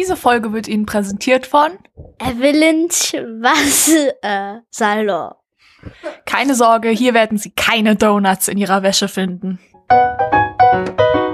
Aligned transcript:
Diese 0.00 0.16
Folge 0.16 0.54
wird 0.54 0.66
Ihnen 0.66 0.86
präsentiert 0.86 1.46
von 1.46 1.72
Evelyn 2.18 2.88
Wasser 2.88 4.62
Salon. 4.70 5.32
Keine 6.24 6.54
Sorge, 6.54 6.88
hier 6.88 7.12
werden 7.12 7.36
Sie 7.36 7.50
keine 7.50 7.96
Donuts 7.96 8.48
in 8.48 8.56
Ihrer 8.56 8.82
Wäsche 8.82 9.08
finden. 9.08 9.58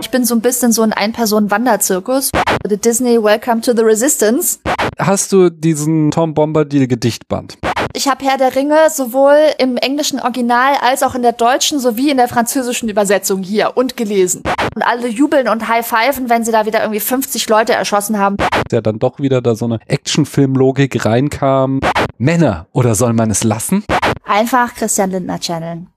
Ich 0.00 0.10
bin 0.10 0.24
so 0.24 0.34
ein 0.34 0.40
bisschen 0.40 0.72
so 0.72 0.82
ein 0.82 0.92
Ein-Personen-Wanderzirkus. 0.92 2.32
Disney 2.64 3.22
Welcome 3.22 3.60
to 3.60 3.72
the 3.72 3.82
Resistance. 3.82 4.58
Hast 4.98 5.30
du 5.30 5.48
diesen 5.48 6.10
Tom 6.10 6.34
Bombadil 6.34 6.88
Gedichtband? 6.88 7.58
Ich 7.96 8.08
habe 8.08 8.22
Herr 8.26 8.36
der 8.36 8.54
Ringe 8.54 8.90
sowohl 8.90 9.38
im 9.56 9.78
englischen 9.78 10.20
Original 10.20 10.74
als 10.82 11.02
auch 11.02 11.14
in 11.14 11.22
der 11.22 11.32
deutschen 11.32 11.80
sowie 11.80 12.10
in 12.10 12.18
der 12.18 12.28
französischen 12.28 12.90
Übersetzung 12.90 13.42
hier 13.42 13.72
und 13.74 13.96
gelesen. 13.96 14.42
Und 14.74 14.82
alle 14.82 15.08
jubeln 15.08 15.48
und 15.48 15.66
high-pfeifen, 15.66 16.28
wenn 16.28 16.44
sie 16.44 16.52
da 16.52 16.66
wieder 16.66 16.82
irgendwie 16.82 17.00
50 17.00 17.48
Leute 17.48 17.72
erschossen 17.72 18.18
haben. 18.18 18.36
Der 18.70 18.82
dann 18.82 18.98
doch 18.98 19.18
wieder 19.18 19.40
da 19.40 19.54
so 19.54 19.64
eine 19.64 19.80
Actionfilm-Logik 19.86 21.06
reinkam. 21.06 21.80
Männer, 22.18 22.66
oder 22.72 22.94
soll 22.94 23.14
man 23.14 23.30
es 23.30 23.44
lassen? 23.44 23.82
Einfach 24.26 24.74
Christian 24.74 25.12
Lindner 25.12 25.40
channeln. 25.40 25.88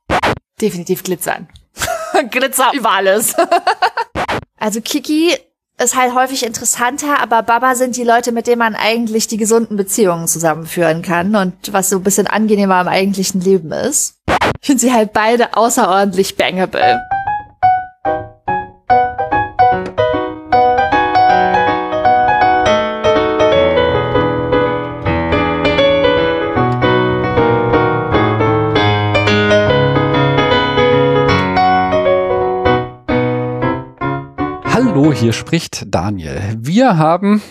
Definitiv 0.61 1.03
glitzern. 1.03 1.49
Glitzer 2.31 2.71
über 2.73 2.91
alles. 2.91 3.35
also 4.57 4.79
Kiki 4.79 5.35
ist 5.79 5.95
halt 5.95 6.13
häufig 6.13 6.45
interessanter, 6.45 7.21
aber 7.21 7.41
Baba 7.41 7.73
sind 7.73 7.95
die 7.95 8.03
Leute, 8.03 8.31
mit 8.31 8.47
denen 8.47 8.59
man 8.59 8.75
eigentlich 8.75 9.27
die 9.27 9.37
gesunden 9.37 9.77
Beziehungen 9.77 10.27
zusammenführen 10.27 11.01
kann 11.01 11.35
und 11.35 11.53
was 11.71 11.89
so 11.89 11.97
ein 11.97 12.03
bisschen 12.03 12.27
angenehmer 12.27 12.81
im 12.81 12.87
eigentlichen 12.87 13.39
Leben 13.39 13.71
ist. 13.71 14.15
Ich 14.61 14.67
finde 14.67 14.81
sie 14.81 14.93
halt 14.93 15.13
beide 15.13 15.55
außerordentlich 15.55 16.35
bangable. 16.35 16.99
Hier 35.11 35.33
spricht 35.33 35.85
Daniel. 35.87 36.41
Wir 36.57 36.97
haben 36.97 37.41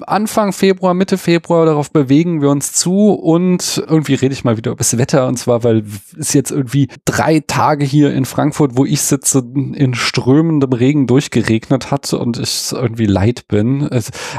Anfang 0.00 0.52
Februar, 0.52 0.94
Mitte 0.94 1.18
Februar, 1.18 1.66
darauf 1.66 1.90
bewegen 1.90 2.40
wir 2.40 2.50
uns 2.50 2.72
zu 2.72 3.12
und 3.12 3.82
irgendwie 3.86 4.14
rede 4.14 4.32
ich 4.32 4.44
mal 4.44 4.56
wieder 4.56 4.72
über 4.72 4.78
das 4.78 4.96
Wetter 4.96 5.26
und 5.26 5.36
zwar, 5.36 5.62
weil 5.62 5.84
es 6.18 6.32
jetzt 6.32 6.50
irgendwie 6.50 6.88
drei 7.04 7.40
Tage 7.40 7.84
hier 7.84 8.12
in 8.12 8.24
Frankfurt, 8.24 8.76
wo 8.76 8.84
ich 8.84 9.02
sitze, 9.02 9.42
in 9.54 9.94
strömendem 9.94 10.72
Regen 10.72 11.06
durchgeregnet 11.06 11.90
hat 11.90 12.12
und 12.12 12.38
ich 12.38 12.72
irgendwie 12.72 13.06
leid 13.06 13.46
bin. 13.48 13.88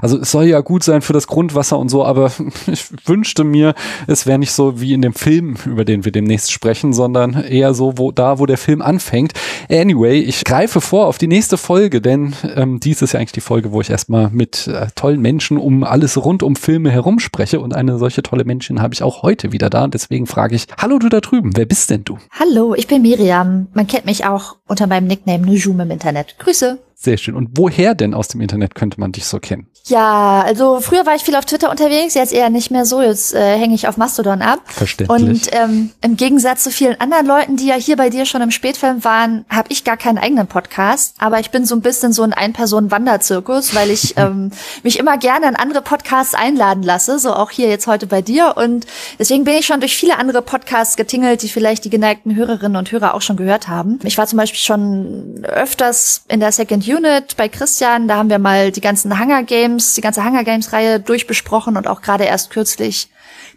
Also 0.01 0.17
es 0.17 0.31
soll 0.31 0.45
ja 0.45 0.61
gut 0.61 0.83
sein 0.83 1.01
für 1.01 1.13
das 1.13 1.27
Grundwasser 1.27 1.77
und 1.77 1.89
so, 1.89 2.05
aber 2.05 2.31
ich 2.67 2.85
wünschte 3.05 3.43
mir, 3.43 3.75
es 4.07 4.25
wäre 4.25 4.39
nicht 4.39 4.51
so 4.51 4.81
wie 4.81 4.93
in 4.93 5.01
dem 5.01 5.13
Film, 5.13 5.55
über 5.65 5.85
den 5.85 6.05
wir 6.05 6.11
demnächst 6.11 6.51
sprechen, 6.51 6.93
sondern 6.93 7.33
eher 7.33 7.73
so, 7.73 7.97
wo 7.97 8.11
da, 8.11 8.39
wo 8.39 8.45
der 8.45 8.57
Film 8.57 8.81
anfängt. 8.81 9.33
Anyway, 9.69 10.19
ich 10.19 10.43
greife 10.43 10.81
vor 10.81 11.07
auf 11.07 11.17
die 11.17 11.27
nächste 11.27 11.57
Folge, 11.57 12.01
denn 12.01 12.30
ähm, 12.55 12.79
dies 12.79 13.01
ist 13.01 13.13
ja 13.13 13.19
eigentlich 13.19 13.31
die 13.31 13.41
Folge, 13.41 13.71
wo 13.71 13.81
ich 13.81 13.89
erstmal 13.89 14.29
mit 14.29 14.67
äh, 14.67 14.87
tollen 14.95 15.21
Menschen 15.21 15.57
um 15.57 15.83
alles 15.83 16.23
rund 16.23 16.43
um 16.43 16.55
Filme 16.55 16.91
herum 16.91 17.19
spreche 17.19 17.59
und 17.59 17.75
eine 17.75 17.97
solche 17.97 18.23
tolle 18.23 18.43
Menschen 18.43 18.81
habe 18.81 18.93
ich 18.93 19.03
auch 19.03 19.23
heute 19.23 19.51
wieder 19.51 19.69
da 19.69 19.83
und 19.83 19.93
deswegen 19.93 20.27
frage 20.27 20.55
ich, 20.55 20.67
hallo 20.77 20.99
du 20.99 21.09
da 21.09 21.21
drüben, 21.21 21.55
wer 21.55 21.65
bist 21.65 21.89
denn 21.89 22.03
du? 22.03 22.17
Hallo, 22.31 22.73
ich 22.75 22.87
bin 22.87 23.01
Miriam. 23.01 23.67
Man 23.73 23.87
kennt 23.87 24.05
mich 24.05 24.25
auch 24.25 24.57
unter 24.67 24.87
meinem 24.87 25.07
Nickname 25.07 25.45
Nujum 25.45 25.79
im 25.79 25.91
Internet. 25.91 26.35
Grüße. 26.39 26.79
Sehr 27.03 27.17
schön. 27.17 27.33
Und 27.33 27.57
woher 27.57 27.95
denn 27.95 28.13
aus 28.13 28.27
dem 28.27 28.41
Internet 28.41 28.75
könnte 28.75 28.99
man 28.99 29.11
dich 29.11 29.25
so 29.25 29.39
kennen? 29.39 29.65
Ja, 29.85 30.43
also 30.45 30.79
früher 30.81 31.03
war 31.07 31.15
ich 31.15 31.23
viel 31.23 31.35
auf 31.35 31.45
Twitter 31.45 31.71
unterwegs, 31.71 32.13
jetzt 32.13 32.31
eher 32.31 32.51
nicht 32.51 32.69
mehr 32.69 32.85
so. 32.85 33.01
Jetzt 33.01 33.33
äh, 33.33 33.57
hänge 33.57 33.73
ich 33.73 33.87
auf 33.87 33.97
Mastodon 33.97 34.43
ab. 34.43 34.59
Verständlich. 34.65 35.19
Und 35.19 35.49
ähm, 35.51 35.89
im 36.01 36.15
Gegensatz 36.15 36.63
zu 36.63 36.69
vielen 36.69 37.01
anderen 37.01 37.25
Leuten, 37.25 37.57
die 37.57 37.65
ja 37.65 37.73
hier 37.73 37.97
bei 37.97 38.11
dir 38.11 38.27
schon 38.27 38.43
im 38.43 38.51
Spätfilm 38.51 39.03
waren, 39.03 39.45
habe 39.49 39.69
ich 39.71 39.83
gar 39.83 39.97
keinen 39.97 40.19
eigenen 40.19 40.45
Podcast. 40.45 41.15
Aber 41.17 41.39
ich 41.39 41.49
bin 41.49 41.65
so 41.65 41.73
ein 41.73 41.81
bisschen 41.81 42.13
so 42.13 42.21
ein 42.21 42.33
Ein-Personen-Wanderzirkus, 42.33 43.73
weil 43.73 43.89
ich 43.89 44.15
ähm, 44.17 44.51
mich 44.83 44.99
immer 44.99 45.17
gerne 45.17 45.47
in 45.47 45.55
andere 45.55 45.81
Podcasts 45.81 46.35
einladen 46.35 46.83
lasse, 46.83 47.17
so 47.17 47.33
auch 47.33 47.49
hier 47.49 47.67
jetzt 47.67 47.87
heute 47.87 48.05
bei 48.05 48.21
dir. 48.21 48.53
Und 48.57 48.85
deswegen 49.17 49.43
bin 49.43 49.55
ich 49.55 49.65
schon 49.65 49.79
durch 49.79 49.97
viele 49.97 50.19
andere 50.19 50.43
Podcasts 50.43 50.97
getingelt, 50.97 51.41
die 51.41 51.49
vielleicht 51.49 51.83
die 51.83 51.89
geneigten 51.89 52.35
Hörerinnen 52.35 52.77
und 52.77 52.91
Hörer 52.91 53.15
auch 53.15 53.23
schon 53.23 53.37
gehört 53.37 53.67
haben. 53.67 53.97
Ich 54.03 54.19
war 54.19 54.27
zum 54.27 54.37
Beispiel 54.37 54.59
schon 54.59 55.43
öfters 55.45 56.25
in 56.27 56.39
der 56.39 56.51
Second 56.51 56.90
Unit 56.93 57.37
bei 57.37 57.47
Christian. 57.49 58.07
Da 58.07 58.17
haben 58.17 58.29
wir 58.29 58.39
mal 58.39 58.71
die 58.71 58.81
ganzen 58.81 59.19
Hunger 59.19 59.43
Games, 59.43 59.93
die 59.93 60.01
ganze 60.01 60.23
Hunger 60.25 60.43
Games 60.43 60.73
Reihe 60.73 60.99
durchbesprochen 60.99 61.77
und 61.77 61.87
auch 61.87 62.01
gerade 62.01 62.25
erst 62.25 62.49
kürzlich 62.49 63.09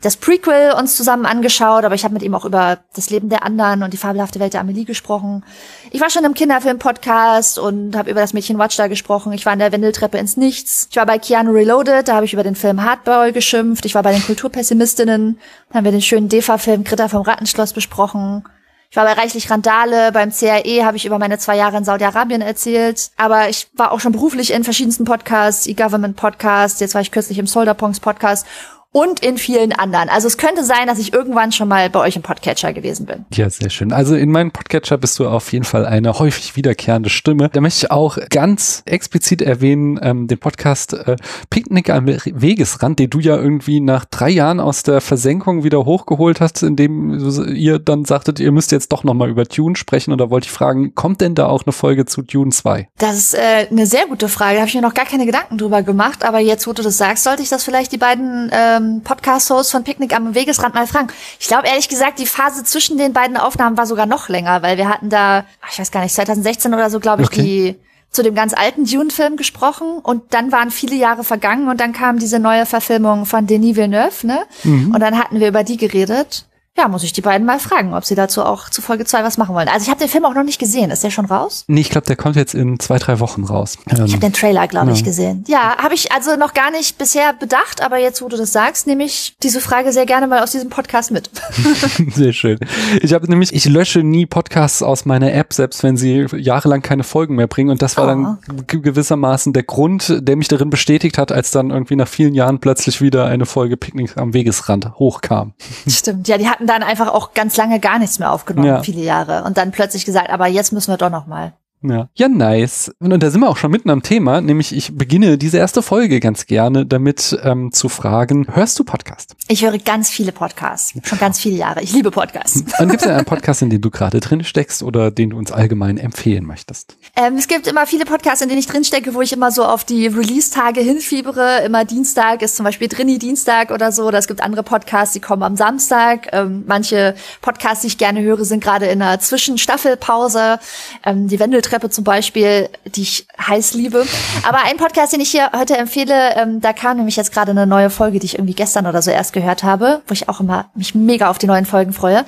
das 0.04 0.16
Prequel 0.16 0.72
uns 0.72 0.96
zusammen 0.96 1.24
angeschaut, 1.24 1.84
aber 1.84 1.94
ich 1.94 2.04
habe 2.04 2.12
mit 2.12 2.22
ihm 2.22 2.34
auch 2.34 2.44
über 2.44 2.78
das 2.94 3.08
Leben 3.08 3.30
der 3.30 3.42
anderen 3.42 3.82
und 3.82 3.92
die 3.92 3.96
fabelhafte 3.96 4.38
Welt 4.38 4.52
der 4.52 4.60
Amelie 4.60 4.84
gesprochen. 4.84 5.44
Ich 5.90 6.00
war 6.00 6.10
schon 6.10 6.24
im 6.24 6.34
Kinderfilm-Podcast 6.34 7.58
und 7.58 7.96
habe 7.96 8.10
über 8.10 8.20
das 8.20 8.34
Mädchen 8.34 8.58
Watchda 8.58 8.88
gesprochen. 8.88 9.32
Ich 9.32 9.46
war 9.46 9.54
in 9.54 9.60
der 9.60 9.72
Wendeltreppe 9.72 10.18
ins 10.18 10.36
Nichts. 10.36 10.88
Ich 10.90 10.96
war 10.96 11.06
bei 11.06 11.18
Keanu 11.18 11.52
Reloaded, 11.52 12.08
da 12.08 12.16
habe 12.16 12.26
ich 12.26 12.34
über 12.34 12.42
den 12.42 12.54
Film 12.54 12.82
Hardball 12.82 13.32
geschimpft. 13.32 13.86
Ich 13.86 13.94
war 13.94 14.02
bei 14.02 14.12
den 14.12 14.22
Kulturpessimistinnen, 14.22 15.38
da 15.70 15.74
haben 15.76 15.84
wir 15.84 15.92
den 15.92 16.02
schönen 16.02 16.28
Defa-Film 16.28 16.84
Gritter 16.84 17.08
vom 17.08 17.22
Rattenschloss 17.22 17.72
besprochen. 17.72 18.44
Ich 18.94 18.96
war 18.96 19.06
bei 19.06 19.14
Reichlich 19.14 19.50
Randale, 19.50 20.12
beim 20.12 20.30
CRE 20.30 20.84
habe 20.84 20.96
ich 20.96 21.04
über 21.04 21.18
meine 21.18 21.36
zwei 21.36 21.56
Jahre 21.56 21.76
in 21.76 21.84
Saudi-Arabien 21.84 22.40
erzählt. 22.40 23.10
Aber 23.16 23.48
ich 23.48 23.66
war 23.72 23.90
auch 23.90 23.98
schon 23.98 24.12
beruflich 24.12 24.52
in 24.52 24.62
verschiedensten 24.62 25.04
Podcasts, 25.04 25.66
E-Government 25.66 26.14
Podcasts, 26.14 26.78
jetzt 26.78 26.94
war 26.94 27.00
ich 27.00 27.10
kürzlich 27.10 27.40
im 27.40 27.48
Solderpongs 27.48 27.98
Podcast 27.98 28.46
und 28.94 29.24
in 29.24 29.38
vielen 29.38 29.72
anderen. 29.72 30.08
Also 30.08 30.28
es 30.28 30.38
könnte 30.38 30.64
sein, 30.64 30.86
dass 30.86 31.00
ich 31.00 31.12
irgendwann 31.12 31.50
schon 31.50 31.66
mal 31.66 31.90
bei 31.90 31.98
euch 31.98 32.14
im 32.14 32.22
Podcatcher 32.22 32.72
gewesen 32.72 33.06
bin. 33.06 33.24
Ja, 33.34 33.50
sehr 33.50 33.68
schön. 33.68 33.92
Also 33.92 34.14
in 34.14 34.30
meinem 34.30 34.52
Podcatcher 34.52 34.98
bist 34.98 35.18
du 35.18 35.28
auf 35.28 35.52
jeden 35.52 35.64
Fall 35.64 35.84
eine 35.84 36.16
häufig 36.20 36.54
wiederkehrende 36.54 37.10
Stimme. 37.10 37.48
Da 37.52 37.60
möchte 37.60 37.86
ich 37.86 37.90
auch 37.90 38.18
ganz 38.30 38.84
explizit 38.86 39.42
erwähnen, 39.42 39.98
ähm, 40.00 40.28
den 40.28 40.38
Podcast 40.38 40.92
äh, 40.92 41.16
Picknick 41.50 41.90
am 41.90 42.06
Wegesrand, 42.06 43.00
den 43.00 43.10
du 43.10 43.18
ja 43.18 43.36
irgendwie 43.36 43.80
nach 43.80 44.04
drei 44.04 44.30
Jahren 44.30 44.60
aus 44.60 44.84
der 44.84 45.00
Versenkung 45.00 45.64
wieder 45.64 45.84
hochgeholt 45.84 46.40
hast, 46.40 46.62
indem 46.62 47.18
ihr 47.52 47.80
dann 47.80 48.04
sagtet, 48.04 48.38
ihr 48.38 48.52
müsst 48.52 48.70
jetzt 48.70 48.92
doch 48.92 49.02
nochmal 49.02 49.28
über 49.28 49.42
Dune 49.42 49.74
sprechen. 49.74 50.12
Und 50.12 50.20
da 50.20 50.30
wollte 50.30 50.46
ich 50.46 50.52
fragen, 50.52 50.94
kommt 50.94 51.20
denn 51.20 51.34
da 51.34 51.46
auch 51.46 51.64
eine 51.66 51.72
Folge 51.72 52.06
zu 52.06 52.22
Dune 52.22 52.52
2? 52.52 52.88
Das 52.98 53.16
ist 53.16 53.34
äh, 53.34 53.66
eine 53.68 53.86
sehr 53.86 54.06
gute 54.06 54.28
Frage. 54.28 54.54
Da 54.54 54.60
habe 54.60 54.68
ich 54.68 54.74
mir 54.76 54.82
noch 54.82 54.94
gar 54.94 55.04
keine 55.04 55.26
Gedanken 55.26 55.58
drüber 55.58 55.82
gemacht. 55.82 56.24
Aber 56.24 56.38
jetzt, 56.38 56.68
wo 56.68 56.72
du 56.72 56.82
das 56.82 56.96
sagst, 56.96 57.24
sollte 57.24 57.42
ich 57.42 57.48
das 57.48 57.64
vielleicht 57.64 57.90
die 57.90 57.98
beiden 57.98 58.52
ähm, 58.52 58.83
ähm, 58.84 59.00
Podcast-Host 59.02 59.72
von 59.72 59.84
Picknick 59.84 60.14
am 60.14 60.34
Wegesrand 60.34 60.74
mal 60.74 60.86
fragen. 60.86 61.08
Ich 61.38 61.48
glaube 61.48 61.68
ehrlich 61.68 61.88
gesagt, 61.88 62.18
die 62.18 62.26
Phase 62.26 62.64
zwischen 62.64 62.98
den 62.98 63.12
beiden 63.12 63.36
Aufnahmen 63.36 63.76
war 63.76 63.86
sogar 63.86 64.06
noch 64.06 64.28
länger, 64.28 64.62
weil 64.62 64.76
wir 64.76 64.88
hatten 64.88 65.08
da, 65.08 65.44
ich 65.70 65.78
weiß 65.78 65.90
gar 65.90 66.02
nicht, 66.02 66.14
2016 66.14 66.72
oder 66.74 66.90
so, 66.90 67.00
glaube 67.00 67.22
ich, 67.22 67.28
okay. 67.28 67.42
die 67.42 67.76
zu 68.10 68.22
dem 68.22 68.34
ganz 68.34 68.54
alten 68.54 68.84
Dune-Film 68.84 69.36
gesprochen 69.36 69.98
und 69.98 70.34
dann 70.34 70.52
waren 70.52 70.70
viele 70.70 70.94
Jahre 70.94 71.24
vergangen 71.24 71.68
und 71.68 71.80
dann 71.80 71.92
kam 71.92 72.18
diese 72.18 72.38
neue 72.38 72.64
Verfilmung 72.64 73.26
von 73.26 73.46
Denis 73.46 73.76
Villeneuve, 73.76 74.26
ne? 74.26 74.38
Mhm. 74.62 74.94
Und 74.94 75.00
dann 75.00 75.18
hatten 75.18 75.40
wir 75.40 75.48
über 75.48 75.64
die 75.64 75.76
geredet 75.76 76.46
ja, 76.76 76.88
muss 76.88 77.04
ich 77.04 77.12
die 77.12 77.20
beiden 77.20 77.46
mal 77.46 77.60
fragen, 77.60 77.94
ob 77.94 78.04
sie 78.04 78.16
dazu 78.16 78.42
auch 78.42 78.68
zu 78.68 78.82
Folge 78.82 79.04
2 79.04 79.22
was 79.22 79.38
machen 79.38 79.54
wollen. 79.54 79.68
Also 79.68 79.84
ich 79.84 79.90
habe 79.90 80.00
den 80.00 80.08
Film 80.08 80.24
auch 80.24 80.34
noch 80.34 80.42
nicht 80.42 80.58
gesehen. 80.58 80.90
Ist 80.90 81.04
der 81.04 81.10
schon 81.10 81.26
raus? 81.26 81.64
Nee, 81.68 81.82
ich 81.82 81.90
glaube, 81.90 82.06
der 82.06 82.16
kommt 82.16 82.34
jetzt 82.34 82.52
in 82.52 82.80
zwei, 82.80 82.98
drei 82.98 83.20
Wochen 83.20 83.44
raus. 83.44 83.78
Ich 83.86 84.00
habe 84.00 84.18
den 84.18 84.32
Trailer, 84.32 84.66
glaube 84.66 84.88
ja. 84.88 84.94
ich, 84.94 85.04
gesehen. 85.04 85.44
Ja, 85.46 85.76
habe 85.78 85.94
ich 85.94 86.10
also 86.10 86.34
noch 86.34 86.52
gar 86.52 86.72
nicht 86.72 86.98
bisher 86.98 87.32
bedacht, 87.32 87.80
aber 87.80 87.98
jetzt, 87.98 88.22
wo 88.22 88.28
du 88.28 88.36
das 88.36 88.52
sagst, 88.52 88.88
nehme 88.88 89.04
ich 89.04 89.36
diese 89.40 89.60
Frage 89.60 89.92
sehr 89.92 90.04
gerne 90.04 90.26
mal 90.26 90.42
aus 90.42 90.50
diesem 90.50 90.68
Podcast 90.68 91.12
mit. 91.12 91.30
sehr 92.12 92.32
schön. 92.32 92.58
Ich 93.00 93.14
habe 93.14 93.28
nämlich, 93.30 93.54
ich 93.54 93.66
lösche 93.66 94.02
nie 94.02 94.26
Podcasts 94.26 94.82
aus 94.82 95.04
meiner 95.04 95.32
App, 95.32 95.52
selbst 95.52 95.84
wenn 95.84 95.96
sie 95.96 96.26
jahrelang 96.36 96.82
keine 96.82 97.04
Folgen 97.04 97.36
mehr 97.36 97.46
bringen. 97.46 97.70
Und 97.70 97.82
das 97.82 97.96
war 97.96 98.04
oh. 98.04 98.06
dann 98.08 98.66
gewissermaßen 98.66 99.52
der 99.52 99.62
Grund, 99.62 100.18
der 100.20 100.34
mich 100.34 100.48
darin 100.48 100.70
bestätigt 100.70 101.18
hat, 101.18 101.30
als 101.30 101.52
dann 101.52 101.70
irgendwie 101.70 101.94
nach 101.94 102.08
vielen 102.08 102.34
Jahren 102.34 102.58
plötzlich 102.58 103.00
wieder 103.00 103.26
eine 103.26 103.46
Folge 103.46 103.76
Picknick 103.76 104.16
am 104.16 104.34
Wegesrand 104.34 104.98
hochkam. 104.98 105.54
Stimmt, 105.86 106.26
ja, 106.26 106.36
die 106.36 106.48
hatten 106.48 106.63
hatten 106.64 106.82
dann 106.82 106.88
einfach 106.88 107.12
auch 107.12 107.34
ganz 107.34 107.56
lange 107.56 107.80
gar 107.80 107.98
nichts 107.98 108.18
mehr 108.18 108.32
aufgenommen, 108.32 108.66
ja. 108.66 108.82
viele 108.82 109.02
Jahre. 109.02 109.44
Und 109.44 109.56
dann 109.56 109.70
plötzlich 109.70 110.04
gesagt, 110.04 110.30
aber 110.30 110.46
jetzt 110.46 110.72
müssen 110.72 110.92
wir 110.92 110.96
doch 110.96 111.10
noch 111.10 111.26
mal. 111.26 111.52
Ja. 111.86 112.08
ja, 112.14 112.28
nice. 112.28 112.94
Und 112.98 113.22
da 113.22 113.30
sind 113.30 113.42
wir 113.42 113.48
auch 113.50 113.58
schon 113.58 113.70
mitten 113.70 113.90
am 113.90 114.02
Thema, 114.02 114.40
nämlich 114.40 114.74
ich 114.74 114.96
beginne 114.96 115.36
diese 115.36 115.58
erste 115.58 115.82
Folge 115.82 116.18
ganz 116.18 116.46
gerne 116.46 116.86
damit 116.86 117.38
ähm, 117.42 117.72
zu 117.72 117.90
fragen, 117.90 118.46
hörst 118.50 118.78
du 118.78 118.84
Podcast? 118.84 119.36
Ich 119.48 119.62
höre 119.64 119.76
ganz 119.76 120.08
viele 120.08 120.32
Podcasts, 120.32 120.94
schon 121.02 121.18
ganz 121.18 121.38
viele 121.38 121.56
Jahre. 121.56 121.82
Ich 121.82 121.92
liebe 121.92 122.10
Podcasts. 122.10 122.64
Und 122.78 122.88
gibt 122.88 123.02
es 123.02 123.06
einen 123.06 123.26
Podcast, 123.26 123.60
in 123.60 123.68
dem 123.68 123.82
du 123.82 123.90
gerade 123.90 124.20
drin 124.20 124.44
steckst 124.44 124.82
oder 124.82 125.10
den 125.10 125.30
du 125.30 125.36
uns 125.36 125.52
allgemein 125.52 125.98
empfehlen 125.98 126.46
möchtest? 126.46 126.96
Ähm, 127.16 127.36
es 127.36 127.48
gibt 127.48 127.66
immer 127.66 127.86
viele 127.86 128.06
Podcasts, 128.06 128.40
in 128.40 128.48
denen 128.48 128.60
ich 128.60 128.66
drin 128.66 128.84
stecke, 128.84 129.12
wo 129.12 129.20
ich 129.20 129.34
immer 129.34 129.50
so 129.50 129.64
auf 129.66 129.84
die 129.84 130.06
Release-Tage 130.06 130.80
hinfiebere. 130.80 131.64
Immer 131.66 131.84
Dienstag 131.84 132.40
ist 132.40 132.56
zum 132.56 132.64
Beispiel 132.64 132.88
Drini-Dienstag 132.88 133.70
oder 133.70 133.92
so. 133.92 134.04
Oder 134.04 134.18
es 134.18 134.26
gibt 134.26 134.42
andere 134.42 134.62
Podcasts, 134.62 135.12
die 135.12 135.20
kommen 135.20 135.42
am 135.42 135.56
Samstag. 135.56 136.28
Ähm, 136.32 136.64
manche 136.66 137.14
Podcasts, 137.42 137.82
die 137.82 137.88
ich 137.88 137.98
gerne 137.98 138.22
höre, 138.22 138.46
sind 138.46 138.64
gerade 138.64 138.86
in 138.86 139.02
einer 139.02 139.20
Zwischenstaffelpause. 139.20 140.58
Ähm, 141.04 141.28
die 141.28 141.38
Wendeltreppe 141.38 141.73
Rolltreppe 141.74 141.90
zum 141.90 142.04
Beispiel, 142.04 142.68
die 142.84 143.02
ich 143.02 143.26
heiß 143.38 143.74
liebe. 143.74 144.06
Aber 144.46 144.58
ein 144.64 144.76
Podcast, 144.76 145.12
den 145.12 145.20
ich 145.20 145.30
hier 145.30 145.50
heute 145.56 145.76
empfehle, 145.76 146.36
ähm, 146.36 146.60
da 146.60 146.72
kam 146.72 146.96
nämlich 146.96 147.16
jetzt 147.16 147.32
gerade 147.32 147.50
eine 147.50 147.66
neue 147.66 147.90
Folge, 147.90 148.18
die 148.18 148.26
ich 148.26 148.34
irgendwie 148.34 148.54
gestern 148.54 148.86
oder 148.86 149.02
so 149.02 149.10
erst 149.10 149.32
gehört 149.32 149.62
habe, 149.62 150.02
wo 150.06 150.12
ich 150.12 150.28
auch 150.28 150.40
immer 150.40 150.70
mich 150.74 150.94
mega 150.94 151.30
auf 151.30 151.38
die 151.38 151.46
neuen 151.46 151.66
Folgen 151.66 151.92
freue. 151.92 152.24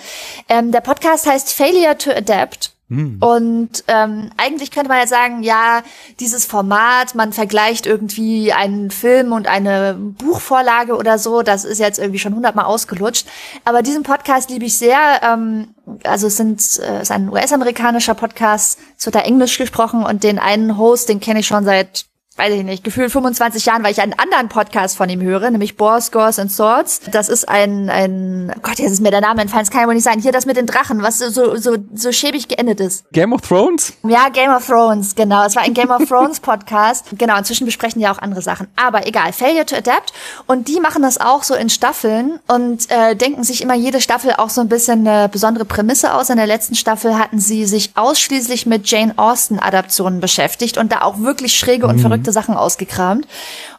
Ähm, 0.49 0.73
der 0.73 0.81
Podcast 0.81 1.27
heißt 1.27 1.53
Failure 1.53 1.97
to 1.97 2.11
Adapt. 2.11 2.76
Hm. 2.89 3.19
Und 3.21 3.83
ähm, 3.89 4.31
eigentlich 4.37 4.71
könnte 4.71 4.89
man 4.89 4.99
ja 4.99 5.09
sagen, 5.09 5.43
ja, 5.43 5.83
dieses 6.21 6.47
Format, 6.47 7.17
man 7.17 7.33
vergleicht 7.33 7.85
irgendwie 7.85 8.53
einen 8.53 8.93
Film 8.93 9.33
und 9.33 9.49
eine 9.49 9.95
Buchvorlage 9.95 10.97
oder 10.97 11.19
so, 11.19 11.43
das 11.43 11.65
ist 11.65 11.81
jetzt 11.81 11.99
irgendwie 11.99 12.21
schon 12.21 12.35
hundertmal 12.35 12.67
ausgelutscht. 12.67 13.27
Aber 13.65 13.83
diesen 13.83 14.05
Podcast 14.05 14.51
liebe 14.51 14.67
ich 14.67 14.79
sehr. 14.79 14.99
Ähm, 15.23 15.75
also 16.05 16.29
es 16.29 16.37
sind 16.37 16.61
äh, 16.79 17.03
ist 17.03 17.11
ein 17.11 17.29
US-amerikanischer 17.29 18.15
Podcast, 18.15 18.79
es 18.97 19.05
wird 19.05 19.17
da 19.17 19.21
Englisch 19.21 19.59
gesprochen 19.59 20.05
und 20.05 20.23
den 20.23 20.39
einen 20.39 20.79
Host, 20.79 21.09
den 21.09 21.19
kenne 21.19 21.41
ich 21.41 21.47
schon 21.49 21.65
seit 21.65 22.07
weiß 22.37 22.53
ich 22.53 22.65
nicht, 22.65 22.85
gefühlt 22.85 23.11
25 23.11 23.65
Jahren, 23.67 23.83
weil 23.83 23.93
ich 23.93 24.01
einen 24.01 24.13
anderen 24.13 24.49
Podcast 24.49 24.97
von 24.97 25.09
ihm 25.09 25.23
höre, 25.23 25.51
nämlich 25.51 25.77
Boar, 25.77 26.01
Scores 26.01 26.39
and 26.39 26.53
Swords. 26.53 27.01
Das 27.11 27.29
ist 27.29 27.49
ein, 27.49 27.89
ein, 27.89 28.53
oh 28.55 28.61
Gott, 28.63 28.79
jetzt 28.79 28.93
ist 28.93 29.01
mir 29.01 29.11
der 29.11 29.23
Name 29.23 29.43
entfallen, 29.43 29.65
es 29.65 29.71
kann 29.71 29.81
ja 29.83 29.87
wohl 29.87 29.95
nicht 29.95 30.05
sein. 30.05 30.21
Hier 30.21 30.33
das 30.33 30.47
mit 30.47 30.57
den 30.57 30.67
Drachen, 30.67 31.03
was 31.03 31.19
so, 31.19 31.57
so, 31.57 31.77
so 31.95 32.13
schäbig 32.13 32.49
geendet 32.49 32.81
ist. 32.81 33.11
Game 33.13 33.33
of 33.33 33.41
Thrones? 33.41 33.95
Ja, 34.07 34.29
Game 34.29 34.51
of 34.51 34.67
Thrones, 34.67 35.15
genau. 35.15 35.45
Es 35.47 35.57
war 35.57 35.63
ein 35.63 35.75
Game 35.75 35.91
of 35.91 36.07
Thrones 36.09 36.41
Podcast. 36.47 37.07
Genau, 37.17 37.37
inzwischen 37.39 37.65
besprechen 37.65 38.01
die 38.01 38.09
auch 38.09 38.19
andere 38.19 38.43
Sachen. 38.43 38.69
Aber 38.77 39.07
egal, 39.07 39.33
Failure 39.33 39.65
to 39.65 39.77
Adapt. 39.77 40.13
Und 40.47 40.69
die 40.69 40.81
machen 40.81 41.03
das 41.03 41.19
auch 41.19 41.43
so 41.43 41.55
in 41.55 41.71
Staffeln 41.71 42.39
und 42.49 42.91
äh, 42.91 43.17
denken 43.17 43.45
sich 43.45 43.63
immer 43.63 43.75
jede 43.75 44.01
Staffel 44.01 44.35
auch 44.37 44.51
so 44.51 44.61
ein 44.61 44.69
bisschen 44.69 45.07
eine 45.07 45.29
besondere 45.29 45.65
Prämisse 45.65 46.13
aus. 46.13 46.31
In 46.31 46.37
der 46.37 46.47
letzten 46.47 46.75
Staffel 46.75 47.19
hatten 47.19 47.39
sie 47.39 47.65
sich 47.65 47.93
ausschließlich 47.97 48.67
mit 48.67 48.89
Jane 48.89 49.15
Austen 49.17 49.59
Adaptionen 49.59 50.21
beschäftigt 50.21 50.77
und 50.79 50.93
da 50.93 51.03
auch 51.03 51.19
wirklich 51.21 51.57
schräge 51.57 51.87
und 51.87 52.01
verrückte 52.01 52.26
Sachen 52.33 52.57
ausgekramt. 52.57 53.27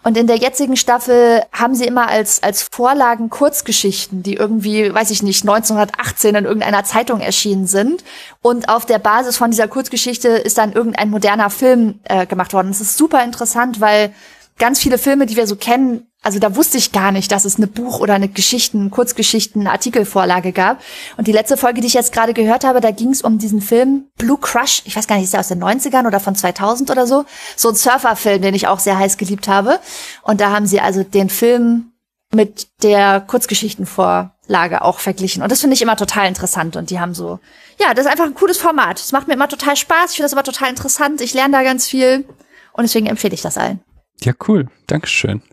Und 0.03 0.17
in 0.17 0.27
der 0.27 0.38
jetzigen 0.38 0.77
Staffel 0.77 1.44
haben 1.51 1.75
sie 1.75 1.85
immer 1.85 2.07
als, 2.07 2.44
als 2.44 2.63
Vorlagen 2.63 3.29
Kurzgeschichten, 3.29 4.23
die 4.23 4.35
irgendwie, 4.35 4.94
weiß 4.94 5.11
ich 5.11 5.23
nicht, 5.23 5.44
1918 5.44 6.35
in 6.35 6.45
irgendeiner 6.45 6.83
Zeitung 6.83 7.19
erschienen 7.19 7.67
sind. 7.67 8.03
Und 8.41 8.69
auf 8.69 8.85
der 8.85 8.99
Basis 8.99 9.38
von 9.38 9.51
dieser 9.51 9.67
Kurzgeschichte 9.67 10.29
ist 10.29 10.57
dann 10.57 10.73
irgendein 10.73 11.09
moderner 11.09 11.49
Film 11.49 11.99
äh, 12.03 12.25
gemacht 12.25 12.53
worden. 12.53 12.69
Das 12.69 12.81
ist 12.81 12.97
super 12.97 13.23
interessant, 13.23 13.81
weil 13.81 14.13
ganz 14.57 14.79
viele 14.79 14.97
Filme, 14.97 15.25
die 15.25 15.35
wir 15.35 15.47
so 15.47 15.55
kennen, 15.55 16.07
also 16.27 16.39
da 16.39 16.57
wusste 16.57 16.77
ich 16.77 16.91
gar 16.91 17.13
nicht, 17.13 17.31
dass 17.31 17.45
es 17.45 17.56
eine 17.56 17.68
Buch- 17.68 18.01
oder 18.01 18.15
eine 18.15 18.27
Geschichten, 18.27 18.91
Kurzgeschichten, 18.91 19.65
Artikelvorlage 19.65 20.51
gab. 20.51 20.81
Und 21.15 21.25
die 21.25 21.31
letzte 21.31 21.56
Folge, 21.56 21.79
die 21.79 21.88
ich 21.88 21.94
jetzt 21.94 22.12
gerade 22.12 22.33
gehört 22.33 22.65
habe, 22.65 22.81
da 22.81 22.91
ging 22.91 23.12
es 23.12 23.21
um 23.21 23.38
diesen 23.38 23.62
Film 23.62 24.09
Blue 24.18 24.38
Crush. 24.38 24.81
Ich 24.83 24.97
weiß 24.97 25.07
gar 25.07 25.15
nicht, 25.15 25.24
ist 25.24 25.31
der 25.31 25.39
aus 25.39 25.47
den 25.47 25.63
90ern 25.63 26.06
oder 26.06 26.19
von 26.19 26.35
2000 26.35 26.91
oder 26.91 27.07
so? 27.07 27.24
So 27.56 27.69
ein 27.69 27.75
Surferfilm, 27.75 28.41
den 28.41 28.56
ich 28.56 28.68
auch 28.68 28.79
sehr 28.79 29.00
heiß 29.00 29.15
geliebt 29.15 29.47
habe. 29.47 29.79
Und 30.21 30.41
da 30.41 30.51
haben 30.51 30.68
sie 30.68 30.81
also 30.81 31.01
den 31.01 31.29
Film 31.29 31.94
mit 32.33 32.68
der 32.83 33.21
Kurzgeschichtenvorlage 33.21 34.81
auch 34.81 35.00
verglichen. 35.00 35.44
Und 35.44 35.50
das 35.50 35.62
finde 35.62 35.75
ich 35.75 35.81
immer 35.81 35.95
total 35.95 36.27
interessant. 36.27 36.75
Und 36.75 36.89
die 36.89 37.00
haben 37.00 37.13
so, 37.13 37.39
ja, 37.79 37.94
das 37.94 38.06
ist 38.06 38.12
einfach 38.12 38.25
ein 38.25 38.35
cooles 38.35 38.57
Format. 38.57 39.00
Es 39.00 39.13
macht 39.13 39.29
mir 39.29 39.35
immer 39.35 39.47
total 39.47 39.77
Spaß. 39.77 40.09
Ich 40.09 40.18
finde 40.18 40.25
das 40.25 40.33
immer 40.33 40.44
total 40.44 40.71
interessant. 40.71 41.21
Ich 41.21 41.33
lerne 41.33 41.53
da 41.53 41.63
ganz 41.63 41.88
viel. 41.88 42.25
Und 42.74 42.83
deswegen 42.83 43.07
empfehle 43.07 43.33
ich 43.33 43.41
das 43.41 43.57
allen. 43.57 43.79
Ja, 44.23 44.33
cool. 44.47 44.67
Dankeschön. 44.87 45.43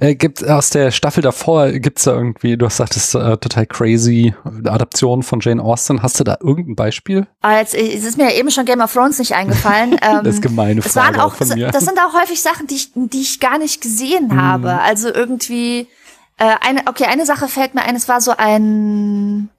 Äh, 0.00 0.14
gibt 0.14 0.48
aus 0.48 0.70
der 0.70 0.90
Staffel 0.92 1.22
davor, 1.22 1.70
gibt's 1.72 2.04
da 2.04 2.12
irgendwie, 2.14 2.56
du 2.56 2.64
hast 2.64 2.74
gesagt, 2.78 2.96
das 2.96 3.04
ist 3.08 3.14
äh, 3.14 3.36
total 3.36 3.66
crazy 3.66 4.34
Adaption 4.64 5.22
von 5.22 5.40
Jane 5.40 5.62
Austen. 5.62 6.02
Hast 6.02 6.18
du 6.20 6.24
da 6.24 6.38
irgendein 6.40 6.74
Beispiel? 6.74 7.26
Aber 7.42 7.58
jetzt, 7.58 7.74
es 7.74 8.02
ist 8.02 8.16
mir 8.16 8.30
ja 8.30 8.38
eben 8.38 8.50
schon 8.50 8.64
Game 8.64 8.80
of 8.80 8.92
Thrones 8.92 9.18
nicht 9.18 9.34
eingefallen. 9.34 9.98
Ähm, 10.02 10.24
Das 10.24 10.36
ist 10.36 10.42
gemeine 10.42 10.80
Frage 10.80 11.22
auch, 11.22 11.34
von 11.34 11.48
mir. 11.48 11.70
das 11.70 11.84
sind 11.84 11.98
auch 11.98 12.14
häufig 12.18 12.40
Sachen, 12.40 12.66
die 12.66 12.76
ich, 12.76 12.90
die 12.94 13.20
ich 13.20 13.40
gar 13.40 13.58
nicht 13.58 13.80
gesehen 13.82 14.40
habe. 14.40 14.80
Also 14.80 15.12
irgendwie, 15.12 15.86
äh, 16.38 16.54
eine, 16.62 16.80
okay, 16.86 17.04
eine 17.04 17.26
Sache 17.26 17.46
fällt 17.48 17.74
mir 17.74 17.82
ein, 17.82 17.94
es 17.94 18.08
war 18.08 18.22
so 18.22 18.32
ein, 18.36 19.50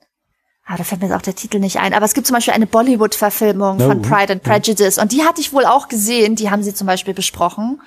ah, 0.65 0.75
da 0.75 0.83
fällt 0.83 1.01
mir 1.01 1.07
jetzt 1.07 1.15
auch 1.17 1.21
der 1.21 1.35
Titel 1.35 1.59
nicht 1.59 1.77
ein, 1.79 1.93
aber 1.93 2.05
es 2.05 2.13
gibt 2.15 2.25
zum 2.25 2.33
Beispiel 2.35 2.53
eine 2.55 2.65
Bollywood-Verfilmung 2.67 3.79
von 3.79 3.99
Oh. 3.99 4.01
Pride 4.01 4.33
and 4.33 4.43
Prejudice 4.43 4.97
und 4.97 5.11
die 5.11 5.23
hatte 5.23 5.39
ich 5.39 5.53
wohl 5.53 5.65
auch 5.65 5.87
gesehen, 5.87 6.35
die 6.35 6.49
haben 6.49 6.63
sie 6.63 6.73
zum 6.73 6.87
Beispiel 6.87 7.13
besprochen. 7.13 7.79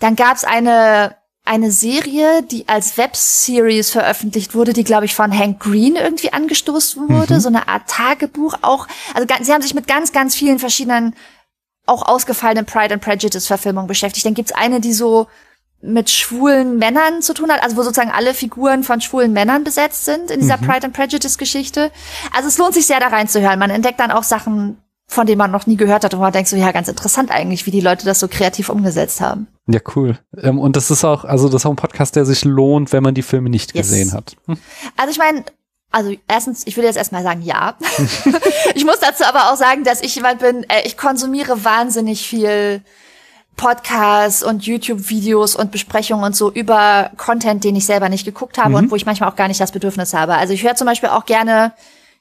Dann 0.00 0.16
gab's 0.16 0.44
eine, 0.44 1.16
eine 1.44 1.70
Serie, 1.70 2.42
die 2.42 2.68
als 2.68 2.98
Webseries 2.98 3.90
veröffentlicht 3.90 4.54
wurde, 4.54 4.72
die, 4.72 4.84
glaube 4.84 5.04
ich, 5.04 5.14
von 5.14 5.36
Hank 5.36 5.60
Green 5.60 5.96
irgendwie 5.96 6.32
angestoßen 6.32 7.08
wurde. 7.08 7.40
So 7.40 7.48
eine 7.48 7.68
Art 7.68 7.88
Tagebuch 7.88 8.54
auch. 8.62 8.88
Also 9.14 9.26
sie 9.42 9.52
haben 9.52 9.62
sich 9.62 9.74
mit 9.74 9.86
ganz, 9.86 10.12
ganz 10.12 10.34
vielen 10.34 10.58
verschiedenen, 10.58 11.14
auch 11.86 12.06
ausgefallenen 12.06 12.66
Pride 12.66 12.94
and 12.94 13.02
Prejudice-Verfilmungen 13.02 13.88
beschäftigt. 13.88 14.26
Dann 14.26 14.34
gibt's 14.34 14.52
eine, 14.52 14.80
die 14.80 14.92
so 14.92 15.28
mit 15.82 16.10
schwulen 16.10 16.78
Männern 16.78 17.22
zu 17.22 17.32
tun 17.32 17.50
hat, 17.50 17.62
also 17.62 17.76
wo 17.76 17.82
sozusagen 17.82 18.10
alle 18.10 18.34
Figuren 18.34 18.84
von 18.84 19.00
schwulen 19.00 19.32
Männern 19.32 19.64
besetzt 19.64 20.04
sind 20.04 20.30
in 20.30 20.40
dieser 20.40 20.58
Pride 20.58 20.84
and 20.84 20.94
Prejudice-Geschichte. 20.94 21.90
Also 22.34 22.48
es 22.48 22.58
lohnt 22.58 22.74
sich 22.74 22.86
sehr, 22.86 23.00
da 23.00 23.08
reinzuhören. 23.08 23.58
Man 23.58 23.70
entdeckt 23.70 23.98
dann 23.98 24.10
auch 24.10 24.22
Sachen, 24.22 24.76
von 25.10 25.26
denen 25.26 25.38
man 25.38 25.50
noch 25.50 25.66
nie 25.66 25.76
gehört 25.76 26.04
hat 26.04 26.14
und 26.14 26.20
man 26.20 26.32
denkt 26.32 26.48
so, 26.48 26.54
ja, 26.54 26.70
ganz 26.70 26.86
interessant 26.86 27.32
eigentlich, 27.32 27.66
wie 27.66 27.72
die 27.72 27.80
Leute 27.80 28.06
das 28.06 28.20
so 28.20 28.28
kreativ 28.28 28.68
umgesetzt 28.68 29.20
haben. 29.20 29.48
Ja, 29.66 29.80
cool. 29.96 30.16
Ähm, 30.40 30.60
und 30.60 30.76
das 30.76 30.92
ist 30.92 31.04
auch, 31.04 31.24
also 31.24 31.48
das 31.48 31.62
ist 31.62 31.66
auch 31.66 31.70
ein 31.70 31.76
Podcast, 31.76 32.14
der 32.14 32.24
sich 32.24 32.44
lohnt, 32.44 32.92
wenn 32.92 33.02
man 33.02 33.12
die 33.12 33.22
Filme 33.22 33.50
nicht 33.50 33.74
Yes. 33.74 33.88
gesehen 33.88 34.12
hat. 34.12 34.36
Hm. 34.46 34.56
Also 34.96 35.10
ich 35.10 35.18
meine, 35.18 35.44
also 35.90 36.14
erstens, 36.28 36.64
ich 36.64 36.76
würde 36.76 36.86
jetzt 36.86 36.96
erstmal 36.96 37.24
sagen, 37.24 37.42
ja. 37.42 37.74
ich 38.76 38.84
muss 38.84 39.00
dazu 39.00 39.24
aber 39.24 39.50
auch 39.50 39.56
sagen, 39.56 39.82
dass 39.82 40.00
ich 40.00 40.14
jemand 40.14 40.38
bin, 40.38 40.62
äh, 40.70 40.82
ich 40.84 40.96
konsumiere 40.96 41.64
wahnsinnig 41.64 42.28
viel 42.28 42.80
Podcasts 43.56 44.44
und 44.44 44.64
YouTube-Videos 44.64 45.56
und 45.56 45.72
Besprechungen 45.72 46.24
und 46.24 46.36
so 46.36 46.52
über 46.52 47.10
Content, 47.16 47.64
den 47.64 47.74
ich 47.74 47.84
selber 47.84 48.08
nicht 48.08 48.24
geguckt 48.24 48.58
habe 48.58 48.76
und 48.76 48.92
wo 48.92 48.96
ich 48.96 49.06
manchmal 49.06 49.28
auch 49.28 49.36
gar 49.36 49.48
nicht 49.48 49.60
das 49.60 49.72
Bedürfnis 49.72 50.14
habe. 50.14 50.36
Also 50.36 50.54
ich 50.54 50.62
höre 50.62 50.76
zum 50.76 50.86
Beispiel 50.86 51.08
auch 51.08 51.26
gerne 51.26 51.72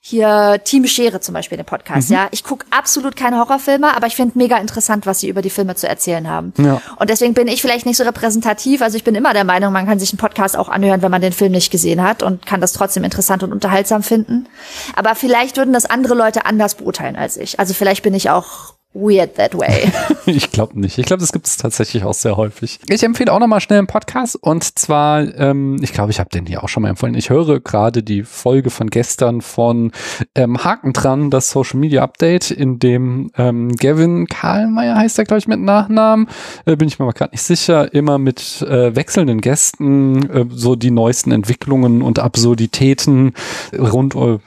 hier 0.01 0.62
Team 0.63 0.88
Schere 0.88 1.19
zum 1.19 1.34
Beispiel 1.34 1.57
den 1.57 1.66
Podcast, 1.66 2.10
ja. 2.10 2.30
Ich 2.31 2.44
gucke 2.44 2.66
absolut 2.69 3.18
keine 3.18 3.38
Horrorfilme, 3.38 3.96
aber 3.96 4.07
ich 4.07 4.16
finde 4.16 4.38
mega 4.38 4.57
interessant, 4.57 5.06
was 5.06 5.19
sie 5.19 5.28
über 5.28 5.42
die 5.42 5.50
Filme 5.50 5.75
zu 5.75 5.90
erzählen 5.90 6.30
haben. 6.30 6.54
Ja. 6.57 6.81
Und 6.98 7.10
deswegen 7.10 7.34
bin 7.34 7.50
ich 7.50 7.62
vielleicht 7.62 7.86
nicht 7.86 7.98
so 7.98 8.04
repräsentativ. 8.04 8.81
Also 8.81 8.96
ich 8.96 9.04
bin 9.04 9.16
immer 9.16 9.34
der 9.34 9.44
Meinung, 9.44 9.74
man 9.74 9.86
kann 9.86 10.00
sich 10.00 10.12
einen 10.12 10.18
Podcast 10.18 10.56
auch 10.56 10.69
anhören, 10.69 11.01
wenn 11.01 11.12
man 11.12 11.22
den 11.22 11.34
Film 11.34 11.51
nicht 11.51 11.69
gesehen 11.69 12.01
hat 12.01 12.24
und 12.24 12.46
kann 12.46 12.62
das 12.62 12.72
trotzdem 12.72 13.04
interessant 13.04 13.44
und 13.44 13.51
unterhaltsam 13.51 14.01
finden. 14.01 14.48
Aber 14.96 15.16
vielleicht 15.16 15.57
würden 15.57 15.74
das 15.74 15.86
andere 15.86 16.16
Leute 16.16 16.46
anders 16.46 16.75
beurteilen 16.75 17.18
als 17.18 17.36
ich. 17.36 17.60
Also 17.60 17.74
vielleicht 17.74 18.01
bin 18.04 18.13
ich 18.13 18.30
auch 18.30 18.79
weird 18.94 19.36
that 19.36 19.57
way. 19.57 19.91
Ich 20.25 20.51
glaube 20.51 20.80
nicht. 20.80 21.00
Ich 21.00 21.07
glaube, 21.07 21.21
das 21.21 21.31
gibt 21.31 21.47
es 21.47 21.57
tatsächlich 21.57 22.03
auch 22.03 22.13
sehr 22.13 22.38
häufig. 22.38 22.80
Ich 22.88 23.01
empfehle 23.01 23.33
auch 23.33 23.39
nochmal 23.39 23.62
schnell 23.62 23.80
einen 23.80 23.88
Podcast 23.88 24.36
und 24.36 24.77
zwar, 24.77 25.21
ähm, 25.39 25.80
ich 25.81 25.91
glaube, 25.91 26.12
ich 26.12 26.19
habe 26.19 26.29
den 26.29 26.46
hier 26.46 26.63
auch 26.63 26.69
schon 26.69 26.84
mal 26.84 26.89
empfohlen. 26.89 27.15
Ich 27.15 27.31
höre 27.31 27.60
gerade 27.60 28.03
die 28.03 28.22
Folge 28.22 28.69
von 28.69 28.91
gestern 28.91 29.41
von 29.41 29.91
ähm, 30.36 30.63
Haken 30.63 30.93
dran, 30.93 31.31
das 31.31 31.50
Social 31.50 31.79
Media 31.79 32.03
Update, 32.03 32.51
in 32.51 32.77
dem 32.77 33.31
ähm, 33.38 33.75
Gavin 33.75 34.27
Karlmeier 34.27 34.96
heißt 34.96 35.17
er, 35.17 35.25
glaube 35.25 35.39
ich, 35.39 35.48
mit 35.48 35.60
Nachnamen, 35.60 36.27
äh, 36.65 36.75
bin 36.75 36.88
ich 36.88 37.00
mir 37.00 37.05
aber 37.05 37.13
gerade 37.13 37.31
nicht 37.31 37.43
sicher, 37.43 37.91
immer 37.91 38.19
mit 38.19 38.62
äh, 38.62 38.96
wechselnden 38.96 39.41
Gästen 39.41 40.29
äh, 40.29 40.46
so 40.51 40.75
die 40.75 40.91
neuesten 40.91 41.31
Entwicklungen 41.31 42.03
und 42.03 42.19
Absurditäten 42.19 43.34
rund 43.75 44.15
äh, 44.15 44.38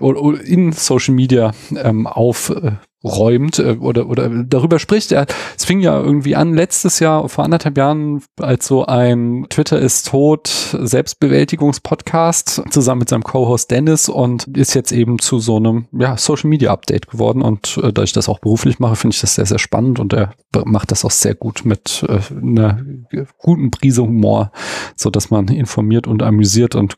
in 0.45 0.71
Social 0.71 1.15
Media 1.15 1.53
ähm, 1.77 2.07
auf 2.07 2.51
äh, 2.51 2.73
räumt 3.05 3.59
äh, 3.59 3.77
oder 3.81 4.09
oder 4.09 4.29
darüber 4.29 4.79
spricht. 4.79 5.13
Er, 5.13 5.27
es 5.57 5.65
fing 5.65 5.81
ja 5.81 6.01
irgendwie 6.01 6.37
an 6.37 6.55
letztes 6.55 7.01
Jahr 7.01 7.29
vor 7.29 7.45
anderthalb 7.45 7.77
Jahren 7.77 8.23
als 8.41 8.67
so 8.67 8.87
ein 8.87 9.47
Twitter 9.51 9.79
ist 9.79 10.09
tot 10.09 10.49
Selbstbewältigungspodcast 10.79 12.63
zusammen 12.71 13.01
mit 13.01 13.09
seinem 13.09 13.25
Co-Host 13.25 13.71
Dennis 13.71 14.09
und 14.09 14.47
ist 14.57 14.75
jetzt 14.75 14.93
eben 14.93 15.19
zu 15.19 15.39
so 15.39 15.57
einem 15.57 15.87
ja 15.93 16.17
Social 16.17 16.49
Media 16.49 16.73
Update 16.73 17.09
geworden 17.09 17.43
und 17.43 17.79
äh, 17.83 17.93
da 17.93 18.03
ich 18.03 18.13
das 18.13 18.29
auch 18.29 18.39
beruflich 18.39 18.79
mache, 18.79 18.97
finde 18.97 19.15
ich 19.15 19.21
das 19.21 19.35
sehr 19.35 19.47
sehr 19.47 19.59
spannend 19.59 19.99
und 19.99 20.13
er 20.13 20.35
macht 20.65 20.91
das 20.91 21.05
auch 21.05 21.11
sehr 21.11 21.35
gut 21.35 21.65
mit 21.65 22.05
äh, 22.09 22.21
einer 22.35 22.81
guten 23.39 23.71
Prise 23.71 24.03
Humor, 24.03 24.53
so 24.97 25.11
dass 25.11 25.31
man 25.31 25.49
informiert 25.49 26.07
und 26.07 26.23
amüsiert 26.23 26.75
und 26.75 26.97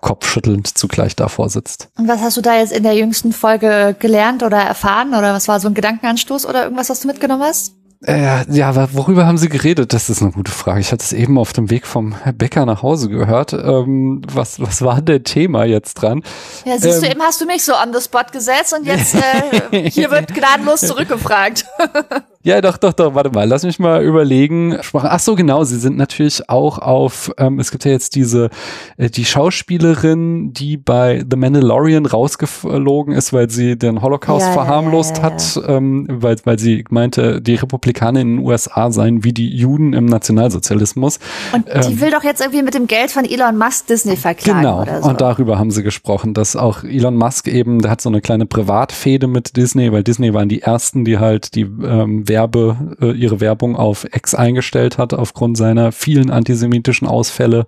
kopfschüttelnd 0.00 0.76
zugleich 0.76 1.16
davor 1.16 1.48
sitzt. 1.48 1.88
und 1.98 2.08
was 2.08 2.20
hast 2.20 2.36
du 2.36 2.40
da 2.40 2.56
jetzt 2.58 2.72
in 2.72 2.82
der 2.82 2.94
jüngsten 2.94 3.32
Folge 3.32 3.94
gelernt 3.98 4.42
oder 4.42 4.58
erfahren? 4.58 5.10
Oder 5.14 5.34
was 5.34 5.48
war 5.48 5.60
so 5.60 5.68
ein 5.68 5.74
Gedankenanstoß 5.74 6.46
oder 6.46 6.64
irgendwas, 6.64 6.90
was 6.90 7.00
du 7.00 7.08
mitgenommen 7.08 7.42
hast? 7.42 7.74
Äh, 8.04 8.44
ja, 8.52 8.92
worüber 8.94 9.26
haben 9.26 9.38
Sie 9.38 9.48
geredet? 9.48 9.92
Das 9.92 10.10
ist 10.10 10.22
eine 10.22 10.32
gute 10.32 10.50
Frage. 10.50 10.80
Ich 10.80 10.90
hatte 10.90 11.04
es 11.04 11.12
eben 11.12 11.38
auf 11.38 11.52
dem 11.52 11.70
Weg 11.70 11.86
vom 11.86 12.16
Bäcker 12.34 12.66
nach 12.66 12.82
Hause 12.82 13.08
gehört. 13.08 13.52
Ähm, 13.52 14.22
was, 14.32 14.60
was 14.60 14.82
war 14.82 15.00
denn 15.00 15.22
Thema 15.22 15.64
jetzt 15.66 15.94
dran? 15.94 16.24
Ja, 16.64 16.78
siehst 16.78 17.00
du, 17.00 17.06
Ähm. 17.06 17.12
eben 17.12 17.22
hast 17.22 17.40
du 17.40 17.46
mich 17.46 17.64
so 17.64 17.74
on 17.74 17.94
the 17.94 18.00
spot 18.00 18.24
gesetzt 18.32 18.74
und 18.76 18.86
jetzt 18.86 19.14
äh, 19.14 19.88
hier 19.90 20.10
wird 20.10 20.34
gnadenlos 20.34 20.80
zurückgefragt. 20.80 21.64
Ja, 22.44 22.60
doch, 22.60 22.76
doch, 22.76 22.92
doch, 22.92 23.14
warte 23.14 23.30
mal, 23.30 23.46
lass 23.46 23.62
mich 23.62 23.78
mal 23.78 24.02
überlegen. 24.02 24.76
Ach 24.94 25.20
so, 25.20 25.36
genau, 25.36 25.62
sie 25.62 25.78
sind 25.78 25.96
natürlich 25.96 26.48
auch 26.48 26.78
auf, 26.78 27.30
ähm, 27.38 27.60
es 27.60 27.70
gibt 27.70 27.84
ja 27.84 27.92
jetzt 27.92 28.16
diese, 28.16 28.50
äh, 28.96 29.10
die 29.10 29.24
Schauspielerin, 29.24 30.52
die 30.52 30.76
bei 30.76 31.24
The 31.28 31.36
Mandalorian 31.36 32.04
rausgeflogen 32.04 33.14
ist, 33.14 33.32
weil 33.32 33.48
sie 33.48 33.78
den 33.78 34.02
Holocaust 34.02 34.46
Ja, 34.46 34.52
verharmlost 34.52 35.18
ja, 35.18 35.22
ja, 35.22 35.30
hat, 35.30 35.60
ähm, 35.68 36.06
weil, 36.10 36.36
weil 36.42 36.58
sie 36.58 36.84
meinte, 36.90 37.40
die 37.40 37.54
Republikaner 37.54 38.20
in 38.20 38.36
den 38.36 38.46
USA 38.46 38.90
seien 38.90 39.22
wie 39.22 39.32
die 39.32 39.54
Juden 39.54 39.92
im 39.92 40.06
Nationalsozialismus. 40.06 41.20
Und 41.52 41.66
die 41.68 42.00
will 42.00 42.10
doch 42.10 42.24
jetzt 42.24 42.40
irgendwie 42.40 42.62
mit 42.62 42.74
dem 42.74 42.88
Geld 42.88 43.12
von 43.12 43.24
Elon 43.24 43.56
Musk 43.56 43.86
Disney 43.86 44.16
verklagen 44.16 44.58
Ähm. 44.58 44.62
Genau, 44.64 44.82
oder 44.82 45.02
so. 45.02 45.08
und 45.08 45.20
darüber 45.20 45.60
haben 45.60 45.70
sie 45.70 45.84
gesprochen, 45.84 46.34
dass 46.34 46.56
auch 46.56 46.82
Elon 46.82 47.16
Musk 47.16 47.46
eben, 47.46 47.80
der 47.80 47.92
hat 47.92 48.00
so 48.00 48.08
eine 48.08 48.20
kleine 48.20 48.46
Privatfehde 48.46 49.28
mit 49.28 49.56
Disney, 49.56 49.92
weil 49.92 50.02
Disney 50.02 50.34
waren 50.34 50.48
die 50.48 50.62
ersten, 50.62 51.04
die 51.04 51.18
halt 51.18 51.54
die 51.54 51.62
ähm, 51.62 52.24
Werbe, 52.32 52.96
äh, 53.02 53.12
ihre 53.12 53.40
Werbung 53.40 53.76
auf 53.76 54.06
X 54.10 54.34
eingestellt 54.34 54.96
hat 54.96 55.12
aufgrund 55.12 55.58
seiner 55.58 55.92
vielen 55.92 56.30
antisemitischen 56.30 57.06
Ausfälle 57.06 57.66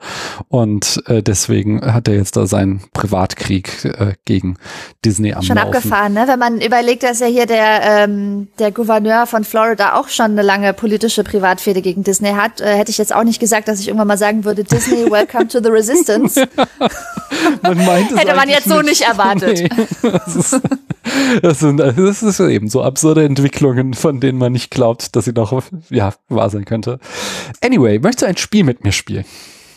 und 0.48 1.02
äh, 1.06 1.22
deswegen 1.22 1.82
hat 1.92 2.08
er 2.08 2.14
jetzt 2.14 2.38
da 2.38 2.46
seinen 2.46 2.80
Privatkrieg 2.94 3.84
äh, 3.84 4.14
gegen 4.24 4.56
Disney 5.04 5.34
am 5.34 5.42
Schon 5.42 5.56
Laufen. 5.56 5.74
abgefahren, 5.74 6.14
ne? 6.14 6.24
Wenn 6.26 6.38
man 6.38 6.62
überlegt, 6.62 7.02
dass 7.02 7.20
ja 7.20 7.26
hier 7.26 7.44
der, 7.44 7.82
ähm, 7.82 8.48
der 8.58 8.72
Gouverneur 8.72 9.26
von 9.26 9.44
Florida 9.44 9.96
auch 9.98 10.08
schon 10.08 10.30
eine 10.30 10.42
lange 10.42 10.72
politische 10.72 11.24
Privatfehde 11.24 11.82
gegen 11.82 12.02
Disney 12.04 12.30
hat, 12.30 12.62
äh, 12.62 12.74
hätte 12.74 12.90
ich 12.90 12.96
jetzt 12.96 13.14
auch 13.14 13.24
nicht 13.24 13.40
gesagt, 13.40 13.68
dass 13.68 13.80
ich 13.80 13.88
irgendwann 13.88 14.08
mal 14.08 14.18
sagen 14.18 14.46
würde, 14.46 14.64
Disney, 14.64 15.04
welcome 15.10 15.46
to 15.46 15.60
the 15.62 15.68
resistance. 15.68 16.42
Man 17.62 17.78
Hätte 17.78 18.34
man 18.34 18.48
jetzt 18.48 18.68
so 18.68 18.80
nicht 18.80 19.02
erwartet. 19.02 19.60
Nee. 19.60 20.10
Das, 20.24 20.36
ist, 20.36 20.60
das, 21.42 21.58
sind, 21.58 21.78
das 21.78 22.22
ist 22.22 22.40
eben 22.40 22.68
so 22.68 22.82
absurde 22.82 23.24
Entwicklungen, 23.24 23.94
von 23.94 24.20
denen 24.20 24.38
man 24.38 24.53
nicht 24.54 24.70
glaubt, 24.70 25.14
dass 25.14 25.26
sie 25.26 25.32
noch 25.32 25.62
ja, 25.90 26.14
wahr 26.28 26.48
sein 26.48 26.64
könnte. 26.64 26.98
Anyway, 27.62 27.98
möchtest 27.98 28.22
du 28.22 28.26
ein 28.26 28.38
Spiel 28.38 28.64
mit 28.64 28.82
mir 28.84 28.92
spielen? 28.92 29.26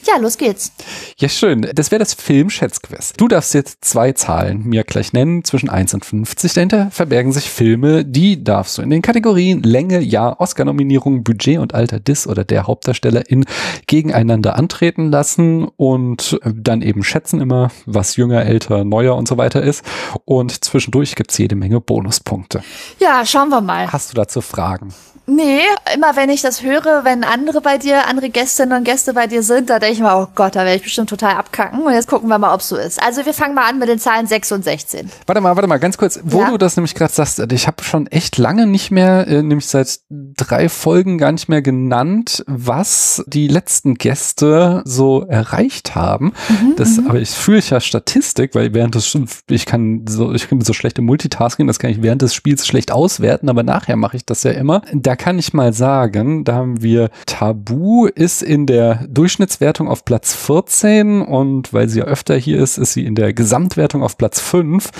Ja, 0.06 0.18
los 0.18 0.38
geht's. 0.38 0.72
Ja, 1.18 1.30
schön. 1.30 1.68
Das 1.74 1.92
wäre 1.92 2.00
das 2.00 2.13
Film-Schätzquiz. 2.13 3.13
Du 3.18 3.27
darfst 3.27 3.54
jetzt 3.54 3.84
zwei 3.84 4.13
Zahlen 4.13 4.63
mir 4.66 4.84
gleich 4.84 5.13
nennen, 5.13 5.44
zwischen 5.44 5.70
1 5.70 5.94
und 5.96 6.06
50. 6.06 6.54
Dahinter 6.54 6.92
verbergen 6.92 7.32
sich 7.32 7.50
Filme, 7.50 8.06
die 8.06 8.44
darfst 8.44 8.77
du 8.77 8.82
in 8.82 8.89
den 8.89 9.01
Kategorien 9.01 9.63
Länge, 9.63 10.00
Jahr, 10.00 10.39
Oscar-Nominierung, 10.39 11.24
Budget 11.24 11.60
und 11.60 11.74
Alter 11.74 12.00
des 12.00 12.27
oder 12.27 12.44
der 12.44 12.68
Hauptdarstellerin 12.68 13.46
gegeneinander 13.88 14.56
antreten 14.56 15.12
lassen 15.12 15.68
und 15.75 16.39
dann 16.44 16.82
eben 16.82 17.04
schätzen 17.04 17.42
immer, 17.42 17.72
was 17.86 18.16
jünger, 18.16 18.46
älter, 18.46 18.84
neuer 18.84 19.16
und 19.16 19.27
so 19.27 19.38
weiter 19.38 19.62
ist. 19.62 19.84
Und 20.25 20.63
zwischendurch 20.63 21.16
gibt's 21.16 21.38
jede 21.38 21.56
Menge 21.56 21.82
Bonuspunkte. 21.82 22.63
Ja, 23.00 23.25
schauen 23.25 23.50
wir 23.50 23.62
mal. 23.62 23.92
Hast 23.92 24.12
du 24.12 24.16
dazu 24.16 24.42
Fragen? 24.42 24.94
Nee, 25.30 25.60
immer 25.94 26.16
wenn 26.16 26.30
ich 26.30 26.42
das 26.42 26.64
höre, 26.64 27.04
wenn 27.04 27.26
andere 27.26 27.60
bei 27.60 27.78
dir, 27.78 28.08
andere 28.08 28.30
Gästinnen 28.30 28.78
und 28.78 28.86
Gäste 28.86 29.14
bei 29.14 29.28
dir 29.28 29.44
sind, 29.44 29.70
da 29.70 29.78
denke 29.78 29.96
ich 29.96 30.00
mir, 30.00 30.16
oh 30.18 30.28
Gott, 30.36 30.56
da 30.56 30.60
werde 30.62 30.78
ich 30.78 30.84
bestimmt 30.84 31.10
total 31.10 31.34
abkacken. 31.36 31.82
Und 31.82 31.92
jetzt 31.94 32.08
gucken 32.08 32.30
wir 32.30 32.38
mal, 32.38 32.54
ob 32.54 32.62
so 32.62 32.78
ist. 32.78 33.04
Also 33.04 33.26
wir 33.26 33.34
fangen 33.34 33.54
mal 33.54 33.68
an 33.70 33.78
mit 33.78 33.90
den 33.90 34.00
Zahlen 34.00 34.26
6 34.26 34.54
und 34.54 34.64
16. 34.64 35.10
Warte 35.26 35.42
mal, 35.42 35.54
warte 35.58 35.68
mal, 35.68 35.80
ganz 35.80 35.98
kurz, 35.98 36.18
wo 36.24 36.40
Ja. 36.44 36.50
du 36.52 36.58
das 36.58 36.78
nämlich 36.78 36.96
gerade 36.96 37.12
sagst, 37.12 37.40
ich 37.52 37.68
habe 37.68 37.84
schon 37.84 38.08
echt 38.08 38.38
lange 38.38 38.68
nicht 38.68 38.90
mehr, 38.90 39.28
äh, 39.28 39.44
nämlich 39.44 39.68
seit 39.68 40.00
drei 40.10 40.70
Folgen 40.70 41.18
gar 41.18 41.34
nicht 41.34 41.50
mehr 41.50 41.62
genannt, 41.62 42.46
was 42.48 43.22
die 43.28 43.50
letzten 43.50 43.96
Gäste 43.96 44.82
so 44.86 45.26
erreicht 45.28 45.94
haben. 45.94 46.32
das, 46.78 47.00
aber 47.06 47.20
ich 47.20 47.32
führe 47.32 47.60
ja 47.60 47.82
Statistik, 47.82 48.56
weil 48.56 48.74
während 48.74 48.96
des, 48.96 49.18
ich 49.50 49.66
kann 49.66 50.06
so, 50.08 50.32
ich 50.34 50.48
bin 50.48 50.62
so 50.62 50.72
schlecht 50.72 50.98
im 51.00 51.06
Multitasking, 51.06 51.68
das 51.68 51.80
kann 51.80 51.90
ich 51.92 52.02
während 52.02 52.22
des 52.22 52.34
Spiels 52.34 52.66
schlecht 52.66 52.94
auswerten, 52.94 53.50
aber 53.50 53.64
nachher 53.64 53.98
mache 53.98 54.16
ich 54.16 54.26
das 54.26 54.44
ja 54.44 54.52
immer. 54.52 54.84
Da 54.94 55.17
kann 55.18 55.40
ich 55.40 55.54
mal 55.54 55.74
sagen, 55.74 56.44
da 56.44 56.56
haben 56.56 56.82
wir 56.82 57.10
Tabu 57.26 58.06
ist 58.06 58.42
in 58.42 58.66
der 58.66 59.06
Durchschnittswertung 59.10 59.88
auf 59.90 60.06
Platz 60.06 60.34
14 60.34 61.22
und 61.22 61.74
weil 61.74 61.90
sie 61.90 62.00
ja 62.00 62.06
öfter 62.06 62.38
hier 62.38 62.60
ist, 62.60 62.78
ist 62.78 62.94
sie 62.94 63.06
in 63.06 63.16
der 63.16 63.34
Gesamtwertung 63.34 64.04
auf 64.04 64.18
Platz 64.18 64.40
5 64.40 64.92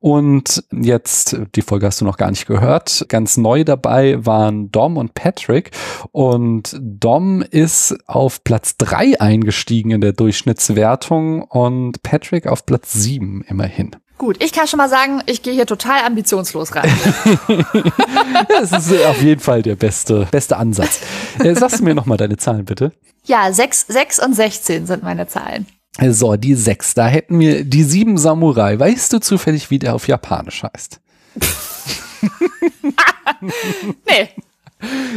und 0.00 0.64
jetzt, 0.72 1.36
die 1.54 1.62
Folge 1.62 1.86
hast 1.86 2.00
du 2.00 2.04
noch 2.04 2.16
gar 2.16 2.30
nicht 2.30 2.46
gehört, 2.46 3.04
ganz 3.08 3.36
neu 3.36 3.64
dabei 3.64 4.24
waren 4.24 4.70
Dom 4.70 4.96
und 4.96 5.14
Patrick 5.14 5.70
und 6.12 6.76
Dom 6.80 7.42
ist 7.42 7.96
auf 8.06 8.44
Platz 8.44 8.76
3 8.78 9.20
eingestiegen 9.20 9.90
in 9.90 10.00
der 10.00 10.12
Durchschnittswertung 10.12 11.42
und 11.42 12.02
Patrick 12.02 12.46
auf 12.46 12.64
Platz 12.66 12.92
7 12.92 13.44
immerhin. 13.48 13.96
Gut, 14.16 14.42
ich 14.42 14.52
kann 14.52 14.68
schon 14.68 14.78
mal 14.78 14.88
sagen, 14.88 15.22
ich 15.26 15.42
gehe 15.42 15.52
hier 15.54 15.66
total 15.66 16.04
ambitionslos 16.04 16.74
rein. 16.74 16.88
Das 18.48 18.72
ist 18.72 19.04
auf 19.04 19.20
jeden 19.22 19.40
Fall 19.40 19.62
der 19.62 19.74
beste, 19.76 20.26
beste 20.30 20.56
Ansatz. 20.56 21.00
Äh, 21.40 21.54
Sagst 21.54 21.80
du 21.80 21.84
mir 21.84 21.94
nochmal 21.94 22.16
deine 22.18 22.36
Zahlen 22.36 22.64
bitte? 22.64 22.92
ja, 23.26 23.52
6, 23.52 23.86
6 23.88 24.18
und 24.24 24.34
16 24.34 24.86
sind 24.86 25.02
meine 25.02 25.26
Zahlen. 25.26 25.66
So, 26.08 26.36
die 26.36 26.54
sechs. 26.54 26.94
Da 26.94 27.06
hätten 27.06 27.38
wir 27.38 27.64
die 27.64 27.84
sieben 27.84 28.18
Samurai. 28.18 28.78
Weißt 28.78 29.12
du 29.12 29.20
zufällig, 29.20 29.70
wie 29.70 29.78
der 29.78 29.94
auf 29.94 30.08
Japanisch 30.08 30.62
heißt? 30.64 31.00
Nee. 34.06 34.28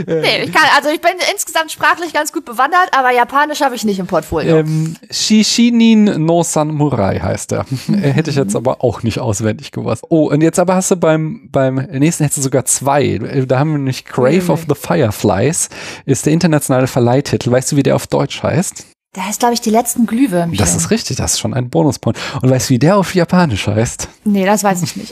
Nee, 0.05 0.43
ich 0.43 0.51
kann, 0.51 0.63
also 0.75 0.89
ich 0.89 1.01
bin 1.01 1.11
insgesamt 1.33 1.71
sprachlich 1.71 2.13
ganz 2.13 2.31
gut 2.31 2.45
bewandert, 2.45 2.89
aber 2.91 3.11
Japanisch 3.11 3.61
habe 3.61 3.75
ich 3.75 3.83
nicht 3.85 3.99
im 3.99 4.07
Portfolio. 4.07 4.57
Ähm, 4.57 4.95
Shishinin 5.09 6.25
no 6.25 6.43
Samurai 6.43 7.19
heißt 7.19 7.51
er. 7.53 7.65
Äh, 7.89 8.11
Hätte 8.11 8.29
ich 8.29 8.35
jetzt 8.35 8.55
aber 8.55 8.83
auch 8.83 9.03
nicht 9.03 9.19
auswendig 9.19 9.71
gewusst. 9.71 10.03
Oh, 10.09 10.29
und 10.29 10.41
jetzt 10.41 10.59
aber 10.59 10.75
hast 10.75 10.91
du 10.91 10.95
beim, 10.95 11.49
beim 11.51 11.75
nächsten 11.75 12.23
hättest 12.23 12.39
du 12.39 12.41
sogar 12.43 12.65
zwei. 12.65 13.03
Äh, 13.03 13.45
Da 13.45 13.59
haben 13.59 13.71
wir 13.71 13.77
nämlich 13.77 14.05
Grave 14.05 14.51
of 14.51 14.65
the 14.67 14.75
Fireflies, 14.75 15.69
ist 16.05 16.25
der 16.25 16.33
internationale 16.33 16.87
Verleihtitel. 16.87 17.51
Weißt 17.51 17.71
du, 17.71 17.75
wie 17.75 17.83
der 17.83 17.95
auf 17.95 18.07
Deutsch 18.07 18.43
heißt? 18.43 18.85
Der 19.15 19.25
heißt, 19.25 19.39
glaube 19.39 19.55
ich, 19.55 19.61
die 19.61 19.71
letzten 19.71 20.05
Glühwürmchen. 20.05 20.57
Das 20.57 20.75
ist 20.75 20.91
richtig, 20.91 21.17
das 21.17 21.33
ist 21.33 21.39
schon 21.39 21.53
ein 21.53 21.69
Bonuspunkt. 21.71 22.19
Und 22.41 22.49
weißt 22.51 22.69
du, 22.69 22.73
wie 22.75 22.79
der 22.79 22.97
auf 22.97 23.15
Japanisch 23.15 23.65
heißt? 23.67 24.07
Nee, 24.25 24.45
das 24.45 24.63
weiß 24.63 24.83
ich 24.83 24.95
nicht. 24.95 25.11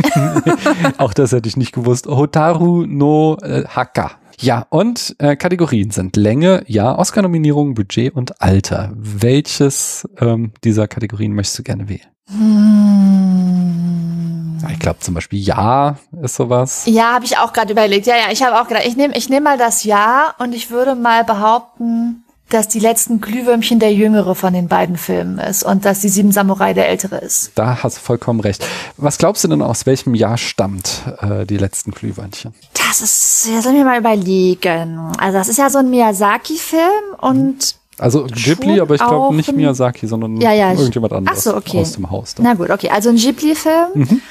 Auch 0.98 1.14
das 1.14 1.32
hätte 1.32 1.50
ich 1.50 1.58
nicht 1.58 1.72
gewusst. 1.72 2.06
Hotaru 2.06 2.86
no 2.86 3.38
äh, 3.42 3.64
Haka. 3.68 4.12
Ja, 4.40 4.66
und 4.70 5.16
äh, 5.20 5.36
Kategorien 5.36 5.92
sind 5.92 6.16
Länge, 6.18 6.64
ja, 6.68 6.98
Oscar-Nominierung, 6.98 7.74
Budget 7.74 8.14
und 8.16 8.42
Alter. 8.42 8.92
Welches 8.96 10.08
ähm, 10.20 10.52
dieser 10.64 10.88
Kategorien 10.88 11.34
möchtest 11.34 11.60
du 11.60 11.64
gerne 11.64 11.88
wählen? 11.90 12.06
Hm. 12.30 14.58
Ja, 14.62 14.70
Ich 14.72 14.80
glaube 14.80 15.00
zum 15.00 15.14
Beispiel 15.14 15.40
Ja 15.40 15.98
ist 16.22 16.36
sowas. 16.36 16.84
Ja, 16.86 17.14
habe 17.14 17.26
ich 17.26 17.38
auch 17.38 17.54
gerade 17.54 17.72
überlegt. 17.72 18.08
Ja, 18.08 18.16
ja, 18.16 18.32
ich 18.32 18.44
habe 18.44 18.60
auch 18.60 18.68
gedacht, 18.68 18.86
ich 18.86 18.98
nehme 18.98 19.16
ich 19.16 19.30
nehm 19.30 19.44
mal 19.44 19.58
das 19.58 19.84
Ja 19.84 20.34
und 20.40 20.54
ich 20.54 20.70
würde 20.70 20.96
mal 20.96 21.24
behaupten, 21.24 22.25
dass 22.50 22.68
die 22.68 22.80
letzten 22.80 23.22
Glühwürmchen 23.22 23.80
der 23.80 23.92
jüngere 23.94 24.36
von 24.36 24.54
den 24.54 24.68
beiden 24.68 24.98
Filmen 24.98 25.40
ist 25.40 25.64
und 25.64 25.84
dass 25.84 26.00
die 26.02 26.10
Sieben 26.10 26.32
Samurai 26.32 26.74
der 26.74 26.88
ältere 26.90 27.18
ist. 27.18 27.52
Da 27.56 27.82
hast 27.84 27.98
du 27.98 28.02
vollkommen 28.02 28.40
recht. 28.40 28.64
Was 28.98 29.18
glaubst 29.18 29.44
du 29.44 29.48
denn, 29.48 29.62
aus 29.64 29.86
welchem 29.88 30.14
Jahr 30.14 30.38
stammt 30.38 31.02
äh, 31.22 31.46
die 31.46 31.58
letzten 31.58 31.92
Glühwürmchen? 31.92 32.54
Das 32.88 33.02
ist, 33.02 33.48
ja, 33.52 33.62
sollen 33.62 33.76
wir 33.76 33.84
mal 33.86 34.00
überlegen. 34.00 35.00
Also 35.18 35.38
das 35.40 35.48
ist 35.48 35.58
ja 35.58 35.70
so 35.70 35.80
ein 35.80 35.90
Miyazaki-Film 35.90 37.16
und 37.20 37.76
Also 37.98 38.26
Ghibli, 38.26 38.80
aber 38.80 38.96
ich 38.96 39.02
glaube 39.02 39.36
nicht 39.36 39.50
ein- 39.50 39.56
Miyazaki, 39.56 40.06
sondern 40.08 40.38
Ja, 40.40 40.52
ja, 40.54 40.72
irgendjemand 40.72 41.14
anderes 41.14 41.40
Ach 41.40 41.44
so, 41.44 41.56
okay. 41.58 41.80
aus 41.82 41.94
dem 41.94 42.12
Haus. 42.12 42.36
Da. 42.36 42.44
Na 42.44 42.54
gut, 42.54 42.70
okay. 42.70 42.90
Also 42.90 43.10
ein 43.10 43.16
Ghibli-Film. 43.16 43.88
Mhm. 43.96 44.22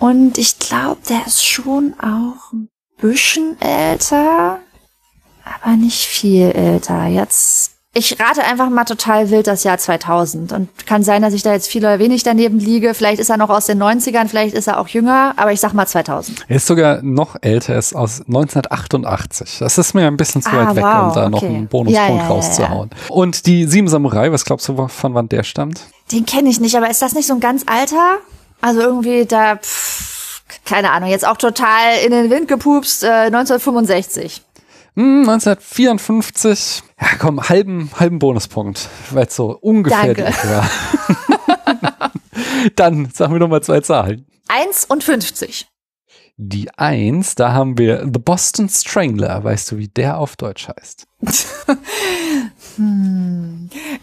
Und 0.00 0.36
ich 0.38 0.58
glaube, 0.58 0.98
der 1.08 1.24
ist 1.26 1.46
schon 1.46 1.94
auch 2.00 2.52
ein 2.52 2.68
bisschen 3.00 3.56
älter, 3.60 4.58
aber 5.44 5.76
nicht 5.76 6.04
viel 6.06 6.50
älter. 6.50 7.06
Jetzt, 7.06 7.72
ich 7.94 8.18
rate 8.20 8.42
einfach 8.42 8.70
mal 8.70 8.84
total 8.84 9.30
wild 9.30 9.46
das 9.46 9.64
Jahr 9.64 9.76
2000. 9.78 10.52
Und 10.52 10.86
kann 10.86 11.02
sein, 11.02 11.20
dass 11.22 11.34
ich 11.34 11.42
da 11.42 11.52
jetzt 11.52 11.68
viel 11.68 11.82
oder 11.82 11.98
wenig 11.98 12.22
daneben 12.22 12.58
liege. 12.58 12.94
Vielleicht 12.94 13.20
ist 13.20 13.28
er 13.30 13.36
noch 13.36 13.50
aus 13.50 13.66
den 13.66 13.82
90ern, 13.82 14.28
vielleicht 14.28 14.54
ist 14.54 14.66
er 14.66 14.78
auch 14.80 14.88
jünger, 14.88 15.34
aber 15.36 15.52
ich 15.52 15.60
sag 15.60 15.74
mal 15.74 15.86
2000. 15.86 16.46
Er 16.48 16.56
ist 16.56 16.66
sogar 16.66 17.02
noch 17.02 17.36
älter, 17.42 17.74
er 17.74 17.78
ist 17.80 17.94
aus 17.94 18.20
1988. 18.20 19.58
Das 19.58 19.76
ist 19.78 19.94
mir 19.94 20.06
ein 20.06 20.16
bisschen 20.16 20.42
zu 20.42 20.50
Ah, 20.50 20.68
weit 20.68 20.76
weg, 20.76 20.84
wow, 20.84 21.08
um 21.08 21.14
da 21.14 21.28
noch 21.30 21.42
okay. 21.42 21.54
einen 21.54 21.68
Bonuspunkt 21.68 22.08
Ja, 22.08 22.14
ja, 22.16 22.22
ja, 22.22 22.28
rauszuhauen. 22.28 22.90
Und 23.08 23.46
die 23.46 23.66
Sieben 23.66 23.88
Samurai, 23.88 24.32
was 24.32 24.44
glaubst 24.44 24.68
du, 24.68 24.88
von 24.88 25.14
wann 25.14 25.28
der 25.28 25.42
stammt? 25.42 25.82
Den 26.12 26.24
kenne 26.26 26.48
ich 26.48 26.60
nicht, 26.60 26.76
aber 26.76 26.88
ist 26.90 27.02
das 27.02 27.14
nicht 27.14 27.26
so 27.26 27.34
ein 27.34 27.40
ganz 27.40 27.64
alter? 27.66 28.18
Also 28.60 28.80
irgendwie 28.80 29.26
da, 29.26 29.56
pff, 29.56 30.42
keine 30.64 30.92
Ahnung, 30.92 31.10
jetzt 31.10 31.26
auch 31.26 31.36
total 31.36 31.98
in 32.04 32.12
den 32.12 32.30
Wind 32.30 32.48
gepupst, 32.48 33.02
äh, 33.02 33.26
1965. 33.26 34.42
Hm, 34.94 35.28
1954. 35.28 36.82
Ja, 37.00 37.06
komm, 37.18 37.48
halben, 37.48 37.90
halben 37.98 38.18
Bonuspunkt, 38.18 38.88
weil 39.10 39.26
es 39.26 39.36
so 39.36 39.56
ungefähr 39.60 40.16
war. 40.16 40.70
Dann 42.76 43.10
sagen 43.12 43.32
wir 43.32 43.40
nochmal 43.40 43.62
zwei 43.62 43.80
Zahlen. 43.80 44.26
1 44.48 44.84
und 44.86 45.02
50. 45.02 45.71
Die 46.36 46.70
Eins, 46.76 47.34
da 47.34 47.52
haben 47.52 47.76
wir 47.78 48.04
The 48.04 48.18
Boston 48.18 48.68
Strangler. 48.68 49.44
Weißt 49.44 49.70
du, 49.70 49.78
wie 49.78 49.88
der 49.88 50.18
auf 50.18 50.36
Deutsch 50.36 50.68
heißt? 50.68 51.06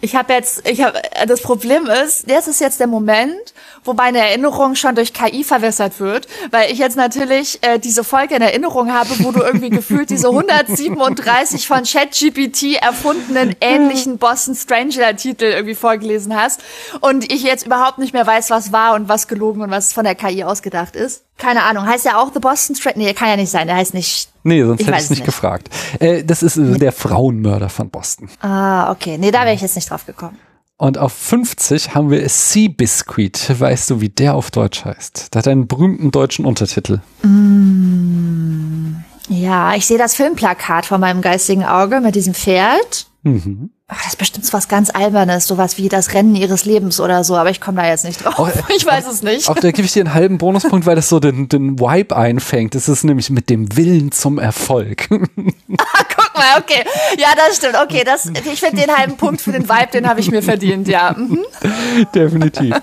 Ich 0.01 0.15
habe 0.15 0.33
jetzt, 0.33 0.67
ich 0.69 0.81
habe, 0.83 1.01
das 1.27 1.41
Problem 1.41 1.87
ist, 1.87 2.29
das 2.29 2.47
ist 2.47 2.61
jetzt 2.61 2.79
der 2.79 2.87
Moment, 2.87 3.53
wo 3.83 3.93
meine 3.93 4.19
Erinnerung 4.19 4.75
schon 4.75 4.95
durch 4.95 5.13
KI 5.13 5.43
verwässert 5.43 5.99
wird, 5.99 6.27
weil 6.51 6.71
ich 6.71 6.77
jetzt 6.77 6.95
natürlich 6.95 7.59
äh, 7.63 7.79
diese 7.79 8.03
Folge 8.03 8.35
in 8.35 8.41
Erinnerung 8.41 8.93
habe, 8.93 9.09
wo 9.19 9.31
du 9.31 9.41
irgendwie 9.41 9.69
gefühlt 9.69 10.09
diese 10.09 10.27
137 10.29 11.67
von 11.67 11.83
ChatGPT 11.83 12.75
erfundenen 12.81 13.55
ähnlichen 13.59 14.17
Boston 14.17 14.55
Stranger 14.55 15.15
Titel 15.15 15.45
irgendwie 15.45 15.75
vorgelesen 15.75 16.35
hast 16.35 16.61
und 17.01 17.31
ich 17.31 17.43
jetzt 17.43 17.65
überhaupt 17.65 17.97
nicht 17.97 18.13
mehr 18.13 18.27
weiß, 18.27 18.51
was 18.51 18.71
war 18.71 18.93
und 18.93 19.09
was 19.09 19.27
gelogen 19.27 19.61
und 19.61 19.71
was 19.71 19.93
von 19.93 20.05
der 20.05 20.15
KI 20.15 20.43
ausgedacht 20.43 20.95
ist. 20.95 21.23
Keine 21.37 21.63
Ahnung, 21.63 21.87
heißt 21.87 22.05
ja 22.05 22.18
auch 22.21 22.31
The 22.33 22.39
Boston 22.39 22.75
Stranger? 22.75 22.97
Nee, 22.97 23.13
kann 23.13 23.29
ja 23.29 23.35
nicht 23.35 23.49
sein, 23.51 23.67
der 23.67 23.75
heißt 23.77 23.93
nicht. 23.93 24.29
Nee, 24.43 24.63
sonst 24.63 24.81
Ich 24.81 24.87
hätte 24.87 24.97
ich 24.97 25.03
es 25.03 25.09
nicht 25.09 25.19
nicht. 25.19 25.25
gefragt. 25.25 25.69
Äh, 25.99 26.23
das 26.23 26.43
ist 26.43 26.57
äh, 26.57 26.77
der 26.77 26.91
Frauenmörder 26.91 27.69
von 27.69 27.89
Boston. 27.89 28.29
Ah, 28.41 28.91
okay, 28.91 29.17
nee, 29.17 29.31
da 29.31 29.41
wäre 29.41 29.53
ich 29.53 29.61
jetzt 29.61 29.75
nicht 29.75 29.89
drauf 29.89 30.05
gekommen. 30.05 30.37
Und 30.77 30.97
auf 30.97 31.11
50 31.11 31.93
haben 31.93 32.09
wir 32.09 32.27
Seabiscuit. 32.29 33.59
Weißt 33.59 33.89
du, 33.89 33.99
wie 33.99 34.07
der 34.07 34.35
auf 34.35 34.49
Deutsch 34.49 34.85
heißt? 34.85 35.33
Der 35.33 35.39
hat 35.39 35.47
einen 35.49 35.67
berühmten 35.67 36.09
deutschen 36.11 36.45
Untertitel. 36.45 37.01
Ja, 39.29 39.75
ich 39.75 39.85
sehe 39.85 39.97
das 39.97 40.15
Filmplakat 40.15 40.85
vor 40.85 40.97
meinem 40.97 41.21
geistigen 41.21 41.65
Auge 41.65 41.99
mit 42.01 42.15
diesem 42.15 42.33
Pferd. 42.33 43.07
Mhm. 43.23 43.71
Ach, 43.91 43.97
das 43.97 44.13
ist 44.13 44.17
bestimmt 44.17 44.53
was 44.53 44.67
ganz 44.67 44.91
Albernes, 44.91 45.47
sowas 45.47 45.79
wie 45.79 45.89
das 45.89 46.13
Rennen 46.13 46.35
ihres 46.35 46.63
Lebens 46.63 46.99
oder 46.99 47.23
so, 47.23 47.35
aber 47.35 47.49
ich 47.49 47.59
komme 47.59 47.81
da 47.81 47.87
jetzt 47.87 48.05
nicht 48.05 48.23
drauf. 48.23 48.35
Oh, 48.37 48.45
äh, 48.45 48.51
ich 48.77 48.85
weiß 48.85 49.07
es 49.07 49.23
nicht. 49.23 49.49
Auch 49.49 49.55
da 49.55 49.71
gebe 49.71 49.81
ich 49.81 49.93
dir 49.93 50.01
einen 50.01 50.13
halben 50.13 50.37
Bonuspunkt, 50.37 50.85
weil 50.85 50.95
das 50.95 51.09
so 51.09 51.19
den, 51.19 51.49
den 51.49 51.79
Vibe 51.79 52.15
einfängt. 52.15 52.75
Das 52.75 52.87
ist 52.87 53.03
nämlich 53.03 53.31
mit 53.31 53.49
dem 53.49 53.75
Willen 53.75 54.11
zum 54.11 54.37
Erfolg. 54.37 55.09
Guck 56.39 56.45
mal, 56.45 56.59
okay. 56.59 56.83
Ja, 57.17 57.29
das 57.35 57.57
stimmt. 57.57 57.75
Okay, 57.83 58.03
das, 58.05 58.31
ich 58.51 58.59
finde 58.59 58.81
den 58.81 58.95
halben 58.95 59.17
Punkt 59.17 59.41
für 59.41 59.51
den 59.51 59.67
Vibe, 59.67 59.91
den 59.93 60.07
habe 60.07 60.19
ich 60.19 60.31
mir 60.31 60.41
verdient, 60.41 60.87
ja. 60.87 61.13
Mhm. 61.17 61.39
Definitiv. 62.15 62.75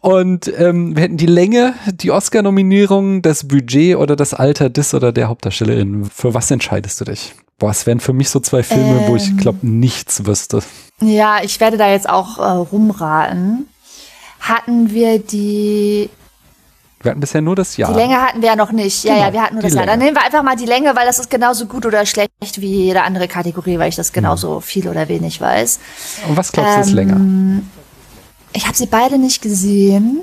Und 0.00 0.52
ähm, 0.58 0.96
wir 0.96 1.04
hätten 1.04 1.16
die 1.16 1.26
Länge, 1.26 1.74
die 1.86 2.10
Oscar-Nominierung, 2.10 3.22
das 3.22 3.46
Budget 3.46 3.96
oder 3.96 4.16
das 4.16 4.34
Alter 4.34 4.70
des 4.70 4.94
oder 4.94 5.12
der 5.12 5.28
Hauptdarstellerin. 5.28 6.10
Für 6.12 6.34
was 6.34 6.50
entscheidest 6.50 7.00
du 7.00 7.04
dich? 7.04 7.34
Boah, 7.58 7.70
es 7.70 7.86
wären 7.86 8.00
für 8.00 8.12
mich 8.12 8.30
so 8.30 8.40
zwei 8.40 8.62
Filme, 8.62 9.04
wo 9.06 9.16
ich 9.16 9.36
glaube 9.36 9.58
nichts 9.62 10.24
wüsste. 10.26 10.62
Ja, 11.00 11.42
ich 11.42 11.60
werde 11.60 11.76
da 11.76 11.90
jetzt 11.90 12.08
auch 12.08 12.38
äh, 12.38 12.42
rumraten. 12.42 13.68
Hatten 14.40 14.90
wir 14.92 15.18
die, 15.18 16.08
Wir 17.02 17.12
hatten 17.12 17.20
bisher 17.20 17.40
nur 17.40 17.56
das 17.56 17.76
Jahr. 17.78 17.90
die 17.92 17.98
Länge 17.98 18.20
hatten 18.20 18.42
wir 18.42 18.48
ja 18.50 18.56
noch 18.56 18.72
nicht. 18.72 19.04
Ja, 19.04 19.14
Genau, 19.14 19.26
ja, 19.26 19.32
wir 19.32 19.42
hatten 19.42 19.54
nur 19.54 19.62
das 19.62 19.72
Jahr. 19.74 19.86
Dann 19.86 19.98
Länge. 19.98 20.12
nehmen 20.12 20.16
wir 20.18 20.24
einfach 20.26 20.42
mal 20.42 20.56
die 20.56 20.66
Länge, 20.66 20.94
weil 20.94 21.06
das 21.06 21.18
ist 21.18 21.30
genauso 21.30 21.64
gut 21.66 21.86
oder 21.86 22.04
schlecht 22.04 22.30
wie 22.60 22.84
jede 22.84 23.02
andere 23.02 23.26
Kategorie, 23.26 23.78
weil 23.78 23.88
ich 23.88 23.96
das 23.96 24.12
genauso 24.12 24.60
viel 24.60 24.86
oder 24.88 25.08
wenig 25.08 25.40
weiß. 25.40 25.80
Und 26.28 26.36
was 26.36 26.52
glaubst 26.52 26.76
du 26.76 26.80
ist 26.82 26.88
Ähm, 26.90 26.94
länger? 26.94 27.62
Ich 28.52 28.66
habe 28.66 28.76
sie 28.76 28.86
beide 28.86 29.16
nicht 29.18 29.40
gesehen. 29.40 30.20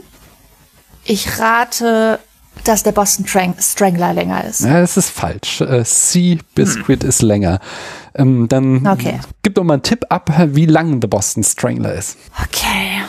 Ich 1.04 1.40
rate, 1.40 2.20
dass 2.64 2.84
der 2.84 2.92
Boston 2.92 3.26
Strang 3.26 3.56
Strangler 3.60 4.14
länger 4.14 4.44
ist. 4.44 4.62
Ja, 4.62 4.82
das 4.82 4.98
ist 4.98 5.10
falsch. 5.10 5.62
Äh, 5.62 5.84
Sea 5.86 6.38
Biscuit 6.54 7.04
ist 7.04 7.22
länger. 7.22 7.60
Ähm, 8.14 8.48
dann 8.50 8.86
Okay. 8.86 9.20
gib 9.42 9.56
doch 9.56 9.64
mal 9.64 9.76
einen 9.76 9.84
Tipp 9.84 10.06
ab, 10.10 10.30
wie 10.48 10.66
lang 10.66 11.00
The 11.02 11.08
Boston 11.08 11.44
Strangler 11.44 11.94
ist. 11.94 12.18
Okay. 12.44 13.02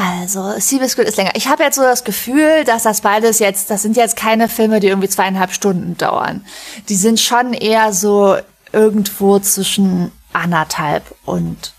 Also, 0.00 0.52
Seabiscuit 0.58 1.08
ist 1.08 1.16
länger. 1.16 1.32
Ich 1.34 1.48
habe 1.48 1.64
jetzt 1.64 1.74
so 1.74 1.82
das 1.82 2.04
Gefühl, 2.04 2.62
dass 2.64 2.84
das 2.84 3.00
beides 3.00 3.40
jetzt, 3.40 3.68
das 3.68 3.82
sind 3.82 3.96
jetzt 3.96 4.14
keine 4.14 4.48
Filme, 4.48 4.78
die 4.78 4.86
irgendwie 4.86 5.08
zweieinhalb 5.08 5.52
Stunden 5.52 5.96
dauern. 5.96 6.44
Die 6.88 6.94
sind 6.94 7.18
schon 7.18 7.52
eher 7.52 7.92
so 7.92 8.36
irgendwo 8.72 9.40
zwischen 9.40 10.12
anderthalb 10.32 11.02
und 11.24 11.72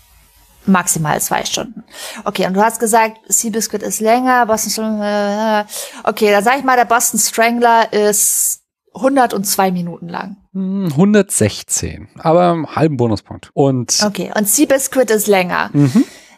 maximal 0.66 1.18
zwei 1.22 1.46
Stunden. 1.46 1.82
Okay, 2.24 2.46
und 2.46 2.52
du 2.52 2.62
hast 2.62 2.78
gesagt, 2.78 3.16
Seabiscuit 3.28 3.82
ist 3.82 4.00
länger, 4.00 4.44
Boston 4.44 4.70
Strangler, 4.70 5.60
äh, 5.60 5.64
okay, 6.04 6.30
dann 6.30 6.44
sage 6.44 6.58
ich 6.58 6.64
mal, 6.64 6.76
der 6.76 6.84
Boston 6.84 7.18
Strangler 7.18 7.90
ist 7.90 8.60
102 8.92 9.70
Minuten 9.70 10.10
lang. 10.10 10.36
Hm, 10.52 10.88
116, 10.90 12.08
aber 12.18 12.52
einen 12.52 12.66
halben 12.76 12.98
Bonuspunkt. 12.98 13.50
Und 13.54 13.98
Okay, 14.04 14.30
und 14.34 14.46
Seabiscuit 14.46 15.10
ist 15.10 15.26
länger. 15.26 15.70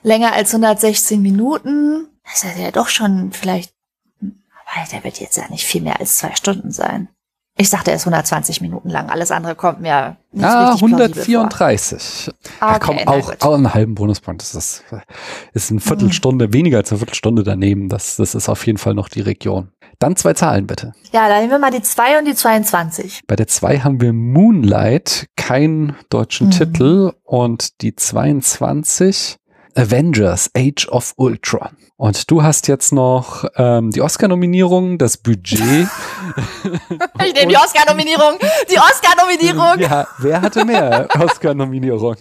Länger 0.02 0.32
als 0.32 0.50
116 0.50 1.20
Minuten. 1.20 2.08
Das 2.24 2.44
ist 2.44 2.58
ja 2.58 2.70
doch 2.70 2.88
schon 2.88 3.32
vielleicht, 3.32 3.72
aber 4.20 4.86
der 4.92 5.04
wird 5.04 5.20
jetzt 5.20 5.36
ja 5.36 5.48
nicht 5.48 5.64
viel 5.64 5.82
mehr 5.82 6.00
als 6.00 6.16
zwei 6.18 6.34
Stunden 6.34 6.70
sein. 6.70 7.08
Ich 7.58 7.68
dachte, 7.68 7.90
er 7.90 7.96
ist 7.96 8.02
120 8.06 8.62
Minuten 8.62 8.88
lang. 8.88 9.10
Alles 9.10 9.30
andere 9.30 9.54
kommt 9.54 9.80
mir 9.82 10.16
nicht 10.32 10.42
ja, 10.42 10.70
richtig 10.70 10.88
plausibel 10.88 11.02
134. 11.02 12.30
Ach, 12.60 12.80
komm, 12.80 12.94
Okay, 12.96 13.04
na 13.06 13.12
auch, 13.12 13.32
auch 13.40 13.54
einen 13.54 13.74
halben 13.74 13.94
Bonuspunkt. 13.94 14.40
Das 14.40 14.54
ist, 14.54 14.82
ist 15.52 15.70
eine 15.70 15.80
Viertelstunde, 15.80 16.54
weniger 16.54 16.78
als 16.78 16.90
eine 16.90 16.98
Viertelstunde 17.00 17.42
daneben. 17.42 17.90
Das, 17.90 18.16
das 18.16 18.34
ist 18.34 18.48
auf 18.48 18.66
jeden 18.66 18.78
Fall 18.78 18.94
noch 18.94 19.10
die 19.10 19.20
Region. 19.20 19.70
Dann 19.98 20.16
zwei 20.16 20.32
Zahlen 20.32 20.66
bitte. 20.66 20.92
vor. 20.94 21.10
Ja, 21.20 21.28
dann 21.28 21.40
nehmen 21.40 21.50
wir 21.50 21.58
mal 21.58 21.70
die 21.70 21.82
2 21.82 22.18
und 22.20 22.24
die 22.24 22.34
22. 22.34 23.20
Bei 23.26 23.36
der 23.36 23.46
2 23.46 23.80
haben 23.80 24.00
wir 24.00 24.14
Moonlight, 24.14 25.26
keinen 25.36 25.94
deutschen 26.08 26.46
Mhm. 26.46 26.52
Titel. 26.52 27.12
Und 27.22 27.82
die 27.82 27.94
22 27.94 29.36
Avengers 29.76 30.50
Age 30.56 30.88
of 30.88 31.12
Ultron. 31.16 31.70
Und 31.96 32.30
du 32.30 32.42
hast 32.42 32.68
jetzt 32.68 32.92
noch 32.92 33.44
ähm, 33.56 33.90
die 33.90 34.02
Oscar-Nominierung, 34.02 34.98
das 34.98 35.16
Budget. 35.16 35.88
Ich 37.24 37.34
nehme 37.34 37.48
die 37.48 37.56
Oscar-Nominierung. 37.56 38.38
Die 38.70 38.78
Oscar-Nominierung. 38.78 39.78
ja, 39.78 40.06
wer 40.18 40.40
hatte 40.40 40.64
mehr 40.64 41.08
Oscar-Nominierung? 41.18 42.16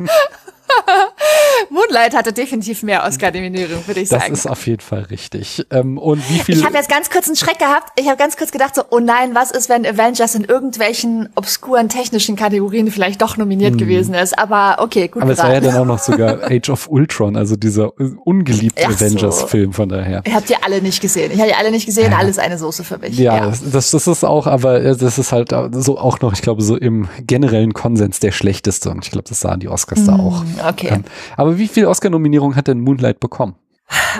Moonlight 1.70 2.16
hatte 2.16 2.34
definitiv 2.34 2.84
mehr 2.84 3.04
Oscar-Nominierung, 3.06 3.86
würde 3.88 4.02
ich 4.02 4.10
Das 4.10 4.22
sagen. 4.22 4.34
ist 4.34 4.48
auf 4.48 4.66
jeden 4.68 4.82
Fall 4.82 5.02
richtig. 5.04 5.66
Ähm, 5.72 5.98
und 5.98 6.28
wie 6.30 6.40
viel? 6.40 6.58
Ich 6.58 6.66
habe 6.66 6.76
jetzt 6.76 6.90
ganz 6.90 7.10
kurz 7.10 7.28
einen 7.28 7.36
Schreck 7.36 7.60
gehabt. 7.60 7.92
Ich 8.00 8.08
habe 8.08 8.18
ganz 8.18 8.38
kurz 8.38 8.52
gedacht 8.52 8.76
so, 8.76 8.84
oh 8.90 9.00
nein, 9.00 9.36
was 9.36 9.52
ist, 9.52 9.70
wenn 9.70 9.86
Avengers 9.86 10.36
in 10.36 10.44
irgendwelchen 10.44 11.30
obskuren 11.36 11.90
technischen 11.90 12.36
Kategorien 12.36 12.92
vielleicht 12.92 13.22
doch 13.22 13.38
nominiert 13.38 13.78
gewesen 13.78 14.14
ist? 14.14 14.38
Aber 14.38 14.78
okay, 14.80 15.08
gut 15.08 15.22
Hm. 15.22 15.24
aber 15.24 15.32
es 15.34 15.40
war 15.40 15.54
ja 15.54 15.60
dann 15.60 15.78
auch 15.78 15.86
noch 15.86 16.00
sogar 16.00 16.40
Age 16.52 16.70
of 16.70 16.90
Ultron, 16.90 17.36
also 17.36 17.56
dieser 17.56 17.92
ungeliebte 18.26 18.82
so. 18.82 18.88
Avengers-Film 19.06 19.74
von 19.74 19.90
daher. 19.90 20.24
Ihr 20.26 20.34
habt 20.34 20.50
die 20.50 20.56
alle 20.56 20.82
nicht 20.82 21.02
gesehen. 21.02 21.32
Ich 21.32 21.40
habe 21.40 21.50
die 21.50 21.56
alle 21.56 21.72
nicht 21.72 21.86
gesehen. 21.86 22.14
Alles 22.14 22.38
eine 22.40 22.58
Soße 22.58 22.84
für 22.84 22.98
mich. 22.98 23.18
Ja, 23.18 23.48
Das, 23.48 23.62
das, 23.72 23.92
das 23.92 24.08
ist 24.08 24.24
auch, 24.24 24.48
aber 24.48 24.82
äh, 24.82 24.96
das 24.96 25.18
ist 25.18 25.32
halt 25.32 25.54
so 25.74 25.98
auch 25.98 26.20
noch, 26.22 26.34
ich 26.34 26.42
glaube, 26.42 26.62
so 26.62 26.76
im 26.78 27.08
generellen 27.26 27.74
Konsens 27.74 28.20
der 28.20 28.32
schlechteste. 28.32 28.90
Und 28.90 29.06
ich 29.06 29.12
glaube, 29.12 29.28
das 29.30 29.40
sahen 29.40 29.60
die 29.60 29.70
Oscars 29.70 30.06
da 30.06 30.16
auch. 30.16 30.44
Okay. 30.63 30.89
Ähm, 30.91 31.06
aber 31.38 31.58
wie 31.58 31.67
viel 31.67 31.86
Oscar-Nominierungen 31.86 32.56
hat 32.56 32.67
denn 32.67 32.82
Moonlight 32.82 33.19
bekommen? 33.19 33.56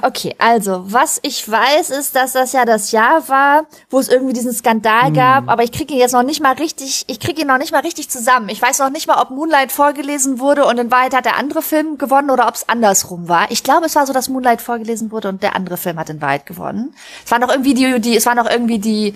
Okay, 0.04 0.36
also, 0.38 0.84
was 0.86 1.20
ich 1.24 1.50
weiß, 1.50 1.92
ist, 1.92 2.16
dass 2.16 2.34
das 2.34 2.52
ja 2.54 2.66
das 2.66 2.92
Jahr 2.92 3.28
war, 3.30 3.64
wo 3.90 4.00
es 4.00 4.10
irgendwie 4.10 4.34
diesen 4.34 4.54
Skandal 4.54 5.14
gab, 5.14 5.50
aber 5.50 5.64
ich 5.64 5.72
kriege 5.72 5.94
ihn 5.94 6.00
jetzt 6.00 6.12
noch 6.12 6.24
nicht 6.24 6.42
mal 6.42 6.54
richtig, 6.54 7.06
ich 7.08 7.20
kriege 7.20 7.42
ihn 7.42 7.48
noch 7.48 7.58
nicht 7.58 7.72
mal 7.72 7.82
richtig 7.82 8.10
zusammen. 8.10 8.50
Ich 8.50 8.62
weiß 8.62 8.80
noch 8.80 8.90
nicht 8.90 9.08
mal, 9.08 9.22
ob 9.22 9.30
Moonlight 9.30 9.72
vorgelesen 9.72 10.40
wurde 10.40 10.66
und 10.66 10.78
in 10.78 10.92
Wahrheit 10.92 11.14
hat 11.14 11.26
der 11.26 11.38
andere 11.38 11.62
Film 11.62 11.98
gewonnen 11.98 12.30
oder 12.30 12.48
ob 12.48 12.56
es 12.56 12.68
andersrum 12.68 13.30
war. 13.30 13.50
Ich 13.50 13.64
glaube, 13.64 13.86
es 13.86 13.96
war 13.96 14.06
so, 14.06 14.14
dass 14.14 14.30
Moonlight 14.30 14.62
vorgelesen 14.62 15.12
wurde 15.12 15.30
und 15.30 15.42
der 15.44 15.56
andere 15.56 15.78
Film 15.78 15.98
hat 15.98 16.10
in 16.10 16.22
Wahrheit 16.22 16.46
gewonnen. 16.46 16.94
Es 17.26 17.32
waren 17.32 17.42
noch 17.42 17.50
irgendwie 17.50 17.74
die, 17.74 18.00
die 18.02 18.16
es 18.16 18.26
waren 18.26 18.38
noch 18.38 18.50
irgendwie 18.50 18.80
die, 18.80 19.16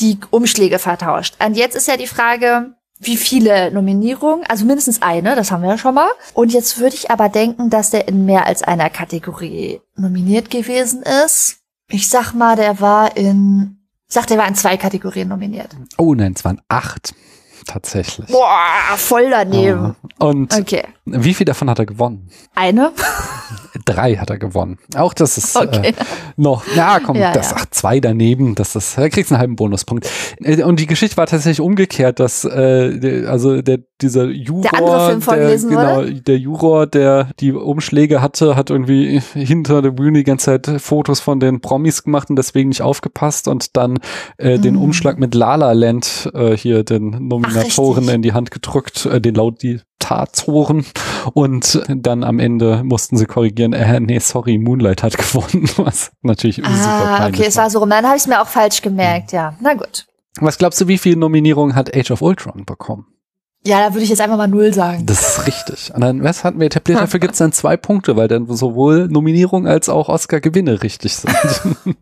die 0.00 0.18
Umschläge 0.30 0.78
vertauscht. 0.78 1.36
Und 1.44 1.56
jetzt 1.56 1.76
ist 1.76 1.88
ja 1.88 1.96
die 1.96 2.06
Frage, 2.06 2.74
wie 3.00 3.16
viele 3.16 3.70
Nominierungen, 3.70 4.44
also 4.46 4.64
mindestens 4.64 5.02
eine, 5.02 5.34
das 5.36 5.50
haben 5.50 5.62
wir 5.62 5.70
ja 5.70 5.78
schon 5.78 5.94
mal. 5.94 6.10
Und 6.32 6.52
jetzt 6.52 6.78
würde 6.78 6.94
ich 6.94 7.10
aber 7.10 7.28
denken, 7.28 7.68
dass 7.70 7.90
der 7.90 8.08
in 8.08 8.24
mehr 8.24 8.46
als 8.46 8.62
einer 8.62 8.88
Kategorie 8.90 9.80
nominiert 9.96 10.50
gewesen 10.50 11.02
ist. 11.24 11.58
Ich 11.88 12.08
sag 12.08 12.32
mal, 12.32 12.56
der 12.56 12.80
war 12.80 13.16
in, 13.16 13.78
ich 14.08 14.14
sag, 14.14 14.26
der 14.28 14.38
war 14.38 14.48
in 14.48 14.54
zwei 14.54 14.76
Kategorien 14.76 15.28
nominiert. 15.28 15.70
Oh 15.98 16.14
nein, 16.14 16.32
es 16.36 16.44
waren 16.44 16.60
acht. 16.68 17.14
Tatsächlich. 17.66 18.28
Boah, 18.28 18.96
voll 18.96 19.30
daneben. 19.30 19.96
Und 20.18 20.52
Okay. 20.54 20.84
Wie 21.06 21.34
viel 21.34 21.44
davon 21.44 21.68
hat 21.68 21.78
er 21.78 21.86
gewonnen? 21.86 22.28
Eine? 22.54 22.92
Drei 23.84 24.14
hat 24.16 24.30
er 24.30 24.38
gewonnen. 24.38 24.78
Auch 24.96 25.12
das 25.12 25.36
ist 25.36 25.54
Okay. 25.56 25.88
äh, 25.88 25.92
noch, 26.36 26.64
ja, 26.74 27.00
komm, 27.04 27.16
Ja, 27.16 27.32
das 27.32 27.50
ja. 27.50 27.56
ach, 27.58 27.66
zwei 27.70 28.00
daneben, 28.00 28.54
das 28.54 28.74
ist, 28.76 28.96
da 28.96 29.08
kriegst 29.08 29.30
du 29.30 29.34
einen 29.34 29.40
halben 29.40 29.56
Bonuspunkt. 29.56 30.08
Äh, 30.40 30.62
Und 30.62 30.80
die 30.80 30.86
Geschichte 30.86 31.16
war 31.16 31.26
tatsächlich 31.26 31.60
umgekehrt, 31.60 32.20
dass 32.20 32.44
äh, 32.44 32.98
der, 32.98 33.30
also 33.30 33.60
der 33.62 33.80
dieser 34.00 34.24
Juror, 34.26 34.72
andere 34.74 35.08
Film 35.10 35.22
vorgelesen 35.22 35.70
genau, 35.70 36.02
der 36.02 36.38
Juror, 36.38 36.86
der 36.86 37.30
die 37.40 37.52
Umschläge 37.52 38.20
hatte, 38.22 38.56
hat 38.56 38.70
irgendwie 38.70 39.20
hinter 39.34 39.82
der 39.82 39.90
Bühne 39.90 40.18
die 40.18 40.24
ganze 40.24 40.46
Zeit 40.62 40.80
Fotos 40.82 41.20
von 41.20 41.38
den 41.40 41.60
Promis 41.60 42.02
gemacht 42.02 42.30
und 42.30 42.36
deswegen 42.36 42.70
nicht 42.70 42.82
aufgepasst 42.82 43.46
und 43.48 43.76
dann 43.76 43.98
äh, 44.38 44.58
den 44.58 44.74
Mm. 44.74 44.82
Umschlag 44.82 45.18
mit 45.18 45.34
La 45.34 45.54
La 45.56 45.72
Land 45.72 46.30
äh, 46.34 46.56
hier 46.56 46.82
den 46.84 47.10
Nominatoren 47.28 47.98
richtig. 47.98 48.14
in 48.14 48.22
die 48.22 48.32
Hand 48.32 48.50
gedrückt, 48.50 49.06
äh, 49.06 49.20
den 49.20 49.34
laut 49.34 49.62
die 49.62 49.80
Tatzoren 50.04 50.84
und 51.32 51.82
dann 51.88 52.24
am 52.24 52.38
Ende 52.38 52.84
mussten 52.84 53.16
sie 53.16 53.24
korrigieren, 53.24 53.72
äh, 53.72 54.00
nee, 54.00 54.18
sorry, 54.18 54.58
Moonlight 54.58 55.02
hat 55.02 55.16
gewonnen, 55.16 55.66
was 55.76 56.12
natürlich 56.20 56.56
super 56.56 56.68
Ah, 56.70 57.16
peinlich 57.18 57.40
okay, 57.40 57.48
es 57.48 57.56
war 57.56 57.70
so 57.70 57.78
rum. 57.78 57.88
Dann 57.88 58.04
habe 58.04 58.16
ich 58.16 58.22
es 58.22 58.28
mir 58.28 58.42
auch 58.42 58.48
falsch 58.48 58.82
gemerkt, 58.82 59.32
ja. 59.32 59.54
Na 59.60 59.72
gut. 59.72 60.06
Was 60.40 60.58
glaubst 60.58 60.78
du, 60.80 60.88
wie 60.88 60.98
viele 60.98 61.16
Nominierungen 61.16 61.74
hat 61.74 61.96
Age 61.96 62.10
of 62.10 62.20
Ultron 62.20 62.66
bekommen? 62.66 63.06
Ja, 63.66 63.78
da 63.78 63.94
würde 63.94 64.04
ich 64.04 64.10
jetzt 64.10 64.20
einfach 64.20 64.36
mal 64.36 64.46
null 64.46 64.74
sagen. 64.74 65.06
Das 65.06 65.38
ist 65.38 65.46
richtig. 65.46 65.94
Und 65.94 66.02
dann, 66.02 66.22
was 66.22 66.44
hatten 66.44 66.60
wir 66.60 66.66
etabliert? 66.66 67.00
Dafür 67.00 67.18
gibt 67.18 67.32
es 67.32 67.38
dann 67.38 67.50
zwei 67.52 67.78
Punkte, 67.78 68.14
weil 68.14 68.28
dann 68.28 68.46
sowohl 68.46 69.08
Nominierung 69.08 69.66
als 69.66 69.88
auch 69.88 70.10
Oscar-Gewinne 70.10 70.82
richtig 70.82 71.16
sind. 71.16 71.34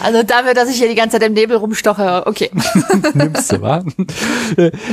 Also 0.00 0.22
dafür, 0.22 0.54
dass 0.54 0.70
ich 0.70 0.78
hier 0.78 0.88
die 0.88 0.94
ganze 0.94 1.18
Zeit 1.18 1.26
im 1.26 1.34
Nebel 1.34 1.56
rumstoche, 1.56 2.26
okay. 2.26 2.50
Nimmst 3.14 3.50
du, 3.50 3.60
wa? 3.60 3.82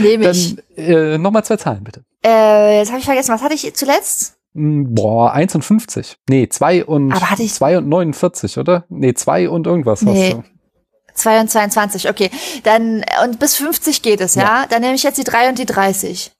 Nehme 0.02 0.32
ich. 0.32 0.56
Dann 0.56 0.86
äh, 0.86 1.18
nochmal 1.20 1.46
zwei 1.46 1.58
Zahlen, 1.58 1.84
bitte. 1.84 2.04
Äh, 2.26 2.80
jetzt 2.80 2.90
habe 2.90 3.00
ich 3.00 3.06
vergessen, 3.06 3.34
was 3.34 3.42
hatte 3.44 3.54
ich 3.54 3.74
zuletzt? 3.76 4.38
Hm, 4.56 4.94
Boah, 4.96 5.34
1 5.34 5.54
und 5.56 5.64
50. 5.64 6.18
Nee, 6.30 6.48
2 6.50 6.86
und, 6.86 7.12
Aber 7.12 7.30
hatte 7.30 7.44
ich- 7.44 7.54
2 7.54 7.78
und 7.78 7.88
49, 7.88 8.58
oder? 8.58 8.86
Nee, 8.90 9.14
2 9.14 9.50
und 9.50 9.68
irgendwas 9.68 10.02
Nee. 10.02 10.30
hast 10.32 10.38
du. 10.38 10.44
2 11.14 11.40
und 11.42 11.50
22, 11.52 12.10
okay. 12.10 12.30
Dann, 12.64 13.04
und 13.24 13.40
bis 13.40 13.56
50 13.56 14.02
geht 14.02 14.22
es, 14.22 14.36
ja? 14.36 14.66
Dann 14.70 14.82
nehme 14.82 14.96
ich 14.96 15.04
jetzt 15.04 15.18
die 15.18 15.24
3 15.24 15.50
und 15.50 15.60
die 15.60 15.66
30. 15.66 16.32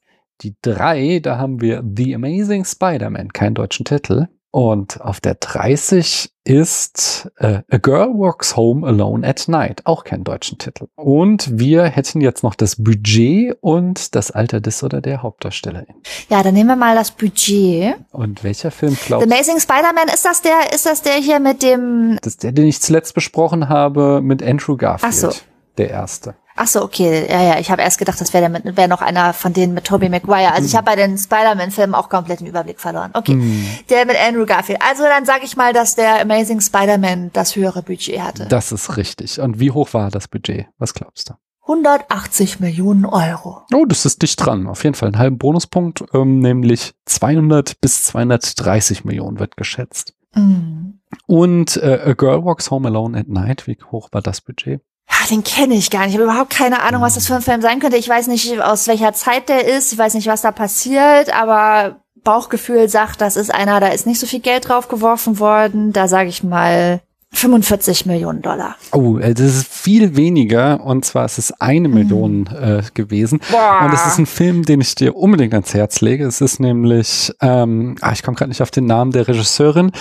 Die 0.42 0.56
3, 0.62 1.20
da 1.22 1.38
haben 1.38 1.62
wir 1.62 1.82
The 1.96 2.16
Amazing 2.16 2.66
Spider-Man, 2.66 3.32
keinen 3.32 3.54
deutschen 3.56 3.86
Titel. 3.86 4.28
Und 4.56 5.02
auf 5.02 5.20
der 5.20 5.36
30 5.36 6.32
ist 6.46 7.30
äh, 7.40 7.60
A 7.70 7.78
Girl 7.78 8.08
Walks 8.14 8.56
Home 8.56 8.88
Alone 8.88 9.28
at 9.28 9.50
Night, 9.50 9.82
auch 9.84 10.06
keinen 10.06 10.24
deutschen 10.24 10.58
Titel. 10.58 10.88
Und 10.96 11.60
wir 11.60 11.84
hätten 11.84 12.22
jetzt 12.22 12.42
noch 12.42 12.56
das 12.56 12.82
Budget 12.82 13.58
und 13.60 14.16
das 14.16 14.32
Alter 14.32 14.62
des 14.62 14.82
oder 14.82 15.02
der 15.02 15.24
Hauptdarstellerin. 15.24 15.96
Ja, 16.30 16.42
dann 16.42 16.54
nehmen 16.54 16.70
wir 16.70 16.78
mal 16.78 16.96
das 16.96 17.12
Budget. 17.12 17.96
Und 18.14 18.46
welcher 18.46 18.72
Film 18.72 18.94
The 18.94 19.08
glaubst 19.08 19.30
du? 19.30 19.34
Amazing 19.34 19.60
Spider-Man, 19.60 20.08
ist 20.08 20.24
das 20.24 20.42
der, 20.42 20.74
ist 20.74 20.86
das 20.86 21.02
der 21.02 21.16
hier 21.16 21.42
mit 21.42 21.62
dem, 21.62 22.18
Das 22.22 22.36
ist 22.36 22.44
der, 22.44 22.54
den 22.54 22.68
ich 22.68 22.80
zuletzt 22.80 23.14
besprochen 23.14 23.68
habe 23.68 24.22
mit 24.22 24.42
Andrew 24.42 24.78
Garfield. 24.78 25.14
Ach 25.14 25.32
so. 25.34 25.38
Der 25.78 25.90
erste. 25.90 26.36
Ach 26.56 26.68
so, 26.68 26.82
okay, 26.84 27.28
ja, 27.30 27.42
ja, 27.42 27.60
ich 27.60 27.70
habe 27.70 27.82
erst 27.82 27.98
gedacht, 27.98 28.20
das 28.20 28.34
wäre 28.34 28.52
wäre 28.64 28.88
noch 28.88 29.02
einer 29.02 29.34
von 29.34 29.54
denen 29.54 29.74
mit 29.74 29.86
Tobey 29.86 30.10
Maguire. 30.10 30.54
Also 30.54 30.66
ich 30.68 30.76
habe 30.76 30.86
bei 30.86 30.96
den 30.96 31.18
Spider-Man-Filmen 31.18 31.94
auch 31.96 32.10
komplett 32.10 32.40
den 32.40 32.48
Überblick 32.48 32.80
verloren. 32.80 33.12
Okay, 33.14 33.34
Hm. 33.34 33.66
der 33.90 34.06
mit 34.06 34.16
Andrew 34.18 34.46
Garfield. 34.46 34.82
Also 34.82 35.04
dann 35.04 35.26
sage 35.26 35.46
ich 35.46 35.58
mal, 35.58 35.74
dass 35.74 35.96
der 35.96 36.22
Amazing 36.22 36.62
Spider-Man 36.62 37.32
das 37.34 37.56
höhere 37.56 37.82
Budget 37.82 38.22
hatte. 38.22 38.46
Das 38.48 38.72
ist 38.72 38.98
richtig. 38.98 39.40
Und 39.40 39.60
wie 39.60 39.72
hoch 39.72 39.94
war 39.94 40.10
das 40.12 40.28
Budget? 40.28 40.68
Was 40.78 40.94
glaubst 40.94 41.30
du? 41.30 41.34
180 41.68 42.60
Millionen 42.60 43.06
Euro. 43.06 43.64
Oh, 43.74 43.86
das 43.86 44.06
ist 44.06 44.22
dicht 44.22 44.44
dran. 44.46 44.68
Auf 44.68 44.84
jeden 44.84 44.94
Fall 44.96 45.08
einen 45.08 45.18
halben 45.18 45.38
Bonuspunkt, 45.40 46.04
ähm, 46.14 46.40
nämlich 46.40 46.94
200 47.06 47.82
bis 47.82 48.04
230 48.04 49.04
Millionen 49.04 49.40
wird 49.40 49.58
geschätzt. 49.58 50.14
Mm. 50.36 51.00
Und 51.26 51.78
äh, 51.78 52.02
A 52.06 52.14
Girl 52.14 52.46
Walks 52.46 52.70
Home 52.70 52.88
Alone 52.88 53.18
at 53.18 53.30
Night, 53.30 53.66
wie 53.66 53.78
hoch 53.92 54.10
war 54.12 54.22
das 54.22 54.42
Budget? 54.42 54.82
Ja, 55.22 55.28
den 55.30 55.44
kenne 55.44 55.76
ich 55.76 55.90
gar 55.90 56.02
nicht. 56.02 56.10
Ich 56.10 56.16
habe 56.16 56.30
überhaupt 56.30 56.52
keine 56.52 56.82
Ahnung, 56.82 57.02
was 57.02 57.16
das 57.16 57.28
für 57.28 57.36
ein 57.36 57.42
Film 57.42 57.62
sein 57.62 57.80
könnte. 57.80 57.98
Ich 57.98 58.10
weiß 58.10 58.28
nicht, 58.28 58.60
aus 58.62 58.88
welcher 58.88 59.14
Zeit 59.14 59.50
der 59.50 59.66
ist. 59.66 59.92
Ich 59.92 59.98
weiß 59.98 60.14
nicht, 60.14 60.28
was 60.28 60.42
da 60.42 60.52
passiert, 60.52 61.34
aber 61.34 61.98
Bauchgefühl 62.24 62.90
sagt, 62.90 63.22
das 63.22 63.36
ist 63.36 63.54
einer, 63.54 63.80
da 63.80 63.88
ist 63.88 64.06
nicht 64.08 64.20
so 64.20 64.28
viel 64.28 64.40
Geld 64.40 64.68
drauf 64.68 64.88
geworfen 64.88 65.40
worden. 65.40 65.94
Da 65.94 66.08
sage 66.08 66.30
ich 66.30 66.44
mal 66.44 67.02
45 67.36 68.06
Millionen 68.06 68.42
Dollar. 68.42 68.76
Oh, 68.92 69.18
äh, 69.18 69.34
das 69.34 69.56
ist 69.56 69.68
viel 69.68 70.16
weniger. 70.16 70.84
Und 70.84 71.06
zwar 71.06 71.26
ist 71.26 71.38
es 71.38 71.52
eine 71.60 71.90
Million 71.90 72.48
äh, 72.48 72.82
gewesen. 72.94 73.40
Und 73.84 73.94
es 73.94 74.06
ist 74.08 74.18
ein 74.18 74.26
Film, 74.26 74.64
den 74.64 74.82
ich 74.82 74.96
dir 74.96 75.16
unbedingt 75.16 75.54
ans 75.54 75.74
Herz 75.74 76.02
lege. 76.02 76.26
Es 76.26 76.42
ist 76.42 76.60
nämlich, 76.60 77.34
ähm, 77.42 77.96
ah, 78.02 78.12
ich 78.14 78.24
komme 78.24 78.36
gerade 78.36 78.50
nicht 78.50 78.62
auf 78.62 78.72
den 78.72 78.86
Namen 78.86 79.12
der 79.12 79.28
Regisseurin. 79.28 79.92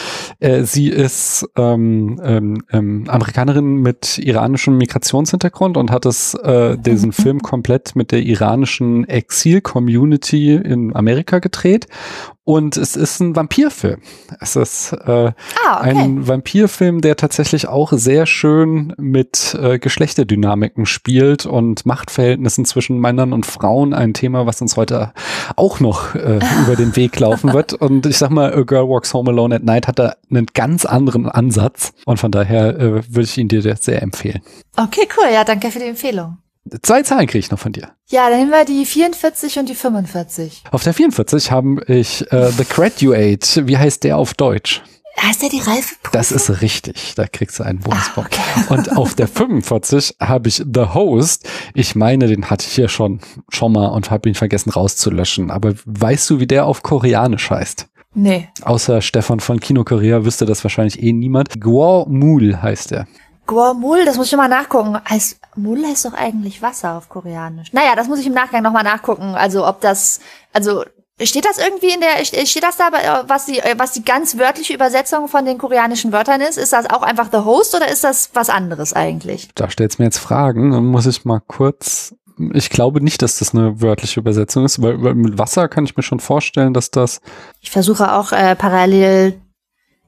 Äh, 0.41 0.63
sie 0.65 0.89
ist 0.89 1.47
ähm, 1.57 2.21
ähm, 2.25 2.63
ähm, 2.73 3.05
Amerikanerin 3.09 3.77
mit 3.83 4.19
iranischem 4.19 4.79
Migrationshintergrund 4.79 5.77
und 5.77 5.91
hat 5.91 6.07
es 6.07 6.35
äh, 6.35 6.77
diesen 6.79 7.13
Film 7.13 7.41
komplett 7.41 7.97
mit 7.97 8.13
der 8.13 8.21
iranischen 8.23 9.09
Exil-Community 9.09 10.55
in 10.55 10.95
Amerika 10.95 11.39
gedreht. 11.39 11.89
Und 12.47 12.77
es 12.77 12.95
ist 12.95 13.21
ein 13.21 13.35
Vampirfilm. 13.35 14.01
Es 14.39 14.55
ist 14.55 14.93
äh, 14.93 15.33
Ah, 15.67 15.81
okay. 15.81 15.91
ein 15.91 16.29
Vampirfilm, 16.29 17.01
der 17.01 17.17
tatsächlich 17.25 17.69
auch 17.69 17.91
sehr 17.93 18.27
schön 18.27 18.93
mit 18.99 19.57
äh, 19.59 19.79
Geschlechterdynamiken 19.79 20.85
spielt 20.85 21.47
und 21.47 21.87
Machtverhältnissen 21.87 22.67
zwischen 22.67 23.01
Männern 23.01 23.33
und 23.33 23.47
Frauen. 23.47 23.95
Ein 23.95 24.13
Thema, 24.13 24.45
was 24.45 24.61
uns 24.61 24.77
heute 24.77 25.15
auch 25.57 25.81
noch 25.81 26.15
äh, 26.15 26.39
über 26.63 26.77
den 26.77 26.95
Weg 26.97 27.19
laufen 27.19 27.55
wird. 27.55 27.73
Und 27.85 28.05
ich 28.05 28.19
sag 28.19 28.31
mal, 28.31 28.53
A 28.53 28.63
Girl 28.63 28.89
Walks 28.89 29.15
Home 29.15 29.31
Alone 29.31 29.57
at 29.57 29.65
Night 29.65 29.89
hat 29.89 29.99
da 29.99 30.17
einen 30.31 30.47
ganz 30.53 30.85
anderen 30.85 31.29
Ansatz. 31.29 31.95
Und 32.05 32.19
von 32.19 32.31
daher 32.31 32.79
äh, 32.79 32.93
würde 33.09 33.23
ich 33.23 33.39
ihn 33.39 33.49
dir 33.49 33.63
sehr 33.63 34.03
empfehlen. 34.03 34.43
Okay, 34.77 35.09
cool. 35.17 35.33
Ja, 35.33 35.45
danke 35.45 35.71
für 35.71 35.79
die 35.79 35.87
Empfehlung. 35.87 36.37
Zwei 36.83 37.03
Zahlen 37.03 37.27
kriege 37.27 37.39
ich 37.39 37.51
noch 37.51 37.59
von 37.59 37.73
dir. 37.73 37.91
Ja, 38.09 38.29
dann 38.29 38.39
nehmen 38.39 38.51
wir 38.51 38.65
die 38.65 38.85
44 38.85 39.59
und 39.59 39.69
die 39.69 39.75
45. 39.75 40.65
Auf 40.71 40.83
der 40.83 40.93
44 40.93 41.51
habe 41.51 41.83
ich 41.87 42.31
äh, 42.33 42.51
The 42.51 42.65
Graduate. 42.65 43.67
Wie 43.67 43.79
heißt 43.79 44.05
der 44.05 44.19
auf 44.19 44.35
Deutsch? 44.35 44.83
Heißt 45.21 45.43
der 45.43 45.49
die 45.49 45.61
Reifeprüfung? 45.61 46.11
Das 46.13 46.33
ist 46.33 46.61
richtig. 46.61 47.15
Da 47.17 47.27
kriegst 47.27 47.59
du 47.59 47.63
einen 47.63 47.79
Bonuspunkt. 47.79 48.39
Ah, 48.39 48.61
okay. 48.61 48.67
Und 48.75 48.97
auf 48.97 49.15
der 49.15 49.29
45 49.29 50.17
habe 50.21 50.49
ich 50.49 50.57
The 50.57 50.87
Host. 50.93 51.49
Ich 51.73 51.95
meine, 51.95 52.27
den 52.27 52.51
hatte 52.51 52.67
ich 52.67 52.75
hier 52.75 52.89
schon, 52.89 53.21
schon 53.49 53.73
mal 53.73 53.87
und 53.87 54.11
habe 54.11 54.29
ihn 54.29 54.35
vergessen 54.35 54.71
rauszulöschen. 54.71 55.51
Aber 55.51 55.75
weißt 55.87 56.29
du, 56.31 56.41
wie 56.41 56.47
der 56.47 56.67
auf 56.67 56.83
Koreanisch 56.83 57.51
heißt? 57.51 57.87
Nee. 58.15 58.49
Außer 58.63 59.03
Stefan 59.03 59.41
von 59.41 59.61
Kino 59.61 59.83
Korea 59.85 60.25
wüsste 60.25 60.47
das 60.47 60.63
wahrscheinlich 60.63 61.03
eh 61.03 61.13
niemand. 61.13 61.61
Guo 61.61 62.07
Mul 62.09 62.61
heißt 62.61 62.93
er. 62.93 63.07
Guamul, 63.47 64.05
das 64.07 64.17
muss 64.17 64.29
ich 64.29 64.37
mal 64.37 64.49
nachgucken. 64.49 64.97
Heißt, 65.09 65.39
Mul 65.57 65.85
heißt 65.85 66.07
doch 66.07 66.15
eigentlich 66.15 66.63
Wasser 66.63 66.97
auf 66.97 67.09
Koreanisch. 67.09 67.73
Naja, 67.73 67.95
das 67.95 68.09
muss 68.09 68.21
ich 68.21 68.27
im 68.27 68.33
Nachgang 68.33 68.63
nochmal 68.63 68.85
nachgucken. 68.85 69.35
Also 69.35 69.67
ob 69.67 69.81
das, 69.81 70.21
also 70.53 70.85
steht 71.23 71.45
das 71.45 71.59
irgendwie 71.59 71.93
in 71.95 72.01
der, 72.01 72.25
steht 72.25 72.63
das 72.63 72.77
da, 72.77 72.89
äh, 72.89 73.25
was 73.29 73.47
die, 73.47 73.59
äh, 73.59 73.75
was 73.79 73.93
die 73.93 74.05
ganz 74.05 74.37
wörtliche 74.39 74.75
Übersetzung 74.75 75.29
von 75.29 75.45
den 75.45 75.59
koreanischen 75.59 76.13
Wörtern 76.13 76.41
ist? 76.41 76.59
Ist 76.59 76.73
das 76.73 76.91
auch 76.91 77.03
einfach 77.03 77.29
The 77.31 77.39
Host 77.39 77.75
oder 77.75 77.89
ist 77.89 78.05
das 78.05 78.31
was 78.35 78.51
anderes 78.51 78.93
eigentlich? 78.93 79.49
Da 79.55 79.71
stellst 79.71 79.99
mir 79.99 80.07
jetzt 80.07 80.19
Fragen. 80.19 80.73
Dann 80.73 80.87
muss 80.87 81.07
ich 81.07 81.25
mal 81.25 81.41
kurz. 81.41 82.15
Ich 82.53 82.69
glaube 82.69 83.01
nicht, 83.01 83.23
dass 83.23 83.39
das 83.39 83.55
eine 83.55 83.81
wörtliche 83.81 84.19
Übersetzung 84.19 84.65
ist, 84.65 84.83
weil, 84.83 85.01
weil 85.05 85.15
mit 85.15 85.39
Wasser 85.39 85.69
kann 85.69 85.85
ich 85.85 85.97
mir 85.97 86.03
schon 86.03 86.19
vorstellen, 86.19 86.75
dass 86.75 86.91
das. 86.91 87.21
Ich 87.61 87.71
versuche 87.71 88.13
auch 88.13 88.33
äh, 88.33 88.57
parallel 88.57 89.41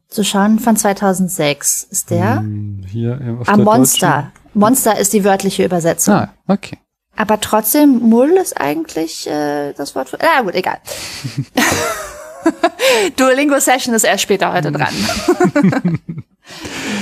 zu 0.09 0.25
schauen 0.25 0.59
von 0.59 0.77
2006. 0.77 1.85
Ist 1.85 2.11
der? 2.11 2.39
Hm, 2.39 2.85
hier 2.91 3.39
auf 3.41 3.49
Ah, 3.49 3.55
der 3.57 3.65
Monster. 3.65 4.33
Monster 4.55 4.99
ist 4.99 5.13
die 5.13 5.23
wörtliche 5.23 5.65
Übersetzung. 5.65 6.15
Ah, 6.15 6.35
okay. 6.49 6.79
Aber 7.17 7.41
trotzdem, 7.41 8.01
Mull 8.01 8.33
ist 8.33 8.61
eigentlich 8.61 9.27
äh, 9.27 9.73
das 9.73 9.95
Wort 9.95 10.11
für. 10.11 10.19
Na 10.21 10.43
gut, 10.43 10.55
egal. 10.55 10.79
Duolingo 13.17 13.59
Session 13.59 13.95
ist 13.95 14.05
erst 14.05 14.23
später 14.23 14.53
heute 14.53 14.71
dran. 14.71 14.93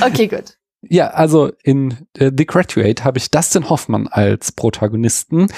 okay, 0.06 0.28
gut. 0.28 0.56
Ja, 0.88 1.08
also 1.08 1.50
in 1.62 2.06
äh, 2.18 2.30
The 2.36 2.46
Graduate 2.46 3.04
habe 3.04 3.18
ich 3.18 3.30
Dustin 3.30 3.68
Hoffmann 3.70 4.06
als 4.06 4.52
Protagonisten. 4.52 5.48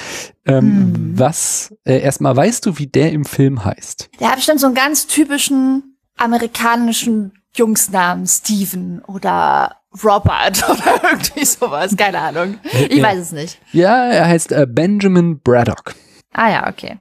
Ähm, 0.45 0.67
Mhm. 0.67 1.19
Was, 1.19 1.75
äh, 1.85 2.01
erstmal 2.01 2.37
weißt 2.37 2.67
du, 2.67 2.79
wie 2.79 2.87
der 2.87 3.13
im 3.13 3.25
Film 3.25 3.65
heißt? 3.65 4.11
Der 4.21 4.29
hat 4.29 4.37
bestimmt 4.37 4.61
so 4.61 4.67
einen 4.67 4.75
ganz 4.77 5.07
typischen 5.07 5.97
amerikanischen 6.17 7.33
Jungsnamen, 7.55 8.27
Steven 8.27 9.01
oder 9.07 9.77
Robert 10.05 10.69
oder 10.69 11.01
irgendwie 11.11 11.45
sowas. 11.45 11.97
Keine 11.97 12.19
Ahnung. 12.21 12.59
Ich 12.89 12.97
Ja. 12.99 13.05
weiß 13.05 13.19
es 13.19 13.33
nicht. 13.33 13.59
Ja, 13.73 14.07
er 14.07 14.27
heißt 14.27 14.53
äh, 14.53 14.67
Benjamin 14.69 15.41
Braddock. 15.41 15.95
Ah 16.33 16.51
ja, 16.51 16.69
okay. 16.69 16.99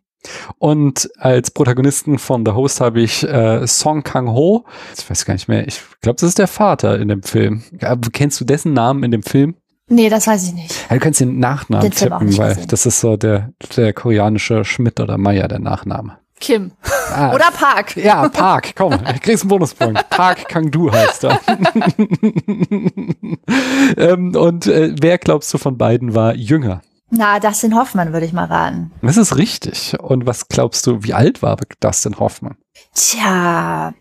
Und 0.57 1.09
als 1.17 1.51
Protagonisten 1.51 2.17
von 2.17 2.43
The 2.45 2.53
Host 2.53 2.81
habe 2.81 3.01
ich 3.01 3.23
äh, 3.23 3.67
Song 3.67 4.01
Kang-ho. 4.03 4.65
Ich 4.97 5.07
weiß 5.07 5.25
gar 5.25 5.35
nicht 5.35 5.47
mehr. 5.47 5.67
Ich 5.67 5.81
glaube, 6.01 6.15
das 6.19 6.29
ist 6.29 6.39
der 6.39 6.47
Vater 6.47 6.99
in 6.99 7.09
dem 7.09 7.21
Film. 7.21 7.63
Ja, 7.79 7.95
Kennst 8.11 8.39
du 8.41 8.45
dessen 8.45 8.73
Namen 8.73 9.03
in 9.03 9.11
dem 9.11 9.21
Film? 9.23 9.55
Nee, 9.87 10.09
das 10.09 10.25
weiß 10.25 10.47
ich 10.47 10.53
nicht. 10.53 10.73
Ja, 10.89 10.95
du 10.95 10.99
kannst 10.99 11.19
den 11.19 11.37
Nachnamen 11.39 11.83
Den 11.83 11.91
tippen, 11.91 12.35
weil 12.39 12.55
gesehen. 12.55 12.67
das 12.69 12.87
ist 12.87 12.99
so 13.01 13.17
der, 13.17 13.51
der 13.77 13.93
koreanische 13.93 14.65
Schmidt 14.65 14.99
oder 14.99 15.19
Meier, 15.19 15.47
der 15.47 15.59
Nachname. 15.59 16.17
Kim. 16.39 16.71
Ah, 17.11 17.33
Oder 17.33 17.51
Park. 17.51 17.95
Ja, 17.95 18.27
Park, 18.29 18.73
komm, 18.75 18.91
du 18.91 19.19
kriegst 19.19 19.43
einen 19.43 19.49
Bonuspunkt. 19.49 20.09
Park 20.09 20.49
Kang-du 20.49 20.91
heißt 20.91 21.23
er. 21.23 21.39
ähm, 23.97 24.35
und 24.35 24.67
äh, 24.67 24.95
wer 24.99 25.17
glaubst 25.17 25.53
du 25.53 25.57
von 25.57 25.77
beiden 25.77 26.13
war 26.13 26.35
jünger? 26.35 26.81
Na, 27.09 27.39
Dustin 27.39 27.75
Hoffmann 27.75 28.13
würde 28.13 28.25
ich 28.25 28.33
mal 28.33 28.45
raten. 28.45 28.91
Das 29.01 29.17
ist 29.17 29.37
richtig. 29.37 29.95
Und 29.99 30.25
was 30.25 30.49
glaubst 30.49 30.85
du, 30.87 31.03
wie 31.03 31.13
alt 31.13 31.41
war 31.41 31.57
Dustin 31.79 32.19
Hoffmann? 32.19 32.57
Tja, 32.93 33.93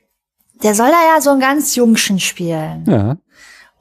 der 0.63 0.75
soll 0.75 0.89
da 0.89 1.15
ja 1.15 1.21
so 1.21 1.31
einen 1.31 1.41
ganz 1.41 1.77
Jungschen 1.77 2.19
spielen. 2.19 2.85
Ja. 2.89 3.17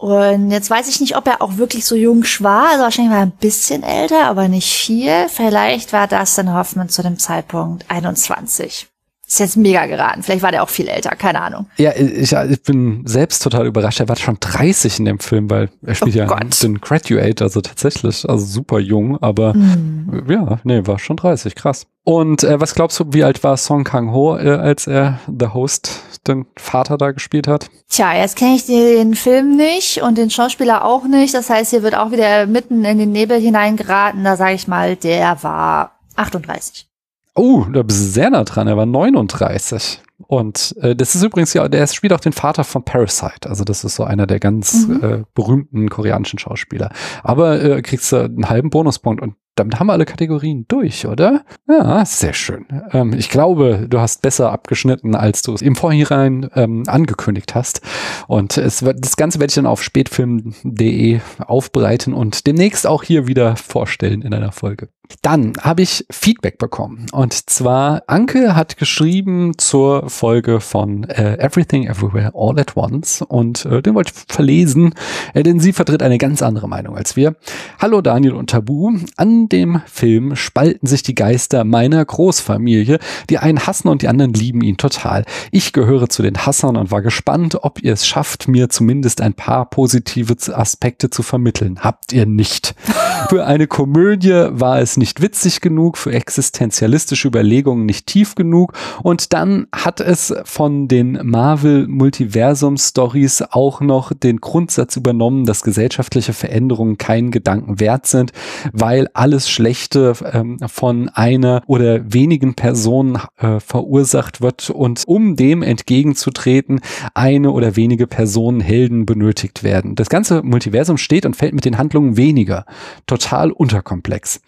Und 0.03 0.51
jetzt 0.51 0.69
weiß 0.69 0.89
ich 0.89 0.99
nicht, 0.99 1.15
ob 1.15 1.25
er 1.27 1.41
auch 1.41 1.55
wirklich 1.55 1.85
so 1.85 1.95
jung 1.95 2.23
war. 2.39 2.71
Also 2.71 2.83
wahrscheinlich 2.83 3.11
war 3.13 3.19
er 3.21 3.25
ein 3.27 3.31
bisschen 3.39 3.83
älter, 3.83 4.25
aber 4.25 4.49
nicht 4.49 4.69
viel. 4.73 5.29
Vielleicht 5.29 5.93
war 5.93 6.07
Dustin 6.07 6.53
Hoffmann 6.53 6.89
zu 6.89 7.01
dem 7.03 7.17
Zeitpunkt 7.17 7.85
21. 7.89 8.87
Ist 9.25 9.39
jetzt 9.39 9.55
mega 9.55 9.85
geraten. 9.85 10.21
Vielleicht 10.21 10.43
war 10.43 10.51
der 10.51 10.63
auch 10.63 10.69
viel 10.69 10.89
älter, 10.89 11.11
keine 11.15 11.39
Ahnung. 11.41 11.67
Ja, 11.77 11.93
ich, 11.95 12.33
ich 12.33 12.63
bin 12.63 13.03
selbst 13.07 13.41
total 13.43 13.65
überrascht. 13.65 14.01
Er 14.01 14.09
war 14.09 14.17
schon 14.17 14.35
30 14.41 14.99
in 14.99 15.05
dem 15.05 15.19
Film, 15.19 15.49
weil 15.49 15.69
er 15.81 15.95
spielt 15.95 16.15
Oh 16.17 16.19
ja 16.19 16.25
Gott. 16.25 16.61
den 16.61 16.81
Graduate, 16.81 17.41
also 17.41 17.61
tatsächlich, 17.61 18.27
also 18.29 18.45
super 18.45 18.79
jung, 18.79 19.17
aber 19.23 19.53
Hm. 19.53 20.25
ja, 20.27 20.59
nee, 20.65 20.85
war 20.85 20.99
schon 20.99 21.15
30, 21.15 21.55
krass. 21.55 21.87
Und 22.05 22.43
äh, 22.43 22.59
was 22.59 22.75
glaubst 22.75 22.99
du, 22.99 23.05
wie 23.11 23.23
alt 23.23 23.43
war 23.43 23.55
Song 23.55 23.85
Kang-ho, 23.85 24.35
äh, 24.37 24.49
als 24.49 24.87
er 24.87 25.19
The 25.27 25.47
Host, 25.47 26.01
den 26.27 26.45
Vater 26.57 26.97
da 26.97 27.11
gespielt 27.11 27.47
hat? 27.47 27.69
Tja, 27.89 28.13
jetzt 28.13 28.35
kenne 28.35 28.55
ich 28.55 28.65
den 28.65 29.15
Film 29.15 29.55
nicht 29.55 30.01
und 30.01 30.17
den 30.17 30.29
Schauspieler 30.29 30.83
auch 30.83 31.05
nicht. 31.05 31.33
Das 31.33 31.49
heißt, 31.49 31.69
hier 31.71 31.81
wird 31.83 31.95
auch 31.95 32.11
wieder 32.11 32.45
mitten 32.45 32.83
in 32.83 32.97
den 32.97 33.11
Nebel 33.13 33.39
hineingeraten. 33.39 34.23
Da 34.23 34.35
sage 34.35 34.55
ich 34.55 34.67
mal, 34.67 34.95
der 34.97 35.41
war 35.43 35.99
38. 36.17 36.87
Oh, 37.35 37.65
da 37.71 37.81
bist 37.83 37.99
du 37.99 38.05
sehr 38.05 38.29
nah 38.29 38.43
dran. 38.43 38.67
Er 38.67 38.77
war 38.77 38.85
39. 38.85 40.01
Und 40.27 40.75
äh, 40.81 40.95
das 40.95 41.15
ist 41.15 41.23
übrigens 41.23 41.53
ja, 41.53 41.67
der 41.67 41.87
spielt 41.87 42.13
auch 42.13 42.19
den 42.19 42.33
Vater 42.33 42.63
von 42.63 42.83
Parasite. 42.83 43.49
Also 43.49 43.63
das 43.63 43.83
ist 43.83 43.95
so 43.95 44.03
einer 44.03 44.27
der 44.27 44.39
ganz 44.39 44.87
Mhm. 44.87 45.03
äh, 45.03 45.23
berühmten 45.33 45.89
koreanischen 45.89 46.37
Schauspieler. 46.37 46.91
Aber 47.23 47.61
äh, 47.61 47.81
kriegst 47.81 48.11
du 48.11 48.17
einen 48.17 48.49
halben 48.49 48.69
Bonuspunkt 48.69 49.21
und 49.21 49.35
damit 49.55 49.79
haben 49.79 49.87
wir 49.87 49.93
alle 49.93 50.05
Kategorien 50.05 50.65
durch, 50.67 51.05
oder? 51.05 51.43
Ja, 51.67 52.03
sehr 52.05 52.33
schön. 52.33 52.65
Ähm, 52.91 53.13
ich 53.13 53.29
glaube, 53.29 53.85
du 53.87 53.99
hast 53.99 54.21
besser 54.21 54.51
abgeschnitten, 54.51 55.15
als 55.15 55.43
du 55.43 55.53
es 55.53 55.61
im 55.61 55.75
Vorhinein 55.75 56.49
ähm, 56.55 56.83
angekündigt 56.87 57.53
hast. 57.53 57.81
Und 58.27 58.57
es 58.57 58.83
wird, 58.83 59.03
das 59.03 59.15
Ganze 59.15 59.39
werde 59.39 59.51
ich 59.51 59.55
dann 59.55 59.67
auf 59.67 59.83
spätfilm.de 59.83 61.19
aufbereiten 61.39 62.13
und 62.13 62.47
demnächst 62.47 62.87
auch 62.87 63.03
hier 63.03 63.27
wieder 63.27 63.55
vorstellen 63.55 64.21
in 64.21 64.33
einer 64.33 64.51
Folge. 64.51 64.89
Dann 65.21 65.53
habe 65.61 65.81
ich 65.81 66.05
Feedback 66.09 66.57
bekommen. 66.57 67.05
Und 67.11 67.49
zwar, 67.49 68.03
Anke 68.07 68.55
hat 68.55 68.77
geschrieben 68.77 69.53
zur 69.57 70.09
Folge 70.09 70.59
von 70.59 71.03
äh, 71.03 71.37
Everything 71.37 71.87
Everywhere 71.87 72.31
All 72.33 72.59
at 72.59 72.75
Once. 72.75 73.21
Und 73.21 73.65
äh, 73.65 73.81
den 73.81 73.95
wollte 73.95 74.13
ich 74.15 74.33
verlesen, 74.33 74.93
äh, 75.33 75.43
denn 75.43 75.59
sie 75.59 75.73
vertritt 75.73 76.01
eine 76.01 76.17
ganz 76.17 76.41
andere 76.41 76.67
Meinung 76.67 76.97
als 76.97 77.15
wir. 77.15 77.35
Hallo 77.79 78.01
Daniel 78.01 78.33
und 78.33 78.49
Tabu. 78.49 78.91
An 79.17 79.42
dem 79.49 79.81
Film 79.85 80.35
spalten 80.35 80.87
sich 80.87 81.03
die 81.03 81.15
Geister 81.15 81.63
meiner 81.63 82.03
Großfamilie. 82.03 82.99
Die 83.29 83.37
einen 83.37 83.65
hassen 83.65 83.87
und 83.87 84.01
die 84.01 84.07
anderen 84.07 84.33
lieben 84.33 84.61
ihn 84.61 84.77
total. 84.77 85.25
Ich 85.51 85.73
gehöre 85.73 86.09
zu 86.09 86.21
den 86.23 86.45
Hassern 86.45 86.77
und 86.77 86.91
war 86.91 87.01
gespannt, 87.01 87.57
ob 87.61 87.81
ihr 87.81 87.93
es 87.93 88.07
schafft, 88.07 88.47
mir 88.47 88.69
zumindest 88.69 89.21
ein 89.21 89.33
paar 89.33 89.69
positive 89.69 90.35
Aspekte 90.53 91.09
zu 91.09 91.23
vermitteln. 91.23 91.79
Habt 91.81 92.13
ihr 92.13 92.25
nicht. 92.25 92.75
Für 93.29 93.45
eine 93.45 93.67
Komödie 93.67 94.47
war 94.51 94.79
es 94.79 94.97
nicht 94.97 95.21
witzig 95.21 95.61
genug, 95.61 95.97
für 95.97 96.11
existenzialistische 96.11 97.27
Überlegungen 97.27 97.85
nicht 97.85 98.05
tief 98.05 98.35
genug 98.35 98.73
und 99.01 99.33
dann 99.33 99.67
hat 99.73 100.01
es 100.01 100.33
von 100.43 100.87
den 100.87 101.19
Marvel 101.23 101.87
Multiversum 101.87 102.77
Stories 102.77 103.41
auch 103.41 103.81
noch 103.81 104.11
den 104.13 104.41
Grundsatz 104.41 104.97
übernommen, 104.97 105.45
dass 105.45 105.63
gesellschaftliche 105.63 106.33
Veränderungen 106.33 106.97
keinen 106.97 107.31
Gedanken 107.31 107.79
wert 107.79 108.07
sind, 108.07 108.33
weil 108.71 109.07
alles 109.33 109.49
Schlechte 109.49 110.13
ähm, 110.31 110.59
von 110.67 111.09
einer 111.09 111.63
oder 111.65 112.13
wenigen 112.13 112.53
Personen 112.53 113.17
äh, 113.39 113.59
verursacht 113.59 114.41
wird 114.41 114.69
und 114.69 115.01
um 115.07 115.35
dem 115.35 115.63
entgegenzutreten, 115.63 116.81
eine 117.15 117.49
oder 117.49 117.75
wenige 117.75 118.05
Personen 118.05 118.59
Helden 118.59 119.07
benötigt 119.07 119.63
werden. 119.63 119.95
Das 119.95 120.09
ganze 120.09 120.43
Multiversum 120.43 120.99
steht 120.99 121.25
und 121.25 121.35
fällt 121.35 121.55
mit 121.55 121.65
den 121.65 121.79
Handlungen 121.79 122.15
weniger. 122.15 122.65
Total 123.07 123.49
unterkomplex. 123.51 124.39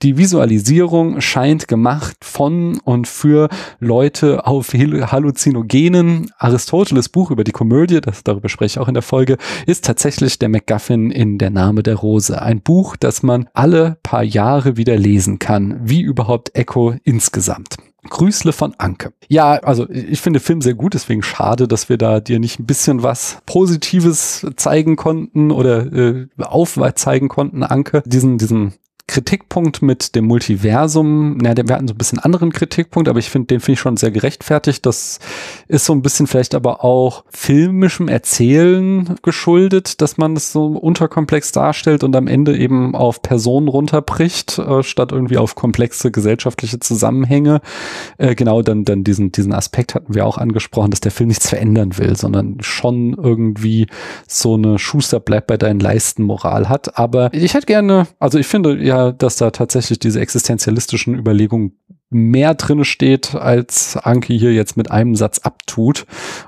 Die 0.00 0.16
Visualisierung 0.16 1.20
scheint 1.20 1.68
gemacht 1.68 2.16
von 2.22 2.80
und 2.82 3.08
für 3.08 3.50
Leute 3.78 4.46
auf 4.46 4.72
Hal- 4.72 5.12
Halluzinogenen. 5.12 6.30
Aristoteles 6.38 7.10
Buch 7.10 7.30
über 7.30 7.44
die 7.44 7.52
Komödie, 7.52 8.00
das 8.00 8.24
darüber 8.24 8.48
spreche 8.48 8.78
ich 8.78 8.78
auch 8.78 8.88
in 8.88 8.94
der 8.94 9.02
Folge, 9.02 9.36
ist 9.66 9.84
tatsächlich 9.84 10.38
der 10.38 10.48
MacGuffin 10.48 11.10
in 11.10 11.36
Der 11.36 11.50
Name 11.50 11.82
der 11.82 11.96
Rose. 11.96 12.40
Ein 12.40 12.62
Buch, 12.62 12.96
das 12.96 13.22
man 13.22 13.50
alle 13.52 13.98
paar 14.02 14.29
Jahre 14.30 14.76
wieder 14.76 14.96
lesen 14.96 15.38
kann, 15.38 15.80
wie 15.82 16.00
überhaupt 16.00 16.54
Echo 16.54 16.94
insgesamt. 17.04 17.76
Grüßle 18.08 18.52
von 18.52 18.74
Anke. 18.78 19.12
Ja, 19.28 19.52
also 19.56 19.88
ich 19.90 20.20
finde 20.20 20.38
den 20.38 20.44
Film 20.44 20.62
sehr 20.62 20.74
gut, 20.74 20.94
deswegen 20.94 21.22
schade, 21.22 21.68
dass 21.68 21.88
wir 21.88 21.98
da 21.98 22.20
dir 22.20 22.38
nicht 22.38 22.58
ein 22.58 22.66
bisschen 22.66 23.02
was 23.02 23.38
Positives 23.44 24.46
zeigen 24.56 24.96
konnten 24.96 25.50
oder 25.50 25.92
äh, 25.92 26.26
aufzeigen 26.38 27.28
konnten, 27.28 27.62
Anke. 27.62 28.02
Diesen, 28.06 28.38
diesen 28.38 28.72
Kritikpunkt 29.10 29.82
mit 29.82 30.14
dem 30.14 30.26
Multiversum, 30.26 31.36
na, 31.38 31.56
wir 31.56 31.74
hatten 31.74 31.88
so 31.88 31.94
ein 31.94 31.98
bisschen 31.98 32.20
anderen 32.20 32.52
Kritikpunkt, 32.52 33.08
aber 33.08 33.18
ich 33.18 33.28
finde, 33.28 33.48
den 33.48 33.58
finde 33.58 33.72
ich 33.72 33.80
schon 33.80 33.96
sehr 33.96 34.12
gerechtfertigt. 34.12 34.86
Das 34.86 35.18
ist 35.66 35.84
so 35.84 35.92
ein 35.92 36.00
bisschen 36.00 36.28
vielleicht 36.28 36.54
aber 36.54 36.84
auch 36.84 37.24
filmischem 37.28 38.06
Erzählen 38.06 39.16
geschuldet, 39.22 40.00
dass 40.00 40.16
man 40.16 40.36
es 40.36 40.52
so 40.52 40.66
unterkomplex 40.66 41.50
darstellt 41.50 42.04
und 42.04 42.14
am 42.14 42.28
Ende 42.28 42.56
eben 42.56 42.94
auf 42.94 43.20
Personen 43.20 43.66
runterbricht, 43.66 44.60
äh, 44.60 44.84
statt 44.84 45.10
irgendwie 45.10 45.38
auf 45.38 45.56
komplexe 45.56 46.12
gesellschaftliche 46.12 46.78
Zusammenhänge. 46.78 47.62
Äh, 48.16 48.36
genau, 48.36 48.62
dann, 48.62 48.84
dann 48.84 49.02
diesen, 49.02 49.32
diesen 49.32 49.52
Aspekt 49.52 49.96
hatten 49.96 50.14
wir 50.14 50.24
auch 50.24 50.38
angesprochen, 50.38 50.92
dass 50.92 51.00
der 51.00 51.10
Film 51.10 51.30
nichts 51.30 51.48
verändern 51.48 51.98
will, 51.98 52.14
sondern 52.16 52.58
schon 52.60 53.14
irgendwie 53.14 53.88
so 54.28 54.54
eine 54.54 54.78
Schuster 54.78 55.18
bleibt 55.18 55.48
bei 55.48 55.56
deinen 55.56 55.80
Leisten 55.80 56.22
Moral 56.22 56.68
hat. 56.68 56.96
Aber 56.96 57.34
ich 57.34 57.54
hätte 57.54 57.66
gerne, 57.66 58.06
also 58.20 58.38
ich 58.38 58.46
finde 58.46 58.80
ja, 58.80 58.99
dass 59.12 59.36
da 59.36 59.50
tatsächlich 59.50 59.98
diese 59.98 60.20
existenzialistischen 60.20 61.14
Überlegungen 61.14 61.72
mehr 62.10 62.54
drinne 62.54 62.84
steht, 62.84 63.34
als 63.34 63.96
Anki 63.96 64.38
hier 64.38 64.52
jetzt 64.52 64.76
mit 64.76 64.90
einem 64.90 65.14
Satz 65.14 65.38
abtut. 65.38 66.06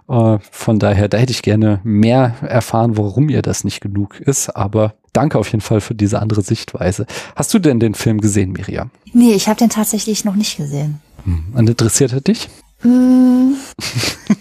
Äh, 0.08 0.38
von 0.50 0.78
daher, 0.78 1.08
da 1.08 1.18
hätte 1.18 1.32
ich 1.32 1.42
gerne 1.42 1.80
mehr 1.84 2.34
erfahren, 2.42 2.96
warum 2.96 3.28
ihr 3.28 3.42
das 3.42 3.64
nicht 3.64 3.80
genug 3.80 4.20
ist. 4.20 4.50
Aber 4.50 4.94
danke 5.12 5.38
auf 5.38 5.50
jeden 5.52 5.60
Fall 5.60 5.80
für 5.80 5.94
diese 5.94 6.20
andere 6.20 6.42
Sichtweise. 6.42 7.06
Hast 7.36 7.54
du 7.54 7.58
denn 7.58 7.80
den 7.80 7.94
Film 7.94 8.20
gesehen, 8.20 8.52
Miriam? 8.52 8.90
Nee, 9.12 9.34
ich 9.34 9.48
habe 9.48 9.58
den 9.58 9.70
tatsächlich 9.70 10.24
noch 10.24 10.34
nicht 10.34 10.56
gesehen. 10.56 11.00
Hm. 11.24 11.44
Und 11.54 11.68
interessiert 11.68 12.12
er 12.12 12.20
dich? 12.20 12.48
Mm, 12.82 13.54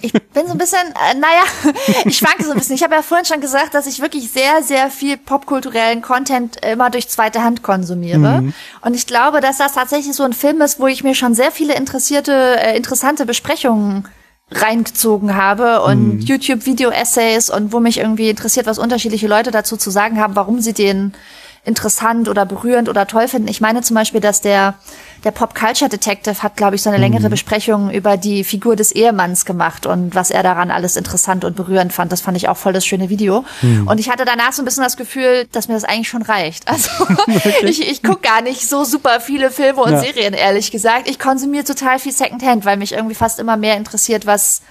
Ich 0.01 0.13
bin 0.13 0.45
so 0.47 0.53
ein 0.53 0.57
bisschen, 0.57 0.79
äh, 0.79 1.15
naja, 1.15 1.43
ich 2.05 2.17
schwanke 2.17 2.43
so 2.43 2.51
ein 2.51 2.57
bisschen. 2.57 2.75
Ich 2.75 2.83
habe 2.83 2.95
ja 2.95 3.01
vorhin 3.01 3.25
schon 3.25 3.41
gesagt, 3.41 3.73
dass 3.73 3.87
ich 3.87 4.01
wirklich 4.01 4.31
sehr, 4.31 4.63
sehr 4.63 4.89
viel 4.89 5.17
popkulturellen 5.17 6.01
Content 6.01 6.57
immer 6.65 6.89
durch 6.89 7.09
zweite 7.09 7.43
Hand 7.43 7.61
konsumiere. 7.63 8.43
Und 8.81 8.93
ich 8.95 9.05
glaube, 9.05 9.41
dass 9.41 9.57
das 9.57 9.73
tatsächlich 9.73 10.15
so 10.15 10.23
ein 10.23 10.33
Film 10.33 10.61
ist, 10.61 10.79
wo 10.79 10.87
ich 10.87 11.03
mir 11.03 11.15
schon 11.15 11.35
sehr 11.35 11.51
viele 11.51 11.75
interessierte, 11.75 12.57
äh, 12.59 12.75
interessante 12.77 13.25
Besprechungen 13.25 14.07
reingezogen 14.53 15.35
habe 15.35 15.81
und 15.83 16.21
YouTube-Video-Essays 16.21 17.49
und 17.49 17.71
wo 17.71 17.79
mich 17.79 17.99
irgendwie 17.99 18.29
interessiert, 18.29 18.65
was 18.65 18.79
unterschiedliche 18.79 19.27
Leute 19.27 19.51
dazu 19.51 19.77
zu 19.77 19.89
sagen 19.91 20.19
haben, 20.19 20.35
warum 20.35 20.59
sie 20.59 20.73
den 20.73 21.13
interessant 21.63 22.27
oder 22.27 22.45
berührend 22.45 22.89
oder 22.89 23.05
toll 23.05 23.27
finden. 23.27 23.47
Ich 23.47 23.61
meine 23.61 23.81
zum 23.81 23.95
Beispiel, 23.95 24.19
dass 24.19 24.41
der, 24.41 24.73
der 25.23 25.29
Pop 25.29 25.53
Culture 25.53 25.89
Detective 25.89 26.41
hat, 26.41 26.57
glaube 26.57 26.75
ich, 26.75 26.81
so 26.81 26.89
eine 26.89 26.97
längere 26.97 27.29
Besprechung 27.29 27.91
über 27.91 28.17
die 28.17 28.43
Figur 28.43 28.75
des 28.75 28.91
Ehemanns 28.91 29.45
gemacht 29.45 29.85
und 29.85 30.15
was 30.15 30.31
er 30.31 30.41
daran 30.41 30.71
alles 30.71 30.95
interessant 30.95 31.45
und 31.45 31.55
berührend 31.55 31.93
fand. 31.93 32.11
Das 32.11 32.21
fand 32.21 32.35
ich 32.35 32.49
auch 32.49 32.57
voll 32.57 32.73
das 32.73 32.83
schöne 32.85 33.09
Video. 33.09 33.45
Und 33.85 33.99
ich 33.99 34.09
hatte 34.09 34.25
danach 34.25 34.53
so 34.53 34.63
ein 34.63 34.65
bisschen 34.65 34.83
das 34.83 34.97
Gefühl, 34.97 35.47
dass 35.51 35.67
mir 35.67 35.75
das 35.75 35.83
eigentlich 35.83 36.09
schon 36.09 36.23
reicht. 36.23 36.67
Also 36.67 36.89
ich, 37.61 37.87
ich 37.87 38.01
gucke 38.01 38.21
gar 38.21 38.41
nicht 38.41 38.67
so 38.67 38.83
super 38.83 39.19
viele 39.19 39.51
Filme 39.51 39.81
und 39.83 39.91
Ja. 39.91 39.99
Serien, 39.99 40.33
ehrlich 40.33 40.71
gesagt. 40.71 41.07
Ich 41.07 41.19
konsumiere 41.19 41.63
total 41.63 41.99
viel 41.99 42.11
Secondhand, 42.11 42.65
weil 42.65 42.77
mich 42.77 42.93
irgendwie 42.93 43.15
fast 43.15 43.39
immer 43.39 43.55
mehr 43.55 43.77
interessiert, 43.77 44.25
was 44.25 44.63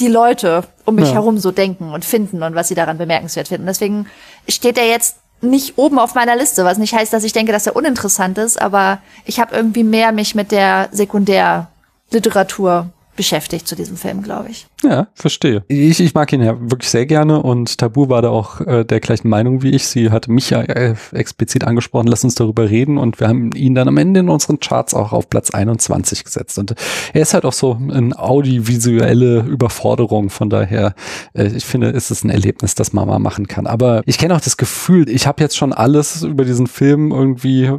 die 0.00 0.08
Leute 0.08 0.64
um 0.86 0.94
mich 0.94 1.08
Ja. 1.08 1.14
herum 1.16 1.38
so 1.38 1.50
denken 1.52 1.92
und 1.92 2.04
finden 2.04 2.42
und 2.42 2.54
was 2.54 2.68
sie 2.68 2.74
daran 2.74 2.96
bemerkenswert 2.96 3.48
finden. 3.48 3.66
Deswegen 3.66 4.06
steht 4.48 4.78
er 4.78 4.86
jetzt 4.88 5.16
nicht 5.40 5.76
oben 5.76 5.98
auf 5.98 6.14
meiner 6.14 6.36
Liste, 6.36 6.64
was 6.64 6.78
nicht 6.78 6.94
heißt, 6.94 7.12
dass 7.12 7.24
ich 7.24 7.32
denke, 7.32 7.52
dass 7.52 7.66
er 7.66 7.76
uninteressant 7.76 8.38
ist, 8.38 8.60
aber 8.60 8.98
ich 9.24 9.40
habe 9.40 9.54
irgendwie 9.54 9.84
mehr 9.84 10.12
mich 10.12 10.34
mit 10.34 10.52
der 10.52 10.88
Sekundärliteratur 10.92 12.90
beschäftigt 13.16 13.68
zu 13.68 13.76
diesem 13.76 13.96
Film, 13.96 14.22
glaube 14.22 14.50
ich. 14.50 14.66
Ja, 14.82 15.08
verstehe. 15.14 15.64
Ich, 15.68 16.00
ich 16.00 16.14
mag 16.14 16.32
ihn 16.32 16.42
ja 16.42 16.58
wirklich 16.60 16.90
sehr 16.90 17.06
gerne 17.06 17.42
und 17.42 17.78
Tabu 17.78 18.08
war 18.08 18.22
da 18.22 18.30
auch 18.30 18.60
äh, 18.60 18.84
der 18.84 19.00
gleichen 19.00 19.28
Meinung 19.28 19.62
wie 19.62 19.70
ich. 19.70 19.86
Sie 19.86 20.10
hatte 20.10 20.30
mich 20.30 20.50
ja 20.50 20.60
äh, 20.62 20.94
explizit 21.12 21.64
angesprochen, 21.64 22.06
lass 22.06 22.24
uns 22.24 22.34
darüber 22.34 22.68
reden 22.68 22.98
und 22.98 23.20
wir 23.20 23.28
haben 23.28 23.52
ihn 23.52 23.74
dann 23.74 23.88
am 23.88 23.96
Ende 23.96 24.20
in 24.20 24.28
unseren 24.28 24.60
Charts 24.60 24.94
auch 24.94 25.12
auf 25.12 25.30
Platz 25.30 25.50
21 25.50 26.24
gesetzt. 26.24 26.58
Und 26.58 26.74
er 27.12 27.22
ist 27.22 27.34
halt 27.34 27.44
auch 27.44 27.52
so 27.52 27.78
eine 27.90 28.18
audiovisuelle 28.18 29.40
Überforderung, 29.40 30.30
von 30.30 30.50
daher, 30.50 30.94
äh, 31.34 31.46
ich 31.46 31.64
finde, 31.64 31.88
ist 31.88 32.10
es 32.10 32.24
ein 32.24 32.30
Erlebnis, 32.30 32.74
das 32.74 32.92
man 32.92 33.08
mal 33.08 33.18
machen 33.18 33.46
kann. 33.46 33.66
Aber 33.66 34.02
ich 34.06 34.18
kenne 34.18 34.34
auch 34.34 34.40
das 34.40 34.56
Gefühl, 34.56 35.08
ich 35.08 35.26
habe 35.26 35.42
jetzt 35.42 35.56
schon 35.56 35.72
alles 35.72 36.22
über 36.22 36.44
diesen 36.44 36.66
Film 36.66 37.10
irgendwie, 37.12 37.70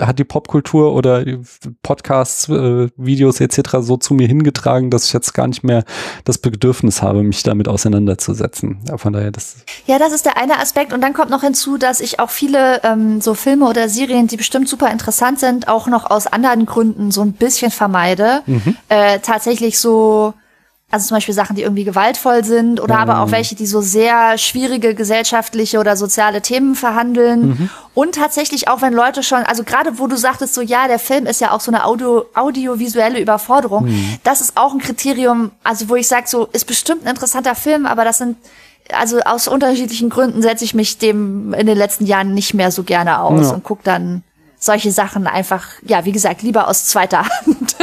hat 0.00 0.18
die 0.18 0.24
Popkultur 0.24 0.94
oder 0.94 1.24
Podcasts, 1.82 2.48
äh, 2.48 2.88
Videos 2.96 3.40
etc. 3.40 3.78
so 3.80 3.96
zu 3.96 4.14
mir 4.14 4.26
hingetragen, 4.26 4.79
dass 4.88 5.04
ich 5.04 5.12
jetzt 5.12 5.34
gar 5.34 5.46
nicht 5.46 5.62
mehr 5.62 5.84
das 6.24 6.38
Bedürfnis 6.38 7.02
habe, 7.02 7.22
mich 7.22 7.42
damit 7.42 7.68
auseinanderzusetzen. 7.68 8.78
Ja, 8.88 8.96
Von 8.96 9.12
daher, 9.12 9.30
das 9.30 9.56
Ja, 9.86 9.98
das 9.98 10.12
ist 10.12 10.24
der 10.24 10.38
eine 10.38 10.58
Aspekt. 10.58 10.92
Und 10.92 11.02
dann 11.02 11.12
kommt 11.12 11.30
noch 11.30 11.42
hinzu, 11.42 11.76
dass 11.76 12.00
ich 12.00 12.20
auch 12.20 12.30
viele 12.30 12.82
ähm, 12.84 13.20
so 13.20 13.34
Filme 13.34 13.68
oder 13.68 13.88
Serien, 13.88 14.28
die 14.28 14.36
bestimmt 14.36 14.68
super 14.68 14.90
interessant 14.90 15.40
sind, 15.40 15.68
auch 15.68 15.88
noch 15.88 16.08
aus 16.10 16.26
anderen 16.26 16.64
Gründen 16.64 17.10
so 17.10 17.22
ein 17.22 17.32
bisschen 17.32 17.70
vermeide. 17.70 18.42
Äh, 18.88 19.18
tatsächlich 19.20 19.78
so 19.78 20.34
Also 20.92 21.06
zum 21.08 21.16
Beispiel 21.16 21.34
Sachen, 21.34 21.54
die 21.54 21.62
irgendwie 21.62 21.84
gewaltvoll 21.84 22.44
sind 22.44 22.80
oder 22.80 22.98
aber 22.98 23.20
auch 23.20 23.30
welche, 23.30 23.54
die 23.54 23.66
so 23.66 23.80
sehr 23.80 24.36
schwierige 24.38 24.94
gesellschaftliche 24.96 25.78
oder 25.78 25.96
soziale 25.96 26.42
Themen 26.42 26.74
verhandeln. 26.74 27.70
Und 27.94 28.16
tatsächlich 28.16 28.66
auch, 28.68 28.82
wenn 28.82 28.92
Leute 28.92 29.22
schon, 29.22 29.44
also 29.44 29.62
gerade 29.62 30.00
wo 30.00 30.08
du 30.08 30.16
sagtest, 30.16 30.52
so 30.54 30.60
ja, 30.62 30.88
der 30.88 30.98
Film 30.98 31.26
ist 31.26 31.40
ja 31.40 31.52
auch 31.52 31.60
so 31.60 31.70
eine 31.70 31.84
Audio, 31.84 32.24
audiovisuelle 32.34 33.20
Überforderung, 33.20 33.88
das 34.24 34.40
ist 34.40 34.56
auch 34.56 34.72
ein 34.72 34.80
Kriterium, 34.80 35.52
also 35.62 35.88
wo 35.88 35.94
ich 35.94 36.08
sage, 36.08 36.26
so 36.26 36.46
ist 36.52 36.64
bestimmt 36.66 37.04
ein 37.04 37.10
interessanter 37.10 37.54
Film, 37.54 37.86
aber 37.86 38.04
das 38.04 38.18
sind 38.18 38.36
also 38.92 39.20
aus 39.20 39.46
unterschiedlichen 39.46 40.10
Gründen 40.10 40.42
setze 40.42 40.64
ich 40.64 40.74
mich 40.74 40.98
dem 40.98 41.54
in 41.54 41.68
den 41.68 41.78
letzten 41.78 42.06
Jahren 42.06 42.34
nicht 42.34 42.54
mehr 42.54 42.72
so 42.72 42.82
gerne 42.82 43.20
aus 43.20 43.46
Ja. 43.48 43.54
und 43.54 43.62
guck 43.62 43.84
dann 43.84 44.24
solche 44.58 44.90
Sachen 44.90 45.26
einfach, 45.26 45.64
ja, 45.86 46.04
wie 46.04 46.12
gesagt, 46.12 46.42
lieber 46.42 46.66
aus 46.68 46.84
zweiter 46.86 47.24
Hand, 47.46 47.76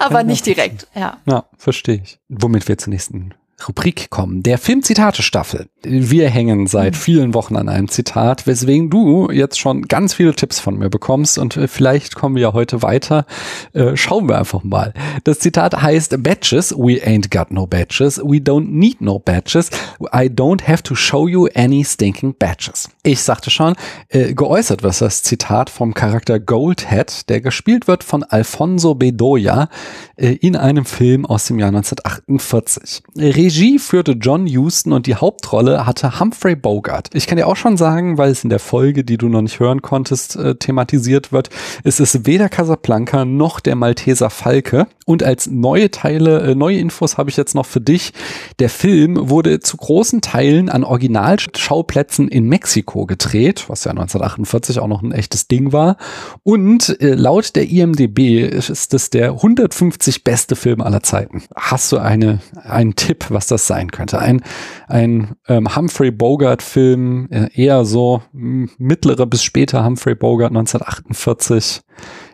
aber 0.00 0.22
nicht 0.22 0.46
direkt, 0.46 0.86
ja. 0.94 1.18
Ja, 1.26 1.44
verstehe 1.56 2.00
ich. 2.02 2.18
Womit 2.28 2.68
wir 2.68 2.78
zur 2.78 2.90
nächsten 2.92 3.34
Rubrik 3.68 4.10
kommen. 4.10 4.42
Der 4.42 4.58
Film-Zitate-Staffel. 4.58 5.68
Wir 5.84 6.28
hängen 6.28 6.66
seit 6.66 6.96
vielen 6.96 7.34
Wochen 7.34 7.56
an 7.56 7.68
einem 7.68 7.88
Zitat, 7.88 8.46
weswegen 8.46 8.90
du 8.90 9.30
jetzt 9.30 9.58
schon 9.58 9.82
ganz 9.82 10.14
viele 10.14 10.34
Tipps 10.34 10.60
von 10.60 10.78
mir 10.78 10.90
bekommst 10.90 11.38
und 11.38 11.56
äh, 11.56 11.68
vielleicht 11.68 12.14
kommen 12.14 12.36
wir 12.36 12.42
ja 12.42 12.52
heute 12.52 12.82
weiter. 12.82 13.26
Äh, 13.72 13.96
schauen 13.96 14.28
wir 14.28 14.38
einfach 14.38 14.64
mal. 14.64 14.92
Das 15.24 15.38
Zitat 15.38 15.80
heißt 15.80 16.22
Badges. 16.22 16.72
We 16.72 17.04
ain't 17.04 17.30
got 17.30 17.50
no 17.50 17.66
badges. 17.66 18.18
We 18.18 18.38
don't 18.38 18.68
need 18.68 19.00
no 19.00 19.18
badges. 19.18 19.70
I 20.12 20.26
don't 20.28 20.66
have 20.66 20.82
to 20.84 20.94
show 20.94 21.28
you 21.28 21.48
any 21.54 21.84
stinking 21.84 22.34
badges. 22.38 22.88
Ich 23.02 23.22
sagte 23.22 23.50
schon, 23.50 23.74
äh, 24.08 24.34
geäußert 24.34 24.82
wird 24.82 25.00
das 25.00 25.22
Zitat 25.22 25.70
vom 25.70 25.94
Charakter 25.94 26.38
Goldhead, 26.38 27.28
der 27.28 27.40
gespielt 27.40 27.88
wird 27.88 28.04
von 28.04 28.22
Alfonso 28.22 28.94
Bedoya 28.94 29.68
äh, 30.16 30.32
in 30.34 30.56
einem 30.56 30.84
Film 30.84 31.26
aus 31.26 31.46
dem 31.46 31.58
Jahr 31.58 31.68
1948. 31.68 33.02
Regie 33.42 33.80
führte 33.80 34.12
John 34.12 34.46
Huston 34.46 34.92
und 34.92 35.08
die 35.08 35.16
Hauptrolle 35.16 35.84
hatte 35.84 36.20
Humphrey 36.20 36.54
Bogart. 36.54 37.10
Ich 37.12 37.26
kann 37.26 37.38
dir 37.38 37.48
auch 37.48 37.56
schon 37.56 37.76
sagen, 37.76 38.16
weil 38.16 38.30
es 38.30 38.44
in 38.44 38.50
der 38.50 38.60
Folge, 38.60 39.02
die 39.02 39.18
du 39.18 39.28
noch 39.28 39.42
nicht 39.42 39.58
hören 39.58 39.82
konntest, 39.82 40.36
äh, 40.36 40.54
thematisiert 40.54 41.32
wird, 41.32 41.50
es 41.82 41.98
ist 41.98 42.24
weder 42.24 42.48
Casablanca 42.48 43.24
noch 43.24 43.58
der 43.58 43.74
Malteser 43.74 44.30
Falke. 44.30 44.86
Und 45.06 45.24
als 45.24 45.48
neue 45.48 45.90
Teile, 45.90 46.42
äh, 46.42 46.54
neue 46.54 46.78
Infos 46.78 47.18
habe 47.18 47.30
ich 47.30 47.36
jetzt 47.36 47.56
noch 47.56 47.66
für 47.66 47.80
dich. 47.80 48.12
Der 48.60 48.70
Film 48.70 49.28
wurde 49.28 49.58
zu 49.58 49.76
großen 49.76 50.20
Teilen 50.20 50.68
an 50.68 50.84
Originalschauplätzen 50.84 52.28
in 52.28 52.46
Mexiko 52.46 53.06
gedreht, 53.06 53.64
was 53.66 53.82
ja 53.82 53.90
1948 53.90 54.78
auch 54.78 54.86
noch 54.86 55.02
ein 55.02 55.10
echtes 55.10 55.48
Ding 55.48 55.72
war. 55.72 55.96
Und 56.44 57.00
äh, 57.00 57.14
laut 57.14 57.56
der 57.56 57.68
IMDB 57.68 58.42
ist 58.46 58.94
es 58.94 59.10
der 59.10 59.32
150 59.32 60.22
beste 60.22 60.54
Film 60.54 60.80
aller 60.80 61.02
Zeiten. 61.02 61.42
Hast 61.56 61.90
du 61.90 61.98
eine, 61.98 62.38
einen 62.62 62.94
Tipp, 62.94 63.31
was 63.32 63.46
das 63.46 63.66
sein 63.66 63.90
könnte? 63.90 64.18
Ein, 64.18 64.42
ein 64.88 65.34
ähm, 65.48 65.74
Humphrey 65.74 66.10
Bogart-Film, 66.10 67.28
äh, 67.30 67.48
eher 67.54 67.84
so 67.84 68.22
m, 68.34 68.70
mittlere 68.78 69.26
bis 69.26 69.42
später 69.42 69.84
Humphrey 69.84 70.14
Bogart 70.14 70.50
1948 70.50 71.82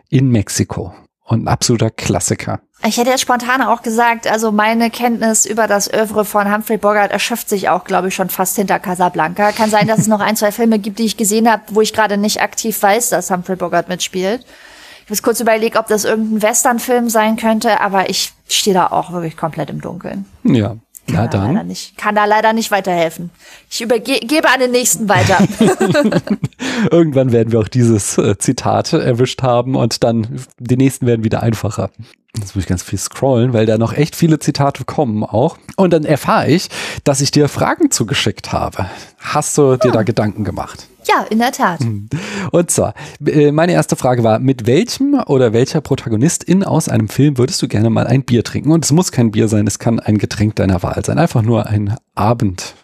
in 0.09 0.29
Mexiko. 0.29 0.93
Und 1.23 1.43
ein 1.43 1.47
absoluter 1.47 1.91
Klassiker. 1.91 2.59
Ich 2.87 2.97
hätte 2.97 3.11
jetzt 3.11 3.21
spontan 3.21 3.61
auch 3.61 3.83
gesagt, 3.83 4.25
also 4.25 4.51
meine 4.51 4.89
Kenntnis 4.89 5.45
über 5.45 5.67
das 5.67 5.93
Oeuvre 5.93 6.25
von 6.25 6.51
Humphrey 6.51 6.77
Bogart 6.77 7.11
erschöpft 7.11 7.49
sich 7.49 7.69
auch, 7.69 7.83
glaube 7.83 8.07
ich, 8.07 8.15
schon 8.15 8.29
fast 8.29 8.55
hinter 8.55 8.79
Casablanca. 8.79 9.51
Kann 9.51 9.69
sein, 9.69 9.87
dass 9.87 9.99
es 9.99 10.07
noch 10.07 10.21
ein, 10.21 10.37
zwei 10.37 10.51
Filme 10.51 10.79
gibt, 10.79 10.97
die 10.97 11.05
ich 11.05 11.17
gesehen 11.17 11.51
habe, 11.51 11.61
wo 11.69 11.81
ich 11.81 11.93
gerade 11.93 12.17
nicht 12.17 12.41
aktiv 12.41 12.81
weiß, 12.81 13.09
dass 13.09 13.29
Humphrey 13.29 13.57
Bogart 13.57 13.89
mitspielt. 13.89 14.45
Ich 15.05 15.11
habe 15.11 15.21
kurz 15.21 15.39
überlegt, 15.39 15.75
ob 15.77 15.87
das 15.87 16.05
irgendein 16.05 16.41
Westernfilm 16.41 17.09
sein 17.09 17.35
könnte, 17.35 17.81
aber 17.81 18.09
ich 18.09 18.31
stehe 18.47 18.73
da 18.73 18.87
auch 18.87 19.11
wirklich 19.11 19.35
komplett 19.35 19.69
im 19.69 19.81
Dunkeln. 19.81 20.25
Ja. 20.43 20.77
Na 21.13 21.27
Kann 21.27 21.29
da 21.31 21.37
leider 21.45 21.53
dann. 21.53 21.67
nicht, 21.67 21.97
kann 21.97 22.15
da 22.15 22.25
leider 22.25 22.53
nicht 22.53 22.71
weiterhelfen. 22.71 23.29
Ich 23.69 23.81
übergebe 23.81 24.49
an 24.49 24.59
den 24.59 24.71
nächsten 24.71 25.09
weiter. 25.09 25.39
Irgendwann 26.91 27.31
werden 27.31 27.51
wir 27.51 27.59
auch 27.59 27.67
dieses 27.67 28.17
äh, 28.17 28.37
Zitat 28.37 28.93
erwischt 28.93 29.41
haben 29.41 29.75
und 29.75 30.03
dann 30.03 30.41
die 30.59 30.77
nächsten 30.77 31.05
werden 31.05 31.23
wieder 31.23 31.43
einfacher. 31.43 31.89
Jetzt 32.37 32.55
muss 32.55 32.63
ich 32.63 32.69
ganz 32.69 32.83
viel 32.83 32.99
scrollen, 32.99 33.53
weil 33.53 33.65
da 33.65 33.77
noch 33.77 33.93
echt 33.93 34.15
viele 34.15 34.39
Zitate 34.39 34.85
kommen 34.85 35.23
auch. 35.23 35.57
Und 35.75 35.91
dann 35.91 36.05
erfahre 36.05 36.49
ich, 36.49 36.69
dass 37.03 37.21
ich 37.21 37.31
dir 37.31 37.49
Fragen 37.49 37.91
zugeschickt 37.91 38.53
habe. 38.53 38.89
Hast 39.17 39.57
du 39.57 39.77
dir 39.77 39.91
da 39.91 40.03
Gedanken 40.03 40.43
gemacht? 40.43 40.87
ja, 41.09 41.25
in 41.29 41.39
der 41.39 41.51
Tat. 41.51 41.79
Und 42.51 42.71
zwar, 42.71 42.93
äh, 43.25 43.51
meine 43.51 43.73
erste 43.73 43.95
Frage 43.95 44.23
war, 44.23 44.39
mit 44.39 44.67
welchem 44.67 45.15
oder 45.25 45.53
welcher 45.53 45.81
Protagonistin 45.81 46.63
aus 46.63 46.87
einem 46.87 47.09
Film 47.09 47.37
würdest 47.37 47.61
du 47.61 47.67
gerne 47.67 47.89
mal 47.89 48.07
ein 48.07 48.23
Bier 48.23 48.43
trinken? 48.43 48.71
Und 48.71 48.85
es 48.85 48.91
muss 48.91 49.11
kein 49.11 49.31
Bier 49.31 49.47
sein, 49.47 49.67
es 49.67 49.79
kann 49.79 49.99
ein 49.99 50.17
Getränk 50.17 50.55
deiner 50.55 50.83
Wahl 50.83 51.03
sein. 51.03 51.17
Einfach 51.17 51.41
nur 51.41 51.67
ein 51.67 51.95
Abend. 52.15 52.75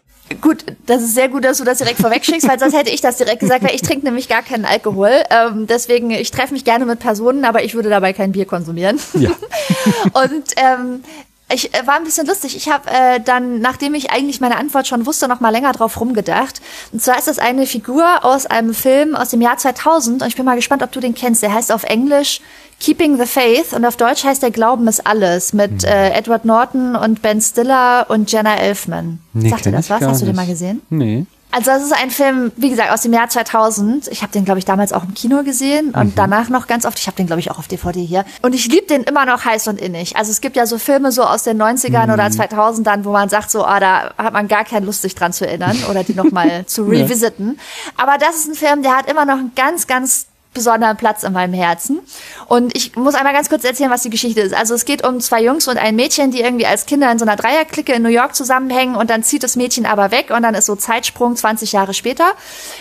Gut, 0.42 0.66
das 0.88 1.04
ist 1.04 1.14
sehr 1.14 1.30
gut, 1.30 1.46
dass 1.46 1.60
du 1.60 1.64
das 1.64 1.78
direkt 1.78 2.00
vorwegschickst, 2.00 2.48
weil 2.48 2.60
sonst 2.60 2.76
hätte 2.76 2.90
ich 2.90 3.00
das 3.00 3.18
direkt 3.18 3.42
gesagt, 3.42 3.64
weil 3.64 3.76
ich 3.76 3.84
trinke 3.84 4.06
nämlich 4.06 4.28
gar 4.28 4.42
keinen 4.42 4.66
Alkohol. 4.66 5.12
Ähm, 5.30 5.68
deswegen, 5.68 6.10
ich 6.10 6.32
treffe 6.32 6.54
mich 6.54 6.66
gerne 6.66 6.86
mit 6.86 7.00
Personen, 7.00 7.46
aber 7.46 7.64
ich 7.64 7.76
würde 7.76 7.90
dabei 7.90 8.12
kein 8.12 8.32
Bier 8.32 8.46
konsumieren. 8.46 9.00
Ja. 9.14 9.30
Und 10.14 10.54
ähm, 10.58 11.04
ich 11.54 11.74
äh, 11.74 11.86
war 11.86 11.96
ein 11.96 12.04
bisschen 12.04 12.26
lustig. 12.26 12.56
Ich 12.56 12.70
habe 12.70 12.90
äh, 12.90 13.20
dann, 13.20 13.60
nachdem 13.60 13.94
ich 13.94 14.12
eigentlich 14.12 14.42
meine 14.42 14.58
Antwort 14.58 14.88
schon 14.88 15.06
wusste, 15.06 15.28
noch 15.28 15.40
mal 15.40 15.52
länger 15.52 15.72
drauf 15.74 16.00
rumgedacht. 16.00 16.62
Und 16.92 17.02
zwar 17.02 17.18
ist 17.18 17.28
das 17.28 17.38
eine 17.38 17.68
Figur 17.68 18.24
aus 18.24 18.46
einem 18.46 18.74
Film 18.74 19.16
aus 19.16 19.30
dem 19.30 19.42
Jahr 19.42 19.58
2000 19.58 20.24
und 20.24 20.28
ich 20.28 20.36
bin 20.36 20.46
mal 20.46 20.56
gespannt, 20.56 20.82
ob 20.82 20.92
du 20.92 21.00
den 21.00 21.14
kennst. 21.14 21.44
Der 21.44 21.54
heißt 21.54 21.72
auf 21.72 21.84
Englisch 21.84 22.42
Keeping 22.80 23.18
the 23.18 23.26
Faith 23.26 23.74
und 23.74 23.86
auf 23.86 23.96
Deutsch 23.96 24.24
heißt 24.24 24.44
der 24.44 24.52
Glauben 24.52 24.88
ist 24.88 25.06
alles 25.06 25.54
mit 25.54 25.84
äh, 25.84 26.10
Edward 26.10 26.46
Norton 26.46 26.96
und 26.96 27.22
Ben 27.22 27.40
Stiller 27.40 28.06
und 28.10 28.32
Jenna 28.32 28.58
Elfman. 28.58 29.20
Sagt 29.34 29.66
dir 29.66 29.72
das 29.72 29.90
was? 29.90 30.02
Hast 30.02 30.22
du 30.22 30.26
den 30.26 30.36
mal 30.36 30.48
gesehen? 30.48 30.82
Nee. 30.90 31.26
Also 31.56 31.72
das 31.72 31.84
ist 31.84 31.94
ein 31.94 32.12
Film, 32.12 32.52
wie 32.58 32.70
gesagt, 32.70 32.92
aus 32.92 33.04
dem 33.04 33.14
Jahr 33.14 33.30
2000. 33.30 34.10
Ich 34.10 34.22
habe 34.24 34.34
den, 34.34 34.44
glaube 34.44 34.60
ich, 34.60 34.66
damals 34.66 34.92
auch 34.92 35.04
im 35.04 35.14
Kino 35.14 35.42
gesehen 35.42 35.92
und 35.92 36.18
danach 36.18 36.50
noch 36.50 36.68
ganz 36.68 36.86
oft. 36.86 37.00
Ich 37.00 37.08
habe 37.08 37.16
den, 37.16 37.28
glaube 37.28 37.40
ich, 37.40 37.50
auch 37.50 37.58
auf 37.58 37.70
DVD 37.70 38.04
hier. 38.04 38.26
Und 38.42 38.54
ich 38.54 38.68
liebe 38.68 38.88
den 38.88 39.04
immer 39.04 39.26
noch 39.26 39.46
heiß 39.46 39.70
und 39.70 39.80
innig. 39.80 40.18
Also 40.18 40.32
es 40.32 40.42
gibt 40.42 40.58
ja 40.58 40.66
so 40.66 40.78
Filme 40.78 41.14
so 41.14 41.24
aus 41.24 41.44
den 41.44 41.62
90ern 41.62 42.14
oder 42.14 42.26
2000ern, 42.26 43.06
wo 43.06 43.14
man 43.14 43.30
sagt 43.30 43.52
so, 43.52 43.64
ah, 43.64 43.80
da 43.80 44.14
hat 44.18 44.34
man 44.34 44.50
gar 44.50 44.66
keine 44.66 44.86
Lust, 44.86 45.02
sich 45.02 45.16
dran 45.16 45.32
zu 45.32 45.48
erinnern 45.48 45.78
oder 45.90 46.04
die 46.04 46.14
nochmal 46.14 46.66
zu 46.68 46.84
revisiten. 46.84 47.58
Aber 47.96 48.18
das 48.18 48.36
ist 48.36 48.50
ein 48.50 48.56
Film, 48.56 48.84
der 48.84 48.98
hat 48.98 49.10
immer 49.10 49.24
noch 49.24 49.38
einen 49.38 49.54
ganz, 49.56 49.88
ganz 49.88 50.26
besonderen 50.56 50.98
Platz 50.98 51.22
in 51.22 51.34
meinem 51.34 51.54
Herzen. 51.54 52.00
Und 52.48 52.76
ich 52.76 52.96
muss 52.96 53.14
einmal 53.14 53.34
ganz 53.34 53.50
kurz 53.50 53.64
erzählen, 53.64 53.92
was 53.92 54.02
die 54.02 54.10
Geschichte 54.10 54.42
ist. 54.42 54.56
Also 54.56 54.74
es 54.74 54.86
geht 54.86 55.06
um 55.06 55.20
zwei 55.20 55.44
Jungs 55.44 55.68
und 55.68 55.78
ein 55.78 55.96
Mädchen, 55.96 56.32
die 56.32 56.42
irgendwie 56.42 56.66
als 56.66 56.88
Kinder 56.88 57.12
in 57.12 57.20
so 57.20 57.26
einer 57.26 57.36
Dreierklicke 57.36 57.94
in 57.94 58.02
New 58.02 58.10
York 58.10 58.36
zusammenhängen 58.36 58.96
und 58.96 59.12
dann 59.12 59.22
zieht 59.22 59.44
das 59.44 59.56
Mädchen 59.56 59.86
aber 59.86 60.10
weg 60.10 60.32
und 60.36 60.42
dann 60.42 60.56
ist 60.56 60.66
so 60.66 60.76
Zeitsprung 60.76 61.36
20 61.36 61.72
Jahre 61.72 61.94
später. 61.94 62.32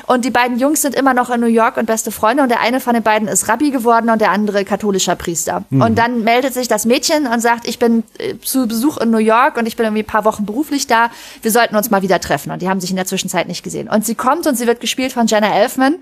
Und 0.07 0.25
die 0.25 0.31
beiden 0.31 0.59
Jungs 0.59 0.81
sind 0.81 0.95
immer 0.95 1.13
noch 1.13 1.29
in 1.29 1.41
New 1.41 1.47
York 1.47 1.77
und 1.77 1.87
beste 1.87 2.11
Freunde 2.11 2.43
und 2.43 2.49
der 2.49 2.61
eine 2.61 2.81
von 2.81 2.95
den 2.95 3.03
beiden 3.03 3.29
ist 3.29 3.49
Rabbi 3.49 3.71
geworden 3.71 4.09
und 4.09 4.21
der 4.21 4.31
andere 4.31 4.65
katholischer 4.65 5.17
Priester. 5.17 5.65
Und 5.71 5.99
dann 5.99 6.23
meldet 6.25 6.55
sich 6.55 6.69
das 6.69 6.87
Mädchen 6.87 7.27
und 7.27 7.41
sagt, 7.41 7.67
ich 7.67 7.79
bin 7.79 8.05
äh, 8.19 8.35
zu 8.39 8.67
Besuch 8.69 8.99
in 8.99 9.11
New 9.11 9.19
York 9.19 9.57
und 9.57 9.67
ich 9.67 9.77
bin 9.77 9.85
irgendwie 9.85 10.03
ein 10.03 10.07
paar 10.07 10.25
Wochen 10.25 10.47
beruflich 10.47 10.87
da. 10.87 11.11
Wir 11.43 11.51
sollten 11.51 11.77
uns 11.77 11.91
mal 11.91 12.03
wieder 12.03 12.21
treffen. 12.21 12.53
Und 12.53 12.63
die 12.63 12.69
haben 12.69 12.81
sich 12.81 12.91
in 12.91 12.97
der 12.97 13.07
Zwischenzeit 13.07 13.49
nicht 13.49 13.63
gesehen. 13.63 13.89
Und 13.89 14.07
sie 14.07 14.15
kommt 14.15 14.47
und 14.47 14.57
sie 14.57 14.67
wird 14.67 14.81
gespielt 14.81 15.13
von 15.13 15.27
Jenna 15.27 15.55
Elfman 15.55 15.97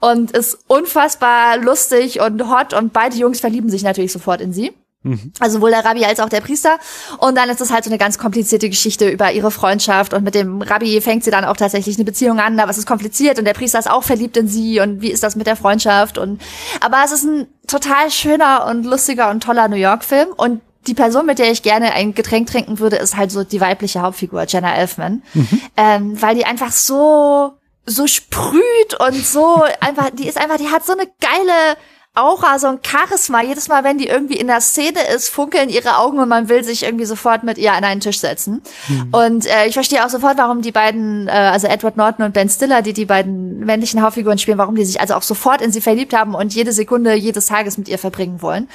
und 0.00 0.30
ist 0.30 0.58
unfassbar 0.66 1.17
lustig 1.60 2.20
und 2.20 2.48
hot 2.50 2.74
und 2.74 2.92
beide 2.92 3.16
Jungs 3.16 3.40
verlieben 3.40 3.70
sich 3.70 3.82
natürlich 3.82 4.12
sofort 4.12 4.40
in 4.40 4.52
sie. 4.52 4.72
Also 5.38 5.58
sowohl 5.58 5.70
der 5.70 5.84
Rabbi 5.84 6.04
als 6.04 6.18
auch 6.18 6.28
der 6.28 6.40
Priester. 6.40 6.78
Und 7.18 7.36
dann 7.36 7.48
ist 7.48 7.60
es 7.60 7.72
halt 7.72 7.84
so 7.84 7.90
eine 7.90 7.98
ganz 7.98 8.18
komplizierte 8.18 8.68
Geschichte 8.68 9.08
über 9.08 9.32
ihre 9.32 9.50
Freundschaft. 9.50 10.12
Und 10.12 10.24
mit 10.24 10.34
dem 10.34 10.60
Rabbi 10.60 11.00
fängt 11.00 11.22
sie 11.24 11.30
dann 11.30 11.44
auch 11.44 11.56
tatsächlich 11.56 11.96
eine 11.96 12.04
Beziehung 12.04 12.40
an, 12.40 12.58
aber 12.58 12.70
es 12.70 12.78
ist 12.78 12.86
kompliziert 12.86 13.38
und 13.38 13.44
der 13.44 13.54
Priester 13.54 13.78
ist 13.78 13.90
auch 13.90 14.02
verliebt 14.02 14.36
in 14.36 14.48
sie 14.48 14.80
und 14.80 15.00
wie 15.00 15.10
ist 15.10 15.22
das 15.22 15.36
mit 15.36 15.46
der 15.46 15.56
Freundschaft? 15.56 16.18
Und 16.18 16.40
aber 16.80 16.98
es 17.04 17.12
ist 17.12 17.24
ein 17.24 17.46
total 17.66 18.10
schöner 18.10 18.66
und 18.66 18.84
lustiger 18.84 19.30
und 19.30 19.42
toller 19.42 19.68
New 19.68 19.76
York-Film. 19.76 20.28
Und 20.36 20.60
die 20.86 20.94
Person, 20.94 21.26
mit 21.26 21.38
der 21.38 21.52
ich 21.52 21.62
gerne 21.62 21.92
ein 21.92 22.14
Getränk 22.14 22.48
trinken 22.48 22.78
würde, 22.78 22.96
ist 22.96 23.16
halt 23.16 23.30
so 23.30 23.44
die 23.44 23.60
weibliche 23.60 24.00
Hauptfigur, 24.02 24.44
Jenna 24.48 24.74
Elfman. 24.74 25.22
Ähm, 25.76 26.20
weil 26.20 26.34
die 26.34 26.44
einfach 26.44 26.72
so, 26.72 27.52
so 27.88 28.06
sprüht 28.06 29.00
und 29.00 29.14
so 29.26 29.62
einfach, 29.80 30.10
die 30.10 30.28
ist 30.28 30.38
einfach, 30.38 30.56
die 30.56 30.70
hat 30.70 30.84
so 30.84 30.92
eine 30.92 31.08
geile 31.20 31.76
Aura, 32.18 32.58
so 32.58 32.66
ein 32.66 32.80
Charisma. 32.82 33.42
Jedes 33.42 33.68
Mal, 33.68 33.84
wenn 33.84 33.98
die 33.98 34.08
irgendwie 34.08 34.36
in 34.36 34.48
der 34.48 34.60
Szene 34.60 35.00
ist, 35.14 35.28
funkeln 35.28 35.68
ihre 35.68 35.98
Augen 35.98 36.18
und 36.18 36.28
man 36.28 36.48
will 36.48 36.64
sich 36.64 36.82
irgendwie 36.82 37.04
sofort 37.04 37.44
mit 37.44 37.58
ihr 37.58 37.72
an 37.72 37.84
einen 37.84 38.00
Tisch 38.00 38.18
setzen. 38.18 38.62
Und 39.12 39.46
äh, 39.46 39.66
ich 39.66 39.74
verstehe 39.74 40.04
auch 40.04 40.08
sofort, 40.08 40.36
warum 40.36 40.60
die 40.60 40.72
beiden, 40.72 41.28
äh, 41.28 41.30
also 41.30 41.68
Edward 41.68 41.96
Norton 41.96 42.24
und 42.24 42.32
Ben 42.32 42.48
Stiller, 42.48 42.82
die 42.82 42.92
die 42.92 43.04
beiden 43.04 43.60
männlichen 43.60 44.02
Hauptfiguren 44.02 44.38
spielen, 44.38 44.58
warum 44.58 44.74
die 44.74 44.84
sich 44.84 45.00
also 45.00 45.14
auch 45.14 45.22
sofort 45.22 45.62
in 45.62 45.70
sie 45.70 45.80
verliebt 45.80 46.12
haben 46.12 46.34
und 46.34 46.54
jede 46.54 46.72
Sekunde 46.72 47.14
jedes 47.14 47.46
Tages 47.46 47.78
mit 47.78 47.88
ihr 47.88 47.98
verbringen 47.98 48.42
wollen. 48.42 48.68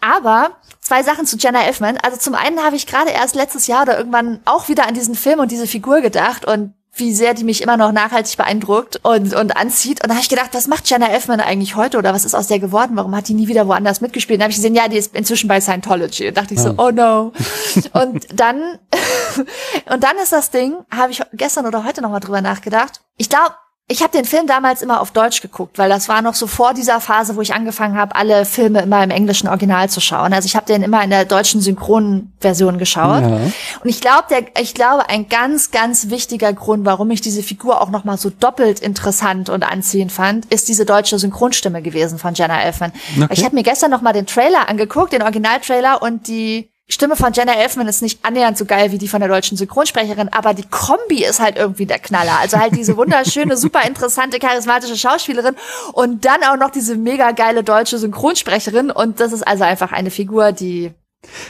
Aber 0.00 0.52
zwei 0.80 1.02
Sachen 1.02 1.26
zu 1.26 1.36
Jenna 1.36 1.64
Elfman. 1.64 1.98
Also 2.02 2.16
zum 2.16 2.34
einen 2.34 2.64
habe 2.64 2.76
ich 2.76 2.86
gerade 2.86 3.10
erst 3.10 3.34
letztes 3.34 3.66
Jahr 3.66 3.82
oder 3.82 3.98
irgendwann 3.98 4.40
auch 4.46 4.68
wieder 4.68 4.86
an 4.86 4.94
diesen 4.94 5.16
Film 5.16 5.40
und 5.40 5.50
diese 5.50 5.66
Figur 5.66 6.00
gedacht 6.00 6.46
und 6.46 6.72
wie 6.96 7.12
sehr 7.12 7.34
die 7.34 7.44
mich 7.44 7.62
immer 7.62 7.76
noch 7.76 7.92
nachhaltig 7.92 8.36
beeindruckt 8.36 9.00
und, 9.02 9.34
und 9.34 9.56
anzieht. 9.56 10.02
Und 10.02 10.08
da 10.08 10.14
habe 10.14 10.22
ich 10.22 10.28
gedacht, 10.28 10.50
was 10.52 10.66
macht 10.66 10.88
Jenna 10.88 11.08
Elfman 11.08 11.40
eigentlich 11.40 11.76
heute 11.76 11.98
oder 11.98 12.14
was 12.14 12.24
ist 12.24 12.34
aus 12.34 12.48
der 12.48 12.58
geworden? 12.58 12.92
Warum 12.94 13.14
hat 13.14 13.28
die 13.28 13.34
nie 13.34 13.48
wieder 13.48 13.66
woanders 13.68 14.00
mitgespielt? 14.00 14.38
Und 14.38 14.44
habe 14.44 14.50
ich 14.50 14.56
gesehen, 14.56 14.74
ja, 14.74 14.88
die 14.88 14.96
ist 14.96 15.14
inzwischen 15.14 15.48
bei 15.48 15.60
Scientology. 15.60 16.28
Und 16.28 16.36
dachte 16.36 16.54
ich 16.54 16.60
so, 16.60 16.74
oh 16.78 16.90
no. 16.90 17.32
und 17.92 18.26
dann, 18.34 18.78
und 19.90 20.02
dann 20.02 20.16
ist 20.22 20.32
das 20.32 20.50
Ding, 20.50 20.74
habe 20.90 21.12
ich 21.12 21.22
gestern 21.32 21.66
oder 21.66 21.84
heute 21.84 22.00
nochmal 22.02 22.20
drüber 22.20 22.40
nachgedacht. 22.40 23.02
Ich 23.16 23.28
glaube, 23.28 23.54
ich 23.88 24.02
habe 24.02 24.10
den 24.10 24.24
Film 24.24 24.48
damals 24.48 24.82
immer 24.82 25.00
auf 25.00 25.12
Deutsch 25.12 25.40
geguckt, 25.40 25.78
weil 25.78 25.88
das 25.88 26.08
war 26.08 26.20
noch 26.20 26.34
so 26.34 26.48
vor 26.48 26.74
dieser 26.74 27.00
Phase, 27.00 27.36
wo 27.36 27.40
ich 27.40 27.54
angefangen 27.54 27.96
habe, 27.96 28.16
alle 28.16 28.44
Filme 28.44 28.82
immer 28.82 29.04
im 29.04 29.10
englischen 29.10 29.46
Original 29.46 29.88
zu 29.88 30.00
schauen. 30.00 30.32
Also 30.32 30.46
ich 30.46 30.56
habe 30.56 30.66
den 30.66 30.82
immer 30.82 31.04
in 31.04 31.10
der 31.10 31.24
deutschen 31.24 31.60
Synchronversion 31.60 32.78
geschaut. 32.78 33.22
Ja. 33.22 33.36
Und 33.36 33.52
ich 33.84 34.00
glaube, 34.00 34.24
ich 34.60 34.74
glaube, 34.74 35.08
ein 35.08 35.28
ganz, 35.28 35.70
ganz 35.70 36.10
wichtiger 36.10 36.52
Grund, 36.52 36.84
warum 36.84 37.12
ich 37.12 37.20
diese 37.20 37.44
Figur 37.44 37.80
auch 37.80 37.90
noch 37.90 38.02
mal 38.02 38.18
so 38.18 38.28
doppelt 38.28 38.80
interessant 38.80 39.50
und 39.50 39.62
anziehend 39.62 40.10
fand, 40.10 40.46
ist 40.46 40.68
diese 40.68 40.84
deutsche 40.84 41.20
Synchronstimme 41.20 41.80
gewesen 41.80 42.18
von 42.18 42.34
Jenna 42.34 42.60
Elfman. 42.60 42.92
Okay. 43.16 43.28
Ich 43.30 43.44
habe 43.44 43.54
mir 43.54 43.62
gestern 43.62 43.92
noch 43.92 44.02
mal 44.02 44.12
den 44.12 44.26
Trailer 44.26 44.68
angeguckt, 44.68 45.12
den 45.12 45.22
Originaltrailer 45.22 46.02
und 46.02 46.26
die 46.26 46.70
Stimme 46.88 47.16
von 47.16 47.32
Jenna 47.32 47.54
Elfman 47.54 47.88
ist 47.88 48.00
nicht 48.00 48.24
annähernd 48.24 48.56
so 48.56 48.64
geil 48.64 48.92
wie 48.92 48.98
die 48.98 49.08
von 49.08 49.18
der 49.18 49.28
deutschen 49.28 49.56
Synchronsprecherin, 49.56 50.28
aber 50.28 50.54
die 50.54 50.62
Kombi 50.62 51.24
ist 51.24 51.40
halt 51.40 51.56
irgendwie 51.56 51.84
der 51.84 51.98
Knaller. 51.98 52.38
Also 52.38 52.58
halt 52.58 52.76
diese 52.76 52.96
wunderschöne, 52.96 53.56
super 53.56 53.84
interessante, 53.84 54.38
charismatische 54.38 54.96
Schauspielerin 54.96 55.56
und 55.94 56.24
dann 56.24 56.44
auch 56.44 56.56
noch 56.56 56.70
diese 56.70 56.94
mega 56.94 57.32
geile 57.32 57.64
deutsche 57.64 57.98
Synchronsprecherin 57.98 58.92
und 58.92 59.18
das 59.18 59.32
ist 59.32 59.42
also 59.42 59.64
einfach 59.64 59.90
eine 59.90 60.12
Figur, 60.12 60.52
die 60.52 60.92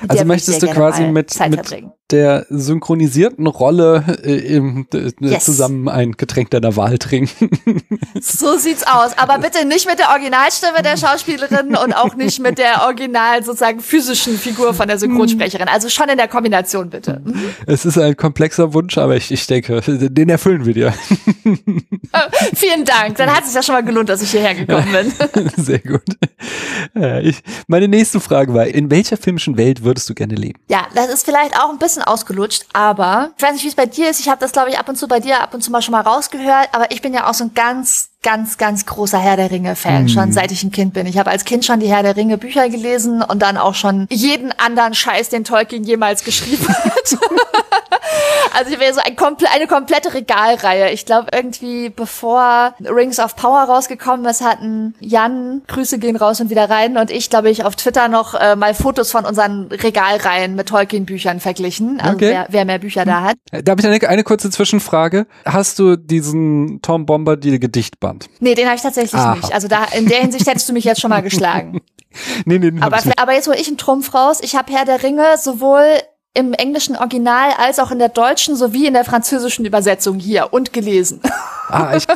also 0.08 0.24
möchtest 0.24 0.62
du 0.62 0.68
quasi 0.68 1.04
mit, 1.04 1.38
mit 1.48 1.84
der 2.10 2.46
synchronisierten 2.50 3.46
Rolle 3.48 4.18
äh, 4.22 4.54
im, 4.54 4.86
äh, 4.94 5.10
yes. 5.20 5.44
zusammen 5.44 5.88
ein 5.88 6.12
Getränk 6.12 6.50
deiner 6.50 6.76
Wahl 6.76 6.98
trinken. 6.98 7.50
So 8.20 8.56
sieht's 8.56 8.84
aus. 8.86 9.16
Aber 9.18 9.38
bitte 9.38 9.66
nicht 9.66 9.86
mit 9.88 9.98
der 9.98 10.10
Originalstimme 10.10 10.82
der 10.82 10.96
Schauspielerin 10.96 11.76
und 11.76 11.92
auch 11.92 12.14
nicht 12.14 12.40
mit 12.40 12.58
der 12.58 12.82
original 12.84 13.44
sozusagen 13.44 13.80
physischen 13.80 14.38
Figur 14.38 14.74
von 14.74 14.88
der 14.88 14.98
Synchronsprecherin. 14.98 15.68
Also 15.68 15.88
schon 15.88 16.08
in 16.08 16.16
der 16.16 16.28
Kombination 16.28 16.90
bitte. 16.90 17.22
Es 17.66 17.84
ist 17.84 17.98
ein 17.98 18.16
komplexer 18.16 18.72
Wunsch, 18.74 18.96
aber 18.98 19.16
ich, 19.16 19.30
ich 19.30 19.46
denke, 19.46 19.80
den 19.82 20.28
erfüllen 20.28 20.64
wir 20.64 20.74
dir. 20.74 20.92
Vielen 22.54 22.84
Dank. 22.84 23.16
Dann 23.16 23.30
hat 23.30 23.40
es 23.40 23.48
sich 23.48 23.54
ja 23.56 23.62
schon 23.62 23.74
mal 23.74 23.84
gelohnt, 23.84 24.08
dass 24.08 24.22
ich 24.22 24.30
hierher 24.30 24.54
gekommen 24.54 24.88
bin. 24.92 25.50
Sehr 25.56 25.80
gut. 25.80 26.02
Ich, 27.22 27.42
meine 27.66 27.88
nächste 27.88 28.20
Frage 28.20 28.54
war, 28.54 28.66
in 28.66 28.90
welcher 28.90 29.16
filmischen 29.16 29.56
Welt 29.56 29.65
würdest 29.82 30.08
du 30.08 30.14
gerne 30.14 30.34
leben? 30.34 30.58
Ja, 30.68 30.86
das 30.94 31.08
ist 31.08 31.24
vielleicht 31.24 31.58
auch 31.58 31.70
ein 31.70 31.78
bisschen 31.78 32.02
ausgelutscht, 32.02 32.64
aber 32.72 33.30
ich 33.36 33.42
weiß 33.42 33.52
nicht, 33.52 33.64
wie 33.64 33.68
es 33.68 33.74
bei 33.74 33.86
dir 33.86 34.10
ist. 34.10 34.20
Ich 34.20 34.28
habe 34.28 34.40
das, 34.40 34.52
glaube 34.52 34.70
ich, 34.70 34.78
ab 34.78 34.88
und 34.88 34.96
zu 34.96 35.08
bei 35.08 35.20
dir 35.20 35.40
ab 35.40 35.54
und 35.54 35.62
zu 35.62 35.70
mal 35.70 35.82
schon 35.82 35.92
mal 35.92 36.02
rausgehört, 36.02 36.68
aber 36.72 36.90
ich 36.90 37.02
bin 37.02 37.14
ja 37.14 37.28
auch 37.28 37.34
so 37.34 37.44
ein 37.44 37.54
ganz 37.54 38.10
ganz, 38.26 38.58
ganz 38.58 38.86
großer 38.86 39.18
Herr 39.18 39.36
der 39.36 39.52
Ringe-Fan, 39.52 40.02
mhm. 40.02 40.08
schon 40.08 40.32
seit 40.32 40.50
ich 40.50 40.64
ein 40.64 40.72
Kind 40.72 40.94
bin. 40.94 41.06
Ich 41.06 41.16
habe 41.16 41.30
als 41.30 41.44
Kind 41.44 41.64
schon 41.64 41.78
die 41.78 41.86
Herr 41.86 42.02
der 42.02 42.16
Ringe 42.16 42.38
Bücher 42.38 42.68
gelesen 42.68 43.22
und 43.22 43.40
dann 43.40 43.56
auch 43.56 43.76
schon 43.76 44.08
jeden 44.10 44.50
anderen 44.50 44.94
Scheiß, 44.94 45.28
den 45.28 45.44
Tolkien 45.44 45.84
jemals 45.84 46.24
geschrieben 46.24 46.66
hat. 46.68 47.16
Also 48.52 48.72
ich 48.72 48.80
wäre 48.80 48.94
so 48.94 49.00
ein 49.04 49.16
komple 49.16 49.48
eine 49.50 49.66
komplette 49.66 50.14
Regalreihe. 50.14 50.90
Ich 50.92 51.06
glaube 51.06 51.28
irgendwie, 51.32 51.90
bevor 51.90 52.74
Rings 52.80 53.18
of 53.18 53.36
Power 53.36 53.64
rausgekommen 53.64 54.26
ist, 54.26 54.42
hatten 54.42 54.94
Jan, 55.00 55.62
Grüße 55.66 55.98
gehen 55.98 56.16
raus 56.16 56.40
und 56.40 56.50
wieder 56.50 56.68
rein 56.68 56.96
und 56.96 57.10
ich, 57.10 57.30
glaube 57.30 57.50
ich, 57.50 57.64
auf 57.64 57.76
Twitter 57.76 58.08
noch 58.08 58.34
äh, 58.34 58.56
mal 58.56 58.74
Fotos 58.74 59.10
von 59.10 59.24
unseren 59.24 59.66
Regalreihen 59.66 60.54
mit 60.54 60.68
Tolkien-Büchern 60.68 61.40
verglichen. 61.40 62.00
Also 62.00 62.16
okay. 62.16 62.30
wer, 62.30 62.46
wer 62.50 62.64
mehr 62.64 62.78
Bücher 62.78 63.04
da 63.04 63.22
hat. 63.22 63.36
Da 63.50 63.72
habe 63.72 63.80
ich 63.80 63.86
eine, 63.86 64.08
eine 64.08 64.24
kurze 64.24 64.50
Zwischenfrage. 64.50 65.26
Hast 65.44 65.78
du 65.78 65.96
diesen 65.96 66.80
Tom 66.82 67.06
Bombadil 67.06 67.58
Gedichtband? 67.58 68.28
Nee, 68.40 68.54
den 68.54 68.66
habe 68.66 68.76
ich 68.76 68.82
tatsächlich 68.82 69.20
ah. 69.20 69.34
nicht. 69.34 69.52
Also 69.52 69.68
da 69.68 69.84
in 69.96 70.06
der 70.06 70.18
Hinsicht 70.18 70.46
hättest 70.46 70.68
du 70.68 70.72
mich 70.72 70.84
jetzt 70.84 71.00
schon 71.00 71.10
mal 71.10 71.22
geschlagen. 71.22 71.80
nee, 72.44 72.58
nee, 72.58 72.72
aber, 72.80 72.98
aber 73.16 73.34
jetzt 73.34 73.48
hole 73.48 73.58
ich 73.58 73.68
einen 73.68 73.78
Trumpf 73.78 74.14
raus. 74.14 74.40
Ich 74.42 74.56
habe 74.56 74.72
Herr 74.72 74.84
der 74.84 75.02
Ringe 75.02 75.36
sowohl 75.38 75.84
im 76.36 76.52
englischen 76.52 76.96
Original 76.96 77.50
als 77.56 77.78
auch 77.78 77.90
in 77.90 77.98
der 77.98 78.10
deutschen 78.10 78.56
sowie 78.56 78.86
in 78.86 78.94
der 78.94 79.04
französischen 79.04 79.64
Übersetzung 79.64 80.18
hier 80.18 80.52
und 80.52 80.72
gelesen. 80.72 81.20
Ah, 81.68 81.96
ich 81.96 82.06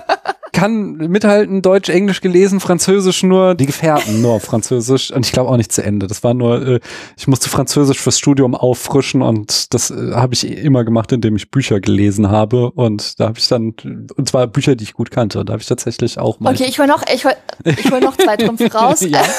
kann 0.60 0.96
mithalten, 0.96 1.62
Deutsch, 1.62 1.88
Englisch 1.88 2.20
gelesen, 2.20 2.60
Französisch 2.60 3.22
nur, 3.22 3.54
die 3.54 3.66
Gefährten 3.66 4.22
nur 4.22 4.40
Französisch 4.40 5.10
und 5.10 5.26
ich 5.26 5.32
glaube 5.32 5.50
auch 5.50 5.56
nicht 5.56 5.72
zu 5.72 5.82
Ende. 5.82 6.06
Das 6.06 6.22
war 6.22 6.34
nur, 6.34 6.66
äh, 6.66 6.80
ich 7.16 7.26
musste 7.28 7.50
Französisch 7.50 7.98
fürs 7.98 8.18
Studium 8.18 8.54
auffrischen 8.54 9.22
und 9.22 9.74
das 9.74 9.90
äh, 9.90 10.12
habe 10.14 10.34
ich 10.34 10.46
immer 10.46 10.84
gemacht, 10.84 11.12
indem 11.12 11.36
ich 11.36 11.50
Bücher 11.50 11.80
gelesen 11.80 12.30
habe 12.30 12.70
und 12.70 13.20
da 13.20 13.28
habe 13.28 13.38
ich 13.38 13.48
dann, 13.48 13.74
und 14.16 14.28
zwar 14.28 14.46
Bücher, 14.46 14.76
die 14.76 14.84
ich 14.84 14.94
gut 14.94 15.10
kannte, 15.10 15.44
da 15.44 15.52
habe 15.52 15.62
ich 15.62 15.68
tatsächlich 15.68 16.18
auch 16.18 16.40
mal. 16.40 16.54
Okay, 16.54 16.66
ich 16.68 16.78
hol 16.78 16.86
noch, 16.86 17.02
ich 17.12 17.24
hol, 17.24 17.32
ich 17.64 17.90
hol 17.90 18.00
noch 18.00 18.16
zwei 18.16 18.36
Trumpf 18.36 18.74
raus. 18.74 19.00
ja. 19.00 19.22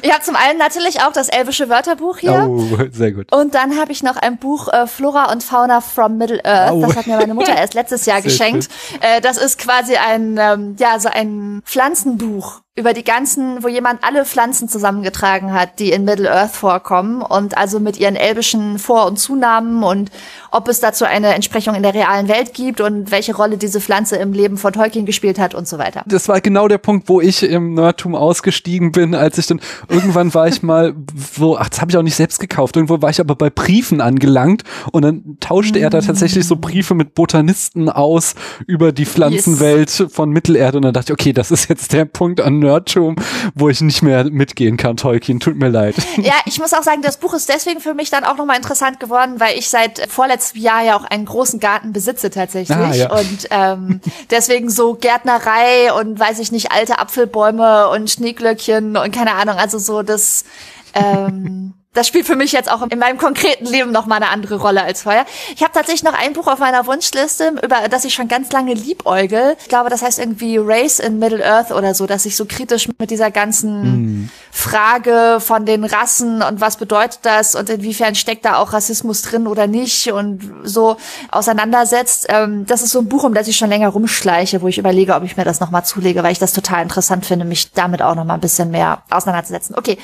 Ich 0.00 0.12
habe 0.12 0.22
zum 0.22 0.36
einen 0.36 0.58
natürlich 0.58 1.00
auch 1.02 1.12
das 1.12 1.28
elbische 1.28 1.68
Wörterbuch 1.68 2.18
hier. 2.18 2.46
Oh, 2.48 2.78
sehr 2.92 3.12
gut. 3.12 3.34
Und 3.34 3.54
dann 3.54 3.78
habe 3.78 3.90
ich 3.90 4.02
noch 4.02 4.16
ein 4.16 4.38
Buch 4.38 4.68
äh, 4.68 4.86
Flora 4.86 5.32
und 5.32 5.42
Fauna 5.42 5.80
from 5.80 6.16
Middle 6.18 6.44
Earth. 6.44 6.72
Oh. 6.72 6.82
Das 6.82 6.96
hat 6.96 7.06
mir 7.06 7.16
meine 7.16 7.34
Mutter 7.34 7.56
erst 7.56 7.74
letztes 7.74 8.06
Jahr 8.06 8.18
sehr 8.22 8.30
geschenkt. 8.30 8.68
Äh, 9.00 9.20
das 9.20 9.36
ist 9.36 9.58
quasi 9.58 9.96
ein, 9.96 10.37
ähm, 10.38 10.76
ja, 10.78 10.98
so 10.98 11.08
ein 11.08 11.62
Pflanzenbuch 11.64 12.62
über 12.78 12.94
die 12.94 13.02
ganzen, 13.02 13.62
wo 13.64 13.68
jemand 13.68 14.04
alle 14.04 14.24
Pflanzen 14.24 14.68
zusammengetragen 14.68 15.52
hat, 15.52 15.80
die 15.80 15.90
in 15.90 16.04
Middle 16.04 16.30
Earth 16.30 16.52
vorkommen 16.52 17.22
und 17.22 17.58
also 17.58 17.80
mit 17.80 17.98
ihren 17.98 18.14
elbischen 18.14 18.78
Vor- 18.78 19.06
und 19.06 19.18
Zunahmen 19.18 19.82
und 19.82 20.12
ob 20.52 20.68
es 20.68 20.78
dazu 20.78 21.04
eine 21.04 21.34
Entsprechung 21.34 21.74
in 21.74 21.82
der 21.82 21.92
realen 21.92 22.28
Welt 22.28 22.54
gibt 22.54 22.80
und 22.80 23.10
welche 23.10 23.34
Rolle 23.34 23.56
diese 23.56 23.80
Pflanze 23.80 24.16
im 24.16 24.32
Leben 24.32 24.56
von 24.56 24.72
Tolkien 24.72 25.06
gespielt 25.06 25.40
hat 25.40 25.56
und 25.56 25.66
so 25.66 25.78
weiter. 25.78 26.04
Das 26.06 26.28
war 26.28 26.40
genau 26.40 26.68
der 26.68 26.78
Punkt, 26.78 27.08
wo 27.08 27.20
ich 27.20 27.42
im 27.42 27.74
Nerdtum 27.74 28.14
ausgestiegen 28.14 28.92
bin, 28.92 29.16
als 29.16 29.38
ich 29.38 29.48
dann 29.48 29.60
irgendwann 29.88 30.32
war 30.32 30.46
ich 30.46 30.62
mal, 30.62 30.94
wo, 31.34 31.56
ach, 31.56 31.68
das 31.68 31.80
habe 31.80 31.90
ich 31.90 31.96
auch 31.96 32.02
nicht 32.02 32.14
selbst 32.14 32.38
gekauft, 32.38 32.76
irgendwo 32.76 33.02
war 33.02 33.10
ich 33.10 33.18
aber 33.18 33.34
bei 33.34 33.50
Briefen 33.50 34.00
angelangt 34.00 34.62
und 34.92 35.02
dann 35.02 35.36
tauschte 35.40 35.80
mm. 35.80 35.82
er 35.82 35.90
da 35.90 36.00
tatsächlich 36.00 36.46
so 36.46 36.54
Briefe 36.54 36.94
mit 36.94 37.14
Botanisten 37.14 37.88
aus 37.88 38.36
über 38.68 38.92
die 38.92 39.04
Pflanzenwelt 39.04 39.98
yes. 39.98 40.12
von 40.12 40.30
Mittelerde 40.30 40.78
und 40.78 40.82
dann 40.82 40.94
dachte 40.94 41.12
ich, 41.12 41.20
okay, 41.20 41.32
das 41.32 41.50
ist 41.50 41.68
jetzt 41.68 41.92
der 41.92 42.04
Punkt 42.04 42.40
an 42.40 42.60
Nerdtum, 42.68 43.16
wo 43.54 43.68
ich 43.68 43.80
nicht 43.80 44.02
mehr 44.02 44.24
mitgehen 44.24 44.76
kann, 44.76 44.96
Tolkien, 44.96 45.40
tut 45.40 45.56
mir 45.56 45.68
leid. 45.68 45.96
Ja, 46.18 46.34
ich 46.46 46.58
muss 46.58 46.74
auch 46.74 46.82
sagen, 46.82 47.00
das 47.00 47.16
Buch 47.16 47.32
ist 47.32 47.48
deswegen 47.48 47.80
für 47.80 47.94
mich 47.94 48.10
dann 48.10 48.24
auch 48.24 48.36
nochmal 48.36 48.56
interessant 48.56 48.98
geworden, 48.98 49.38
weil 49.38 49.56
ich 49.56 49.70
seit 49.70 50.00
vorletztem 50.10 50.60
Jahr 50.60 50.82
ja 50.82 50.96
auch 50.96 51.04
einen 51.04 51.24
großen 51.24 51.60
Garten 51.60 51.92
besitze 51.92 52.30
tatsächlich 52.30 52.76
ah, 52.76 52.92
ja. 52.92 53.10
und 53.10 53.48
ähm, 53.50 54.00
deswegen 54.30 54.68
so 54.68 54.94
Gärtnerei 54.94 55.92
und 55.92 56.18
weiß 56.18 56.40
ich 56.40 56.50
nicht, 56.50 56.72
alte 56.72 56.98
Apfelbäume 56.98 57.88
und 57.88 58.10
Schneeglöckchen 58.10 58.96
und 58.96 59.14
keine 59.14 59.34
Ahnung, 59.34 59.56
also 59.56 59.78
so 59.78 60.02
das 60.02 60.44
ähm, 60.92 61.72
das 61.98 62.06
spielt 62.06 62.26
für 62.26 62.36
mich 62.36 62.52
jetzt 62.52 62.70
auch 62.70 62.86
in 62.88 62.98
meinem 62.98 63.18
konkreten 63.18 63.66
Leben 63.66 63.90
noch 63.90 64.06
mal 64.06 64.16
eine 64.16 64.28
andere 64.28 64.56
Rolle 64.56 64.82
als 64.82 65.02
vorher. 65.02 65.26
Ich 65.56 65.62
habe 65.62 65.72
tatsächlich 65.72 66.04
noch 66.04 66.14
ein 66.14 66.32
Buch 66.32 66.46
auf 66.46 66.60
meiner 66.60 66.86
Wunschliste, 66.86 67.54
über 67.60 67.88
das 67.90 68.04
ich 68.04 68.14
schon 68.14 68.28
ganz 68.28 68.52
lange 68.52 68.72
liebäugel. 68.72 69.56
Ich 69.60 69.68
glaube, 69.68 69.90
das 69.90 70.02
heißt 70.02 70.20
irgendwie 70.20 70.58
Race 70.58 71.00
in 71.00 71.18
Middle 71.18 71.44
Earth 71.44 71.72
oder 71.72 71.94
so, 71.94 72.06
dass 72.06 72.24
ich 72.24 72.36
so 72.36 72.44
kritisch 72.44 72.88
mit 72.98 73.10
dieser 73.10 73.32
ganzen 73.32 74.26
mm. 74.26 74.30
Frage 74.52 75.38
von 75.40 75.66
den 75.66 75.82
Rassen 75.82 76.40
und 76.40 76.60
was 76.60 76.76
bedeutet 76.76 77.20
das 77.22 77.56
und 77.56 77.68
inwiefern 77.68 78.14
steckt 78.14 78.44
da 78.44 78.58
auch 78.58 78.72
Rassismus 78.72 79.22
drin 79.22 79.48
oder 79.48 79.66
nicht 79.66 80.12
und 80.12 80.40
so 80.62 80.96
auseinandersetzt. 81.32 82.26
Ähm, 82.28 82.64
das 82.66 82.82
ist 82.82 82.92
so 82.92 83.00
ein 83.00 83.08
Buch, 83.08 83.24
um 83.24 83.34
das 83.34 83.48
ich 83.48 83.56
schon 83.56 83.70
länger 83.70 83.88
rumschleiche, 83.88 84.62
wo 84.62 84.68
ich 84.68 84.78
überlege, 84.78 85.16
ob 85.16 85.24
ich 85.24 85.36
mir 85.36 85.44
das 85.44 85.58
noch 85.58 85.72
mal 85.72 85.82
zulege, 85.82 86.22
weil 86.22 86.30
ich 86.30 86.38
das 86.38 86.52
total 86.52 86.84
interessant 86.84 87.26
finde, 87.26 87.44
mich 87.44 87.72
damit 87.72 88.02
auch 88.02 88.14
noch 88.14 88.24
mal 88.24 88.34
ein 88.34 88.40
bisschen 88.40 88.70
mehr 88.70 89.02
auseinanderzusetzen. 89.10 89.74
Okay, 89.76 89.98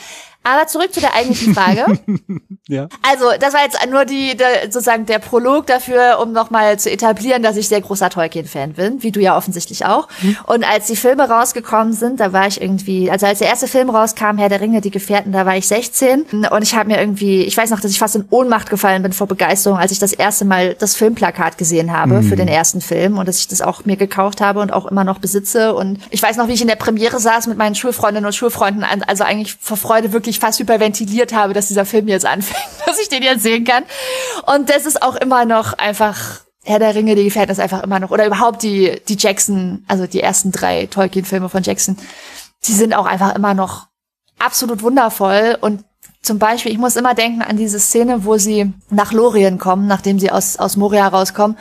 aber 0.45 0.67
zurück 0.67 0.93
zu 0.93 1.01
der 1.01 1.15
eigentlichen 1.15 1.55
Frage. 1.55 1.99
ja. 2.69 2.89
Also, 3.03 3.25
das 3.41 3.55
war 3.55 3.63
jetzt 3.63 3.79
nur 3.91 4.05
die, 4.05 4.37
der, 4.37 4.65
sozusagen 4.65 5.07
der 5.07 5.19
Prolog 5.19 5.67
dafür, 5.67 6.19
um 6.21 6.33
nochmal 6.33 6.79
zu 6.79 6.91
etablieren, 6.91 7.43
dass 7.43 7.57
ich 7.57 7.69
sehr 7.69 7.81
großer 7.81 8.11
Tolkien-Fan 8.11 8.75
bin, 8.75 9.03
wie 9.03 9.11
du 9.11 9.21
ja 9.21 9.37
offensichtlich 9.37 9.87
auch. 9.87 10.09
Mhm. 10.21 10.37
Und 10.47 10.65
als 10.65 10.87
die 10.87 10.97
Filme 10.97 11.29
rausgekommen 11.29 11.95
sind, 11.95 12.21
da 12.21 12.33
war 12.33 12.47
ich 12.47 12.61
irgendwie, 12.61 13.11
also 13.11 13.27
als 13.27 13.39
der 13.39 13.49
erste 13.49 13.69
Film 13.69 13.91
rauskam, 13.91 14.37
Herr 14.37 14.49
der 14.49 14.61
Ringe, 14.61 14.81
die 14.81 14.91
Gefährten, 14.91 15.33
da 15.33 15.47
war 15.47 15.57
ich 15.57 15.67
16. 15.67 16.27
Und 16.51 16.63
ich 16.63 16.75
habe 16.75 16.91
mir 16.91 17.01
irgendwie, 17.01 17.43
ich 17.43 17.57
weiß 17.57 17.71
noch, 17.71 17.81
dass 17.81 17.91
ich 17.91 17.99
fast 17.99 18.17
in 18.17 18.27
Ohnmacht 18.31 18.69
gefallen 18.69 19.03
bin 19.03 19.13
vor 19.13 19.27
Begeisterung, 19.27 19.79
als 19.79 19.93
ich 19.93 19.99
das 19.99 20.13
erste 20.13 20.45
Mal 20.45 20.75
das 20.75 20.95
Filmplakat 20.95 21.59
gesehen 21.59 21.93
habe 21.97 22.17
mhm. 22.17 22.23
für 22.25 22.37
den 22.37 22.49
ersten 22.49 22.81
Film 22.81 23.19
und 23.19 23.27
dass 23.27 23.39
ich 23.39 23.49
das 23.49 23.63
auch 23.63 23.85
mir 23.85 23.97
gekauft 23.97 24.41
habe 24.41 24.61
und 24.61 24.73
auch 24.73 24.87
immer 24.87 25.05
noch 25.05 25.19
besitze. 25.19 25.75
Und 25.75 25.99
ich 26.11 26.23
weiß 26.23 26.37
noch, 26.37 26.49
wie 26.49 26.53
ich 26.53 26.63
in 26.63 26.69
der 26.69 26.77
Premiere 26.77 27.19
saß 27.19 27.47
mit 27.47 27.57
meinen 27.57 27.75
Schulfreundinnen 27.75 28.27
und 28.27 28.35
Schulfreunden, 28.35 28.85
also 28.85 29.25
eigentlich 29.25 29.57
vor 29.61 29.77
Freude 29.77 30.13
wirklich 30.13 30.34
ich 30.35 30.41
fast 30.41 30.59
hyperventiliert 30.59 31.33
habe, 31.33 31.55
dass 31.55 31.69
dieser 31.69 31.85
Film 31.85 32.09
jetzt 32.09 32.27
anfängt, 32.27 32.69
dass 32.87 33.01
ich 33.01 33.09
den 33.09 33.23
jetzt 33.23 33.43
sehen 33.43 33.65
kann. 33.65 33.85
Und 34.47 34.71
das 34.71 34.87
ist 34.87 35.03
auch 35.03 35.17
immer 35.17 35.45
noch 35.45 35.73
einfach 35.75 36.45
Herr 36.67 36.79
der 36.79 36.95
Ringe, 36.95 37.15
die 37.15 37.25
Gefährten 37.25 37.53
ist 37.53 37.61
einfach 37.61 37.83
immer 37.83 38.01
noch, 38.01 38.11
oder 38.11 38.27
überhaupt 38.27 38.63
die, 38.63 39.01
die 39.07 39.17
Jackson, 39.19 39.85
also 39.87 40.07
die 40.07 40.21
ersten 40.21 40.51
drei 40.51 40.87
Tolkien-Filme 40.87 41.51
von 41.51 41.63
Jackson, 41.63 41.99
die 42.67 42.73
sind 42.73 42.95
auch 42.95 43.05
einfach 43.05 43.35
immer 43.35 43.53
noch 43.53 43.89
absolut 44.39 44.83
wundervoll 44.83 45.59
und 45.61 45.85
zum 46.25 46.39
Beispiel, 46.39 46.73
ich 46.73 46.79
muss 46.79 46.97
immer 46.97 47.15
denken 47.15 47.43
an 47.43 47.59
diese 47.59 47.79
Szene, 47.79 48.25
wo 48.25 48.39
sie 48.39 48.73
nach 48.89 49.13
Lorien 49.13 49.59
kommen, 49.59 49.87
nachdem 49.87 50.19
sie 50.19 50.31
aus, 50.31 50.57
aus 50.57 50.77
Moria 50.77 51.07
rauskommen. 51.07 51.59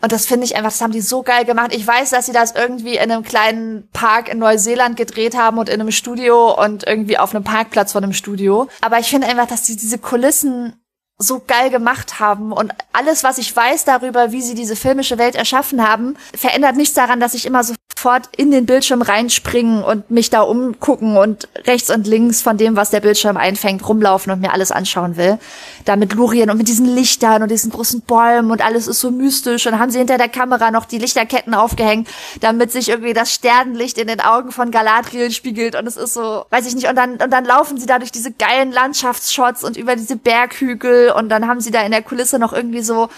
Und 0.00 0.10
das 0.10 0.24
finde 0.24 0.46
ich 0.46 0.56
einfach, 0.56 0.70
das 0.70 0.80
haben 0.80 0.92
die 0.92 1.02
so 1.02 1.22
geil 1.22 1.44
gemacht. 1.44 1.74
Ich 1.74 1.86
weiß, 1.86 2.10
dass 2.10 2.24
sie 2.24 2.32
das 2.32 2.52
irgendwie 2.52 2.94
in 2.96 3.10
einem 3.12 3.22
kleinen 3.22 3.88
Park 3.92 4.30
in 4.30 4.38
Neuseeland 4.38 4.96
gedreht 4.96 5.36
haben 5.36 5.58
und 5.58 5.68
in 5.68 5.80
einem 5.80 5.90
Studio 5.90 6.58
und 6.58 6.86
irgendwie 6.86 7.18
auf 7.18 7.34
einem 7.34 7.44
Parkplatz 7.44 7.92
von 7.92 8.02
einem 8.02 8.14
Studio. 8.14 8.68
Aber 8.80 8.98
ich 8.98 9.08
finde 9.08 9.26
einfach, 9.26 9.48
dass 9.48 9.64
die 9.64 9.76
diese 9.76 9.98
Kulissen 9.98 10.72
so 11.18 11.42
geil 11.46 11.70
gemacht 11.70 12.20
haben 12.20 12.52
und 12.52 12.72
alles, 12.92 13.24
was 13.24 13.38
ich 13.38 13.54
weiß 13.54 13.84
darüber, 13.84 14.32
wie 14.32 14.42
sie 14.42 14.54
diese 14.54 14.76
filmische 14.76 15.18
Welt 15.18 15.34
erschaffen 15.34 15.86
haben, 15.86 16.16
verändert 16.34 16.76
nichts 16.76 16.94
daran, 16.94 17.20
dass 17.20 17.34
ich 17.34 17.46
immer 17.46 17.64
sofort 18.06 18.28
in 18.36 18.52
den 18.52 18.66
Bildschirm 18.66 19.02
reinspringen 19.02 19.82
und 19.82 20.12
mich 20.12 20.30
da 20.30 20.42
umgucken 20.42 21.16
und 21.16 21.48
rechts 21.66 21.90
und 21.90 22.06
links 22.06 22.40
von 22.40 22.56
dem, 22.56 22.76
was 22.76 22.90
der 22.90 23.00
Bildschirm 23.00 23.36
einfängt, 23.36 23.86
rumlaufen 23.88 24.32
und 24.32 24.40
mir 24.40 24.52
alles 24.52 24.70
anschauen 24.70 25.16
will. 25.16 25.38
Da 25.84 25.96
mit 25.96 26.14
Lurien 26.14 26.48
und 26.48 26.56
mit 26.56 26.68
diesen 26.68 26.86
Lichtern 26.86 27.42
und 27.42 27.50
diesen 27.50 27.72
großen 27.72 28.02
Bäumen 28.02 28.52
und 28.52 28.64
alles 28.64 28.86
ist 28.86 29.00
so 29.00 29.10
mystisch. 29.10 29.66
Und 29.66 29.80
haben 29.80 29.90
sie 29.90 29.98
hinter 29.98 30.18
der 30.18 30.28
Kamera 30.28 30.70
noch 30.70 30.84
die 30.84 30.98
Lichterketten 30.98 31.52
aufgehängt, 31.52 32.06
damit 32.40 32.70
sich 32.70 32.90
irgendwie 32.90 33.12
das 33.12 33.32
Sternenlicht 33.34 33.98
in 33.98 34.06
den 34.06 34.20
Augen 34.20 34.52
von 34.52 34.70
Galadriel 34.70 35.32
spiegelt. 35.32 35.74
Und 35.74 35.88
es 35.88 35.96
ist 35.96 36.14
so, 36.14 36.44
weiß 36.50 36.64
ich 36.68 36.76
nicht, 36.76 36.88
und 36.88 36.94
dann, 36.94 37.16
und 37.16 37.32
dann 37.32 37.44
laufen 37.44 37.76
sie 37.76 37.86
da 37.86 37.98
durch 37.98 38.12
diese 38.12 38.30
geilen 38.30 38.70
Landschaftsshots 38.70 39.64
und 39.64 39.76
über 39.76 39.96
diese 39.96 40.14
Berghügel. 40.14 41.10
Und 41.10 41.28
dann 41.28 41.48
haben 41.48 41.60
sie 41.60 41.72
da 41.72 41.82
in 41.82 41.90
der 41.90 42.02
Kulisse 42.02 42.38
noch 42.38 42.52
irgendwie 42.52 42.82
so 42.82 43.08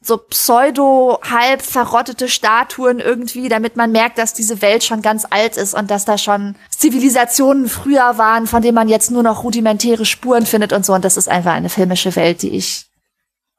so 0.00 0.16
pseudo 0.16 1.18
halb 1.28 1.62
verrottete 1.62 2.28
Statuen 2.28 3.00
irgendwie, 3.00 3.48
damit 3.48 3.76
man 3.76 3.92
merkt, 3.92 4.18
dass 4.18 4.32
diese 4.32 4.62
Welt 4.62 4.84
schon 4.84 5.02
ganz 5.02 5.26
alt 5.28 5.56
ist 5.56 5.74
und 5.74 5.90
dass 5.90 6.04
da 6.04 6.18
schon 6.18 6.54
Zivilisationen 6.70 7.68
früher 7.68 8.16
waren, 8.16 8.46
von 8.46 8.62
denen 8.62 8.76
man 8.76 8.88
jetzt 8.88 9.10
nur 9.10 9.22
noch 9.22 9.42
rudimentäre 9.42 10.04
Spuren 10.04 10.46
findet 10.46 10.72
und 10.72 10.86
so. 10.86 10.94
Und 10.94 11.04
das 11.04 11.16
ist 11.16 11.28
einfach 11.28 11.52
eine 11.52 11.68
filmische 11.68 12.14
Welt, 12.16 12.42
die 12.42 12.50
ich 12.50 12.86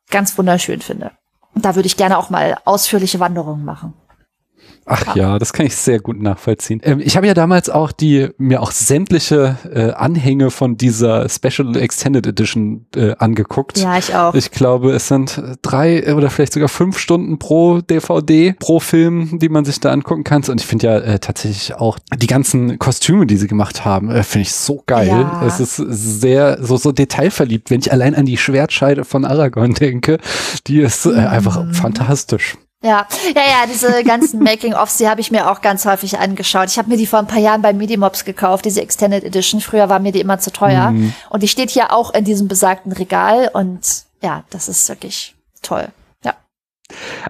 ganz 0.10 0.38
wunderschön 0.38 0.82
finde. 0.82 1.12
Und 1.54 1.66
da 1.66 1.76
würde 1.76 1.88
ich 1.88 1.98
gerne 1.98 2.18
auch 2.18 2.30
mal 2.30 2.58
ausführliche 2.66 3.20
Wanderungen 3.20 3.66
machen. 3.66 3.94
Ach 4.90 5.16
ja, 5.16 5.38
das 5.40 5.54
kann 5.54 5.66
ich 5.66 5.76
sehr 5.76 6.00
gut 6.00 6.22
nachvollziehen. 6.22 6.82
Ähm, 6.84 7.00
ich 7.00 7.16
habe 7.16 7.28
ja 7.28 7.34
damals 7.34 7.70
auch 7.70 7.92
die 7.92 8.30
mir 8.38 8.62
auch 8.62 8.72
sämtliche 8.72 9.58
äh, 9.72 9.92
Anhänge 9.92 10.50
von 10.52 10.78
dieser 10.78 11.30
Special 11.30 11.76
Extended 11.78 12.26
Edition 12.28 12.86
äh, 12.96 13.14
angeguckt. 13.18 13.78
Ja, 13.78 13.98
ich 13.98 14.16
auch. 14.16 14.34
Ich 14.34 14.52
glaube, 14.52 14.92
es 14.94 15.08
sind 15.08 15.42
drei 15.62 16.16
oder 16.16 16.30
vielleicht 16.30 16.54
sogar 16.54 16.70
fünf 16.70 16.98
Stunden 16.98 17.38
pro 17.40 17.82
DVD, 17.82 18.54
pro 18.60 18.80
Film, 18.80 19.40
die 19.40 19.50
man 19.50 19.64
sich 19.66 19.80
da 19.80 19.92
angucken 19.92 20.24
kann. 20.24 20.44
Und 20.50 20.60
ich 20.62 20.68
finde 20.68 20.88
ja 20.88 20.98
äh, 20.98 21.20
tatsächlich 21.20 21.76
auch 21.76 22.00
die 22.18 22.28
ganzen 22.28 22.80
Kostüme, 22.80 23.26
die 23.28 23.38
sie 23.38 23.48
gemacht 23.48 23.86
haben, 23.86 24.10
äh, 24.10 24.24
finde 24.24 24.44
ich 24.44 24.54
so 24.54 24.84
geil. 24.88 25.08
Ja. 25.08 25.44
Es 25.46 25.60
ist 25.60 25.76
sehr 25.76 26.58
so 26.64 26.78
so 26.78 26.92
detailverliebt, 26.92 27.70
wenn 27.70 27.80
ich 27.82 27.92
allein 27.92 28.16
an 28.16 28.26
die 28.26 28.38
Schwertscheide 28.38 29.04
von 29.06 29.26
Aragorn 29.26 29.74
denke. 29.74 30.18
Die 30.68 30.80
ist 30.82 31.06
äh, 31.06 31.14
einfach 31.16 31.64
Mhm. 31.64 31.74
fantastisch. 31.74 32.56
Ja, 32.82 33.06
ja, 33.36 33.42
ja, 33.42 33.66
diese 33.68 34.06
ganzen 34.06 34.40
Making-ofs, 34.44 34.98
die 34.98 35.10
habe 35.10 35.20
ich 35.20 35.32
mir 35.32 35.52
auch 35.52 35.60
ganz 35.60 35.86
häufig 35.86 36.18
angeschaut. 36.18 36.70
Ich 36.70 36.78
habe 36.78 36.90
mir 36.90 36.96
die 36.96 37.08
vor 37.08 37.20
ein 37.20 37.28
paar 37.28 37.40
Jahren 37.40 37.62
bei 37.62 37.74
Medimobs 37.74 38.24
gekauft, 38.24 38.64
diese 38.64 38.82
Extended 38.82 39.24
Edition. 39.26 39.60
Früher 39.60 39.90
war 39.90 40.00
mir 40.00 40.14
die 40.14 40.22
immer 40.22 40.40
zu 40.40 40.52
teuer. 40.52 40.94
Und 41.30 41.44
die 41.44 41.50
steht 41.50 41.72
hier 41.72 41.92
auch 41.92 42.14
in 42.14 42.24
diesem 42.24 42.48
besagten 42.48 42.94
Regal. 42.94 43.50
Und 43.54 44.04
ja, 44.22 44.46
das 44.50 44.70
ist 44.70 44.88
wirklich 44.88 45.36
toll. 45.62 45.90
Ja. 46.24 46.36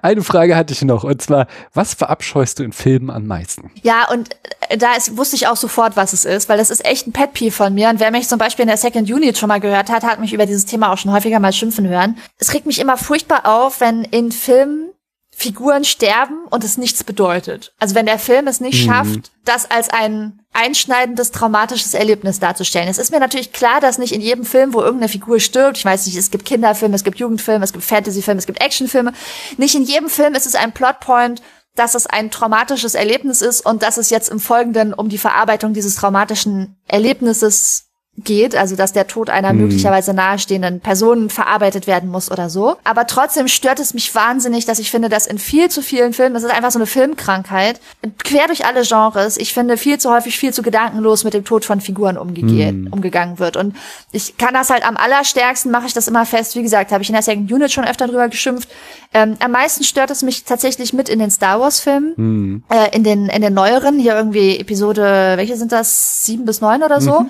Eine 0.04 0.22
Frage 0.22 0.56
hatte 0.56 0.74
ich 0.74 0.84
noch, 0.84 1.04
und 1.04 1.20
zwar, 1.20 1.48
was 1.74 1.96
verabscheust 1.96 2.60
du 2.60 2.64
in 2.64 2.72
Filmen 2.72 3.10
am 3.10 3.26
meisten? 3.26 3.72
Ja, 3.82 4.08
und 4.12 4.30
äh, 4.70 4.78
da 4.78 4.94
ist, 4.94 5.18
wusste 5.18 5.36
ich 5.36 5.48
auch 5.48 5.58
sofort, 5.58 5.98
was 5.98 6.14
es 6.14 6.26
ist, 6.26 6.48
weil 6.48 6.60
das 6.60 6.70
ist 6.70 6.86
echt 6.86 7.08
ein 7.08 7.12
Pet 7.12 7.34
Peeve 7.34 7.52
von 7.52 7.74
mir. 7.74 7.90
Und 7.90 8.00
wer 8.00 8.12
mich 8.12 8.28
zum 8.28 8.38
Beispiel 8.38 8.64
in 8.64 8.70
der 8.70 8.78
Second 8.78 9.10
Unit 9.10 9.40
schon 9.40 9.50
mal 9.50 9.60
gehört 9.60 9.90
hat, 9.90 10.04
hat 10.04 10.20
mich 10.20 10.32
über 10.32 10.46
dieses 10.46 10.68
Thema 10.68 10.94
auch 10.94 10.98
schon 11.00 11.12
häufiger 11.12 11.40
mal 11.40 11.54
schimpfen 11.54 11.88
hören. 11.88 12.20
Es 12.38 12.54
regt 12.54 12.68
mich 12.68 12.80
immer 12.80 12.98
furchtbar 12.98 13.48
auf, 13.48 13.82
wenn 13.82 14.04
in 14.04 14.32
Filmen 14.32 14.92
Figuren 15.40 15.86
sterben 15.86 16.44
und 16.50 16.66
es 16.66 16.78
nichts 16.78 17.06
bedeutet. 17.06 17.74
Also 17.80 17.96
wenn 17.96 18.06
der 18.06 18.20
Film 18.20 18.48
es 18.48 18.60
nicht 18.60 18.84
schafft, 18.84 19.32
das 19.46 19.72
als 19.72 19.90
ein 19.90 20.42
einschneidendes, 20.52 21.32
traumatisches 21.32 21.94
Erlebnis 21.94 22.42
darzustellen. 22.42 22.90
Es 22.90 22.98
ist 22.98 23.12
mir 23.12 23.22
natürlich 23.22 23.54
klar, 23.54 23.80
dass 23.80 24.00
nicht 24.00 24.12
in 24.12 24.20
jedem 24.20 24.44
Film, 24.44 24.74
wo 24.74 24.82
irgendeine 24.82 25.08
Figur 25.08 25.40
stirbt, 25.40 25.78
ich 25.78 25.86
weiß 25.86 26.08
nicht, 26.08 26.18
es 26.18 26.30
gibt 26.30 26.44
Kinderfilme, 26.44 26.94
es 26.94 27.06
gibt 27.06 27.20
Jugendfilme, 27.20 27.64
es 27.64 27.72
gibt 27.72 27.86
Fantasyfilme, 27.86 28.38
es 28.38 28.48
gibt 28.48 28.62
Actionfilme, 28.62 29.14
nicht 29.56 29.76
in 29.76 29.84
jedem 29.84 30.10
Film 30.10 30.36
ist 30.36 30.46
es 30.46 30.56
ein 30.56 30.74
Plotpoint, 30.74 31.42
dass 31.76 31.96
es 31.96 32.06
ein 32.06 32.32
traumatisches 32.32 32.94
Erlebnis 32.94 33.42
ist 33.42 33.66
und 33.66 33.82
dass 33.82 33.96
es 33.96 34.10
jetzt 34.10 34.28
im 34.28 34.42
Folgenden 34.42 34.94
um 34.94 35.08
die 35.08 35.18
Verarbeitung 35.18 35.74
dieses 35.74 35.96
traumatischen 35.96 36.76
Erlebnisses 36.86 37.89
geht, 38.24 38.56
also 38.56 38.76
dass 38.76 38.94
der 38.94 39.08
Tod 39.08 39.30
einer 39.30 39.54
möglicherweise 39.54 40.14
nahestehenden 40.14 40.80
Person 40.80 41.30
verarbeitet 41.30 41.88
werden 41.88 42.10
muss 42.10 42.32
oder 42.32 42.50
so. 42.50 42.78
Aber 42.84 43.08
trotzdem 43.08 43.48
stört 43.48 43.80
es 43.80 43.94
mich 43.94 44.14
wahnsinnig, 44.16 44.66
dass 44.66 44.80
ich 44.80 44.92
finde, 44.92 45.10
dass 45.10 45.28
in 45.28 45.40
viel 45.40 45.70
zu 45.70 45.82
vielen 45.82 46.14
Filmen, 46.14 46.34
das 46.34 46.44
ist 46.44 46.52
einfach 46.52 46.72
so 46.72 46.80
eine 46.80 46.86
Filmkrankheit, 46.86 47.80
quer 48.24 48.48
durch 48.48 48.66
alle 48.66 48.84
Genres, 48.84 49.38
ich 49.38 49.54
finde 49.54 49.78
viel 49.78 49.98
zu 49.98 50.12
häufig 50.12 50.38
viel 50.38 50.54
zu 50.54 50.62
gedankenlos 50.62 51.24
mit 51.24 51.34
dem 51.34 51.46
Tod 51.46 51.66
von 51.66 51.82
Figuren 51.82 52.18
umgegangen, 52.18 52.88
umgegangen 52.92 53.40
wird. 53.40 53.58
Und 53.58 53.76
ich 54.12 54.38
kann 54.38 54.54
das 54.54 54.70
halt 54.70 54.86
am 54.86 54.98
allerstärksten, 54.98 55.72
mache 55.72 55.88
ich 55.88 55.94
das 55.94 56.08
immer 56.08 56.26
fest, 56.26 56.56
wie 56.56 56.64
gesagt, 56.64 56.92
habe 56.92 57.04
ich 57.04 57.10
in 57.10 57.14
der 57.14 57.24
Second 57.24 57.52
Unit 57.52 57.72
schon 57.72 57.86
öfter 57.86 58.08
drüber 58.08 58.28
geschimpft. 58.28 58.70
Ähm, 59.14 59.38
am 59.40 59.52
meisten 59.52 59.84
stört 59.84 60.12
es 60.12 60.22
mich 60.22 60.44
tatsächlich 60.44 60.94
mit 60.94 61.10
in 61.10 61.20
den 61.20 61.32
Star 61.32 61.60
Wars 61.60 61.80
Filmen, 61.80 62.14
äh, 62.70 62.96
in 62.96 63.04
den 63.04 63.28
in 63.28 63.42
den 63.42 63.54
neueren, 63.54 64.00
hier 64.00 64.16
irgendwie 64.16 64.58
Episode, 64.58 65.34
welche 65.36 65.56
sind 65.58 65.72
das, 65.72 66.24
sieben 66.26 66.46
bis 66.46 66.62
neun 66.62 66.84
oder 66.84 67.02
so. 67.02 67.26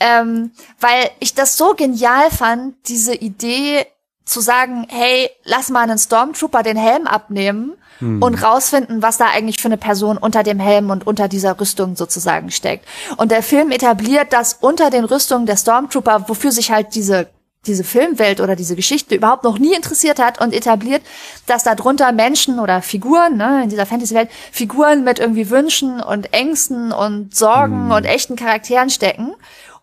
Ähm, 0.00 0.52
weil 0.80 1.10
ich 1.20 1.34
das 1.34 1.56
so 1.56 1.74
genial 1.74 2.30
fand, 2.30 2.74
diese 2.88 3.14
Idee 3.14 3.86
zu 4.24 4.40
sagen, 4.40 4.86
hey, 4.90 5.30
lass 5.44 5.70
mal 5.70 5.82
einen 5.82 5.98
Stormtrooper 5.98 6.62
den 6.62 6.76
Helm 6.76 7.06
abnehmen 7.06 7.72
und 8.20 8.42
rausfinden, 8.42 9.02
was 9.02 9.16
da 9.16 9.26
eigentlich 9.26 9.60
für 9.60 9.66
eine 9.66 9.76
Person 9.76 10.18
unter 10.18 10.44
dem 10.44 10.60
Helm 10.60 10.90
und 10.90 11.06
unter 11.06 11.26
dieser 11.26 11.58
Rüstung 11.58 11.96
sozusagen 11.96 12.52
steckt. 12.52 12.86
Und 13.16 13.32
der 13.32 13.42
Film 13.42 13.72
etabliert, 13.72 14.32
dass 14.32 14.58
unter 14.60 14.90
den 14.90 15.04
Rüstungen 15.04 15.46
der 15.46 15.56
Stormtrooper, 15.56 16.28
wofür 16.28 16.52
sich 16.52 16.70
halt 16.70 16.94
diese 16.94 17.28
diese 17.66 17.82
Filmwelt 17.84 18.40
oder 18.40 18.54
diese 18.54 18.76
Geschichte 18.76 19.16
überhaupt 19.16 19.42
noch 19.42 19.58
nie 19.58 19.74
interessiert 19.74 20.20
hat 20.20 20.40
und 20.40 20.54
etabliert, 20.54 21.02
dass 21.46 21.64
da 21.64 21.74
drunter 21.74 22.12
Menschen 22.12 22.60
oder 22.60 22.82
Figuren, 22.82 23.36
ne, 23.36 23.64
in 23.64 23.68
dieser 23.68 23.84
Fantasy-Welt, 23.84 24.30
Figuren 24.52 25.02
mit 25.02 25.18
irgendwie 25.18 25.50
Wünschen 25.50 26.00
und 26.00 26.32
Ängsten 26.32 26.92
und 26.92 27.34
Sorgen 27.34 27.90
und 27.90 28.04
echten 28.04 28.36
Charakteren 28.36 28.90
stecken. 28.90 29.34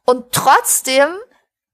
Und 0.05 0.31
trotzdem 0.31 1.07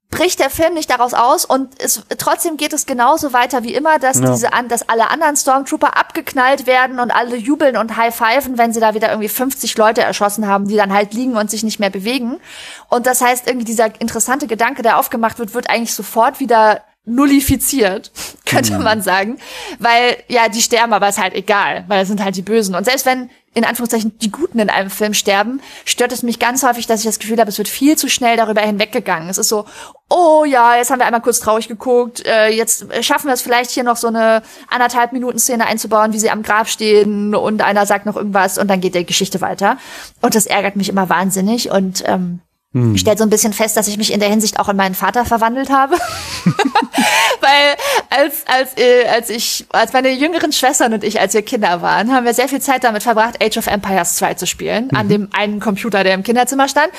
bricht 0.09 0.39
der 0.39 0.49
Film 0.49 0.73
nicht 0.73 0.89
daraus 0.89 1.13
aus 1.13 1.45
und 1.45 1.81
es, 1.81 2.03
trotzdem 2.17 2.57
geht 2.57 2.73
es 2.73 2.85
genauso 2.85 3.31
weiter 3.31 3.63
wie 3.63 3.73
immer, 3.73 3.97
dass 3.97 4.19
Ja. 4.19 4.29
diese 4.29 4.51
an, 4.51 4.67
dass 4.67 4.87
alle 4.89 5.09
anderen 5.09 5.37
Stormtrooper 5.37 5.95
abgeknallt 5.95 6.67
werden 6.67 6.99
und 6.99 7.11
alle 7.11 7.37
jubeln 7.37 7.77
und 7.77 7.95
high-pfeifen, 7.95 8.57
wenn 8.57 8.73
sie 8.73 8.81
da 8.81 8.93
wieder 8.93 9.09
irgendwie 9.09 9.29
50 9.29 9.77
Leute 9.77 10.01
erschossen 10.01 10.47
haben, 10.47 10.67
die 10.67 10.75
dann 10.75 10.91
halt 10.93 11.13
liegen 11.13 11.37
und 11.37 11.49
sich 11.49 11.63
nicht 11.63 11.79
mehr 11.79 11.89
bewegen. 11.89 12.41
Und 12.89 13.07
das 13.07 13.21
heißt, 13.21 13.47
irgendwie 13.47 13.65
dieser 13.65 14.01
interessante 14.01 14.47
Gedanke, 14.47 14.81
der 14.81 14.97
aufgemacht 14.97 15.39
wird, 15.39 15.53
wird 15.53 15.69
eigentlich 15.69 15.93
sofort 15.93 16.41
wieder 16.41 16.81
nullifiziert, 17.05 18.11
könnte 18.45 18.77
man 18.79 19.01
sagen. 19.01 19.37
Weil, 19.79 20.17
ja, 20.27 20.49
die 20.49 20.61
sterben, 20.61 20.93
aber 20.93 21.09
ist 21.09 21.21
halt 21.21 21.33
egal, 21.33 21.85
weil 21.87 22.01
es 22.01 22.07
sind 22.07 22.23
halt 22.23 22.35
die 22.35 22.41
Bösen. 22.41 22.75
Und 22.75 22.85
selbst 22.85 23.05
wenn 23.05 23.29
in 23.53 23.65
Anführungszeichen 23.65 24.17
die 24.19 24.31
Guten 24.31 24.59
in 24.59 24.69
einem 24.69 24.89
Film 24.89 25.13
sterben, 25.13 25.59
stört 25.83 26.13
es 26.13 26.23
mich 26.23 26.39
ganz 26.39 26.63
häufig, 26.63 26.87
dass 26.87 27.01
ich 27.01 27.05
das 27.05 27.19
Gefühl 27.19 27.37
habe, 27.37 27.49
es 27.49 27.57
wird 27.57 27.67
viel 27.67 27.97
zu 27.97 28.09
schnell 28.09 28.37
darüber 28.37 28.61
hinweggegangen. 28.61 29.27
Es 29.27 29.37
ist 29.37 29.49
so, 29.49 29.65
oh 30.07 30.45
ja, 30.45 30.77
jetzt 30.77 30.89
haben 30.89 30.99
wir 30.99 31.05
einmal 31.05 31.21
kurz 31.21 31.41
traurig 31.41 31.67
geguckt, 31.67 32.25
äh, 32.25 32.47
jetzt 32.47 32.85
schaffen 33.01 33.27
wir 33.27 33.33
es 33.33 33.41
vielleicht 33.41 33.71
hier 33.71 33.83
noch 33.83 33.97
so 33.97 34.07
eine 34.07 34.41
anderthalb 34.69 35.11
Minuten 35.11 35.37
Szene 35.37 35.65
einzubauen, 35.65 36.13
wie 36.13 36.19
sie 36.19 36.29
am 36.29 36.43
Grab 36.43 36.69
stehen 36.69 37.35
und 37.35 37.61
einer 37.61 37.85
sagt 37.85 38.05
noch 38.05 38.15
irgendwas 38.15 38.57
und 38.57 38.69
dann 38.69 38.79
geht 38.79 38.95
die 38.95 39.05
Geschichte 39.05 39.41
weiter. 39.41 39.77
Und 40.21 40.35
das 40.35 40.45
ärgert 40.45 40.77
mich 40.77 40.87
immer 40.87 41.09
wahnsinnig 41.09 41.71
und 41.71 42.03
ähm, 42.05 42.39
ich 42.73 43.01
stelle 43.01 43.17
so 43.17 43.23
ein 43.23 43.29
bisschen 43.29 43.51
fest, 43.51 43.75
dass 43.75 43.89
ich 43.89 43.97
mich 43.97 44.13
in 44.13 44.21
der 44.21 44.29
Hinsicht 44.29 44.57
auch 44.57 44.69
in 44.69 44.77
meinen 44.77 44.95
Vater 44.95 45.25
verwandelt 45.25 45.69
habe. 45.69 45.97
Weil 47.51 47.75
als, 48.09 48.43
als, 48.47 48.77
äh, 48.77 49.07
als 49.07 49.29
ich, 49.29 49.65
als 49.71 49.93
meine 49.93 50.09
jüngeren 50.09 50.51
Schwestern 50.51 50.93
und 50.93 51.03
ich, 51.03 51.19
als 51.19 51.33
wir 51.33 51.41
Kinder 51.41 51.81
waren, 51.81 52.13
haben 52.13 52.25
wir 52.25 52.33
sehr 52.33 52.47
viel 52.47 52.61
Zeit 52.61 52.83
damit 52.83 53.03
verbracht, 53.03 53.43
Age 53.43 53.57
of 53.57 53.67
Empires 53.67 54.15
2 54.15 54.35
zu 54.35 54.47
spielen, 54.47 54.89
an 54.95 55.09
dem 55.09 55.29
einen 55.33 55.59
Computer, 55.59 56.03
der 56.03 56.13
im 56.13 56.23
Kinderzimmer 56.23 56.67
stand. 56.67 56.89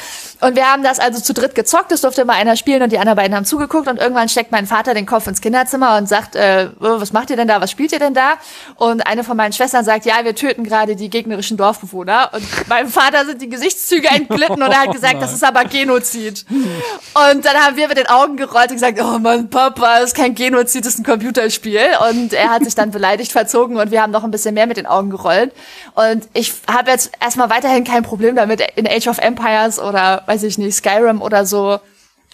Und 0.40 0.56
wir 0.56 0.70
haben 0.70 0.82
das 0.82 0.98
also 0.98 1.20
zu 1.20 1.32
dritt 1.32 1.54
gezockt, 1.54 1.92
es 1.92 2.02
durfte 2.02 2.22
immer 2.22 2.34
einer 2.34 2.56
spielen 2.56 2.82
und 2.82 2.92
die 2.92 2.98
anderen 2.98 3.16
beiden 3.16 3.34
haben 3.34 3.44
zugeguckt 3.44 3.88
und 3.88 3.98
irgendwann 3.98 4.28
steckt 4.28 4.52
mein 4.52 4.66
Vater 4.66 4.94
den 4.94 5.06
Kopf 5.06 5.26
ins 5.26 5.40
Kinderzimmer 5.40 5.96
und 5.96 6.08
sagt, 6.08 6.36
äh, 6.36 6.68
oh, 6.80 7.00
was 7.00 7.12
macht 7.12 7.30
ihr 7.30 7.36
denn 7.36 7.48
da, 7.48 7.60
was 7.60 7.70
spielt 7.70 7.92
ihr 7.92 7.98
denn 7.98 8.14
da? 8.14 8.34
Und 8.76 9.06
eine 9.06 9.24
von 9.24 9.36
meinen 9.36 9.52
Schwestern 9.52 9.84
sagt, 9.84 10.04
ja, 10.04 10.24
wir 10.24 10.34
töten 10.34 10.64
gerade 10.64 10.96
die 10.96 11.08
gegnerischen 11.08 11.56
Dorfbewohner. 11.56 12.30
Und 12.32 12.68
meinem 12.68 12.88
Vater 12.88 13.24
sind 13.24 13.40
die 13.40 13.48
Gesichtszüge 13.48 14.08
entglitten 14.08 14.62
und 14.62 14.70
er 14.70 14.82
hat 14.82 14.92
gesagt, 14.92 15.22
das 15.22 15.32
ist 15.32 15.44
aber 15.44 15.64
Genozid. 15.64 16.44
Und 16.50 17.44
dann 17.44 17.56
haben 17.56 17.76
wir 17.76 17.88
mit 17.88 17.96
den 17.96 18.08
Augen 18.08 18.36
gerollt 18.36 18.70
und 18.70 18.76
gesagt, 18.76 18.98
oh 19.00 19.18
Mann, 19.18 19.48
Papa, 19.48 20.00
das 20.00 20.10
ist 20.10 20.16
kein 20.16 20.34
Genozid, 20.34 20.41
das 20.50 20.74
ist 20.74 20.98
ein 20.98 21.04
Computerspiel. 21.04 21.80
Und 22.10 22.32
er 22.32 22.50
hat 22.50 22.64
sich 22.64 22.74
dann 22.74 22.90
beleidigt 22.90 23.32
verzogen 23.32 23.76
und 23.76 23.90
wir 23.90 24.02
haben 24.02 24.12
noch 24.12 24.24
ein 24.24 24.30
bisschen 24.30 24.54
mehr 24.54 24.66
mit 24.66 24.76
den 24.76 24.86
Augen 24.86 25.10
gerollt. 25.10 25.52
Und 25.94 26.28
ich 26.32 26.52
habe 26.68 26.90
jetzt 26.90 27.12
erstmal 27.20 27.50
weiterhin 27.50 27.84
kein 27.84 28.02
Problem 28.02 28.36
damit, 28.36 28.60
in 28.76 28.86
Age 28.86 29.08
of 29.08 29.18
Empires 29.18 29.78
oder, 29.78 30.22
weiß 30.26 30.42
ich 30.42 30.58
nicht, 30.58 30.74
Skyrim 30.74 31.22
oder 31.22 31.46
so 31.46 31.78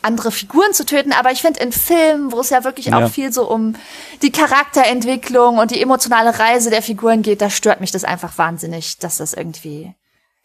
andere 0.01 0.31
Figuren 0.31 0.73
zu 0.73 0.87
töten, 0.87 1.13
aber 1.13 1.33
ich 1.33 1.41
finde 1.43 1.59
in 1.61 1.73
Filmen, 1.73 2.31
wo 2.31 2.39
es 2.39 2.51
ja 2.51 2.63
wirklich 2.63 2.87
Ja. 2.87 3.05
auch 3.05 3.11
viel 3.11 3.33
so 3.33 3.51
um 3.51 3.75
die 4.23 4.31
Charakterentwicklung 4.31 5.59
und 5.59 5.73
die 5.73 5.83
emotionale 5.83 6.39
Reise 6.39 6.71
der 6.71 6.83
Figuren 6.83 7.23
geht, 7.23 7.43
da 7.43 7.51
stört 7.51 7.81
mich 7.81 7.91
das 7.91 8.05
einfach 8.05 8.39
wahnsinnig, 8.39 8.99
dass 8.99 9.17
das 9.17 9.35
irgendwie, 9.35 9.93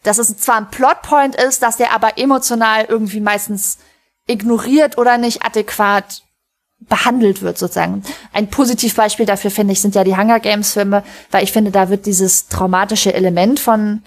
dass 0.02 0.18
es 0.18 0.36
zwar 0.38 0.56
ein 0.56 0.70
Plotpoint 0.70 1.36
ist, 1.36 1.62
dass 1.62 1.76
der 1.76 1.92
aber 1.92 2.18
emotional 2.18 2.86
irgendwie 2.88 3.20
meistens 3.20 3.78
ignoriert 4.26 4.98
oder 4.98 5.18
nicht 5.18 5.44
adäquat 5.44 6.23
behandelt 6.80 7.42
wird 7.42 7.58
sozusagen. 7.58 8.02
Ein 8.32 8.48
Positivbeispiel 8.48 9.26
dafür 9.26 9.50
finde 9.50 9.72
ich 9.72 9.80
sind 9.80 9.94
ja 9.94 10.04
die 10.04 10.16
Hunger 10.16 10.40
Games 10.40 10.72
Filme, 10.72 11.02
weil 11.30 11.44
ich 11.44 11.52
finde, 11.52 11.70
da 11.70 11.88
wird 11.88 12.06
dieses 12.06 12.48
traumatische 12.48 13.14
Element 13.14 13.60
von 13.60 14.02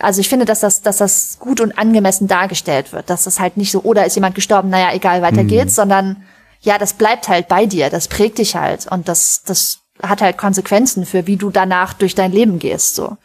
also 0.00 0.20
ich 0.20 0.28
finde, 0.28 0.44
dass 0.44 0.58
das, 0.58 0.82
dass 0.82 0.96
das 0.96 1.38
gut 1.38 1.60
und 1.60 1.78
angemessen 1.78 2.26
dargestellt 2.26 2.92
wird, 2.92 3.10
dass 3.10 3.24
das 3.24 3.38
halt 3.38 3.56
nicht 3.56 3.70
so, 3.70 3.82
oder 3.82 4.04
ist 4.04 4.16
jemand 4.16 4.34
gestorben, 4.34 4.68
naja, 4.68 4.92
egal, 4.92 5.22
weiter 5.22 5.44
geht's, 5.44 5.76
sondern 5.76 6.24
ja, 6.60 6.78
das 6.78 6.94
bleibt 6.94 7.28
halt 7.28 7.46
bei 7.46 7.66
dir, 7.66 7.90
das 7.90 8.08
prägt 8.08 8.38
dich 8.38 8.56
halt 8.56 8.86
und 8.90 9.08
das, 9.08 9.42
das 9.46 9.83
hat 10.02 10.22
halt 10.22 10.36
Konsequenzen 10.36 11.06
für 11.06 11.28
wie 11.28 11.36
du 11.36 11.50
danach 11.50 11.92
durch 11.92 12.16
dein 12.16 12.32
Leben 12.32 12.58
gehst, 12.58 12.96
so. 12.96 13.16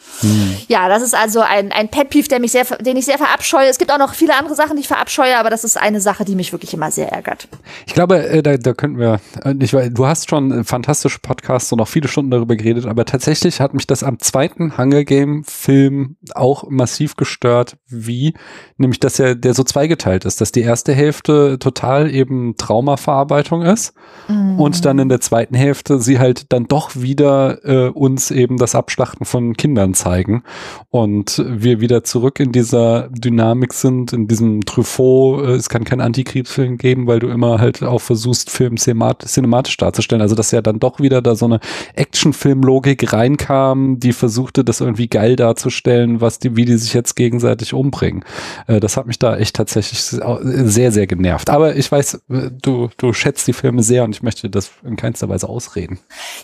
Ja, 0.67 0.87
das 0.87 1.01
ist 1.01 1.15
also 1.15 1.41
ein, 1.41 1.71
ein 1.71 1.89
Pet 1.89 2.09
Peeve, 2.11 2.27
der 2.27 2.39
mich 2.39 2.51
sehr, 2.51 2.63
den 2.65 2.95
ich 2.95 3.05
sehr 3.05 3.17
verabscheue. 3.17 3.67
Es 3.67 3.79
gibt 3.79 3.91
auch 3.91 3.97
noch 3.97 4.13
viele 4.13 4.35
andere 4.35 4.53
Sachen, 4.53 4.75
die 4.75 4.81
ich 4.81 4.87
verabscheue, 4.87 5.37
aber 5.37 5.49
das 5.49 5.63
ist 5.63 5.77
eine 5.77 5.99
Sache, 5.99 6.25
die 6.25 6.35
mich 6.35 6.51
wirklich 6.51 6.73
immer 6.75 6.91
sehr 6.91 7.11
ärgert. 7.11 7.47
Ich 7.87 7.95
glaube, 7.95 8.23
äh, 8.27 8.43
da, 8.43 8.57
da 8.57 8.73
könnten 8.73 8.99
wir, 8.99 9.19
äh, 9.43 9.55
ich, 9.59 9.71
du 9.71 10.05
hast 10.05 10.29
schon 10.29 10.63
fantastische 10.63 11.17
Podcasts 11.19 11.71
und 11.71 11.81
auch 11.81 11.87
viele 11.87 12.07
Stunden 12.07 12.29
darüber 12.29 12.55
geredet, 12.55 12.85
aber 12.85 13.05
tatsächlich 13.05 13.61
hat 13.61 13.73
mich 13.73 13.87
das 13.87 14.03
am 14.03 14.19
zweiten 14.19 14.77
Hunger 14.77 15.03
Game 15.05 15.43
Film 15.45 16.17
auch 16.35 16.69
massiv 16.69 17.15
gestört, 17.15 17.77
wie, 17.87 18.35
nämlich, 18.77 18.99
dass 18.99 19.17
er, 19.17 19.33
der 19.33 19.55
so 19.55 19.63
zweigeteilt 19.63 20.23
ist, 20.25 20.39
dass 20.39 20.51
die 20.51 20.61
erste 20.61 20.93
Hälfte 20.93 21.57
total 21.57 22.13
eben 22.13 22.57
Traumaverarbeitung 22.57 23.63
ist 23.63 23.93
und 24.27 24.85
dann 24.85 24.99
in 24.99 25.09
der 25.09 25.21
zweiten 25.21 25.55
Hälfte 25.55 25.99
sie 25.99 26.19
halt 26.19 26.51
dann 26.53 26.58
doch 26.67 26.95
wieder 26.95 27.65
äh, 27.65 27.89
uns 27.89 28.31
eben 28.31 28.57
das 28.57 28.75
Abschlachten 28.75 29.25
von 29.25 29.55
Kindern 29.55 29.93
zeigen 29.93 30.43
und 30.89 31.43
wir 31.45 31.79
wieder 31.81 32.03
zurück 32.03 32.39
in 32.39 32.51
dieser 32.51 33.09
Dynamik 33.09 33.73
sind, 33.73 34.13
in 34.13 34.27
diesem 34.27 34.65
Truffaut, 34.65 35.43
äh, 35.43 35.51
es 35.51 35.69
kann 35.69 35.83
keinen 35.83 36.01
Antikriegsfilm 36.01 36.77
geben, 36.77 37.07
weil 37.07 37.19
du 37.19 37.27
immer 37.27 37.59
halt 37.59 37.83
auch 37.83 38.01
versuchst, 38.01 38.49
Film 38.49 38.77
cinemat 38.77 39.27
cinematisch 39.27 39.77
darzustellen. 39.77 40.21
Also 40.21 40.35
dass 40.35 40.51
ja 40.51 40.61
dann 40.61 40.79
doch 40.79 40.99
wieder 40.99 41.21
da 41.21 41.35
so 41.35 41.45
eine 41.45 41.59
Actionfilm-Logik 41.95 43.13
reinkam, 43.13 43.99
die 43.99 44.13
versuchte, 44.13 44.63
das 44.63 44.81
irgendwie 44.81 45.07
geil 45.07 45.35
darzustellen, 45.35 46.21
was 46.21 46.39
die, 46.39 46.55
wie 46.55 46.65
die 46.65 46.77
sich 46.77 46.93
jetzt 46.93 47.15
gegenseitig 47.15 47.73
umbringen. 47.73 48.23
Äh, 48.67 48.79
das 48.79 48.97
hat 48.97 49.07
mich 49.07 49.19
da 49.19 49.37
echt 49.37 49.55
tatsächlich 49.55 50.01
sehr, 50.01 50.91
sehr 50.91 51.07
genervt. 51.07 51.49
Aber 51.49 51.75
ich 51.75 51.91
weiß, 51.91 52.15
äh, 52.29 52.51
du, 52.61 52.89
du 52.97 53.13
schätzt 53.13 53.47
die 53.47 53.53
Filme 53.53 53.83
sehr 53.83 54.03
und 54.03 54.15
ich 54.15 54.23
möchte 54.23 54.49
das 54.49 54.71
in 54.83 54.95
keinster 54.95 55.29
Weise 55.29 55.47
ausreden. 55.49 55.99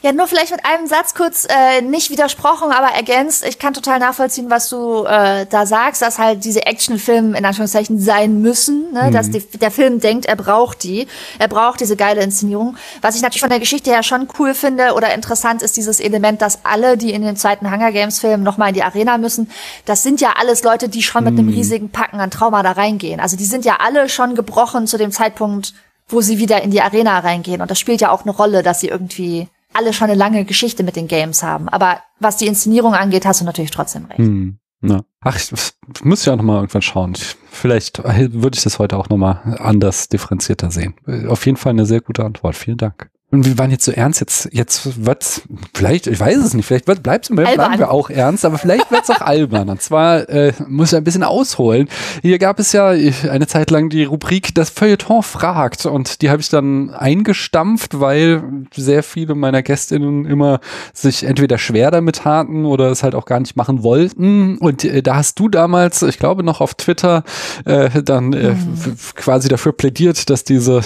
Ja, 0.05 0.11
nur 0.11 0.27
vielleicht 0.27 0.51
mit 0.51 0.63
einem 0.63 0.85
Satz 0.85 1.15
kurz 1.15 1.47
äh, 1.49 1.81
nicht 1.81 2.11
widersprochen, 2.11 2.71
aber 2.71 2.89
ergänzt. 2.95 3.43
Ich 3.43 3.57
kann 3.57 3.73
total 3.73 3.97
nachvollziehen, 3.97 4.51
was 4.51 4.69
du 4.69 5.03
äh, 5.03 5.47
da 5.47 5.65
sagst, 5.65 6.03
dass 6.03 6.19
halt 6.19 6.45
diese 6.45 6.67
Actionfilme 6.67 7.35
in 7.35 7.43
Anführungszeichen 7.43 7.99
sein 7.99 8.39
müssen, 8.39 8.93
ne? 8.93 9.09
dass 9.09 9.31
die, 9.31 9.39
der 9.39 9.71
Film 9.71 9.99
denkt, 9.99 10.27
er 10.27 10.35
braucht 10.35 10.83
die, 10.83 11.07
er 11.39 11.47
braucht 11.47 11.79
diese 11.79 11.95
geile 11.95 12.21
Inszenierung. 12.21 12.77
Was 13.01 13.15
ich 13.15 13.23
natürlich 13.23 13.41
von 13.41 13.49
der 13.49 13.59
Geschichte 13.59 13.89
her 13.89 14.03
schon 14.03 14.27
cool 14.37 14.53
finde 14.53 14.93
oder 14.93 15.11
interessant 15.11 15.63
ist 15.63 15.75
dieses 15.75 15.99
Element, 15.99 16.39
dass 16.39 16.65
alle, 16.65 16.97
die 16.97 17.11
in 17.11 17.23
den 17.23 17.35
zweiten 17.35 17.71
Hunger 17.71 17.91
Games 17.91 18.19
Filmen 18.19 18.43
nochmal 18.43 18.67
in 18.67 18.75
die 18.75 18.83
Arena 18.83 19.17
müssen, 19.17 19.49
das 19.85 20.03
sind 20.03 20.21
ja 20.21 20.33
alles 20.39 20.61
Leute, 20.61 20.87
die 20.87 21.01
schon 21.01 21.23
mit 21.23 21.33
einem 21.33 21.49
riesigen 21.49 21.89
Packen 21.89 22.19
an 22.19 22.29
Trauma 22.29 22.61
da 22.61 22.73
reingehen. 22.73 23.19
Also 23.19 23.37
die 23.37 23.45
sind 23.45 23.65
ja 23.65 23.77
alle 23.83 24.07
schon 24.07 24.35
gebrochen 24.35 24.85
zu 24.85 24.99
dem 24.99 25.11
Zeitpunkt, 25.11 25.73
wo 26.07 26.21
sie 26.21 26.37
wieder 26.37 26.61
in 26.61 26.69
die 26.69 26.81
Arena 26.81 27.17
reingehen. 27.17 27.63
Und 27.63 27.71
das 27.71 27.79
spielt 27.79 28.01
ja 28.01 28.11
auch 28.11 28.21
eine 28.21 28.35
Rolle, 28.35 28.61
dass 28.61 28.81
sie 28.81 28.89
irgendwie 28.89 29.47
alle 29.75 29.93
schon 29.93 30.09
eine 30.09 30.17
lange 30.17 30.45
Geschichte 30.45 30.83
mit 30.83 30.95
den 30.95 31.07
Games 31.07 31.43
haben. 31.43 31.69
Aber 31.69 31.99
was 32.19 32.37
die 32.37 32.47
Inszenierung 32.47 32.93
angeht, 32.93 33.25
hast 33.25 33.41
du 33.41 33.45
natürlich 33.45 33.71
trotzdem 33.71 34.05
recht. 34.05 34.19
Hm. 34.19 34.59
Ja. 34.81 35.03
Ach, 35.21 35.35
ich, 35.35 35.51
ich 35.51 36.03
muss 36.03 36.25
ja 36.25 36.33
auch 36.33 36.37
noch 36.37 36.43
mal 36.43 36.57
irgendwann 36.57 36.81
schauen. 36.81 37.13
Ich, 37.15 37.35
vielleicht 37.49 38.03
würde 38.03 38.55
ich 38.55 38.63
das 38.63 38.77
heute 38.77 38.97
auch 38.97 39.09
noch 39.09 39.17
mal 39.17 39.57
anders 39.59 40.09
differenzierter 40.09 40.69
sehen. 40.69 40.95
Auf 41.27 41.45
jeden 41.45 41.57
Fall 41.57 41.71
eine 41.71 41.85
sehr 41.85 42.01
gute 42.01 42.23
Antwort. 42.23 42.55
Vielen 42.55 42.77
Dank. 42.77 43.09
Und 43.31 43.43
wir 43.43 43.57
waren 43.57 43.71
jetzt 43.71 43.83
so 43.83 43.91
ernst, 43.91 44.21
jetzt, 44.21 44.49
jetzt 44.53 45.03
wird's, 45.03 45.41
vielleicht, 45.73 46.05
ich 46.07 46.19
weiß 46.19 46.37
es 46.37 46.53
nicht, 46.53 46.65
vielleicht 46.65 46.87
wird, 46.87 47.01
bleibt's, 47.03 47.27
bleiben 47.29 47.59
Albern. 47.59 47.79
wir 47.79 47.91
auch 47.91 48.09
ernst, 48.09 48.45
aber 48.45 48.59
vielleicht 48.59 48.91
wird's 48.91 49.09
auch 49.09 49.19
albern. 49.19 49.67
Und 49.69 49.81
zwar, 49.81 50.29
äh, 50.29 50.53
muss 50.67 50.93
ich 50.93 50.97
ein 50.97 51.03
bisschen 51.03 51.23
ausholen. 51.23 51.89
Hier 52.21 52.37
gab 52.37 52.59
es 52.59 52.71
ja 52.71 52.89
eine 52.89 53.47
Zeit 53.47 53.71
lang 53.71 53.89
die 53.89 54.03
Rubrik 54.05 54.53
Das 54.53 54.69
Feuilleton 54.69 55.23
fragt 55.23 55.85
und 55.87 56.21
die 56.21 56.29
habe 56.29 56.39
ich 56.39 56.49
dann 56.49 56.91
eingestampft, 56.91 57.99
weil 57.99 58.43
sehr 58.73 59.01
viele 59.01 59.33
meiner 59.35 59.63
Gästinnen 59.63 60.25
immer 60.25 60.59
sich 60.93 61.23
entweder 61.23 61.57
schwer 61.57 61.89
damit 61.91 62.17
taten 62.17 62.63
oder 62.65 62.91
es 62.91 63.03
halt 63.03 63.15
auch 63.15 63.25
gar 63.25 63.39
nicht 63.39 63.57
machen 63.57 63.81
wollten. 63.83 64.59
Und 64.59 64.85
äh, 64.85 65.01
da 65.01 65.15
hast 65.15 65.39
du 65.39 65.49
damals, 65.49 66.03
ich 66.03 66.19
glaube 66.19 66.43
noch 66.43 66.61
auf 66.61 66.75
Twitter, 66.75 67.23
äh, 67.65 67.89
dann 68.03 68.33
äh, 68.33 68.51
f- 68.51 69.15
quasi 69.15 69.49
dafür 69.49 69.73
plädiert, 69.73 70.29
dass 70.29 70.43
diese 70.43 70.81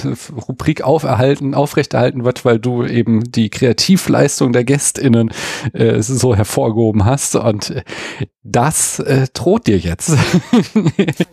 Rubrik 0.47 0.81
auferhalten, 0.83 1.53
aufrechterhalten 1.53 2.23
wird, 2.23 2.28
weil 2.45 2.59
du 2.59 2.85
eben 2.85 3.31
die 3.31 3.49
Kreativleistung 3.49 4.53
der 4.53 4.63
GästInnen 4.63 5.31
äh, 5.73 6.01
so 6.01 6.35
hervorgehoben 6.35 7.05
hast. 7.05 7.35
Und 7.35 7.71
äh, 7.71 7.83
das 8.43 8.99
äh, 8.99 9.27
droht 9.33 9.67
dir 9.67 9.77
jetzt. 9.77 10.11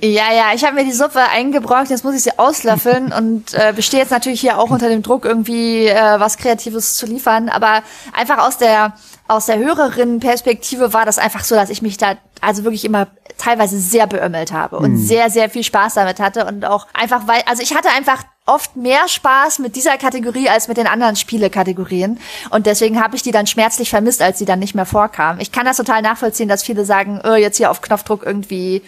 Ja, 0.02 0.32
ja, 0.32 0.54
ich 0.54 0.64
habe 0.64 0.74
mir 0.74 0.84
die 0.84 0.92
Suppe 0.92 1.20
eingebräucht, 1.20 1.90
jetzt 1.90 2.04
muss 2.04 2.14
ich 2.14 2.22
sie 2.22 2.38
auslöffeln 2.38 3.12
und 3.16 3.54
äh, 3.54 3.72
bestehe 3.74 4.00
jetzt 4.00 4.10
natürlich 4.10 4.40
hier 4.40 4.58
auch 4.58 4.70
unter 4.70 4.88
dem 4.88 5.02
Druck, 5.02 5.24
irgendwie 5.24 5.86
äh, 5.86 6.20
was 6.20 6.38
Kreatives 6.38 6.96
zu 6.96 7.06
liefern. 7.06 7.48
Aber 7.48 7.82
einfach 8.12 8.38
aus 8.38 8.58
der 8.58 8.94
aus 9.28 9.46
der 9.46 9.58
Hörerinnenperspektive 9.58 10.92
war 10.92 11.04
das 11.04 11.18
einfach 11.18 11.44
so, 11.44 11.54
dass 11.54 11.70
ich 11.70 11.82
mich 11.82 11.96
da 11.96 12.16
also 12.40 12.64
wirklich 12.64 12.84
immer 12.84 13.08
teilweise 13.38 13.78
sehr 13.78 14.06
beömmelt 14.06 14.52
habe 14.52 14.78
und 14.78 14.96
sehr, 14.98 15.30
sehr 15.30 15.50
viel 15.50 15.64
Spaß 15.64 15.94
damit 15.94 16.20
hatte 16.20 16.46
und 16.46 16.64
auch 16.64 16.86
einfach, 16.92 17.26
weil, 17.26 17.42
also 17.46 17.62
ich 17.62 17.74
hatte 17.74 17.88
einfach 17.90 18.24
oft 18.46 18.76
mehr 18.76 19.08
Spaß 19.08 19.58
mit 19.58 19.74
dieser 19.74 19.98
Kategorie 19.98 20.48
als 20.48 20.68
mit 20.68 20.76
den 20.76 20.86
anderen 20.86 21.16
Spielekategorien. 21.16 22.20
Und 22.50 22.66
deswegen 22.66 23.02
habe 23.02 23.16
ich 23.16 23.22
die 23.22 23.32
dann 23.32 23.46
schmerzlich 23.46 23.90
vermisst, 23.90 24.22
als 24.22 24.38
sie 24.38 24.44
dann 24.44 24.60
nicht 24.60 24.74
mehr 24.74 24.86
vorkam. 24.86 25.40
Ich 25.40 25.50
kann 25.50 25.66
das 25.66 25.76
total 25.76 26.02
nachvollziehen, 26.02 26.48
dass 26.48 26.62
viele 26.62 26.84
sagen, 26.84 27.20
oh, 27.24 27.34
jetzt 27.34 27.56
hier 27.56 27.70
auf 27.70 27.80
Knopfdruck 27.80 28.24
irgendwie 28.24 28.82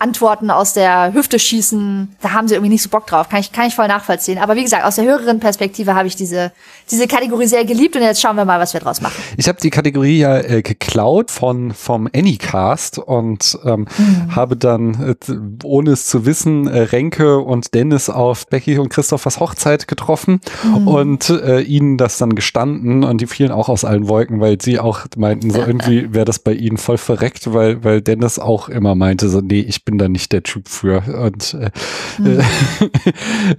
Antworten 0.00 0.50
aus 0.50 0.72
der 0.72 1.12
Hüfte 1.12 1.38
schießen, 1.38 2.16
da 2.22 2.32
haben 2.32 2.48
sie 2.48 2.54
irgendwie 2.54 2.70
nicht 2.70 2.82
so 2.82 2.88
Bock 2.88 3.06
drauf. 3.06 3.28
Kann 3.28 3.40
ich, 3.40 3.52
kann 3.52 3.66
ich 3.66 3.74
voll 3.74 3.86
nachvollziehen. 3.86 4.38
Aber 4.38 4.56
wie 4.56 4.62
gesagt, 4.62 4.84
aus 4.84 4.96
der 4.96 5.04
höheren 5.04 5.40
Perspektive 5.40 5.94
habe 5.94 6.08
ich 6.08 6.16
diese, 6.16 6.52
diese 6.90 7.06
Kategorie 7.06 7.46
sehr 7.46 7.66
geliebt 7.66 7.96
und 7.96 8.02
jetzt 8.02 8.20
schauen 8.20 8.36
wir 8.36 8.46
mal, 8.46 8.58
was 8.58 8.72
wir 8.72 8.80
draus 8.80 9.02
machen. 9.02 9.22
Ich 9.40 9.48
habe 9.48 9.58
die 9.58 9.70
Kategorie 9.70 10.18
ja 10.18 10.36
äh, 10.36 10.60
geklaut 10.60 11.30
von 11.30 11.72
vom 11.72 12.10
Anycast 12.14 12.98
und 12.98 13.58
ähm, 13.64 13.86
habe 14.28 14.54
dann, 14.54 15.16
äh, 15.28 15.34
ohne 15.64 15.92
es 15.92 16.04
zu 16.04 16.26
wissen, 16.26 16.66
äh, 16.66 16.82
Renke 16.82 17.38
und 17.38 17.72
Dennis 17.72 18.10
auf 18.10 18.46
Becky 18.48 18.76
und 18.76 18.90
Christophers 18.90 19.40
Hochzeit 19.40 19.88
getroffen 19.88 20.42
und 20.84 21.30
äh, 21.30 21.62
ihnen 21.62 21.96
das 21.96 22.18
dann 22.18 22.34
gestanden 22.34 23.02
und 23.02 23.22
die 23.22 23.26
fielen 23.26 23.50
auch 23.50 23.70
aus 23.70 23.86
allen 23.86 24.08
Wolken, 24.08 24.40
weil 24.40 24.60
sie 24.60 24.78
auch 24.78 25.06
meinten, 25.16 25.50
so 25.50 25.60
irgendwie 25.60 26.12
wäre 26.12 26.26
das 26.26 26.40
bei 26.40 26.52
ihnen 26.52 26.76
voll 26.76 26.98
verreckt, 26.98 27.54
weil, 27.54 27.82
weil 27.82 28.02
Dennis 28.02 28.38
auch 28.38 28.68
immer 28.68 28.94
meinte, 28.94 29.30
so, 29.30 29.40
nee, 29.40 29.60
ich 29.60 29.86
bin 29.86 29.96
da 29.96 30.10
nicht 30.10 30.32
der 30.32 30.42
Typ 30.42 30.68
für. 30.68 31.02
Und 31.18 31.56
äh, 32.18 32.42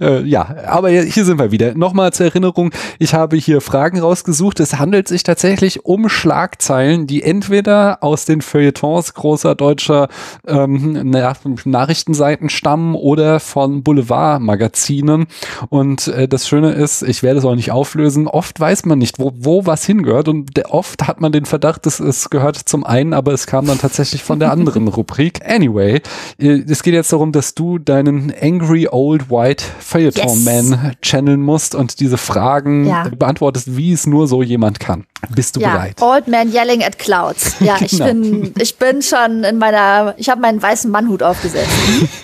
äh, 0.00 0.22
ja, 0.22 0.54
aber 0.64 0.90
hier 0.90 1.24
sind 1.24 1.40
wir 1.40 1.50
wieder. 1.50 1.74
Nochmal 1.74 2.12
zur 2.12 2.26
Erinnerung, 2.26 2.70
ich 3.00 3.14
habe 3.14 3.36
hier 3.36 3.60
Fragen 3.60 3.98
rausgesucht. 3.98 4.60
Es 4.60 4.78
handelt 4.78 5.08
sich 5.08 5.24
tatsächlich 5.24 5.71
um 5.80 6.08
Schlagzeilen, 6.08 7.06
die 7.06 7.22
entweder 7.22 8.02
aus 8.02 8.24
den 8.24 8.40
Feuilletons 8.42 9.14
großer 9.14 9.54
deutscher 9.54 10.08
ähm, 10.46 11.00
Na 11.04 11.32
Nachrichtenseiten 11.64 12.48
stammen 12.50 12.94
oder 12.94 13.40
von 13.40 13.82
Boulevardmagazinen. 13.82 15.26
Und 15.68 16.08
äh, 16.08 16.28
das 16.28 16.46
Schöne 16.48 16.72
ist, 16.72 17.02
ich 17.02 17.22
werde 17.22 17.38
es 17.38 17.44
auch 17.44 17.54
nicht 17.54 17.70
auflösen, 17.70 18.26
oft 18.28 18.58
weiß 18.58 18.84
man 18.86 18.98
nicht, 18.98 19.18
wo, 19.18 19.32
wo 19.36 19.66
was 19.66 19.84
hingehört. 19.84 20.28
Und 20.28 20.56
de- 20.56 20.64
oft 20.66 21.06
hat 21.06 21.20
man 21.20 21.32
den 21.32 21.44
Verdacht, 21.44 21.86
es, 21.86 22.00
es 22.00 22.30
gehört 22.30 22.56
zum 22.56 22.84
einen, 22.84 23.12
aber 23.12 23.32
es 23.32 23.46
kam 23.46 23.66
dann 23.66 23.78
tatsächlich 23.78 24.22
von 24.22 24.38
der 24.38 24.50
anderen 24.52 24.88
Rubrik. 24.92 25.40
Anyway, 25.48 26.00
äh, 26.38 26.46
es 26.68 26.82
geht 26.82 26.94
jetzt 26.94 27.12
darum, 27.12 27.32
dass 27.32 27.54
du 27.54 27.78
deinen 27.78 28.32
Angry 28.40 28.88
Old 28.90 29.30
White 29.30 29.64
Feuilleton 29.80 30.44
Man 30.44 30.92
channeln 31.02 31.40
musst 31.42 31.74
und 31.74 32.00
diese 32.00 32.18
Fragen 32.18 32.86
Ja. 32.86 33.08
beantwortest, 33.16 33.76
wie 33.76 33.92
es 33.92 34.06
nur 34.06 34.26
so 34.28 34.42
jemand 34.42 34.80
kann. 34.80 35.04
Bist 35.34 35.56
du 35.56 35.60
ja, 35.62 35.72
bereit? 35.72 36.02
Old 36.02 36.28
Man 36.28 36.52
Yelling 36.52 36.82
at 36.84 36.98
Clouds. 36.98 37.54
Ja, 37.60 37.76
ich 37.80 37.92
Genau. 37.92 38.06
bin, 38.06 38.54
ich 38.58 38.76
bin 38.76 39.02
schon 39.02 39.44
in 39.44 39.58
meiner, 39.58 40.14
ich 40.16 40.28
habe 40.28 40.40
meinen 40.40 40.60
weißen 40.60 40.90
Mannhut 40.90 41.22
aufgesetzt. 41.22 41.70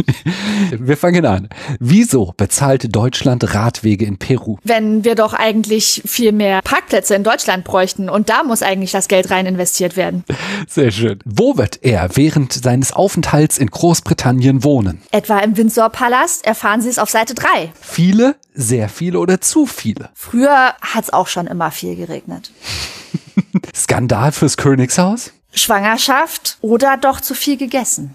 Wir 0.71 0.97
fangen 0.97 1.25
an. 1.25 1.49
Wieso 1.79 2.35
bezahlt 2.37 2.95
Deutschland 2.95 3.55
Radwege 3.55 4.05
in 4.05 4.19
Peru? 4.19 4.57
Wenn 4.65 5.05
wir 5.05 5.15
doch 5.15 5.33
eigentlich 5.33 6.03
viel 6.05 6.33
mehr 6.33 6.61
Parkplätze 6.63 7.15
in 7.15 7.23
Deutschland 7.25 7.65
bräuchten 7.65 8.11
und 8.11 8.29
da 8.29 8.43
muss 8.43 8.63
eigentlich 8.63 8.91
das 8.93 9.09
Geld 9.09 9.31
rein 9.31 9.47
investiert 9.47 9.97
werden. 9.97 10.25
Sehr 10.69 10.91
schön. 10.91 11.21
Wo 11.25 11.57
wird 11.57 11.79
er 11.83 12.11
während 12.17 12.53
seines 12.53 12.93
Aufenthalts 12.93 13.57
in 13.59 13.69
Großbritannien 13.69 14.65
wohnen? 14.65 15.01
Etwa 15.13 15.39
im 15.39 15.57
Windsor-Palast 15.57 16.45
erfahren 16.45 16.81
Sie 16.83 16.89
es 16.89 16.99
auf 16.99 17.09
Seite 17.11 17.35
3. 17.35 17.73
Viele, 17.81 18.35
sehr 18.55 18.89
viele 18.89 19.21
oder 19.21 19.41
zu 19.41 19.65
viele? 19.67 20.11
Früher 20.15 20.75
hat's 20.83 21.11
auch 21.11 21.29
schon 21.29 21.47
immer 21.47 21.71
viel 21.71 21.97
geregnet. 21.97 22.51
Skandal 23.75 24.33
fürs 24.33 24.57
Königshaus? 24.57 25.33
Schwangerschaft 25.53 26.59
oder 26.61 26.97
doch 26.97 27.21
zu 27.21 27.35
viel 27.35 27.57
gegessen. 27.57 28.15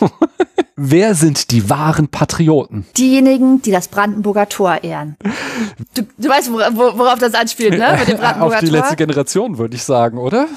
Wer 0.78 1.14
sind 1.14 1.50
die 1.52 1.70
wahren 1.70 2.08
Patrioten? 2.08 2.86
Diejenigen, 2.98 3.62
die 3.62 3.70
das 3.70 3.88
Brandenburger 3.88 4.48
Tor 4.48 4.84
ehren. 4.84 5.16
Du, 5.94 6.02
du 6.18 6.28
weißt, 6.28 6.50
wora- 6.50 6.70
wo- 6.74 6.98
worauf 6.98 7.18
das 7.18 7.32
anspielt, 7.34 7.78
ne? 7.78 7.96
Mit 7.98 8.08
dem 8.08 8.14
Auf 8.16 8.20
Brandenburger 8.20 8.60
die 8.60 8.66
Tor. 8.68 8.78
letzte 8.80 8.96
Generation, 8.96 9.56
würde 9.58 9.74
ich 9.74 9.82
sagen, 9.84 10.18
oder? 10.18 10.48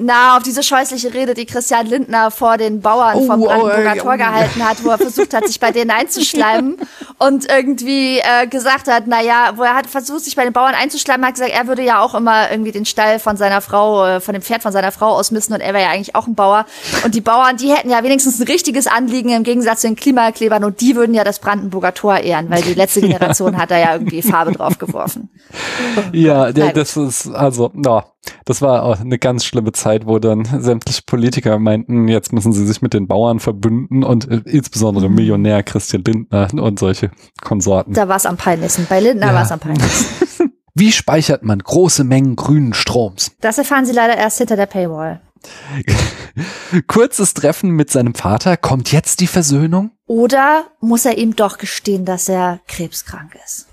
Na, 0.00 0.36
auf 0.36 0.42
diese 0.42 0.64
scheußliche 0.64 1.14
Rede, 1.14 1.34
die 1.34 1.46
Christian 1.46 1.86
Lindner 1.86 2.32
vor 2.32 2.56
den 2.56 2.80
Bauern 2.80 3.16
Oh, 3.16 3.26
vom 3.26 3.42
oh, 3.42 3.46
Brandenburger 3.46 3.96
Tor 3.96 4.14
oh. 4.14 4.16
gehalten 4.16 4.68
hat, 4.68 4.82
wo 4.82 4.88
er 4.90 4.98
versucht 4.98 5.32
hat, 5.32 5.46
sich 5.46 5.60
bei 5.60 5.70
denen 5.70 5.92
einzuschleimen 5.92 6.78
und 7.18 7.48
irgendwie 7.48 8.18
äh, 8.18 8.48
gesagt 8.48 8.88
hat, 8.88 9.04
na 9.06 9.22
ja, 9.22 9.52
wo 9.54 9.62
er 9.62 9.76
hat 9.76 9.86
versucht, 9.86 10.24
sich 10.24 10.34
bei 10.34 10.42
den 10.42 10.52
Bauern 10.52 10.74
einzuschleimen, 10.74 11.24
hat 11.24 11.34
gesagt, 11.34 11.52
er 11.52 11.68
würde 11.68 11.82
ja 11.84 12.00
auch 12.02 12.16
immer 12.16 12.50
irgendwie 12.50 12.72
den 12.72 12.86
Stall 12.86 13.20
von 13.20 13.36
seiner 13.36 13.60
Frau, 13.60 14.04
äh, 14.04 14.20
von 14.20 14.32
dem 14.32 14.42
Pferd 14.42 14.62
von 14.62 14.72
seiner 14.72 14.90
Frau 14.90 15.10
ausmisten 15.10 15.54
und 15.54 15.60
er 15.60 15.72
wäre 15.74 15.84
ja 15.84 15.90
eigentlich 15.90 16.16
auch 16.16 16.26
ein 16.26 16.34
Bauer. 16.34 16.66
Und 17.04 17.14
die 17.14 17.20
Bauern, 17.20 17.56
die 17.56 17.72
hätten 17.72 17.88
ja 17.88 18.02
wenigstens 18.02 18.40
ein 18.40 18.48
richtiges 18.48 18.88
Anliegen 18.88 19.28
im 19.28 19.44
Gegensatz 19.44 19.82
zu 19.82 19.86
den 19.86 19.94
Klimaklebern 19.94 20.64
und 20.64 20.80
die 20.80 20.96
würden 20.96 21.14
ja 21.14 21.22
das 21.22 21.38
Brandenburger 21.38 21.94
Tor 21.94 22.18
ehren, 22.18 22.50
weil 22.50 22.62
die 22.62 22.74
letzte 22.74 23.00
Generation 23.02 23.56
hat 23.56 23.70
da 23.70 23.78
ja 23.78 23.92
irgendwie 23.92 24.22
Farbe 24.22 24.50
drauf 24.50 24.76
geworfen. 24.76 25.30
Ja, 26.12 26.50
der, 26.50 26.72
das 26.72 26.96
ist, 26.96 27.28
also, 27.28 27.70
na, 27.74 28.04
das 28.44 28.62
war 28.62 28.82
auch 28.82 29.00
eine 29.00 29.18
ganz 29.18 29.44
schlimme 29.44 29.72
Zeit, 29.72 30.06
wo 30.06 30.18
dann 30.18 30.44
sämtliche 30.44 31.02
Politiker 31.06 31.58
meinten, 31.58 32.08
jetzt 32.08 32.32
müssen 32.32 32.52
sie 32.52 32.66
sich 32.66 32.82
mit 32.82 32.94
den 32.94 33.06
Bauern 33.06 33.40
verbünden 33.40 34.02
und 34.04 34.30
äh, 34.30 34.40
insbesondere 34.46 35.08
Mhm. 35.08 35.14
Millionär 35.14 35.62
Christian 35.62 36.02
Lindner 36.04 36.48
und 36.54 36.78
solche 36.78 37.10
Konsorten. 37.42 37.94
Da 37.94 38.08
war 38.08 38.16
es 38.16 38.26
am 38.26 38.36
peinlichsten. 38.36 38.86
Bei 38.88 39.00
Lindner 39.00 39.28
Ja. 39.28 39.34
war 39.34 39.42
es 39.42 39.52
am 39.52 39.60
peinlichsten. 39.60 40.52
Wie 40.74 40.90
speichert 40.90 41.44
man 41.44 41.60
große 41.60 42.02
Mengen 42.04 42.34
grünen 42.36 42.74
Stroms? 42.74 43.32
Das 43.40 43.58
erfahren 43.58 43.86
Sie 43.86 43.92
leider 43.92 44.16
erst 44.16 44.38
hinter 44.38 44.56
der 44.56 44.66
Paywall. 44.66 45.20
Kurzes 46.86 47.34
Treffen 47.34 47.70
mit 47.70 47.90
seinem 47.90 48.14
Vater, 48.14 48.56
kommt 48.56 48.90
jetzt 48.92 49.20
die 49.20 49.26
Versöhnung? 49.26 49.92
Oder 50.06 50.64
muss 50.80 51.04
er 51.04 51.16
ihm 51.18 51.36
doch 51.36 51.58
gestehen, 51.58 52.04
dass 52.04 52.28
er 52.28 52.60
krebskrank 52.66 53.36
ist? 53.44 53.68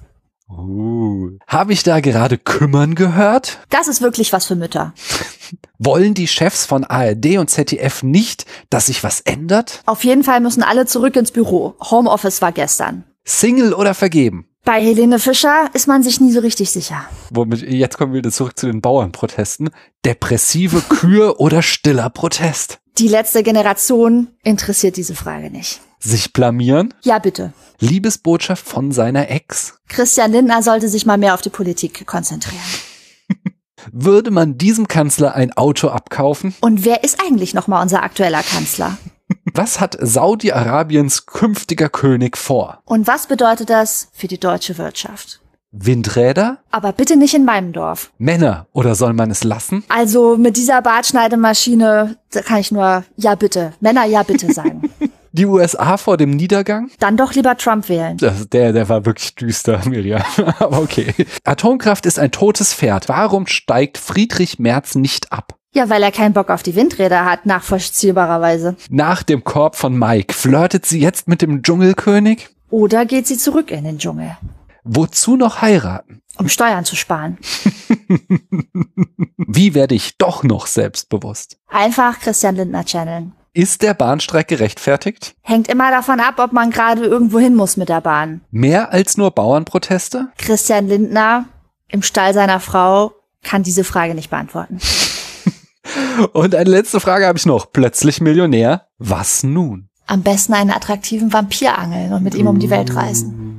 Uh. 0.58 1.38
Habe 1.48 1.74
ich 1.74 1.84
da 1.84 2.00
gerade 2.00 2.38
kümmern 2.38 2.96
gehört? 2.96 3.60
Das 3.70 3.88
ist 3.88 4.02
wirklich 4.02 4.34
was 4.34 4.46
für 4.46 4.56
Mütter. 4.56 4.94
Wollen 5.80 6.14
die 6.14 6.28
Chefs 6.28 6.66
von 6.66 6.84
ARD 6.84 7.38
und 7.38 7.50
ZDF 7.50 8.04
nicht, 8.04 8.46
dass 8.70 8.88
sich 8.88 9.04
was 9.04 9.22
ändert? 9.22 9.82
Auf 9.86 10.04
jeden 10.04 10.24
Fall 10.24 10.40
müssen 10.40 10.64
alle 10.64 10.86
zurück 10.86 11.16
ins 11.16 11.32
Büro. 11.32 11.76
Homeoffice 11.80 12.42
war 12.42 12.52
gestern. 12.52 13.04
Single 13.24 13.74
oder 13.74 13.94
vergeben? 13.94 14.48
Bei 14.64 14.80
Helene 14.80 15.18
Fischer 15.18 15.70
ist 15.74 15.88
man 15.88 16.04
sich 16.04 16.22
nie 16.22 16.32
so 16.32 16.40
richtig 16.40 16.70
sicher. 16.70 17.06
Womit, 17.32 17.64
jetzt 17.64 17.98
kommen 17.98 18.14
wir 18.14 18.20
wieder 18.20 18.32
zurück 18.32 18.60
zu 18.60 18.68
den 18.68 18.80
Bauernprotesten. 18.80 19.72
Depressive 20.06 20.82
Kühe 20.82 21.36
oder 21.40 21.64
stiller 21.64 22.12
Protest? 22.12 22.81
Die 22.98 23.08
letzte 23.08 23.44
Generation 23.44 24.28
interessiert 24.44 24.98
diese 24.98 25.16
Frage 25.16 25.50
nicht. 25.50 25.82
Sich 26.00 26.34
blamieren? 26.34 26.94
Ja, 27.02 27.20
bitte. 27.20 27.54
Liebesbotschaft 27.80 28.66
von 28.66 28.92
seiner 28.92 29.30
Ex? 29.30 29.80
Christian 29.88 30.32
Lindner 30.32 30.64
sollte 30.64 30.90
sich 30.90 31.06
mal 31.06 31.18
mehr 31.18 31.34
auf 31.34 31.42
die 31.42 31.50
Politik 31.50 32.06
konzentrieren. 32.06 32.62
Würde 33.92 34.32
man 34.32 34.58
diesem 34.58 34.88
Kanzler 34.88 35.36
ein 35.36 35.54
Auto 35.54 35.90
abkaufen? 35.90 36.54
Und 36.62 36.86
wer 36.86 37.04
ist 37.04 37.20
eigentlich 37.22 37.54
noch 37.54 37.68
mal 37.68 37.82
unser 37.82 38.04
aktueller 38.04 38.44
Kanzler? 38.44 38.98
Was 39.54 39.80
hat 39.80 39.98
Saudi-Arabiens 40.00 41.26
künftiger 41.26 41.90
König 41.90 42.38
vor? 42.38 42.82
Und 42.86 43.08
was 43.08 43.28
bedeutet 43.28 43.70
das 43.70 44.10
für 44.14 44.28
die 44.28 44.40
deutsche 44.40 44.78
Wirtschaft? 44.78 45.41
Windräder? 45.72 46.60
Aber 46.70 46.92
bitte 46.92 47.16
nicht 47.16 47.34
in 47.34 47.46
meinem 47.46 47.72
Dorf. 47.72 48.12
Männer? 48.18 48.68
Oder 48.74 48.96
soll 48.96 49.14
man 49.14 49.32
es 49.32 49.44
lassen? 49.44 49.84
Also 49.88 50.38
mit 50.38 50.58
dieser 50.58 50.82
Bartschneidemaschine, 50.82 52.18
da 52.32 52.42
kann 52.42 52.60
ich 52.60 52.72
nur 52.72 53.04
ja 53.16 53.36
bitte, 53.36 53.74
Männer 53.80 54.06
ja 54.06 54.24
bitte 54.24 54.54
sagen. 54.54 54.90
Die 55.34 55.46
USA 55.46 55.96
vor 55.96 56.18
dem 56.18 56.32
Niedergang? 56.32 56.92
Dann 57.00 57.16
doch 57.16 57.34
lieber 57.34 57.56
Trump 57.56 57.88
wählen. 57.88 58.18
Das, 58.18 58.50
der, 58.50 58.74
der 58.74 58.90
war 58.90 59.06
wirklich 59.06 59.34
düster, 59.36 59.80
Miriam. 59.88 60.24
Aber 60.60 60.80
okay. 60.80 61.14
Atomkraft 61.46 62.06
ist 62.06 62.20
ein 62.20 62.32
totes 62.32 62.74
Pferd. 62.74 63.08
Warum 63.08 63.48
steigt 63.48 63.98
Friedrich 63.98 64.60
Merz 64.60 64.96
nicht 64.96 65.32
ab? 65.32 65.56
Ja, 65.74 65.90
weil 65.90 66.04
er 66.04 66.12
keinen 66.12 66.34
Bock 66.34 66.50
auf 66.50 66.64
die 66.64 66.76
Windräder 66.76 67.24
hat, 67.24 67.46
nachvollziehbarerweise. 67.46 68.76
Nach 68.90 69.24
dem 69.24 69.46
Korb 69.46 69.78
von 69.78 69.98
Mike 69.98 70.34
flirtet 70.34 70.86
sie 70.86 71.00
jetzt 71.00 71.30
mit 71.30 71.42
dem 71.42 71.64
Dschungelkönig? 71.64 72.50
Oder 72.70 73.06
geht 73.06 73.26
sie 73.26 73.38
zurück 73.38 73.72
in 73.72 73.86
den 73.86 74.00
Dschungel, 74.00 74.36
Wozu 74.84 75.36
noch 75.36 75.62
heiraten? 75.62 76.22
um 76.38 76.50
Steuern 76.50 76.86
zu 76.86 76.96
sparen. 76.96 77.38
Wie 79.38 79.74
werde 79.74 79.96
ich 79.96 80.18
doch 80.18 80.44
noch 80.44 80.68
selbstbewusst? 80.68 81.58
Einfach 81.68 82.20
Christian 82.20 82.56
Lindner 82.56 82.84
channeln. 82.84 83.34
Ist 83.54 83.82
der 83.82 83.94
Bahnstreik 83.94 84.48
gerechtfertigt? 84.48 85.36
Hängt 85.42 85.68
immer 85.68 85.92
davon 85.92 86.20
ab, 86.20 86.40
ob 86.40 86.54
man 86.54 86.72
gerade 86.72 87.04
irgendwo 87.04 87.38
hin 87.38 87.54
muss 87.54 87.76
mit 87.76 87.90
der 87.90 88.02
Bahn. 88.02 88.42
Mehr 88.50 88.94
als 88.94 89.18
nur 89.18 89.32
Bauernproteste? 89.32 90.30
Christian 90.38 90.88
Lindner 90.88 91.46
im 91.90 92.02
Stall 92.02 92.34
seiner 92.34 92.62
Frau 92.62 93.12
kann 93.44 93.64
diese 93.64 93.84
Frage 93.84 94.16
nicht 94.16 94.30
beantworten. 94.30 94.80
Und 96.34 96.56
eine 96.56 96.70
letzte 96.70 97.02
Frage 97.02 97.28
habe 97.28 97.38
ich 97.38 97.46
noch. 97.46 97.74
Plötzlich 97.74 98.22
Millionär. 98.22 98.88
Was 98.98 99.44
nun? 99.44 99.90
Am 100.08 100.24
besten 100.24 100.54
einen 100.54 100.72
attraktiven 100.72 101.34
Vampir 101.34 101.78
angeln 101.78 102.14
und 102.14 102.24
mit 102.24 102.36
ihm 102.36 102.48
um 102.48 102.60
die 102.60 102.70
Welt 102.70 102.96
reisen. 102.96 103.51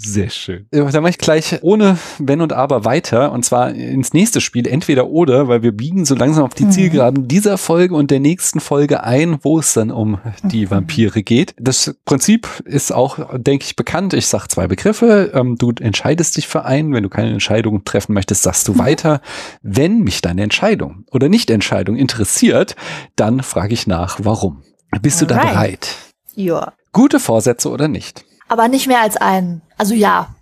Sehr 0.00 0.30
schön. 0.30 0.66
Äh, 0.70 0.84
Da 0.90 1.00
mache 1.00 1.10
ich 1.10 1.18
gleich 1.18 1.58
ohne 1.62 1.98
Wenn 2.18 2.40
und 2.40 2.52
Aber 2.52 2.84
weiter 2.84 3.32
und 3.32 3.44
zwar 3.44 3.70
ins 3.74 4.12
nächste 4.12 4.40
Spiel, 4.40 4.66
entweder 4.68 5.08
oder, 5.08 5.48
weil 5.48 5.62
wir 5.62 5.72
biegen 5.72 6.04
so 6.04 6.14
langsam 6.14 6.44
auf 6.44 6.54
die 6.54 6.66
Mhm. 6.66 6.70
Zielgeraden 6.70 7.28
dieser 7.28 7.58
Folge 7.58 7.94
und 7.94 8.10
der 8.10 8.20
nächsten 8.20 8.60
Folge 8.60 9.02
ein, 9.02 9.38
wo 9.42 9.58
es 9.58 9.72
dann 9.74 9.90
um 9.90 10.18
die 10.44 10.66
Mhm. 10.66 10.70
Vampire 10.70 11.22
geht. 11.22 11.54
Das 11.58 11.96
Prinzip 12.04 12.46
ist 12.64 12.92
auch, 12.92 13.18
denke 13.36 13.64
ich, 13.64 13.74
bekannt. 13.76 14.14
Ich 14.14 14.26
sage 14.28 14.48
zwei 14.48 14.66
Begriffe, 14.68 15.32
ähm, 15.34 15.56
du 15.58 15.72
entscheidest 15.80 16.36
dich 16.36 16.46
für 16.48 16.64
einen. 16.64 16.92
Wenn 16.94 17.02
du 17.02 17.08
keine 17.08 17.32
Entscheidung 17.32 17.84
treffen 17.84 18.12
möchtest, 18.14 18.42
sagst 18.44 18.68
du 18.68 18.74
Mhm. 18.74 18.78
weiter. 18.78 19.20
Wenn 19.62 20.00
mich 20.00 20.20
deine 20.20 20.42
Entscheidung 20.42 21.04
oder 21.10 21.28
Nicht-Entscheidung 21.28 21.96
interessiert, 21.96 22.76
dann 23.16 23.42
frage 23.42 23.74
ich 23.74 23.86
nach, 23.86 24.18
warum. 24.22 24.62
Bist 25.02 25.20
du 25.20 25.26
da 25.26 25.36
Alright. 25.36 25.52
bereit? 25.54 25.96
Ja. 26.34 26.72
Gute 26.92 27.20
Vorsätze 27.20 27.68
oder 27.70 27.88
nicht? 27.88 28.24
Aber 28.48 28.68
nicht 28.68 28.86
mehr 28.86 29.00
als 29.00 29.16
einen. 29.16 29.62
Also 29.76 29.94
ja. 29.94 30.34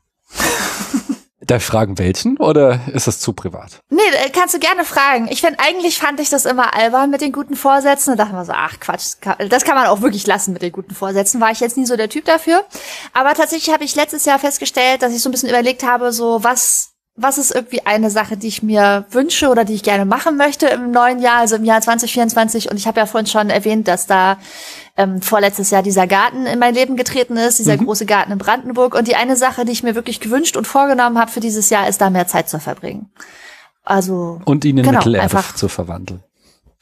Darf 1.47 1.63
ich 1.63 1.67
fragen, 1.67 1.97
welchen 1.99 2.39
oder 2.39 2.81
ist 2.93 3.07
das 3.07 3.21
zu 3.21 3.33
privat? 3.33 3.81
Nee, 3.89 4.01
äh, 4.25 4.31
kannst 4.31 4.55
du 4.55 4.59
gerne 4.59 4.85
fragen. 4.85 5.29
Ich 5.31 5.43
finde, 5.43 5.61
eigentlich 5.61 5.97
fand 5.99 6.19
ich 6.19 6.29
das 6.29 6.45
immer 6.45 6.75
albern 6.75 7.09
mit 7.09 7.21
den 7.21 7.31
guten 7.31 7.55
Vorsätzen. 7.55 8.17
Da 8.17 8.25
dachte 8.25 8.35
man 8.35 8.45
so, 8.45 8.53
ach 8.53 8.81
Quatsch, 8.81 8.97
das 8.97 9.21
kann, 9.21 9.49
das 9.49 9.65
kann 9.65 9.77
man 9.77 9.87
auch 9.87 10.01
wirklich 10.01 10.27
lassen 10.27 10.53
mit 10.53 10.63
den 10.63 10.73
guten 10.73 10.95
Vorsätzen. 10.95 11.41
War 11.41 11.53
ich 11.53 11.61
jetzt 11.61 11.77
nie 11.77 11.87
so 11.87 11.97
der 11.97 12.09
Typ 12.09 12.25
dafür. 12.25 12.65
Aber 13.13 13.35
tatsächlich 13.35 13.73
habe 13.73 13.85
ich 13.85 13.95
letztes 13.95 14.25
Jahr 14.25 14.41
festgestellt, 14.41 15.03
dass 15.03 15.13
ich 15.15 15.23
so 15.23 15.29
ein 15.29 15.33
bisschen 15.33 15.49
überlegt 15.49 15.85
habe, 15.85 16.13
so 16.13 16.43
was, 16.43 16.95
was 17.15 17.39
ist 17.39 17.55
irgendwie 17.55 17.87
eine 17.87 18.11
Sache, 18.11 18.37
die 18.37 18.49
ich 18.49 18.65
mir 18.65 19.05
wünsche 19.11 19.49
oder 19.49 19.65
die 19.65 19.75
ich 19.75 19.85
gerne 19.85 20.05
machen 20.05 20.37
möchte 20.37 20.67
im 20.67 20.91
neuen 20.91 21.21
Jahr, 21.21 21.37
also 21.37 21.55
im 21.57 21.65
Jahr 21.65 21.81
2024. 21.81 22.73
Und 22.73 22.77
ich 22.77 22.89
habe 22.89 22.99
ja 22.99 23.07
vorhin 23.07 23.29
schon 23.29 23.51
erwähnt, 23.51 23.87
dass 23.87 24.09
da 24.09 24.39
ähm, 24.97 25.21
vorletztes 25.21 25.71
Jahr 25.71 25.83
dieser 25.83 26.07
Garten 26.07 26.47
in 26.47 26.59
mein 26.59 26.75
Leben 26.75 26.97
getreten 26.97 27.37
ist, 27.37 27.59
dieser 27.59 27.77
große 27.77 28.07
Garten 28.07 28.33
in 28.33 28.39
Brandenburg. 28.39 28.95
Und 28.95 29.09
die 29.09 29.17
eine 29.17 29.37
Sache, 29.37 29.65
die 29.65 29.73
ich 29.73 29.83
mir 29.83 29.95
wirklich 29.95 30.21
gewünscht 30.21 30.57
und 30.57 30.67
vorgenommen 30.67 31.19
habe 31.19 31.31
für 31.31 31.41
dieses 31.41 31.71
Jahr, 31.71 31.89
ist 31.89 32.01
da 32.01 32.11
mehr 32.11 32.27
Zeit 32.27 32.49
zu 32.49 32.59
verbringen. 32.59 33.11
Also 33.85 34.41
Und 34.45 34.65
ihn 34.65 34.79
in 34.79 34.85
Genau, 34.85 34.99
Mittelerde 34.99 35.43
zu 35.55 35.69
verwandeln. 35.69 36.23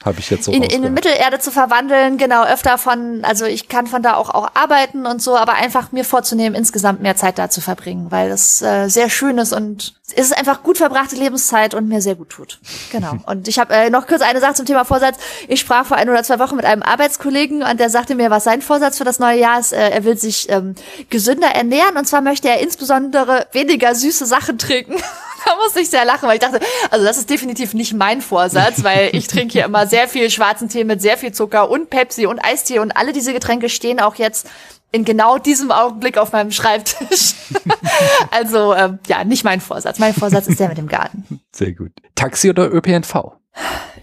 Habe 0.04 0.20
ich 0.20 0.28
jetzt 0.28 0.44
so 0.44 0.52
in, 0.52 0.62
in. 0.62 0.92
Mittelerde 0.92 1.38
zu 1.38 1.50
verwandeln, 1.50 2.18
genau, 2.18 2.44
öfter 2.44 2.76
von, 2.76 3.24
also 3.24 3.46
ich 3.46 3.68
kann 3.68 3.86
von 3.86 4.02
da 4.02 4.14
auch, 4.16 4.28
auch 4.28 4.50
arbeiten 4.52 5.06
und 5.06 5.22
so, 5.22 5.36
aber 5.36 5.54
einfach 5.54 5.92
mir 5.92 6.04
vorzunehmen, 6.04 6.54
insgesamt 6.54 7.00
mehr 7.00 7.16
Zeit 7.16 7.38
da 7.38 7.48
zu 7.48 7.62
verbringen, 7.62 8.10
weil 8.10 8.28
das 8.28 8.60
äh, 8.60 8.88
sehr 8.88 9.08
schön 9.08 9.38
ist 9.38 9.54
und 9.54 9.94
es 10.08 10.30
ist 10.30 10.36
einfach 10.36 10.62
gut 10.62 10.76
verbrachte 10.76 11.16
Lebenszeit 11.16 11.72
und 11.72 11.88
mir 11.88 12.02
sehr 12.02 12.16
gut 12.16 12.28
tut. 12.28 12.58
Genau. 12.92 13.14
Und 13.26 13.48
ich 13.48 13.58
habe 13.58 13.74
äh, 13.74 13.90
noch 13.90 14.06
kurz 14.06 14.20
eine 14.20 14.38
Sache 14.38 14.54
zum 14.54 14.66
Thema 14.66 14.84
Vorsatz. 14.84 15.16
Ich 15.48 15.60
sprach 15.60 15.86
vor 15.86 15.96
ein 15.96 16.10
oder 16.10 16.22
zwei 16.22 16.38
Wochen 16.38 16.56
mit 16.56 16.66
einem 16.66 16.82
Arbeitskollegen 16.82 17.62
und 17.62 17.80
der 17.80 17.88
sagte 17.88 18.14
mir, 18.14 18.30
was 18.30 18.44
sein 18.44 18.60
Vorsatz 18.60 18.98
für 18.98 19.04
das 19.04 19.18
neue 19.18 19.40
Jahr 19.40 19.58
ist. 19.58 19.72
Äh, 19.72 19.88
er 19.88 20.04
will 20.04 20.18
sich 20.18 20.50
ähm, 20.50 20.74
gesünder 21.08 21.48
ernähren 21.48 21.96
und 21.96 22.06
zwar 22.06 22.20
möchte 22.20 22.48
er 22.48 22.60
insbesondere 22.60 23.46
weniger 23.52 23.94
süße 23.94 24.26
Sachen 24.26 24.58
trinken. 24.58 24.96
da 25.44 25.56
musste 25.62 25.80
ich 25.80 25.90
sehr 25.90 26.04
lachen, 26.04 26.28
weil 26.28 26.34
ich 26.34 26.40
dachte, 26.40 26.60
also 26.90 27.04
das 27.04 27.18
ist 27.18 27.30
definitiv 27.30 27.74
nicht 27.74 27.94
mein 27.94 28.20
Vorsatz, 28.20 28.84
weil 28.84 29.10
ich 29.12 29.26
trinke 29.26 29.52
hier 29.52 29.64
immer 29.64 29.86
sehr 29.86 30.08
viel 30.08 30.30
schwarzen 30.30 30.68
Tee 30.68 30.84
mit 30.84 31.02
sehr 31.02 31.18
viel 31.18 31.32
Zucker 31.32 31.70
und 31.70 31.90
Pepsi 31.90 32.26
und 32.26 32.38
Eistee 32.44 32.78
und 32.78 32.92
alle 32.92 33.12
diese 33.12 33.32
Getränke 33.32 33.68
stehen 33.68 34.00
auch 34.00 34.16
jetzt 34.16 34.48
in 34.92 35.04
genau 35.04 35.38
diesem 35.38 35.72
Augenblick 35.72 36.18
auf 36.18 36.32
meinem 36.32 36.52
Schreibtisch. 36.52 37.34
also 38.30 38.74
ähm, 38.74 39.00
ja, 39.08 39.24
nicht 39.24 39.42
mein 39.42 39.60
Vorsatz. 39.60 39.98
Mein 39.98 40.14
Vorsatz 40.14 40.46
ist 40.46 40.60
der 40.60 40.68
mit 40.68 40.78
dem 40.78 40.86
Garten. 40.86 41.40
Sehr 41.50 41.72
gut. 41.72 41.90
Taxi 42.14 42.48
oder 42.50 42.72
ÖPNV? 42.72 43.32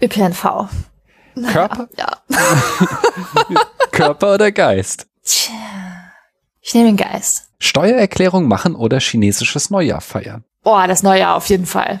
ÖPNV. 0.02 0.68
Körper, 1.50 1.88
Ja. 1.96 2.18
Körper 3.90 4.34
oder 4.34 4.52
Geist? 4.52 5.06
Tja. 5.24 5.54
Ich 6.60 6.74
nehme 6.74 6.88
den 6.88 6.96
Geist. 6.96 7.48
Steuererklärung 7.58 8.46
machen 8.46 8.74
oder 8.74 9.00
chinesisches 9.00 9.70
Neujahr 9.70 10.00
feiern? 10.00 10.44
Boah, 10.62 10.86
das 10.86 11.02
Neue 11.02 11.28
auf 11.30 11.46
jeden 11.46 11.66
Fall. 11.66 12.00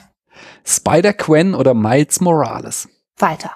Spider-Gwen 0.64 1.54
oder 1.54 1.74
Miles 1.74 2.20
Morales? 2.20 2.88
Weiter. 3.18 3.52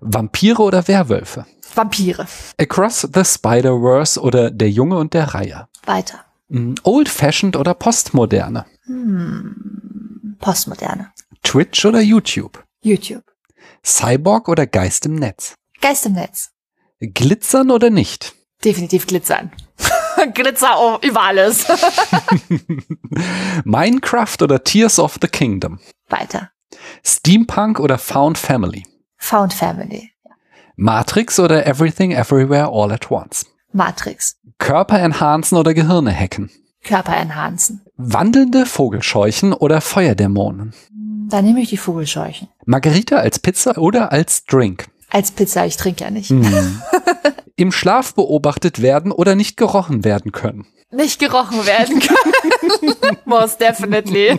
Vampire 0.00 0.62
oder 0.62 0.86
Werwölfe? 0.88 1.46
Vampire. 1.74 2.26
Across 2.58 3.08
the 3.12 3.24
Spider-Verse 3.24 4.20
oder 4.20 4.50
Der 4.50 4.70
Junge 4.70 4.96
und 4.98 5.14
der 5.14 5.34
Reiher? 5.34 5.68
Weiter. 5.84 6.24
Mm, 6.48 6.74
Old-fashioned 6.82 7.56
oder 7.56 7.74
Postmoderne? 7.74 8.64
Postmoderne. 10.38 11.12
Twitch 11.42 11.84
oder 11.84 12.00
YouTube? 12.00 12.64
YouTube. 12.80 13.24
Cyborg 13.84 14.48
oder 14.48 14.66
Geist 14.66 15.06
im 15.06 15.16
Netz? 15.16 15.54
Geist 15.80 16.06
im 16.06 16.12
Netz. 16.14 16.50
Glitzern 17.00 17.70
oder 17.70 17.90
nicht? 17.90 18.34
Definitiv 18.64 19.06
glitzern. 19.06 19.52
Glitzer 20.34 20.98
über 21.02 21.22
alles. 21.22 21.66
Minecraft 23.64 24.36
oder 24.42 24.62
Tears 24.62 24.98
of 24.98 25.18
the 25.20 25.28
Kingdom? 25.28 25.78
Weiter. 26.08 26.50
Steampunk 27.04 27.80
oder 27.80 27.98
Found 27.98 28.38
Family? 28.38 28.84
Found 29.18 29.54
Family. 29.54 30.10
Matrix 30.76 31.40
oder 31.40 31.66
Everything 31.66 32.12
Everywhere 32.12 32.68
All 32.72 32.92
at 32.92 33.10
Once? 33.10 33.46
Matrix. 33.72 34.36
Körper 34.58 35.00
enhancen 35.00 35.58
oder 35.58 35.74
Gehirne 35.74 36.14
hacken? 36.14 36.50
Körper 36.84 37.16
enhancen. 37.16 37.82
Wandelnde 37.96 38.64
Vogelscheuchen 38.64 39.52
oder 39.52 39.80
Feuerdämonen? 39.80 40.72
Da 41.28 41.42
nehme 41.42 41.60
ich 41.60 41.70
die 41.70 41.76
Vogelscheuchen. 41.76 42.48
Margarita 42.64 43.16
als 43.16 43.38
Pizza 43.38 43.76
oder 43.76 44.12
als 44.12 44.44
Drink? 44.44 44.86
Als 45.10 45.30
Pizza, 45.30 45.66
ich 45.66 45.76
trinke 45.76 46.04
ja 46.04 46.10
nicht. 46.10 46.30
Hm. 46.30 46.80
Im 47.58 47.72
Schlaf 47.72 48.14
beobachtet 48.14 48.80
werden 48.82 49.10
oder 49.10 49.34
nicht 49.34 49.56
gerochen 49.56 50.04
werden 50.04 50.30
können? 50.30 50.64
Nicht 50.92 51.18
gerochen 51.18 51.66
werden 51.66 51.98
können. 51.98 53.16
Most 53.24 53.60
definitely. 53.60 54.38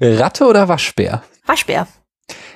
Ratte 0.00 0.46
oder 0.46 0.66
Waschbär? 0.66 1.22
Waschbär. 1.46 1.86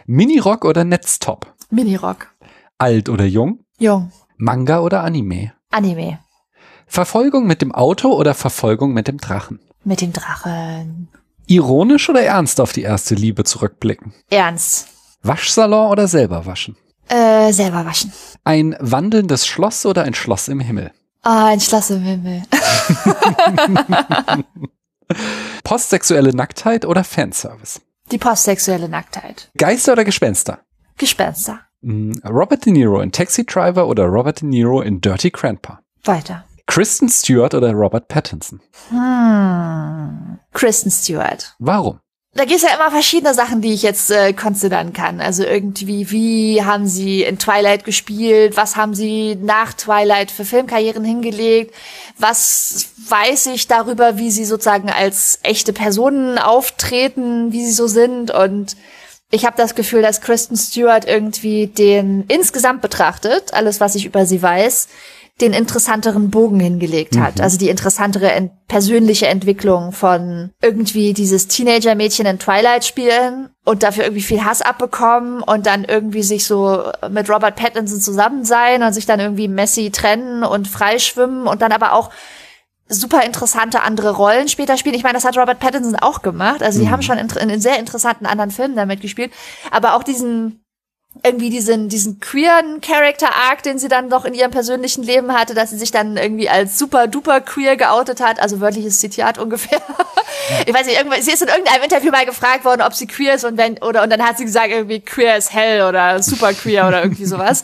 Minirock 0.07 0.65
oder 0.65 0.83
Netztop? 0.83 1.55
Minirock. 1.71 2.35
Alt 2.77 3.09
oder 3.09 3.25
jung? 3.25 3.61
Jung. 3.79 4.11
Manga 4.37 4.81
oder 4.81 5.05
Anime? 5.05 5.53
Anime. 5.71 6.19
Verfolgung 6.89 7.47
mit 7.47 7.63
dem 7.63 7.71
Auto 7.71 8.15
oder 8.15 8.35
Verfolgung 8.35 8.93
mit 8.93 9.07
dem 9.07 9.19
Drachen? 9.19 9.61
Mit 9.85 10.01
dem 10.01 10.13
Drachen. 10.13 11.07
Ironisch 11.47 12.09
oder 12.11 12.23
ernst 12.23 12.61
auf 12.61 12.73
die 12.73 12.83
erste 12.83 13.15
Liebe 13.15 13.45
zurückblicken? 13.45 14.13
Ernst. 14.29 14.89
Waschsalon 15.23 15.89
oder 15.89 16.09
selber 16.09 16.47
waschen? 16.47 16.77
Äh, 17.09 17.53
selber 17.53 17.85
waschen. 17.85 18.13
Ein 18.45 18.77
wandelndes 18.81 19.47
Schloss 19.47 19.87
oder 19.87 20.03
ein 20.03 20.15
Schloss 20.15 20.49
im 20.49 20.61
Himmel? 20.61 20.93
Ah, 21.23 21.47
ein 21.49 21.61
Schloss 21.61 21.91
im 21.91 22.03
Himmel. 22.03 22.43
Postsexuelle 25.65 26.35
Nacktheit 26.35 26.85
oder 26.85 27.05
Fanservice? 27.05 27.81
Die 28.11 28.19
postsexuelle 28.19 28.89
Nacktheit. 28.89 29.51
Geister 29.57 29.93
oder 29.93 30.05
Gespenster? 30.05 30.61
Gespenster. 30.97 31.61
Mm, 31.83 32.13
Robert 32.25 32.65
De 32.65 32.73
Niro 32.73 33.01
in 33.01 33.13
Taxi 33.13 33.45
Driver 33.45 33.87
oder 33.89 34.05
Robert 34.05 34.41
De 34.41 34.49
Niro 34.49 34.81
in 34.81 35.01
Dirty 35.01 35.31
Grandpa? 35.31 35.81
Weiter. 36.05 36.45
Kristen 36.67 37.09
Stewart 37.09 37.55
oder 37.55 37.73
Robert 37.73 38.09
Pattinson? 38.09 38.61
Hm. 38.91 40.39
Kristen 40.53 40.91
Stewart. 40.91 41.55
Warum? 41.59 42.01
Da 42.37 42.45
gibt's 42.45 42.63
ja 42.63 42.75
immer 42.75 42.91
verschiedene 42.91 43.33
Sachen, 43.33 43.63
die 43.63 43.73
ich 43.73 43.83
jetzt 43.83 44.11
äh, 44.11 44.35
konsidern 44.35 44.93
kann. 44.93 45.23
Also 45.23 45.43
irgendwie, 45.43 46.11
wie 46.11 46.63
haben 46.63 46.87
sie 46.87 47.23
in 47.23 47.39
Twilight 47.39 47.85
gespielt? 47.85 48.59
Was 48.59 48.77
haben 48.77 48.95
sie 48.95 49.37
nach 49.37 49.73
Twilight 49.73 50.31
für 50.31 50.45
Filmkarrieren 50.45 51.03
hingelegt? 51.03 51.75
Was 52.19 52.91
weiß 53.09 53.47
ich 53.47 53.69
darüber, 53.69 54.19
wie 54.19 54.31
sie 54.31 54.45
sozusagen 54.45 54.91
als 54.91 55.39
echte 55.43 55.73
Personen 55.73 56.37
auftreten, 56.37 57.53
wie 57.53 57.65
sie 57.65 57.73
so 57.73 57.87
sind? 57.87 58.31
Und 58.31 58.77
ich 59.31 59.47
habe 59.47 59.57
das 59.57 59.75
Gefühl, 59.75 60.03
dass 60.03 60.21
Kristen 60.21 60.57
Stewart 60.57 61.07
irgendwie 61.07 61.67
den 61.67 62.25
insgesamt 62.29 62.83
betrachtet, 62.83 63.55
alles, 63.55 63.81
was 63.81 63.95
ich 63.95 64.05
über 64.05 64.27
sie 64.27 64.43
weiß, 64.43 64.89
den 65.41 65.53
interessanteren 65.53 66.31
Bogen 66.31 66.61
hingelegt 66.61 67.19
hat. 67.19 67.41
Also 67.41 67.59
die 67.59 67.69
interessantere 67.69 68.33
ent 68.33 68.53
persönliche 68.69 69.27
Entwicklung 69.27 69.93
von 69.93 70.51
irgendwie 70.63 71.13
dieses 71.13 71.47
Teenager-Mädchen 71.47 72.27
in 72.27 72.39
Twilight 72.39 72.85
spielen 72.85 73.51
und 73.65 73.83
dafür 73.83 74.05
irgendwie 74.05 74.23
viel 74.23 74.45
Hass 74.45 74.63
abbekommen 74.63 75.43
und 75.43 75.67
dann 75.67 75.85
irgendwie 75.85 76.23
sich 76.23 76.47
so 76.47 76.91
mit 77.11 77.29
Robert 77.29 77.55
Pattinson 77.55 78.01
zusammen 78.01 78.45
sein 78.45 78.83
und 78.83 78.93
sich 78.93 79.07
dann 79.07 79.21
irgendwie 79.21 79.47
messy 79.47 79.91
trennen 79.91 80.43
und 80.43 80.69
freischwimmen 80.69 81.47
und 81.47 81.63
dann 81.63 81.71
aber 81.73 81.93
auch 81.93 82.11
super 82.89 83.23
interessante 83.25 83.83
andere 83.83 84.17
Rollen 84.17 84.49
später 84.49 84.77
spielen. 84.77 84.95
Ich 84.95 85.03
meine, 85.03 85.15
das 85.15 85.25
hat 85.25 85.37
Robert 85.37 85.61
Pattinson 85.61 85.97
auch 85.97 86.23
gemacht. 86.23 86.63
Also 86.63 86.81
die 86.81 86.91
haben 86.91 87.03
schon 87.03 87.19
in, 87.19 87.29
in 87.29 87.61
sehr 87.61 87.79
interessanten 87.79 88.27
anderen 88.27 88.51
Filmen 88.51 88.77
damit 88.77 89.01
gespielt. 89.01 89.33
Aber 89.71 89.95
auch 89.95 90.03
diesen 90.03 90.66
irgendwie 91.23 91.51
diesen, 91.51 91.89
diesen 91.89 92.21
queeren 92.21 92.81
Character-Arc, 92.81 93.63
den 93.63 93.79
sie 93.79 93.89
dann 93.89 94.09
noch 94.09 94.25
in 94.25 94.35
ihrem 94.35 94.51
persönlichen 94.51 95.03
Leben 95.03 95.33
hatte, 95.33 95.55
dass 95.55 95.71
sie 95.71 95.79
sich 95.79 95.91
dann 95.91 96.17
irgendwie 96.17 96.49
als 96.49 96.79
super 96.79 97.07
duper 97.07 97.41
queer 97.41 97.77
geoutet 97.77 98.21
hat, 98.21 98.41
also 98.41 98.61
wörtliches 98.61 98.99
Zitat 98.99 99.39
ungefähr. 99.47 99.81
Ich 100.67 100.73
weiß 100.75 100.87
nicht, 100.87 100.97
irgendwann, 100.97 101.23
sie 101.23 101.33
ist 101.33 101.43
in 101.43 101.49
irgendeinem 101.49 101.83
Interview 101.83 102.11
mal 102.11 102.27
gefragt 102.27 102.65
worden, 102.65 102.83
ob 102.83 102.95
sie 102.95 103.07
queer 103.07 103.35
ist 103.35 103.45
und 103.45 103.57
wenn, 103.57 103.79
oder, 103.79 104.03
und 104.03 104.11
dann 104.11 104.23
hat 104.23 104.39
sie 104.39 104.45
gesagt, 104.45 104.71
irgendwie 104.71 105.01
queer 105.01 105.35
as 105.35 105.53
hell 105.53 105.83
oder 105.83 106.23
super 106.23 106.53
queer 106.53 106.87
oder 106.87 107.03
irgendwie 107.03 107.25
sowas. 107.27 107.63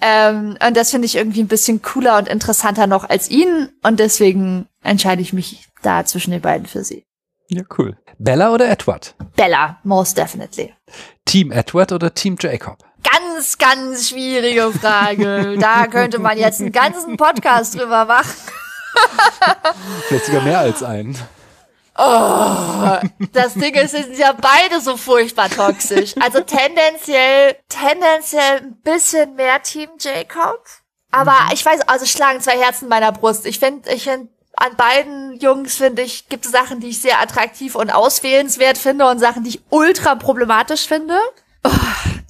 ähm, 0.00 0.56
und 0.66 0.76
das 0.76 0.90
finde 0.90 1.06
ich 1.06 1.16
irgendwie 1.16 1.42
ein 1.42 1.48
bisschen 1.48 1.82
cooler 1.82 2.18
und 2.18 2.28
interessanter 2.28 2.86
noch 2.86 3.08
als 3.08 3.30
ihn 3.30 3.68
und 3.82 4.00
deswegen 4.00 4.66
entscheide 4.82 5.22
ich 5.22 5.32
mich 5.32 5.68
da 5.82 6.04
zwischen 6.04 6.30
den 6.30 6.40
beiden 6.40 6.66
für 6.66 6.84
sie. 6.84 7.04
Ja, 7.48 7.62
cool. 7.78 7.96
Bella 8.18 8.52
oder 8.52 8.68
Edward? 8.68 9.14
Bella, 9.36 9.78
most 9.84 10.16
definitely. 10.16 10.72
Team 11.24 11.52
Edward 11.52 11.92
oder 11.92 12.14
Team 12.14 12.36
Jacob? 12.40 12.78
Ganz, 13.10 13.58
ganz 13.58 14.08
schwierige 14.08 14.72
Frage. 14.72 15.56
Da 15.58 15.86
könnte 15.86 16.18
man 16.18 16.38
jetzt 16.38 16.60
einen 16.60 16.72
ganzen 16.72 17.16
Podcast 17.16 17.74
drüber 17.74 18.04
machen. 18.06 18.34
Vielleicht 20.08 20.26
sogar 20.26 20.42
mehr 20.42 20.58
als 20.58 20.82
einen. 20.82 21.16
Das 23.32 23.54
Ding 23.54 23.74
ist, 23.74 23.92
sie 23.92 24.02
sind 24.02 24.18
ja 24.18 24.32
beide 24.32 24.80
so 24.80 24.96
furchtbar 24.96 25.48
toxisch. 25.48 26.14
Also 26.20 26.40
tendenziell, 26.40 27.56
tendenziell 27.68 28.58
ein 28.58 28.76
bisschen 28.82 29.36
mehr 29.36 29.62
Team 29.62 29.90
Jacob. 30.00 30.64
Aber 31.12 31.36
ich 31.52 31.64
weiß, 31.64 31.82
also 31.82 32.06
schlagen 32.06 32.40
zwei 32.40 32.58
Herzen 32.58 32.84
in 32.84 32.90
meiner 32.90 33.12
Brust. 33.12 33.46
Ich 33.46 33.60
finde, 33.60 33.88
ich 33.92 34.04
finde, 34.04 34.28
an 34.56 34.74
beiden 34.76 35.38
Jungs 35.38 35.76
finde 35.76 36.02
ich, 36.02 36.28
gibt 36.28 36.46
es 36.46 36.52
Sachen, 36.52 36.80
die 36.80 36.88
ich 36.88 37.00
sehr 37.00 37.20
attraktiv 37.20 37.76
und 37.76 37.90
auswählenswert 37.90 38.78
finde 38.78 39.06
und 39.06 39.18
Sachen, 39.20 39.44
die 39.44 39.50
ich 39.50 39.62
ultra 39.70 40.16
problematisch 40.16 40.86
finde. 40.86 41.18
Oh, 41.64 41.70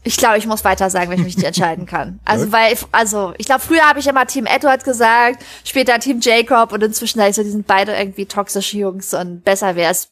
ich 0.05 0.19
glaube, 0.19 0.37
ich 0.37 0.47
muss 0.47 0.65
weiter 0.65 0.91
sagen, 0.91 1.11
wenn 1.11 1.19
ich 1.19 1.25
mich 1.25 1.37
nicht 1.37 1.47
entscheiden 1.47 1.87
kann. 1.87 2.21
Also, 2.25 2.53
weil, 2.53 2.77
also, 2.93 3.33
ich 3.39 3.47
glaube, 3.47 3.63
früher 3.63 3.89
habe 3.89 3.99
ich 3.99 4.07
immer 4.07 4.27
Team 4.27 4.47
Edward 4.47 4.85
gesagt, 4.85 5.43
später 5.65 5.99
Team 5.99 6.21
Jacob 6.21 6.73
und 6.73 6.83
inzwischen 6.83 7.19
sage 7.19 7.31
ich 7.31 7.37
so, 7.37 7.43
die 7.43 7.51
sind 7.51 7.67
beide 7.67 7.97
irgendwie 7.97 8.27
toxische 8.27 8.77
Jungs 8.77 9.15
und 9.15 9.45
besser 9.45 9.77
wäre 9.77 9.91
es, 9.91 10.11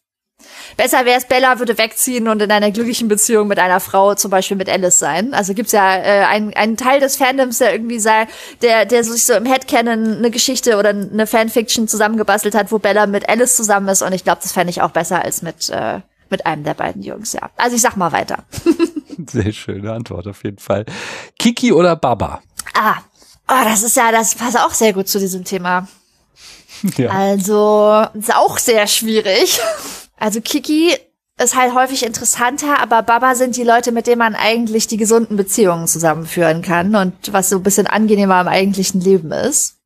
besser 0.78 1.05
wäre 1.05 1.18
es, 1.18 1.26
Bella 1.26 1.59
würde 1.59 1.76
wegziehen 1.76 2.26
und 2.26 2.40
in 2.40 2.51
einer 2.51 2.70
glücklichen 2.70 3.09
Beziehung 3.09 3.49
mit 3.49 3.59
einer 3.59 3.80
Frau, 3.80 4.14
zum 4.14 4.30
Beispiel 4.30 4.57
mit 4.57 4.70
Alice 4.70 4.99
sein. 4.99 5.34
Also 5.34 5.53
gibt's 5.53 5.72
ja 5.72 5.97
äh, 5.97 6.24
einen, 6.24 6.55
einen 6.55 6.78
Teil 6.78 6.99
des 6.99 7.16
Fandoms, 7.16 7.59
der 7.59 7.72
irgendwie 7.72 8.01
sei, 8.01 8.26
der, 8.62 8.86
der 8.86 9.05
sich 9.05 9.24
so 9.24 9.34
im 9.34 9.45
Headcanon 9.45 10.16
eine 10.16 10.30
Geschichte 10.30 10.78
oder 10.78 10.88
eine 10.88 11.26
Fanfiction 11.26 11.86
zusammengebastelt 11.86 12.55
hat, 12.55 12.72
wo 12.72 12.78
Bella 12.78 13.07
mit 13.07 13.28
Alice 13.28 13.57
zusammen 13.57 13.88
ist 13.88 14.01
und 14.01 14.14
ich 14.14 14.24
glaube, 14.24 14.40
das 14.43 14.53
fände 14.53 14.70
ich 14.70 14.80
auch 14.80 14.90
besser 14.90 15.22
als 15.22 15.43
mit, 15.43 15.68
äh, 15.68 16.01
mit 16.30 16.47
einem 16.47 16.64
der 16.64 16.74
beiden 16.74 17.03
Jungs, 17.03 17.34
ja. 17.34 17.51
Also 17.57 17.76
ich 17.76 17.82
sag 17.82 17.97
mal 17.97 18.12
weiter. 18.12 18.45
Sehr 19.30 19.52
schöne 19.52 19.92
Antwort 19.92 20.26
auf 20.26 20.44
jeden 20.44 20.58
Fall. 20.58 20.84
Kiki 21.38 21.72
oder 21.72 21.96
Baba? 21.96 22.42
Ah, 22.74 22.96
oh, 23.48 23.64
das 23.64 23.82
ist 23.82 23.96
ja, 23.96 24.12
das 24.12 24.34
passt 24.34 24.58
auch 24.58 24.72
sehr 24.72 24.92
gut 24.92 25.08
zu 25.08 25.18
diesem 25.18 25.44
Thema. 25.44 25.88
Ja. 26.96 27.10
Also, 27.10 28.06
ist 28.14 28.34
auch 28.34 28.58
sehr 28.58 28.88
schwierig. 28.88 29.60
Also 30.16 30.40
Kiki 30.40 30.96
ist 31.38 31.54
halt 31.54 31.74
häufig 31.74 32.04
interessanter, 32.04 32.80
aber 32.80 33.02
Baba 33.02 33.36
sind 33.36 33.56
die 33.56 33.62
Leute, 33.62 33.92
mit 33.92 34.06
denen 34.06 34.18
man 34.18 34.34
eigentlich 34.34 34.86
die 34.86 34.96
gesunden 34.96 35.36
Beziehungen 35.36 35.86
zusammenführen 35.86 36.62
kann 36.62 36.96
und 36.96 37.32
was 37.32 37.50
so 37.50 37.56
ein 37.56 37.62
bisschen 37.62 37.86
angenehmer 37.86 38.40
im 38.40 38.48
eigentlichen 38.48 39.00
Leben 39.00 39.30
ist. 39.30 39.76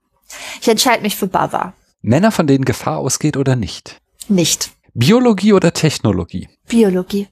Ich 0.61 0.69
entscheide 0.69 1.03
mich 1.03 1.17
für 1.17 1.27
Baba. 1.27 1.75
Männer, 2.03 2.31
von 2.31 2.47
denen 2.47 2.65
Gefahr 2.65 2.99
ausgeht 2.99 3.37
oder 3.37 3.57
nicht? 3.57 4.01
Nicht. 4.29 4.71
Biologie 4.95 5.53
oder 5.53 5.73
Technologie? 5.73 6.49
Biologie. 6.69 7.29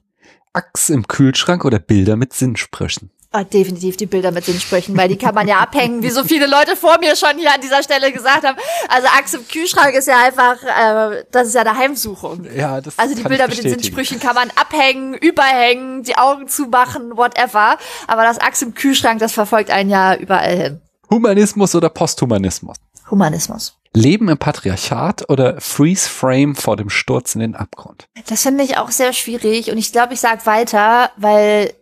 Axt 0.55 0.89
im 0.89 1.07
Kühlschrank 1.07 1.65
oder 1.65 1.79
Bilder 1.79 2.15
mit 2.15 2.33
Sinnsprüchen? 2.33 3.11
Oh, 3.37 3.43
definitiv 3.43 3.97
die 3.97 4.05
Bilder 4.05 4.31
mit 4.31 4.47
den 4.47 4.57
Sprüchen, 4.57 4.95
weil 4.95 5.09
die 5.09 5.17
kann 5.17 5.35
man 5.35 5.45
ja 5.45 5.57
abhängen, 5.57 6.01
wie 6.01 6.09
so 6.09 6.23
viele 6.23 6.47
Leute 6.47 6.77
vor 6.77 6.97
mir 6.99 7.17
schon 7.17 7.37
hier 7.37 7.53
an 7.53 7.59
dieser 7.59 7.83
Stelle 7.83 8.13
gesagt 8.13 8.45
haben. 8.45 8.57
Also 8.87 9.09
Axt 9.09 9.35
im 9.35 9.45
Kühlschrank 9.45 9.93
ist 9.93 10.07
ja 10.07 10.23
einfach, 10.23 10.55
äh, 10.63 11.25
das 11.31 11.49
ist 11.49 11.55
ja 11.55 11.61
eine 11.61 11.75
Heimsuchung. 11.75 12.47
Ja, 12.55 12.79
das 12.79 12.97
Also 12.97 13.13
die 13.13 13.23
Bilder 13.23 13.49
mit 13.49 13.61
den. 13.61 13.71
Sinnsprüchen 13.71 14.21
kann 14.21 14.35
man 14.35 14.51
abhängen, 14.55 15.15
überhängen, 15.15 16.03
die 16.03 16.17
Augen 16.17 16.47
zumachen, 16.47 17.17
whatever. 17.17 17.77
Aber 18.07 18.23
das 18.23 18.37
Axt 18.37 18.63
im 18.63 18.73
Kühlschrank, 18.73 19.19
das 19.19 19.33
verfolgt 19.33 19.69
einen 19.69 19.89
ja 19.89 20.15
überall 20.15 20.55
hin. 20.55 20.81
Humanismus 21.09 21.75
oder 21.75 21.89
Posthumanismus? 21.89 22.77
Humanismus. 23.11 23.77
Leben 23.95 24.29
im 24.29 24.37
Patriarchat 24.37 25.29
oder 25.29 25.59
Freeze 25.61 26.09
Frame 26.09 26.55
vor 26.55 26.75
dem 26.77 26.89
Sturz 26.89 27.33
in 27.35 27.41
den 27.41 27.55
Abgrund? 27.55 28.07
Das 28.27 28.43
finde 28.43 28.63
ich 28.63 28.77
auch 28.77 28.91
sehr 28.91 29.13
schwierig 29.13 29.71
und 29.71 29.77
ich 29.77 29.91
glaube, 29.91 30.13
ich 30.13 30.19
sag 30.19 30.45
weiter, 30.45 31.11
weil 31.17 31.73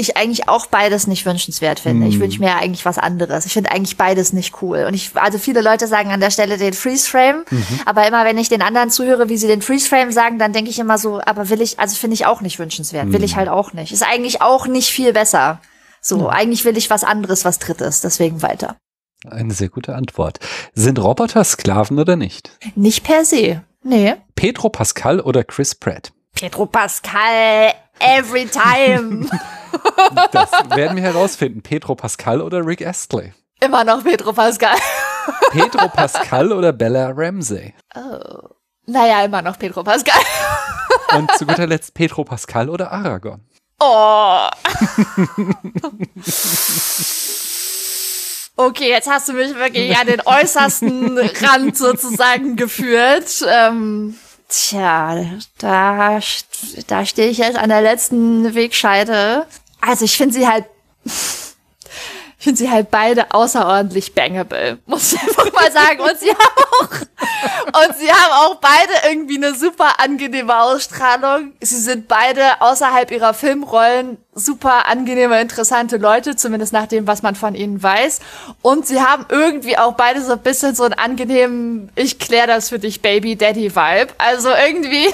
ich 0.00 0.16
eigentlich 0.16 0.48
auch 0.48 0.66
beides 0.66 1.08
nicht 1.08 1.26
wünschenswert 1.26 1.80
finde. 1.80 2.06
Ich 2.06 2.14
Hm. 2.14 2.20
wünsche 2.20 2.38
mir 2.38 2.54
eigentlich 2.54 2.84
was 2.84 2.98
anderes. 2.98 3.46
Ich 3.46 3.52
finde 3.52 3.72
eigentlich 3.72 3.96
beides 3.96 4.32
nicht 4.32 4.62
cool. 4.62 4.84
Und 4.86 4.94
ich, 4.94 5.10
also 5.16 5.38
viele 5.38 5.60
Leute 5.60 5.88
sagen 5.88 6.10
an 6.12 6.20
der 6.20 6.30
Stelle 6.30 6.56
den 6.56 6.72
Freeze 6.72 7.08
Frame, 7.10 7.44
Mhm. 7.50 7.66
aber 7.84 8.06
immer 8.06 8.24
wenn 8.24 8.38
ich 8.38 8.48
den 8.48 8.62
anderen 8.62 8.90
zuhöre, 8.90 9.28
wie 9.28 9.36
sie 9.36 9.48
den 9.48 9.60
Freeze 9.60 9.88
Frame 9.88 10.12
sagen, 10.12 10.38
dann 10.38 10.52
denke 10.52 10.70
ich 10.70 10.78
immer 10.78 10.98
so, 10.98 11.20
aber 11.24 11.48
will 11.48 11.60
ich, 11.60 11.80
also 11.80 11.96
finde 11.96 12.14
ich 12.14 12.26
auch 12.26 12.40
nicht 12.42 12.60
wünschenswert. 12.60 13.12
Will 13.12 13.24
ich 13.24 13.32
Hm. 13.32 13.38
halt 13.38 13.48
auch 13.48 13.72
nicht. 13.72 13.90
Ist 13.92 14.04
eigentlich 14.04 14.40
auch 14.40 14.68
nicht 14.68 14.90
viel 14.90 15.12
besser. 15.12 15.60
So, 16.00 16.28
eigentlich 16.28 16.64
will 16.64 16.76
ich 16.76 16.90
was 16.90 17.02
anderes, 17.02 17.44
was 17.44 17.58
drittes. 17.58 18.00
Deswegen 18.00 18.40
weiter. 18.40 18.76
Eine 19.26 19.52
sehr 19.52 19.68
gute 19.68 19.94
Antwort. 19.94 20.38
Sind 20.74 20.98
Roboter 20.98 21.44
Sklaven 21.44 21.98
oder 21.98 22.16
nicht? 22.16 22.52
Nicht 22.76 23.04
per 23.04 23.24
se. 23.24 23.62
Nee. 23.82 24.14
Pedro 24.34 24.68
Pascal 24.68 25.20
oder 25.20 25.44
Chris 25.44 25.74
Pratt? 25.74 26.12
Pedro 26.34 26.66
Pascal, 26.66 27.72
every 27.98 28.46
time. 28.46 29.28
Das 30.32 30.50
werden 30.74 30.96
wir 30.96 31.02
herausfinden. 31.02 31.62
Pedro 31.62 31.94
Pascal 31.94 32.40
oder 32.40 32.64
Rick 32.64 32.86
Astley? 32.86 33.32
Immer 33.60 33.84
noch 33.84 34.04
Pedro 34.04 34.32
Pascal. 34.32 34.76
Pedro 35.50 35.88
Pascal 35.88 36.52
oder 36.52 36.72
Bella 36.72 37.10
Ramsey? 37.14 37.74
Naja, 38.86 39.24
immer 39.24 39.42
noch 39.42 39.58
Pedro 39.58 39.82
Pascal. 39.82 40.20
Und 41.16 41.30
zu 41.36 41.46
guter 41.46 41.66
Letzt 41.66 41.94
Pedro 41.94 42.24
Pascal 42.24 42.68
oder 42.68 42.92
Aragorn? 42.92 43.42
Oh. 43.80 44.48
Okay, 48.60 48.88
jetzt 48.88 49.08
hast 49.08 49.28
du 49.28 49.34
mich 49.34 49.54
wirklich 49.54 49.96
an 49.96 50.08
den 50.08 50.20
äußersten 50.20 51.16
Rand 51.16 51.76
sozusagen 51.76 52.56
geführt. 52.56 53.46
Ähm, 53.48 54.16
tja, 54.48 55.24
da, 55.58 56.18
da 56.88 57.06
stehe 57.06 57.28
ich 57.30 57.38
jetzt 57.38 57.56
an 57.56 57.68
der 57.68 57.82
letzten 57.82 58.56
Wegscheide. 58.56 59.46
Also 59.80 60.04
ich 60.04 60.16
finde 60.16 60.34
sie 60.34 60.48
halt, 60.48 60.64
ich 62.38 62.44
finde 62.44 62.58
sie 62.58 62.70
halt 62.70 62.92
beide 62.92 63.32
außerordentlich 63.32 64.14
bangable, 64.14 64.78
muss 64.86 65.12
ich 65.12 65.20
einfach 65.20 65.52
mal 65.52 65.72
sagen. 65.72 66.00
Und 66.00 66.20
sie 66.20 66.30
haben 66.30 66.64
auch, 66.80 66.90
und 67.82 67.96
sie 67.98 68.12
haben 68.12 68.32
auch 68.32 68.54
beide 68.60 68.92
irgendwie 69.10 69.38
eine 69.38 69.54
super 69.54 69.98
angenehme 69.98 70.56
Ausstrahlung. 70.56 71.52
Sie 71.60 71.80
sind 71.80 72.06
beide 72.06 72.60
außerhalb 72.60 73.10
ihrer 73.10 73.34
Filmrollen 73.34 74.18
super 74.32 74.86
angenehme, 74.86 75.40
interessante 75.40 75.96
Leute, 75.96 76.36
zumindest 76.36 76.72
nach 76.72 76.86
dem, 76.86 77.08
was 77.08 77.22
man 77.22 77.34
von 77.34 77.56
ihnen 77.56 77.82
weiß. 77.82 78.20
Und 78.62 78.86
sie 78.86 79.00
haben 79.00 79.26
irgendwie 79.30 79.76
auch 79.76 79.94
beide 79.94 80.22
so 80.22 80.32
ein 80.32 80.38
bisschen 80.38 80.76
so 80.76 80.84
einen 80.84 80.94
angenehmen, 80.94 81.90
ich 81.96 82.20
klär 82.20 82.46
das 82.46 82.68
für 82.68 82.78
dich, 82.78 83.02
Baby 83.02 83.34
Daddy 83.34 83.74
Vibe. 83.74 84.12
Also 84.16 84.50
irgendwie 84.50 85.12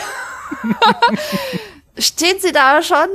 stehen 1.98 2.38
sie 2.38 2.52
da 2.52 2.82
schon 2.82 3.08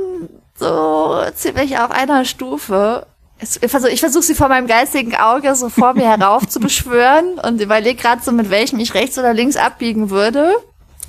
so 0.58 1.22
ziemlich 1.36 1.78
auf 1.78 1.92
einer 1.92 2.24
Stufe. 2.24 3.06
Ich 3.42 3.70
versuche 3.70 3.96
versuch 3.96 4.22
sie 4.22 4.34
vor 4.34 4.48
meinem 4.48 4.66
geistigen 4.66 5.16
Auge 5.16 5.54
so 5.54 5.70
vor 5.70 5.94
mir 5.94 6.08
herauf 6.08 6.46
zu 6.48 6.60
beschwören 6.60 7.38
und 7.38 7.60
überlege 7.60 8.00
gerade 8.00 8.22
so, 8.22 8.32
mit 8.32 8.50
welchem 8.50 8.78
ich 8.78 8.92
rechts 8.92 9.18
oder 9.18 9.32
links 9.32 9.56
abbiegen 9.56 10.10
würde. 10.10 10.54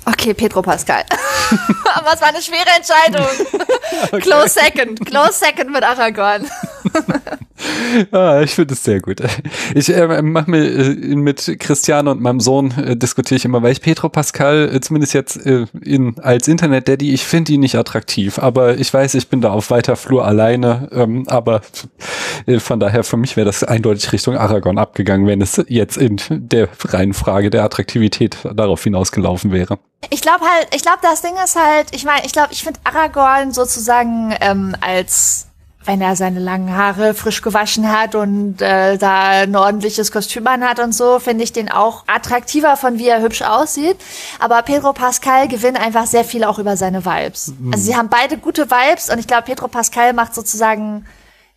Okay, 0.04 0.34
Pedro 0.34 0.62
Pascal. 0.62 1.04
Aber 1.94 2.14
es 2.14 2.20
war 2.20 2.28
eine 2.28 2.42
schwere 2.42 2.66
Entscheidung. 2.76 4.20
Close 4.20 4.48
second. 4.48 5.04
Close 5.06 5.34
second 5.34 5.70
mit 5.70 5.84
Aragorn. 5.84 6.50
Ah, 8.10 8.40
ich 8.42 8.54
finde 8.54 8.74
es 8.74 8.82
sehr 8.82 9.00
gut. 9.00 9.20
Ich 9.74 9.88
äh, 9.94 10.22
mache 10.22 10.50
mir 10.50 10.64
äh, 10.64 11.14
mit 11.14 11.56
Christiane 11.60 12.10
und 12.10 12.20
meinem 12.20 12.40
Sohn 12.40 12.72
äh, 12.72 12.96
diskutiere 12.96 13.36
ich 13.36 13.44
immer, 13.44 13.62
weil 13.62 13.72
ich 13.72 13.80
Pedro 13.80 14.08
Pascal 14.08 14.70
äh, 14.74 14.80
zumindest 14.80 15.14
jetzt 15.14 15.36
äh, 15.46 15.66
in, 15.82 16.18
als 16.18 16.48
Internet 16.48 16.88
Daddy, 16.88 17.12
ich 17.12 17.24
finde 17.24 17.52
ihn 17.52 17.60
nicht 17.60 17.76
attraktiv, 17.76 18.38
aber 18.38 18.78
ich 18.78 18.92
weiß, 18.92 19.14
ich 19.14 19.28
bin 19.28 19.40
da 19.40 19.52
auf 19.52 19.70
weiter 19.70 19.96
Flur 19.96 20.26
alleine, 20.26 20.88
ähm, 20.92 21.24
aber 21.28 21.60
äh, 22.46 22.58
von 22.58 22.80
daher 22.80 23.04
für 23.04 23.16
mich 23.16 23.36
wäre 23.36 23.46
das 23.46 23.62
eindeutig 23.62 24.10
Richtung 24.12 24.36
Aragorn 24.36 24.78
abgegangen, 24.78 25.26
wenn 25.26 25.40
es 25.40 25.62
jetzt 25.68 25.96
in 25.96 26.20
der 26.30 26.68
reinen 26.84 27.14
Frage 27.14 27.50
der 27.50 27.64
Attraktivität 27.64 28.38
darauf 28.54 28.82
hinausgelaufen 28.82 29.52
wäre. 29.52 29.78
Ich 30.10 30.20
glaube 30.20 30.44
halt, 30.44 30.68
ich 30.74 30.82
glaube, 30.82 30.98
das 31.02 31.22
Ding 31.22 31.34
ist 31.44 31.56
halt, 31.56 31.94
ich 31.94 32.04
meine, 32.04 32.26
ich 32.26 32.32
glaube, 32.32 32.48
ich 32.52 32.64
finde 32.64 32.80
Aragorn 32.84 33.52
sozusagen 33.52 34.34
ähm, 34.40 34.74
als 34.80 35.51
wenn 35.84 36.00
er 36.00 36.16
seine 36.16 36.40
langen 36.40 36.76
Haare 36.76 37.14
frisch 37.14 37.42
gewaschen 37.42 37.90
hat 37.90 38.14
und 38.14 38.60
äh, 38.62 38.98
da 38.98 39.42
ein 39.42 39.56
ordentliches 39.56 40.12
Kostüm 40.12 40.46
an 40.46 40.62
hat 40.62 40.78
und 40.78 40.94
so, 40.94 41.18
finde 41.18 41.44
ich 41.44 41.52
den 41.52 41.70
auch 41.70 42.04
attraktiver 42.06 42.76
von 42.76 42.98
wie 42.98 43.08
er 43.08 43.20
hübsch 43.20 43.42
aussieht. 43.42 43.96
Aber 44.38 44.62
Pedro 44.62 44.92
Pascal 44.92 45.48
gewinnt 45.48 45.80
einfach 45.80 46.06
sehr 46.06 46.24
viel 46.24 46.44
auch 46.44 46.58
über 46.58 46.76
seine 46.76 47.04
Vibes. 47.04 47.52
Also 47.72 47.84
sie 47.84 47.96
haben 47.96 48.08
beide 48.08 48.38
gute 48.38 48.70
Vibes 48.70 49.10
und 49.10 49.18
ich 49.18 49.26
glaube, 49.26 49.44
Pedro 49.44 49.68
Pascal 49.68 50.12
macht 50.12 50.34
sozusagen 50.34 51.04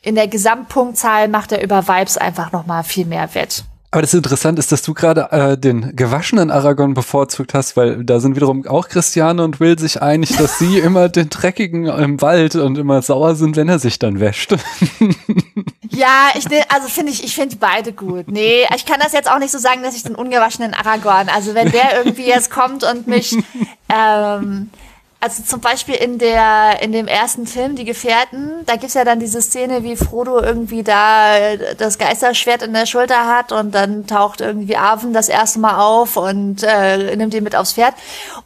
in 0.01 0.15
der 0.15 0.27
Gesamtpunktzahl 0.27 1.27
macht 1.27 1.51
er 1.51 1.63
über 1.63 1.87
Vibes 1.87 2.17
einfach 2.17 2.51
noch 2.51 2.65
mal 2.67 2.83
viel 2.83 3.05
mehr 3.05 3.33
Wett. 3.33 3.63
Aber 3.95 4.01
das 4.01 4.13
Interessante 4.13 4.59
ist, 4.59 4.73
dass 4.73 4.81
du 4.81 4.93
gerade 4.93 5.31
äh, 5.31 5.57
den 5.57 5.95
gewaschenen 5.95 6.51
Aragon 6.51 6.93
bevorzugt 6.93 7.53
hast, 7.53 7.77
weil 7.77 8.03
da 8.03 8.19
sind 8.19 8.35
wiederum 8.35 8.67
auch 8.67 8.89
Christiane 8.89 9.41
und 9.41 9.61
Will 9.61 9.79
sich 9.79 10.01
einig, 10.01 10.35
dass 10.35 10.59
sie 10.59 10.79
immer 10.83 11.07
den 11.07 11.29
dreckigen 11.29 11.85
im 11.85 12.21
Wald 12.21 12.55
und 12.55 12.77
immer 12.77 13.01
sauer 13.01 13.35
sind, 13.35 13.55
wenn 13.55 13.69
er 13.69 13.79
sich 13.79 13.97
dann 13.97 14.19
wäscht. 14.19 14.53
Ja, 15.89 16.27
ich 16.37 16.49
ne, 16.49 16.61
also 16.67 16.89
finde 16.89 17.13
ich, 17.13 17.23
ich 17.23 17.35
finde 17.35 17.55
beide 17.55 17.93
gut. 17.93 18.29
Nee, 18.29 18.65
ich 18.75 18.85
kann 18.85 18.99
das 18.99 19.13
jetzt 19.13 19.31
auch 19.31 19.39
nicht 19.39 19.51
so 19.51 19.59
sagen, 19.59 19.81
dass 19.81 19.95
ich 19.95 20.03
den 20.03 20.15
ungewaschenen 20.15 20.73
Aragorn, 20.73 21.29
also 21.29 21.55
wenn 21.55 21.71
der 21.71 21.97
irgendwie 21.97 22.25
jetzt 22.25 22.51
kommt 22.51 22.83
und 22.83 23.07
mich, 23.07 23.37
ähm, 23.89 24.71
also 25.25 25.41
zum 25.41 25.59
Beispiel 25.59 25.95
in 25.95 26.19
der, 26.19 26.83
in 26.83 26.91
dem 26.91 27.07
ersten 27.07 27.47
Film, 27.47 27.75
Die 27.75 27.83
Gefährten, 27.83 28.51
da 28.67 28.75
gibt's 28.75 28.93
ja 28.93 29.03
dann 29.03 29.19
diese 29.19 29.41
Szene, 29.41 29.81
wie 29.81 29.95
Frodo 29.95 30.39
irgendwie 30.39 30.83
da 30.83 31.55
das 31.79 31.97
Geisterschwert 31.97 32.61
in 32.61 32.73
der 32.73 32.85
Schulter 32.85 33.25
hat 33.25 33.51
und 33.51 33.73
dann 33.73 34.05
taucht 34.05 34.39
irgendwie 34.39 34.77
Arwen 34.77 35.13
das 35.13 35.27
erste 35.27 35.57
Mal 35.57 35.83
auf 35.83 36.15
und 36.15 36.61
äh, 36.61 37.15
nimmt 37.15 37.33
ihn 37.33 37.43
mit 37.43 37.55
aufs 37.55 37.73
Pferd. 37.73 37.95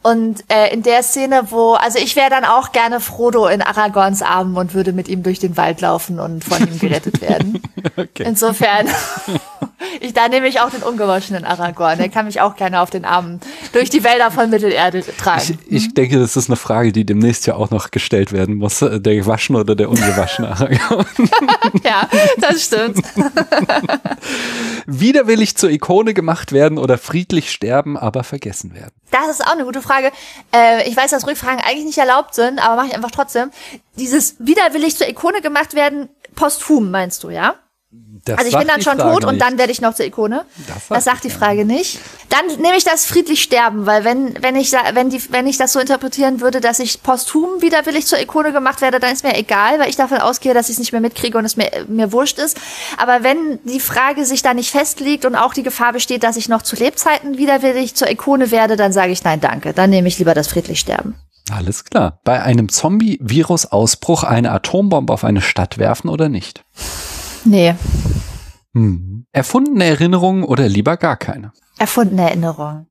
Und 0.04 0.46
äh, 0.48 0.74
in 0.74 0.82
der 0.82 1.04
Szene, 1.04 1.48
wo, 1.50 1.74
also 1.74 2.00
ich 2.00 2.16
wäre 2.16 2.30
dann 2.30 2.46
auch 2.46 2.72
gerne 2.72 3.02
Frodo 3.02 3.48
in 3.48 3.62
Aragorns 3.62 4.22
Armen 4.22 4.56
und 4.56 4.74
würde 4.74 4.94
mit 4.94 5.10
ihm 5.10 5.22
durch 5.22 5.40
den 5.40 5.58
Wald 5.58 5.82
laufen 5.82 6.22
und 6.22 6.46
von 6.46 6.66
ihm 6.66 6.80
gerettet 6.80 7.20
werden. 7.20 7.62
Okay. 7.96 8.24
Insofern, 8.26 8.88
ich, 10.00 10.14
da 10.14 10.28
nehme 10.28 10.48
ich 10.48 10.62
auch 10.62 10.70
den 10.70 10.84
ungewaschenen 10.84 11.44
Aragorn. 11.44 11.98
Der 11.98 12.10
kann 12.10 12.26
mich 12.26 12.40
auch 12.40 12.56
gerne 12.56 12.82
auf 12.82 12.90
den 12.90 13.04
Armen 13.04 13.40
durch 13.74 13.90
die 13.90 14.04
Wälder 14.04 14.32
von 14.32 14.50
Mittelerde 14.50 15.04
tragen. 15.18 15.60
Ich, 15.68 15.86
ich 15.86 15.94
denke, 15.94 16.20
das 16.20 16.38
ist 16.38 16.50
eine 16.50 16.56
Frage, 16.56 16.68
die 16.91 17.05
demnächst 17.05 17.47
ja 17.47 17.55
auch 17.55 17.70
noch 17.72 17.91
gestellt 17.91 18.32
werden 18.32 18.55
muss. 18.55 18.82
äh, 18.82 18.99
Der 18.99 19.15
gewaschene 19.15 19.59
oder 19.59 19.76
der 19.76 19.89
ungewaschene 19.89 20.47
Aragon. 20.51 21.05
ja, 21.84 22.07
das 22.38 22.63
stimmt. 22.65 23.03
Widerwillig 24.86 25.55
zur 25.57 25.70
Ikone 25.70 26.13
gemacht 26.13 26.51
werden 26.51 26.78
oder 26.78 26.97
friedlich 26.97 27.51
sterben, 27.51 27.97
aber 27.97 28.24
vergessen 28.24 28.74
werden. 28.74 28.91
Das 29.11 29.30
ist 29.30 29.45
auch 29.45 29.53
eine 29.53 29.65
gute 29.65 29.82
Frage. 29.82 30.11
Äh, 30.53 30.88
ich 30.89 30.95
weiß, 30.95 31.11
dass 31.11 31.28
Rückfragen 31.28 31.59
eigentlich 31.63 31.86
nicht 31.86 31.97
erlaubt 31.97 32.36
sind, 32.36 32.59
aber 32.59 32.76
mache 32.76 32.88
ich 32.88 32.95
einfach 32.95 33.11
trotzdem. 33.11 33.51
Dieses 33.97 34.36
widerwillig 34.39 34.95
zur 34.97 35.07
Ikone 35.09 35.41
gemacht 35.41 35.74
werden, 35.74 36.09
posthum, 36.36 36.91
meinst 36.91 37.24
du, 37.24 37.30
ja? 37.30 37.55
Das 38.30 38.40
Also 38.40 38.52
ich 38.52 38.58
bin 38.58 38.68
dann 38.68 38.82
schon 38.82 38.98
Frage 38.98 39.12
tot 39.14 39.26
und 39.26 39.34
nicht. 39.34 39.46
dann 39.46 39.58
werde 39.58 39.72
ich 39.72 39.82
noch 39.82 39.94
zur 39.94 40.06
Ikone. 40.06 40.46
Das 40.68 40.88
Das, 40.90 41.04
sagt 41.04 41.24
die 41.24 41.30
Frage 41.30 41.66
nicht. 41.66 42.00
Dann 42.30 42.62
nehme 42.62 42.78
ich 42.78 42.84
das 42.84 43.06
friedlich 43.06 43.42
sterben, 43.42 43.86
weil 43.86 44.04
wenn 44.04 44.42
wenn 44.42 44.56
ich 44.56 44.72
wenn 44.94 45.10
die 45.10 45.22
wenn 45.32 45.48
ich 45.48 45.58
das 45.58 45.74
so 45.74 45.80
interpretieren 45.80 46.42
würde, 46.42 46.62
dass 46.62 46.80
ich 46.80 47.02
posthum 47.04 47.62
widerwillig 47.62 48.06
zur 48.06 48.20
Ikone 48.20 48.52
gemacht 48.52 48.82
werde, 48.82 49.00
dann 49.00 49.12
ist 49.12 49.24
mir 49.24 49.36
egal, 49.38 49.80
weil 49.80 49.90
ich 49.90 49.96
davon 49.96 50.20
ausgehe, 50.20 50.54
dass 50.54 50.70
ich 50.70 50.74
es 50.74 50.80
nicht 50.80 50.92
mehr 50.92 51.02
mitkriege 51.02 51.38
und 51.38 51.46
es 51.46 51.58
mir 51.58 51.70
mir 51.88 52.12
wurscht 52.12 52.40
ist. 52.40 52.60
Aber 52.98 53.24
wenn 53.24 53.60
die 53.64 53.80
Frage 53.80 54.26
sich 54.26 54.42
da 54.42 54.54
nicht 54.54 54.72
festlegt 54.72 55.26
und 55.26 55.36
auch 55.36 55.54
die 55.54 55.64
Gefahr 55.64 55.94
besteht, 55.94 56.24
dass 56.24 56.38
ich 56.38 56.50
noch 56.50 56.62
zu 56.62 56.76
Lebzeiten 56.76 57.38
widerwillig 57.38 57.96
zur 57.96 58.10
Ikone 58.10 58.52
werde, 58.52 58.76
dann 58.76 58.94
sage 58.94 59.12
ich 59.12 59.24
nein, 59.24 59.42
danke. 59.42 59.74
Dann 59.74 59.90
nehme 59.90 60.08
ich 60.08 60.20
lieber 60.20 60.34
das 60.34 60.48
friedlich 60.48 60.80
sterben. 60.80 61.16
Alles 61.52 61.84
klar. 61.84 62.20
Bei 62.24 62.44
einem 62.44 62.70
Zombie-Virus-Ausbruch 62.70 64.24
eine 64.24 64.52
Atombombe 64.52 65.12
auf 65.12 65.24
eine 65.24 65.42
Stadt 65.42 65.78
werfen 65.80 66.10
oder 66.10 66.30
nicht? 66.30 66.64
Nee, 67.46 67.76
Hm. 68.74 69.26
Erfundene 69.32 69.86
Erinnerungen 69.86 70.44
oder 70.44 70.68
lieber 70.68 70.98
gar 70.98 71.18
keine? 71.18 71.52
erfundene 71.78 72.24
Erinnerung. 72.24 72.88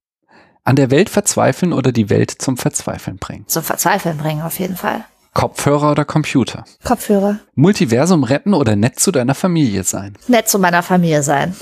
An 0.65 0.77
der 0.77 0.91
Welt 0.91 1.09
verzweifeln 1.11 1.73
oder 1.73 1.93
die 1.93 2.09
Welt 2.11 2.31
zum 2.31 2.57
Verzweifeln 2.57 3.19
bringen? 3.19 3.45
Zum 3.47 3.63
Verzweifeln 3.63 4.17
bringen, 4.19 4.43
auf 4.43 4.59
jeden 4.59 4.77
Fall. 4.77 5.05
Kopfhörer 5.35 5.91
oder 5.93 6.05
Computer? 6.05 6.65
Kopfhörer. 6.85 7.39
Multiversum 7.55 8.25
retten 8.25 8.55
oder 8.55 8.77
nett 8.77 8.99
zu 8.99 9.13
deiner 9.13 9.35
Familie 9.35 9.85
sein? 9.85 10.17
Nett 10.27 10.49
zu 10.49 10.59
meiner 10.59 10.83
Familie 10.83 11.23
sein. 11.23 11.55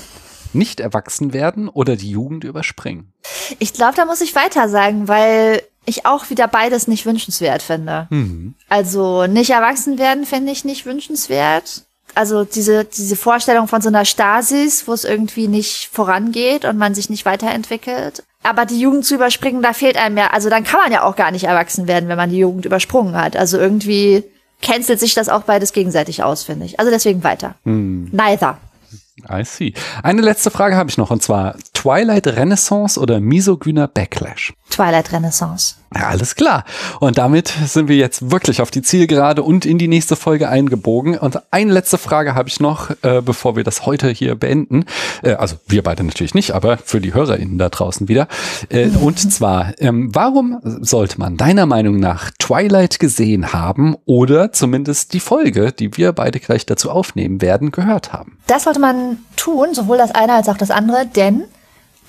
Nicht 0.53 0.79
erwachsen 0.79 1.33
werden 1.33 1.67
oder 1.69 1.95
die 1.97 2.09
Jugend 2.09 2.43
überspringen? 2.45 3.11
Ich 3.59 3.73
glaube, 3.73 3.93
da 3.95 4.05
muss 4.05 4.21
ich 4.21 4.33
weiter 4.35 4.67
sagen, 4.69 5.07
weil 5.07 5.61
ich 5.85 6.05
auch 6.05 6.29
wieder 6.29 6.47
beides 6.47 6.87
nicht 6.87 7.05
wünschenswert 7.05 7.61
finde. 7.61 8.07
Mhm. 8.09 8.55
Also 8.69 9.27
nicht 9.27 9.49
erwachsen 9.51 9.99
werden 9.99 10.25
finde 10.25 10.51
ich 10.53 10.63
nicht 10.65 10.85
wünschenswert. 10.85 11.83
Also 12.17 12.43
diese, 12.45 12.83
diese 12.85 13.15
Vorstellung 13.15 13.67
von 13.67 13.81
so 13.81 13.89
einer 13.89 14.03
Stasis, 14.03 14.87
wo 14.87 14.93
es 14.93 15.05
irgendwie 15.05 15.47
nicht 15.47 15.89
vorangeht 15.91 16.65
und 16.65 16.77
man 16.77 16.95
sich 16.95 17.09
nicht 17.11 17.25
weiterentwickelt. 17.25 18.23
Aber 18.43 18.65
die 18.65 18.79
Jugend 18.79 19.05
zu 19.05 19.15
überspringen, 19.15 19.61
da 19.61 19.73
fehlt 19.73 19.97
einem 19.97 20.17
ja, 20.17 20.27
also 20.27 20.49
dann 20.49 20.63
kann 20.63 20.79
man 20.79 20.91
ja 20.91 21.03
auch 21.03 21.15
gar 21.15 21.31
nicht 21.31 21.43
erwachsen 21.43 21.87
werden, 21.87 22.09
wenn 22.09 22.17
man 22.17 22.31
die 22.31 22.39
Jugend 22.39 22.65
übersprungen 22.65 23.15
hat. 23.15 23.37
Also 23.37 23.59
irgendwie 23.59 24.23
cancelt 24.61 24.99
sich 24.99 25.13
das 25.13 25.29
auch 25.29 25.43
beides 25.43 25.73
gegenseitig 25.73 26.23
aus, 26.23 26.43
finde 26.43 26.65
ich. 26.65 26.79
Also 26.79 26.91
deswegen 26.91 27.23
weiter. 27.23 27.55
Neither. 28.11 28.57
I 29.29 29.43
see. 29.43 29.73
Eine 30.03 30.21
letzte 30.21 30.51
Frage 30.51 30.75
habe 30.75 30.89
ich 30.89 30.97
noch 30.97 31.11
und 31.11 31.21
zwar 31.21 31.55
Twilight 31.73 32.27
Renaissance 32.27 32.99
oder 32.99 33.19
misogyner 33.19 33.87
Backlash? 33.87 34.53
Twilight 34.69 35.11
Renaissance. 35.11 35.75
Ja, 35.95 36.09
alles 36.09 36.35
klar. 36.35 36.65
Und 36.99 37.17
damit 37.17 37.47
sind 37.47 37.87
wir 37.87 37.95
jetzt 37.95 38.29
wirklich 38.29 38.61
auf 38.61 38.71
die 38.71 38.81
Zielgerade 38.81 39.41
und 39.41 39.65
in 39.65 39.77
die 39.77 39.87
nächste 39.87 40.15
Folge 40.17 40.49
eingebogen. 40.49 41.17
Und 41.17 41.41
eine 41.51 41.71
letzte 41.71 41.97
Frage 41.97 42.35
habe 42.35 42.49
ich 42.49 42.59
noch, 42.59 42.91
äh, 43.03 43.21
bevor 43.21 43.55
wir 43.55 43.63
das 43.63 43.85
heute 43.85 44.09
hier 44.09 44.35
beenden. 44.35 44.85
Äh, 45.23 45.33
also 45.33 45.55
wir 45.67 45.83
beide 45.83 46.03
natürlich 46.03 46.33
nicht, 46.33 46.51
aber 46.51 46.77
für 46.77 46.99
die 46.99 47.13
HörerInnen 47.13 47.57
da 47.57 47.69
draußen 47.69 48.09
wieder. 48.09 48.27
Äh, 48.69 48.87
und 49.01 49.31
zwar, 49.31 49.73
ähm, 49.79 50.13
warum 50.13 50.59
sollte 50.61 51.19
man 51.19 51.37
deiner 51.37 51.65
Meinung 51.65 51.99
nach 51.99 52.31
Twilight 52.37 52.99
gesehen 52.99 53.53
haben 53.53 53.95
oder 54.05 54.51
zumindest 54.51 55.13
die 55.13 55.21
Folge, 55.21 55.71
die 55.71 55.95
wir 55.95 56.11
beide 56.11 56.39
gleich 56.39 56.65
dazu 56.65 56.91
aufnehmen 56.91 57.41
werden, 57.41 57.71
gehört 57.71 58.11
haben? 58.11 58.37
Das 58.47 58.65
sollte 58.65 58.79
man 58.79 59.19
tun, 59.37 59.73
sowohl 59.73 59.97
das 59.97 60.13
eine 60.13 60.33
als 60.33 60.49
auch 60.49 60.57
das 60.57 60.69
andere, 60.69 61.05
denn 61.07 61.45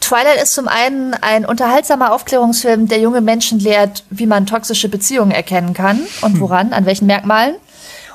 Twilight 0.08 0.42
ist 0.42 0.54
zum 0.54 0.68
einen 0.68 1.12
ein 1.12 1.44
unterhaltsamer 1.44 2.14
Aufklärungsfilm, 2.14 2.88
der 2.88 2.98
junge 2.98 3.20
Menschen 3.20 3.58
lehrt, 3.58 4.04
wie 4.08 4.24
man 4.24 4.46
toxische 4.46 4.88
Beziehungen 4.88 5.32
erkennen 5.32 5.74
kann 5.74 6.00
und 6.22 6.40
woran, 6.40 6.72
an 6.72 6.86
welchen 6.86 7.04
Merkmalen. 7.04 7.56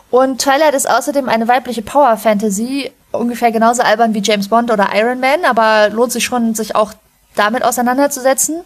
Und 0.09 0.41
Twilight 0.41 0.73
ist 0.73 0.89
außerdem 0.89 1.29
eine 1.29 1.47
weibliche 1.47 1.83
Power-Fantasy, 1.83 2.91
ungefähr 3.11 3.51
genauso 3.51 3.83
albern 3.83 4.15
wie 4.15 4.23
James 4.23 4.47
Bond 4.47 4.71
oder 4.71 4.89
Iron 4.95 5.19
Man, 5.19 5.45
aber 5.45 5.89
lohnt 5.93 6.11
sich 6.11 6.25
schon, 6.25 6.55
sich 6.55 6.75
auch 6.75 6.93
damit 7.35 7.63
auseinanderzusetzen. 7.63 8.61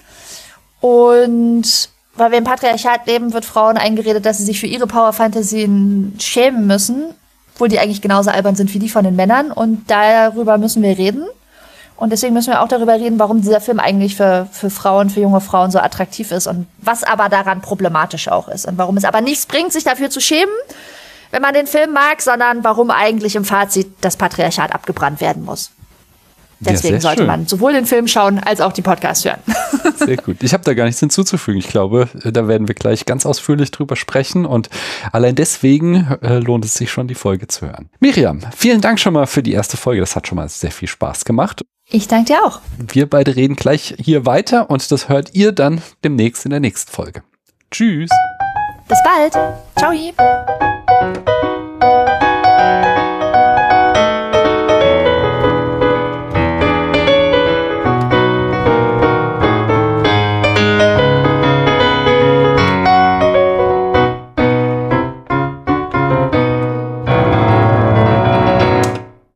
Und 0.80 1.90
weil 2.16 2.32
wir 2.32 2.38
im 2.38 2.46
Patriarchat 2.46 3.08
leben, 3.08 3.34
wird 3.34 3.44
Frauen 3.44 3.76
eingeredet, 3.76 4.26
dass 4.26 4.38
sie 4.38 4.46
sich 4.46 4.62
für 4.62 4.68
ihre 4.68 4.88
Power-Fantasien 4.88 6.16
schämen 6.18 6.66
müssen, 6.66 7.14
obwohl 7.56 7.68
die 7.68 7.80
eigentlich 7.80 8.02
genauso 8.02 8.30
albern 8.30 8.56
sind 8.56 8.74
wie 8.74 8.80
die 8.80 8.88
von 8.88 9.04
den 9.04 9.18
Männern. 9.18 9.52
Und 9.52 9.92
darüber 9.92 10.58
müssen 10.58 10.82
wir 10.82 10.98
reden. 10.98 11.26
Und 11.98 12.12
deswegen 12.12 12.34
müssen 12.34 12.52
wir 12.52 12.62
auch 12.62 12.68
darüber 12.68 12.94
reden, 12.94 13.18
warum 13.18 13.42
dieser 13.42 13.60
Film 13.60 13.80
eigentlich 13.80 14.16
für, 14.16 14.48
für 14.52 14.70
Frauen, 14.70 15.10
für 15.10 15.20
junge 15.20 15.42
Frauen 15.42 15.72
so 15.72 15.80
attraktiv 15.80 16.32
ist 16.32 16.46
und 16.46 16.68
was 16.78 17.04
aber 17.04 17.28
daran 17.28 17.62
problematisch 17.62 18.28
auch 18.28 18.48
ist 18.48 18.68
und 18.68 18.78
warum 18.78 18.98
es 18.98 19.04
aber 19.04 19.22
nichts 19.22 19.48
bringt, 19.48 19.74
sich 19.74 19.84
dafür 19.84 20.12
zu 20.12 20.22
schämen, 20.22 20.54
wenn 21.32 21.42
man 21.42 21.56
den 21.56 21.66
Film 21.66 21.94
mag, 21.94 22.22
sondern 22.22 22.64
warum 22.64 22.92
eigentlich 22.92 23.36
im 23.36 23.46
Fazit 23.46 23.88
das 24.02 24.16
Patriarchat 24.16 24.74
abgebrannt 24.74 25.22
werden 25.22 25.44
muss. 25.44 25.72
Ja, 26.60 26.72
Deswegen 26.72 26.94
sehr 26.94 27.02
sollte 27.02 27.20
schön. 27.20 27.28
man 27.28 27.46
sowohl 27.46 27.74
den 27.74 27.86
Film 27.86 28.08
schauen 28.08 28.40
als 28.40 28.62
auch 28.62 28.74
die 28.74 28.82
Podcasts 28.82 29.24
hören. 29.26 29.40
Sehr 29.96 30.18
gut. 30.18 30.42
Ich 30.42 30.54
habe 30.54 30.64
da 30.64 30.74
gar 30.74 30.86
nichts 30.86 31.00
hinzuzufügen. 31.00 31.60
Ich 31.60 31.68
glaube, 31.68 32.10
da 32.24 32.48
werden 32.48 32.68
wir 32.68 32.74
gleich 32.74 33.06
ganz 33.06 33.28
ausführlich 33.28 33.70
drüber 33.70 33.96
sprechen 33.96 34.44
und 34.44 34.70
allein 35.12 35.36
deswegen 35.36 36.18
äh, 36.24 36.40
lohnt 36.40 36.66
es 36.66 36.74
sich 36.74 36.90
schon, 36.92 37.08
die 37.08 37.14
Folge 37.14 37.48
zu 37.48 37.68
hören. 37.68 37.90
Miriam, 38.00 38.42
vielen 38.56 38.82
Dank 38.82 39.00
schon 39.00 39.14
mal 39.14 39.28
für 39.28 39.44
die 39.44 39.54
erste 39.54 39.78
Folge. 39.78 40.00
Das 40.00 40.16
hat 40.16 40.28
schon 40.28 40.38
mal 40.38 40.50
sehr 40.50 40.72
viel 40.72 40.88
Spaß 40.88 41.26
gemacht. 41.26 41.64
Ich 41.90 42.08
danke 42.08 42.34
dir 42.34 42.46
auch. 42.46 42.60
Wir 42.78 43.10
beide 43.10 43.36
reden 43.36 43.56
gleich 43.56 43.96
hier 43.98 44.26
weiter 44.26 44.70
und 44.70 44.92
das 44.92 45.08
hört 45.08 45.34
ihr 45.34 45.54
dann 45.54 45.82
demnächst 46.04 46.46
in 46.46 46.52
der 46.52 46.60
nächsten 46.60 46.92
Folge. 46.92 47.24
Tschüss. 47.72 48.10
Bis 48.88 49.00
bald. 49.04 49.34
Ciao. 49.78 49.94